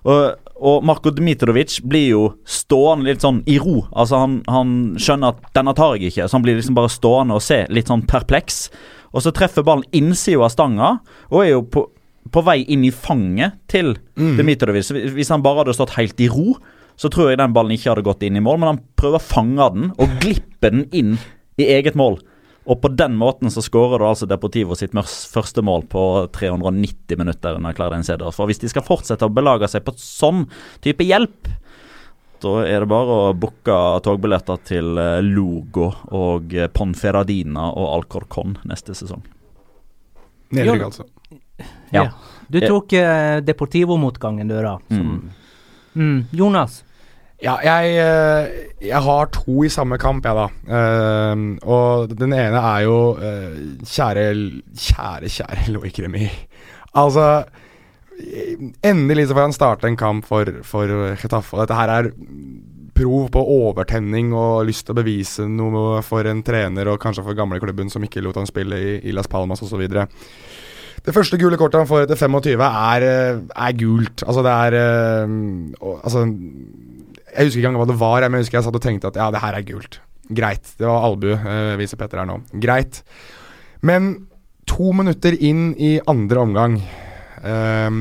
Og, 0.09 0.22
og 0.61 0.84
Marko 0.84 1.12
Dmitrovic 1.14 1.78
blir 1.88 2.06
jo 2.11 2.24
stående 2.48 3.08
litt 3.08 3.24
sånn 3.24 3.40
i 3.48 3.56
ro. 3.61 3.80
Altså 3.90 4.20
han, 4.20 4.40
han, 4.50 4.74
skjønner 5.00 5.34
at 5.34 5.46
'denne 5.56 5.74
tar 5.76 5.96
jeg 5.96 6.11
ikke', 6.11 6.28
så 6.28 6.36
han 6.36 6.44
blir 6.44 6.58
liksom 6.58 6.76
bare 6.76 6.92
stående 6.92 7.38
og 7.38 7.44
se 7.44 7.62
litt 7.72 7.88
sånn 7.88 8.04
perpleks. 8.08 8.68
Og 9.11 9.24
så 9.24 9.32
treffer 9.34 9.66
ballen 9.66 9.88
innsida 9.96 10.44
av 10.44 10.52
stanga, 10.52 10.90
og 11.30 11.42
er 11.42 11.50
jo 11.54 11.64
på, 11.64 11.86
på 12.30 12.42
vei 12.46 12.61
inn 12.68 12.84
i 12.86 12.92
fanget 12.94 13.58
til 13.72 13.96
mm. 14.14 14.36
Dmitrovic. 14.38 14.92
Hvis 15.16 15.32
han 15.32 15.42
bare 15.42 15.64
hadde 15.64 15.74
stått 15.74 15.96
helt 15.96 16.20
i 16.20 16.28
ro, 16.30 16.54
så 17.00 17.08
tror 17.08 17.30
jeg 17.30 17.40
den 17.40 17.54
ballen 17.56 17.72
ikke 17.74 17.94
hadde 17.94 18.06
gått 18.06 18.22
inn 18.26 18.36
i 18.36 18.44
mål, 18.44 18.61
men 18.61 18.74
han 18.74 18.82
prøver 19.00 19.18
å 19.18 19.24
fange 19.24 19.70
den 19.74 19.92
og 19.96 20.18
glippe 20.20 20.68
den 20.68 20.84
inn 20.92 21.16
i 21.61 21.66
eget 21.72 21.96
mål. 21.98 22.20
Og 22.68 22.76
på 22.82 22.90
den 22.92 23.16
måten 23.16 23.50
så 23.50 23.62
skårer 23.64 24.02
du 24.02 24.04
altså 24.04 24.28
Deportivo 24.28 24.76
sitt 24.76 24.92
første 24.92 25.62
mål 25.64 25.86
på 25.90 26.02
390 26.36 27.16
minutter 27.18 27.56
under 27.56 27.72
Clardin 27.72 28.04
Ceder. 28.04 28.34
For 28.36 28.50
hvis 28.50 28.61
de 28.61 28.68
skal 28.68 28.84
fortsette 28.84 29.26
å 29.26 29.32
belage 29.32 29.68
seg 29.70 29.86
på 29.86 29.94
sånn 29.96 30.44
type 30.84 31.06
hjelp, 31.06 31.48
da 32.40 32.52
er 32.64 32.84
det 32.84 32.88
bare 32.88 33.16
å 33.16 33.32
booke 33.36 33.76
togbilletter 34.04 34.61
til 34.64 35.00
eh, 35.00 35.18
Logo 35.24 35.90
og 36.16 36.52
Ponferadina 36.52 36.70
Ponferradina 36.72 37.66
og 37.76 37.88
Alcorcon 37.98 38.56
neste 38.68 38.96
sesong. 38.96 39.24
Nedrykk, 40.56 40.86
altså. 40.88 41.04
Ja. 41.92 42.04
ja. 42.04 42.06
Du 42.48 42.58
tok 42.64 42.92
eh, 42.96 43.40
Deportivo-motgangen, 43.44 44.48
du, 44.48 44.56
da. 44.64 44.78
Som, 44.88 45.11
mm. 45.11 46.00
Mm. 46.00 46.24
Jonas? 46.32 46.80
Ja, 47.41 47.55
jeg, 47.64 47.95
eh, 47.97 48.49
jeg, 48.84 49.00
har 49.00 49.30
to 49.33 49.62
i 49.64 49.71
samme 49.72 49.96
kamp, 50.00 50.26
jeg, 50.29 50.37
da. 50.37 50.49
Uh, 50.68 51.57
og 51.64 52.12
den 52.12 52.34
ene 52.37 52.61
er 52.61 52.83
jo 52.84 52.99
uh, 53.17 53.54
Kjære, 53.80 54.26
kjære, 54.76 55.30
kjære 55.33 55.72
Loik 55.72 56.03
Remi. 56.04 56.29
Altså 57.00 57.45
Endelig 58.84 59.30
så 59.30 59.37
får 59.37 59.46
han 59.46 59.57
starte 59.57 59.88
en 59.88 59.96
kamp 59.96 60.26
for, 60.29 60.50
for 60.68 60.91
Getafe. 61.17 61.54
Og 61.57 61.62
dette 61.62 61.79
her 61.79 61.92
er 61.95 62.11
prov 63.00 63.30
på 63.33 63.41
overtenning 63.41 64.34
og 64.37 64.67
lyst 64.68 64.84
til 64.84 64.92
å 64.92 64.99
bevise 65.00 65.46
noe 65.49 66.03
for 66.04 66.29
en 66.29 66.42
trener 66.45 66.91
og 66.92 67.00
kanskje 67.00 67.25
for 67.25 67.38
gamleklubben 67.38 67.88
som 67.88 68.04
ikke 68.04 68.21
lot 68.21 68.37
han 68.37 68.50
spille 68.50 68.76
i, 68.76 68.92
i 69.08 69.14
Las 69.17 69.30
Palmas 69.33 69.64
osv. 69.64 69.87
Det 71.00 71.17
første 71.17 71.41
gule 71.41 71.57
kortet 71.57 71.80
han 71.80 71.88
får 71.88 72.04
etter 72.04 72.21
25, 72.21 72.61
er, 72.61 73.08
eh, 73.08 73.41
er 73.57 73.79
gult. 73.80 74.26
Altså, 74.26 74.45
det 74.45 74.53
er 74.53 74.76
Altså 76.04 76.26
Jeg 77.30 77.48
husker 77.48 77.61
ikke 77.61 77.68
engang 77.70 77.84
hva 77.84 77.90
det 77.92 78.00
var, 78.00 78.26
men 78.26 78.40
jeg 78.40 78.48
husker 78.48 78.61
jeg 78.61 78.66
satt 78.68 78.80
og 78.80 78.84
tenkte 78.84 79.12
at 79.12 79.20
ja, 79.20 79.28
det 79.34 79.42
her 79.42 79.58
er 79.58 79.68
gult. 79.68 80.00
Greit. 80.30 80.74
Det 80.78 80.86
var 80.86 81.07
albue, 81.08 81.38
øh, 81.38 81.76
viser 81.80 81.98
Petter 82.00 82.22
her 82.22 82.28
nå. 82.28 82.40
Greit. 82.62 83.02
Men 83.86 84.12
to 84.70 84.92
minutter 84.94 85.34
inn 85.34 85.72
i 85.80 85.96
andre 86.11 86.44
omgang 86.44 86.76
øh, 87.42 87.96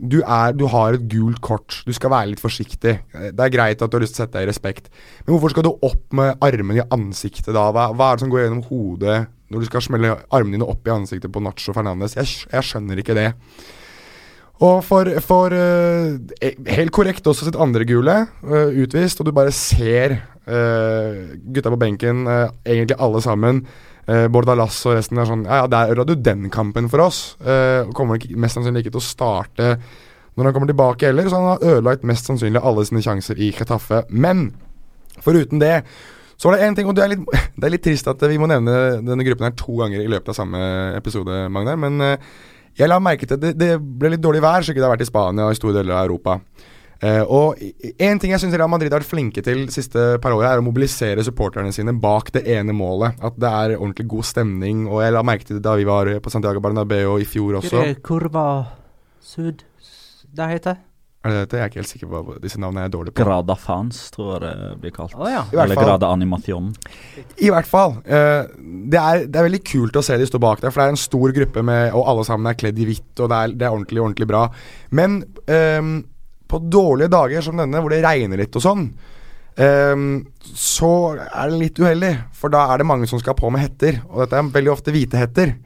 du, 0.00 0.20
er, 0.24 0.54
du, 0.56 0.64
har 0.72 0.96
et 0.96 1.04
gult 1.12 1.40
kort. 1.44 1.80
Du 1.84 1.92
skal 1.96 2.12
være 2.12 2.32
litt 2.32 2.42
forsiktig. 2.42 2.94
Det 3.12 3.44
er 3.44 3.52
greit 3.52 3.82
at 3.82 3.90
du 3.90 3.98
har 3.98 4.04
lyst 4.04 4.16
til 4.16 4.24
å 4.24 4.26
sette 4.26 4.38
deg 4.38 4.46
i 4.46 4.50
respekt, 4.50 4.88
men 5.26 5.34
hvorfor 5.34 5.52
skal 5.52 5.66
du 5.66 5.74
opp 5.74 6.16
med 6.16 6.40
armene 6.44 6.80
i 6.80 6.86
ansiktet 6.94 7.52
da? 7.52 7.68
Hva, 7.74 7.90
hva, 7.92 8.10
er 8.10 8.18
det 8.18 8.24
som 8.24 8.32
går 8.32 8.46
gjennom 8.46 8.64
hodet 8.70 9.18
når 9.50 9.62
du 9.62 9.68
skal 9.68 9.84
smelle 9.84 10.14
armene 10.30 10.56
dine 10.56 10.68
opp 10.70 10.88
i 10.88 10.94
ansiktet 10.94 11.32
på 11.34 11.42
Nacho 11.44 11.74
Fernandes? 11.76 12.16
Jeg, 12.16 12.32
jeg 12.48 12.68
skjønner 12.70 13.02
ikke 13.02 13.18
det. 13.18 13.28
Og 14.60 14.82
for, 14.84 15.08
for 15.24 15.54
uh, 15.56 16.18
Helt 16.68 16.92
korrekt 16.92 17.26
også 17.26 17.48
sitt 17.48 17.56
andre 17.60 17.86
gule, 17.88 18.16
uh, 18.44 18.82
utvist, 18.82 19.20
og 19.20 19.28
du 19.28 19.32
bare 19.36 19.54
ser 19.56 20.18
uh, 20.44 21.30
gutta 21.54 21.72
på 21.72 21.80
benken, 21.80 22.26
egentlig 22.64 23.00
alle 23.00 23.24
sammen 23.24 23.64
Uh, 24.10 24.26
Bordalas 24.32 24.74
og 24.88 24.96
resten 24.96 25.20
er 25.20 25.26
sånn 25.28 25.42
Ja, 25.44 25.60
ja, 25.60 25.66
der 25.70 25.92
ødela 25.92 26.06
du 26.08 26.16
den 26.18 26.48
kampen 26.50 26.88
for 26.90 27.04
oss. 27.04 27.36
Og 27.38 27.92
kommer 27.94 28.18
mest 28.42 28.56
sannsynlig 28.56 28.80
ikke 28.82 28.94
til 28.96 29.02
å 29.02 29.04
starte 29.04 29.66
når 30.34 30.48
han 30.48 30.54
kommer 30.56 30.70
tilbake 30.70 31.10
heller, 31.10 31.28
så 31.28 31.38
han 31.38 31.50
har 31.50 31.76
ødelagt 31.76 32.06
mest 32.08 32.26
sannsynlig 32.26 32.62
alle 32.64 32.82
sine 32.88 33.02
sjanser 33.04 33.38
i 33.38 33.50
Chetaffe. 33.54 34.00
Men 34.08 34.48
foruten 35.20 35.60
det 35.60 35.82
så 36.40 36.48
var 36.48 36.56
det 36.56 36.64
én 36.64 36.76
ting, 36.78 36.88
og 36.88 36.96
det 36.96 37.04
er, 37.04 37.12
litt, 37.12 37.26
det 37.60 37.66
er, 37.68 37.74
litt, 37.74 37.84
trist 37.84 38.08
at 38.08 38.24
vi 38.24 38.38
må 38.40 38.48
nevne 38.50 39.02
denne 39.04 39.26
gruppen 39.26 39.50
her 39.50 39.56
to 39.60 39.76
ganger 39.82 40.00
i 40.00 40.08
løpet 40.08 40.32
av 40.32 40.38
samme 40.40 40.62
episode, 40.96 41.42
Magnar. 41.52 41.76
Men 41.78 42.00
jeg 42.78 42.90
la 42.90 42.98
merke 43.02 43.26
til 43.26 43.38
at 43.38 43.42
det, 43.42 43.54
det 43.58 43.72
ble 43.80 44.14
litt 44.14 44.22
dårlig 44.24 44.42
vær, 44.44 44.62
så 44.62 44.72
ikke 44.72 44.82
det 44.82 44.88
har 44.88 44.94
vært 44.96 45.06
i 45.06 45.10
Spania 45.10 45.48
og 45.48 45.54
i 45.54 45.58
store 45.58 45.80
deler 45.80 45.96
av 45.96 46.04
Europa. 46.08 46.38
Uh, 47.00 47.22
og 47.32 47.60
En 47.96 48.18
ting 48.20 48.34
jeg 48.34 48.42
syns 48.42 48.52
Real 48.52 48.68
Madrid 48.68 48.92
har 48.92 49.00
vært 49.00 49.08
flinke 49.08 49.40
til 49.44 49.62
de 49.64 49.72
siste 49.72 50.02
par 50.20 50.34
årene, 50.36 50.50
er 50.52 50.60
å 50.60 50.66
mobilisere 50.66 51.24
supporterne 51.24 51.72
sine 51.72 51.94
bak 51.96 52.28
det 52.34 52.44
ene 52.52 52.76
målet. 52.76 53.16
At 53.24 53.38
det 53.40 53.48
er 53.48 53.78
ordentlig 53.78 54.08
god 54.12 54.28
stemning. 54.28 54.84
Og 54.90 55.00
jeg 55.04 55.16
la 55.16 55.24
merke 55.24 55.48
til 55.48 55.56
det 55.58 55.64
da 55.64 55.78
vi 55.80 55.88
var 55.88 56.12
på 56.20 56.32
Santiago 56.32 56.60
Bernabeu 56.60 57.16
i 57.20 57.28
fjor 57.28 57.62
også. 57.62 57.86
Kurva 58.04 58.46
Sud 59.24 59.64
det 60.36 60.46
heter? 60.52 60.78
Er 61.20 61.34
det 61.34 61.40
dette? 61.42 61.58
Jeg 61.58 61.62
er 61.66 61.68
ikke 61.68 61.80
helt 61.82 61.90
sikker 61.90 62.08
på 62.08 62.20
hva 62.24 62.34
disse 62.40 62.58
navnene 62.62 62.86
er 62.88 62.92
dårlige 62.94 63.12
på. 63.12 63.24
Grada 63.26 63.52
fans, 63.60 63.98
tror 64.14 64.38
jeg 64.38 64.56
det 64.56 64.70
blir 64.80 64.94
kalt. 64.94 65.12
Oh, 65.18 65.26
ja. 65.28 65.42
Eller 65.52 65.76
fall, 65.76 65.84
Grada 65.84 66.08
animation. 66.14 66.70
I 67.36 67.50
hvert 67.52 67.68
fall. 67.68 67.98
Uh, 68.06 68.48
det, 68.88 68.96
er, 68.96 69.26
det, 69.26 69.34
er, 69.34 69.44
veldig 69.50 69.60
kult 69.68 69.98
å 70.00 70.04
se 70.06 70.16
de 70.16 70.28
stå 70.30 70.40
bak 70.40 70.62
der, 70.62 70.72
for 70.72 70.80
det 70.80 70.86
er 70.86 70.94
en 70.94 71.02
stor 71.02 71.34
gruppe 71.36 71.64
med 71.66 71.92
Og 71.98 72.08
alle 72.08 72.24
sammen 72.24 72.48
er 72.48 72.56
kledd 72.56 72.80
i 72.80 72.88
hvitt, 72.88 73.12
og 73.18 73.28
det 73.28 73.36
er, 73.36 73.52
det 73.52 73.68
er 73.68 73.76
ordentlig, 73.76 74.00
ordentlig 74.00 74.30
bra. 74.32 74.46
Men 74.96 75.20
um, 75.52 75.92
på 76.48 76.64
dårlige 76.72 77.12
dager 77.12 77.44
som 77.44 77.60
denne, 77.60 77.84
hvor 77.84 77.92
det 77.92 78.00
regner 78.06 78.40
litt 78.40 78.56
og 78.56 78.64
sånn, 78.64 78.88
um, 79.60 80.10
så 80.56 80.92
er 81.20 81.52
det 81.52 81.60
litt 81.66 81.84
uheldig. 81.84 82.14
For 82.40 82.56
da 82.56 82.64
er 82.72 82.80
det 82.80 82.88
mange 82.88 83.12
som 83.12 83.20
skal 83.20 83.36
på 83.36 83.52
med 83.52 83.66
hetter, 83.66 84.00
og 84.08 84.24
dette 84.24 84.40
er 84.40 84.54
veldig 84.56 84.72
ofte 84.72 84.96
hvite 84.96 85.20
hetter. 85.20 85.58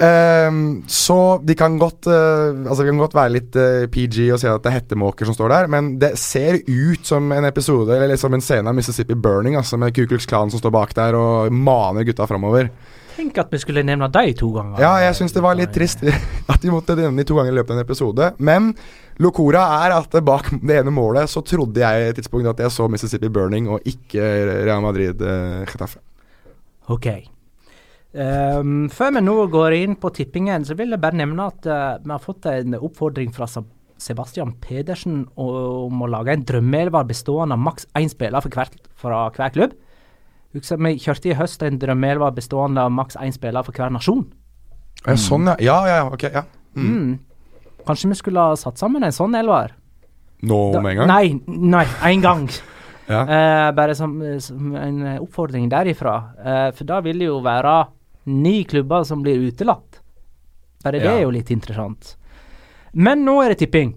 Um, 0.00 0.82
så 0.88 1.40
de 1.44 1.52
kan 1.52 1.74
godt 1.76 2.06
uh, 2.08 2.56
Altså 2.64 2.86
vi 2.86 2.88
kan 2.88 3.00
godt 3.02 3.16
være 3.18 3.32
litt 3.34 3.56
uh, 3.60 3.82
PG 3.92 4.30
og 4.32 4.38
si 4.40 4.48
at 4.48 4.62
det 4.64 4.70
er 4.70 4.78
hettemåker 4.78 5.28
som 5.28 5.36
står 5.36 5.52
der, 5.52 5.66
men 5.68 5.90
det 6.00 6.14
ser 6.16 6.56
ut 6.64 7.04
som 7.04 7.26
en 7.36 7.44
episode 7.44 7.92
Eller 7.92 8.16
som 8.16 8.32
en 8.32 8.40
scene 8.40 8.64
av 8.64 8.78
Mississippi 8.78 9.12
Burning, 9.12 9.58
altså 9.60 9.76
med 9.76 9.92
Ku 9.92 10.06
Klux 10.08 10.24
Klan 10.24 10.48
som 10.48 10.62
står 10.62 10.72
bak 10.72 10.94
der 10.96 11.18
og 11.18 11.52
maner 11.52 12.06
gutta 12.08 12.24
framover. 12.30 12.70
Tenk 13.18 13.42
at 13.42 13.52
vi 13.52 13.60
skulle 13.60 13.84
nevne 13.84 14.08
deg 14.08 14.32
to 14.40 14.48
ganger. 14.54 14.80
Ja, 14.80 14.94
jeg 15.04 15.18
syns 15.18 15.34
det 15.36 15.42
var 15.44 15.58
litt 15.58 15.74
trist 15.74 16.06
at 16.52 16.62
de 16.62 16.72
måtte 16.72 16.96
nevne 16.96 17.20
de 17.20 17.26
to 17.28 17.36
ganger 17.36 17.52
i 17.52 17.58
løpet 17.58 17.74
av 17.74 17.80
en 17.80 17.84
episode. 17.84 18.30
Men 18.40 18.70
Locora 19.20 19.66
er 19.82 19.96
at 19.98 20.16
bak 20.24 20.48
det 20.62 20.78
ene 20.80 20.94
målet 20.96 21.28
så 21.28 21.44
trodde 21.44 21.82
jeg 21.82 22.06
et 22.08 22.16
tidspunkt 22.22 22.48
at 22.54 22.64
jeg 22.64 22.72
så 22.72 22.88
Mississippi 22.88 23.28
Burning 23.28 23.68
og 23.68 23.84
ikke 23.84 24.32
Real 24.64 24.80
Madrid 24.86 25.20
uh, 25.20 25.60
Getafe. 25.68 26.00
Um, 28.10 28.88
før 28.90 29.12
vi 29.14 29.20
nå 29.22 29.34
går 29.52 29.76
inn 29.76 29.92
på 30.00 30.10
tippingen, 30.10 30.64
så 30.66 30.74
vil 30.78 30.90
jeg 30.90 31.02
bare 31.02 31.20
nevne 31.20 31.46
at 31.46 31.66
uh, 31.70 32.00
vi 32.02 32.10
har 32.10 32.22
fått 32.22 32.48
en 32.50 32.74
oppfordring 32.80 33.30
fra 33.34 33.46
Sebastian 34.00 34.56
Pedersen 34.58 35.28
om 35.38 36.02
å 36.02 36.08
lage 36.10 36.34
en 36.34 36.42
drømmeelver 36.48 37.06
bestående 37.06 37.54
av 37.54 37.62
maks 37.62 37.86
én 38.00 38.10
spiller 38.10 38.42
hver, 38.50 38.72
fra 38.98 39.28
hver 39.36 39.54
klubb. 39.54 39.76
Husker 40.56 40.80
Vi 40.82 40.96
kjørte 40.98 41.30
i 41.30 41.36
høst 41.38 41.62
en 41.62 41.78
drømmeelver 41.78 42.34
bestående 42.34 42.82
av 42.82 42.90
maks 42.90 43.18
én 43.22 43.34
spiller 43.34 43.62
for 43.62 43.76
hver 43.76 43.94
nasjon. 43.94 44.24
Mm. 45.06 45.16
sånn, 45.16 45.52
ja. 45.62 45.78
Ja, 45.86 46.00
ja, 46.00 46.08
ok. 46.10 46.26
ja. 46.34 46.42
Mm. 46.74 46.90
Mm. 46.90 47.12
Kanskje 47.86 48.10
vi 48.10 48.18
skulle 48.18 48.42
ha 48.50 48.58
satt 48.58 48.80
sammen 48.80 49.06
en 49.06 49.14
sånn 49.14 49.38
elver? 49.38 49.76
Nå 50.42 50.58
med 50.80 50.96
en 50.96 50.98
gang? 50.98 51.08
Nei, 51.12 51.40
nei, 51.46 51.86
en 52.10 52.26
gang. 52.26 52.44
ja. 53.14 53.22
uh, 53.22 53.70
bare 53.76 53.94
som, 53.94 54.18
som, 54.42 54.74
en 54.74 55.00
oppfordring 55.20 55.70
derifra. 55.70 56.18
Uh, 56.42 56.68
for 56.74 56.90
da 56.90 56.98
vil 57.06 57.22
det 57.22 57.30
jo 57.30 57.38
være 57.44 57.78
ni 58.28 58.64
klubber 58.64 59.04
som 59.08 59.22
blir 59.24 59.40
utelatt. 59.48 60.00
Bare 60.84 61.00
det 61.00 61.10
er 61.10 61.24
jo 61.24 61.32
litt 61.34 61.50
interessant. 61.52 62.14
Men 62.92 63.24
nå 63.24 63.36
er 63.42 63.52
det 63.52 63.60
tipping. 63.64 63.92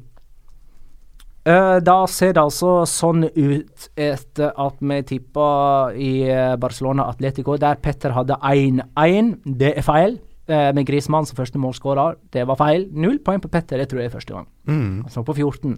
Uh, 1.44 1.80
da 1.84 2.06
ser 2.08 2.36
det 2.36 2.40
altså 2.40 2.86
sånn 2.88 3.26
ut 3.28 3.88
etter 4.00 4.54
at 4.64 4.78
vi 4.80 5.00
tippa 5.10 5.48
i 5.92 6.12
uh, 6.30 6.54
Barcelona 6.60 7.10
Atletico, 7.12 7.58
der 7.60 7.82
Petter 7.84 8.16
hadde 8.16 8.38
1-1. 8.40 9.34
Det 9.44 9.74
er 9.76 9.84
feil. 9.84 10.20
Uh, 10.48 10.72
med 10.76 10.88
Grismann 10.88 11.28
som 11.28 11.40
første 11.40 11.60
målskårer. 11.60 12.16
Det 12.32 12.46
var 12.48 12.60
feil. 12.60 12.88
Null 12.96 13.20
poeng 13.24 13.44
på 13.44 13.52
Petter, 13.52 13.80
det 13.80 13.90
tror 13.92 14.04
jeg 14.04 14.12
er 14.12 14.16
første 14.16 14.38
gang. 14.38 14.48
Mm. 14.68 15.04
Altså 15.04 15.24
på 15.28 15.36
14. 15.36 15.76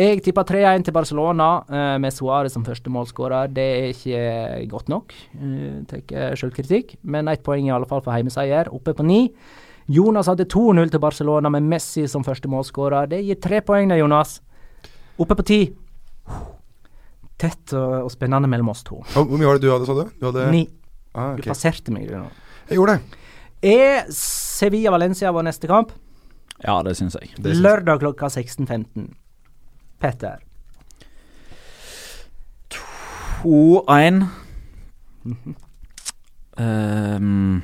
Jeg 0.00 0.22
tippa 0.24 0.46
3-1 0.48 0.86
til 0.86 0.94
Barcelona 0.96 1.48
uh, 1.68 1.96
med 2.00 2.14
Suárez 2.16 2.54
som 2.56 2.64
første 2.64 2.88
målskårer. 2.92 3.50
Det 3.52 3.66
er 3.76 3.90
ikke 3.92 4.68
godt 4.70 4.88
nok. 4.88 5.12
Uh, 5.36 5.82
Tar 5.90 6.38
selvkritikk, 6.40 6.96
men 7.02 7.28
ett 7.28 7.42
poeng 7.44 7.68
i 7.68 7.74
alle 7.74 7.88
fall 7.90 8.00
for 8.00 8.14
heimeseier. 8.16 8.72
Oppe 8.72 8.94
på 8.96 9.04
ni. 9.04 9.26
Jonas 9.90 10.30
hadde 10.30 10.46
2-0 10.48 10.92
til 10.92 11.02
Barcelona 11.02 11.50
med 11.52 11.66
Messi 11.68 12.06
som 12.08 12.24
første 12.24 12.48
målskårer. 12.48 13.10
Det 13.10 13.20
gir 13.26 13.40
tre 13.42 13.60
poeng, 13.66 13.90
det, 13.90 13.98
Jonas. 14.00 14.38
Oppe 15.20 15.36
på 15.36 15.44
ti. 15.50 15.60
Tett 17.40 17.72
og, 17.76 17.96
og, 18.06 18.10
spennende 18.12 18.48
mellom 18.48 18.70
oss 18.72 18.84
to. 18.86 19.00
Hvor 19.12 19.36
mye 19.36 19.48
var 19.48 19.58
det 19.58 19.66
du 19.66 19.72
hadde, 19.72 19.88
sa 19.88 19.96
du? 19.96 20.04
du 20.16 20.28
hadde 20.30 20.50
Ni. 20.54 20.62
Ah, 21.12 21.32
okay. 21.34 21.42
Du 21.42 21.50
passerte 21.50 21.92
meg, 21.92 22.06
du 22.08 22.16
nå. 22.16 22.28
Jeg 22.70 22.78
gjorde 22.78 22.96
det. 22.96 23.24
Er 23.70 24.12
Sevilla-Valencia 24.14 25.32
vår 25.34 25.48
neste 25.50 25.68
kamp? 25.68 25.92
Ja, 26.62 26.78
det 26.86 26.94
syns 26.96 27.16
jeg. 27.18 27.32
Det 27.40 27.56
Lørdag 27.58 28.00
klokka 28.04 28.30
16.15. 28.30 29.10
Petter? 30.00 30.40
2-1. 33.42 34.24
um, 36.60 37.62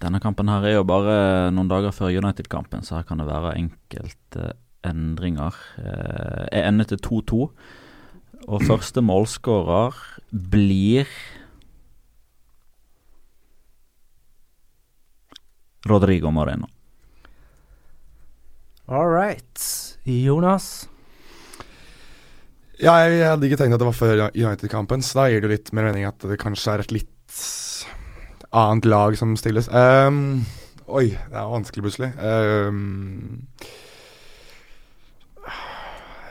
denne 0.00 0.20
kampen 0.20 0.48
her 0.52 0.64
er 0.68 0.76
jo 0.78 0.84
bare 0.88 1.16
noen 1.52 1.68
dager 1.70 1.94
før 1.96 2.12
United-kampen, 2.16 2.84
så 2.84 2.98
her 2.98 3.08
kan 3.08 3.20
det 3.20 3.28
være 3.28 3.56
enkelte 3.60 4.52
endringer. 4.86 5.56
Uh, 5.80 6.44
jeg 6.52 6.62
ender 6.68 6.92
til 6.92 7.02
2-2, 7.04 7.40
og 8.46 8.64
første 8.68 9.02
målskårer 9.02 9.96
blir 10.30 11.08
Rodrigo 15.86 16.30
Moreno. 16.30 16.66
All 18.88 19.08
right. 19.08 19.58
Jonas? 20.04 20.88
Ja, 22.76 22.92
jeg 23.00 23.24
hadde 23.24 23.48
ikke 23.48 23.56
tenkt 23.56 23.72
at 23.72 23.80
det 23.80 23.88
var 23.88 23.96
før 23.96 24.22
United-kampen, 24.34 25.00
så 25.00 25.22
da 25.22 25.30
gir 25.32 25.40
det 25.40 25.48
jo 25.48 25.54
litt 25.54 25.70
mer 25.72 25.86
mening 25.88 26.04
at 26.04 26.20
det 26.28 26.36
kanskje 26.42 26.74
er 26.74 26.82
et 26.82 26.92
litt 26.92 27.38
annet 28.52 28.88
lag 28.88 29.16
som 29.16 29.32
stilles. 29.40 29.70
Um, 29.72 30.44
oi, 30.84 31.08
det 31.16 31.38
er 31.40 31.48
vanskelig 31.48 31.86
plutselig. 31.86 32.10
Um, 32.20 33.46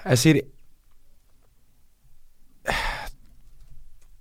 jeg 0.06 0.22
sier 0.22 0.42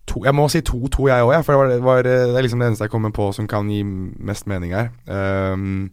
to, 0.08 0.24
Jeg 0.24 0.32
må 0.32 0.48
si 0.48 0.64
2-2, 0.64 1.10
jeg 1.10 1.28
òg, 1.28 1.36
for 1.44 1.52
det, 1.52 1.60
var, 1.60 1.84
var, 1.84 2.02
det, 2.08 2.16
er 2.38 2.46
liksom 2.46 2.64
det 2.64 2.70
eneste 2.70 2.88
jeg 2.88 2.94
kommer 2.94 3.12
på 3.12 3.28
som 3.36 3.48
kan 3.50 3.68
gi 3.68 3.82
mest 3.84 4.48
mening 4.48 4.72
her. 4.72 4.88
Um, 5.04 5.92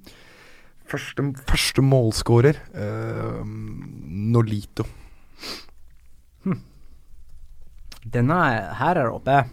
første, 0.88 1.28
første 1.44 1.84
målskårer 1.84 2.64
Nolito. 4.32 4.88
Denne 8.02 8.42
her 8.80 8.98
er 8.98 9.12
oppe. 9.12 9.44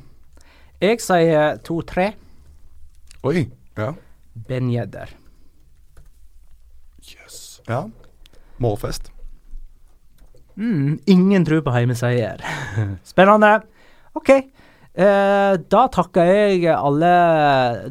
Jeg 0.81 1.03
sier 1.03 1.59
2-3. 1.67 2.11
Oi. 3.29 3.49
Ja. 3.79 3.93
Ben 4.49 4.71
Jedder. 4.73 5.11
Jøss. 7.03 7.19
Yes. 7.19 7.39
Ja. 7.69 7.85
Målfest. 8.59 9.11
Mm, 10.59 10.99
ingen 11.07 11.45
tro 11.47 11.61
på 11.63 11.75
heimeseier. 11.75 12.41
Spennende. 13.13 13.61
OK. 14.19 14.31
Eh, 14.99 15.55
da 15.71 15.83
takker 15.95 16.27
jeg 16.27 16.65
alle 16.75 17.11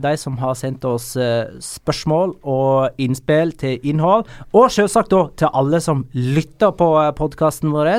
de 0.03 0.11
som 0.19 0.35
har 0.41 0.57
sendt 0.59 0.83
oss 0.89 1.13
eh, 1.15 1.53
spørsmål 1.63 2.33
og 2.43 2.99
innspill 2.99 3.53
til 3.55 3.79
innhold. 3.87 4.25
Og 4.51 4.67
selvsagt 4.73 5.13
da 5.13 5.21
til 5.39 5.53
alle 5.55 5.79
som 5.83 6.03
lytter 6.11 6.73
på 6.75 6.89
eh, 6.99 7.13
podkasten 7.15 7.71
vår. 7.71 7.93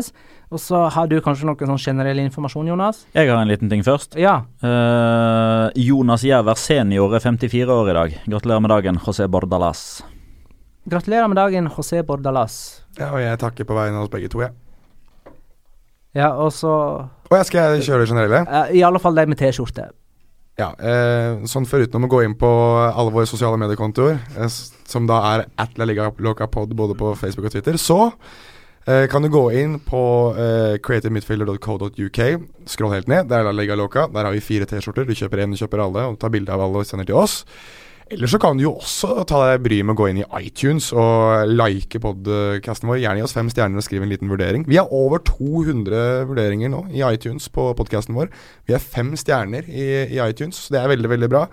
Og 0.49 0.61
så 0.63 0.87
har 0.95 1.09
du 1.11 1.19
kanskje 1.21 1.45
noe 1.45 1.67
sånn 1.69 1.81
generell 1.83 2.23
informasjon, 2.23 2.71
Jonas? 2.71 3.03
Jeg 3.13 3.29
har 3.29 3.37
en 3.37 3.51
liten 3.51 3.69
ting 3.69 3.83
først. 3.85 4.17
Ja. 4.17 4.39
Uh, 4.65 5.69
Jonas 5.77 6.25
Gjæver 6.25 6.57
senior 6.57 7.13
er 7.19 7.25
54 7.25 7.69
år 7.75 7.91
i 7.93 7.97
dag. 7.99 8.17
Gratulerer 8.33 8.65
med 8.65 8.73
dagen, 8.73 9.01
José 9.05 9.29
Bordalas. 9.29 9.83
Gratulerer 10.89 11.29
med 11.29 11.37
dagen, 11.37 11.69
José 11.75 12.01
Bordalas. 12.01 12.57
Ja, 12.97 13.13
og 13.13 13.21
jeg 13.21 13.39
takker 13.45 13.69
på 13.69 13.77
vegne 13.77 14.01
av 14.01 14.09
oss 14.09 14.15
begge 14.15 14.33
to, 14.33 14.41
jeg. 14.47 14.57
Ja, 16.17 16.33
og 16.33 16.49
så 16.57 16.73
Og 17.29 17.35
jeg 17.37 17.45
skal 17.51 17.77
jeg 17.77 17.85
kjøre 17.91 18.07
det 18.07 18.09
generelle? 18.09 18.45
Uh, 18.49 18.73
I 18.73 18.85
alle 18.89 19.05
fall 19.05 19.21
de 19.21 19.29
med 19.29 19.39
T-skjorte. 19.39 19.91
Ja, 20.59 20.73
eh, 20.83 21.45
sånn 21.47 21.69
Foruten 21.71 22.03
å 22.03 22.09
gå 22.11 22.25
inn 22.27 22.35
på 22.35 22.49
alle 22.89 23.13
våre 23.15 23.29
sosiale 23.31 23.61
mediekontoer, 23.63 24.17
eh, 24.43 24.49
som 24.91 25.07
da 25.07 25.21
er 25.37 25.45
at 25.55 25.77
La 25.79 25.87
Liga 25.87 26.09
Loca 26.19 26.49
Pod 26.51 26.73
både 26.75 26.97
på 26.99 27.13
Facebook 27.21 27.47
og 27.47 27.55
Twitter, 27.55 27.79
så 27.79 28.11
kan 29.11 29.25
du 29.25 29.29
gå 29.29 29.43
inn 29.61 29.75
på 29.85 30.03
eh, 30.39 30.79
creativemidfielder.co.uk. 30.85 32.21
Skroll 32.69 32.95
helt 32.95 33.11
ned. 33.11 33.29
Der 33.29 33.45
er 33.45 33.57
Liga 33.57 33.77
Loca. 33.77 34.07
Der 34.13 34.25
har 34.25 34.33
vi 34.33 34.41
fire 34.45 34.69
T-skjorter. 34.69 35.05
Du 35.05 35.13
kjøper 35.13 35.45
én, 35.45 35.53
du 35.53 35.61
kjøper 35.61 35.85
alle, 35.85 36.07
og 36.09 36.17
tar 36.23 36.33
bilde 36.33 36.55
av 36.55 36.65
alle 36.65 36.81
og 36.81 36.89
sender 36.89 37.09
til 37.09 37.21
oss. 37.21 37.43
Eller 38.09 38.31
så 38.31 38.39
kan 38.41 38.57
du 38.57 38.65
jo 38.65 38.71
også 38.79 39.25
ta 39.29 39.43
deg 39.51 39.65
bryet 39.67 39.85
med 39.85 39.93
å 39.93 39.99
gå 40.01 40.07
inn 40.09 40.23
i 40.23 40.29
iTunes 40.41 40.89
og 40.97 41.51
like 41.53 42.01
podcasten 42.01 42.89
vår. 42.89 43.03
Gjerne 43.03 43.21
gi 43.21 43.27
oss 43.27 43.37
fem 43.37 43.51
stjerner 43.53 43.83
og 43.83 43.85
skriv 43.85 44.05
en 44.05 44.13
liten 44.13 44.33
vurdering. 44.33 44.65
Vi 44.69 44.79
har 44.81 44.89
over 44.97 45.21
200 45.29 46.25
vurderinger 46.31 46.73
nå 46.73 46.87
i 46.89 47.05
iTunes 47.05 47.51
på 47.53 47.69
podcasten 47.77 48.17
vår. 48.17 48.33
Vi 48.65 48.77
har 48.77 48.81
fem 48.81 49.13
stjerner 49.21 49.69
i, 49.69 49.89
i 50.17 50.23
iTunes, 50.25 50.65
så 50.65 50.79
det 50.79 50.81
er 50.81 50.95
veldig, 50.95 51.13
veldig 51.13 51.33
bra. 51.35 51.45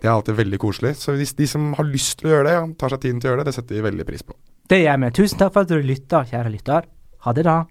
Det 0.00 0.08
er 0.08 0.14
alltid 0.14 0.40
veldig 0.40 0.62
koselig. 0.62 0.96
Så 0.96 1.18
hvis 1.18 1.36
de 1.36 1.50
som 1.50 1.74
har 1.76 1.92
lyst 1.92 2.22
til 2.22 2.30
å 2.30 2.38
gjøre 2.38 2.48
det, 2.48 2.56
ja, 2.56 2.68
tar 2.80 2.94
seg 2.94 3.04
tiden 3.04 3.20
til 3.20 3.28
å 3.28 3.34
gjøre 3.34 3.44
det, 3.44 3.52
det 3.52 3.58
setter 3.60 3.76
vi 3.76 3.88
veldig 3.90 4.08
pris 4.08 4.24
på. 4.24 4.38
Det 4.68 4.82
gjør 4.82 4.98
vi. 5.00 5.08
Tusen 5.16 5.40
takk 5.40 5.54
for 5.54 5.64
at 5.64 5.70
du 5.72 5.78
lytta, 5.80 6.26
kjære 6.28 6.52
lytter. 6.52 6.88
Ha 7.24 7.32
det, 7.32 7.44
da. 7.48 7.62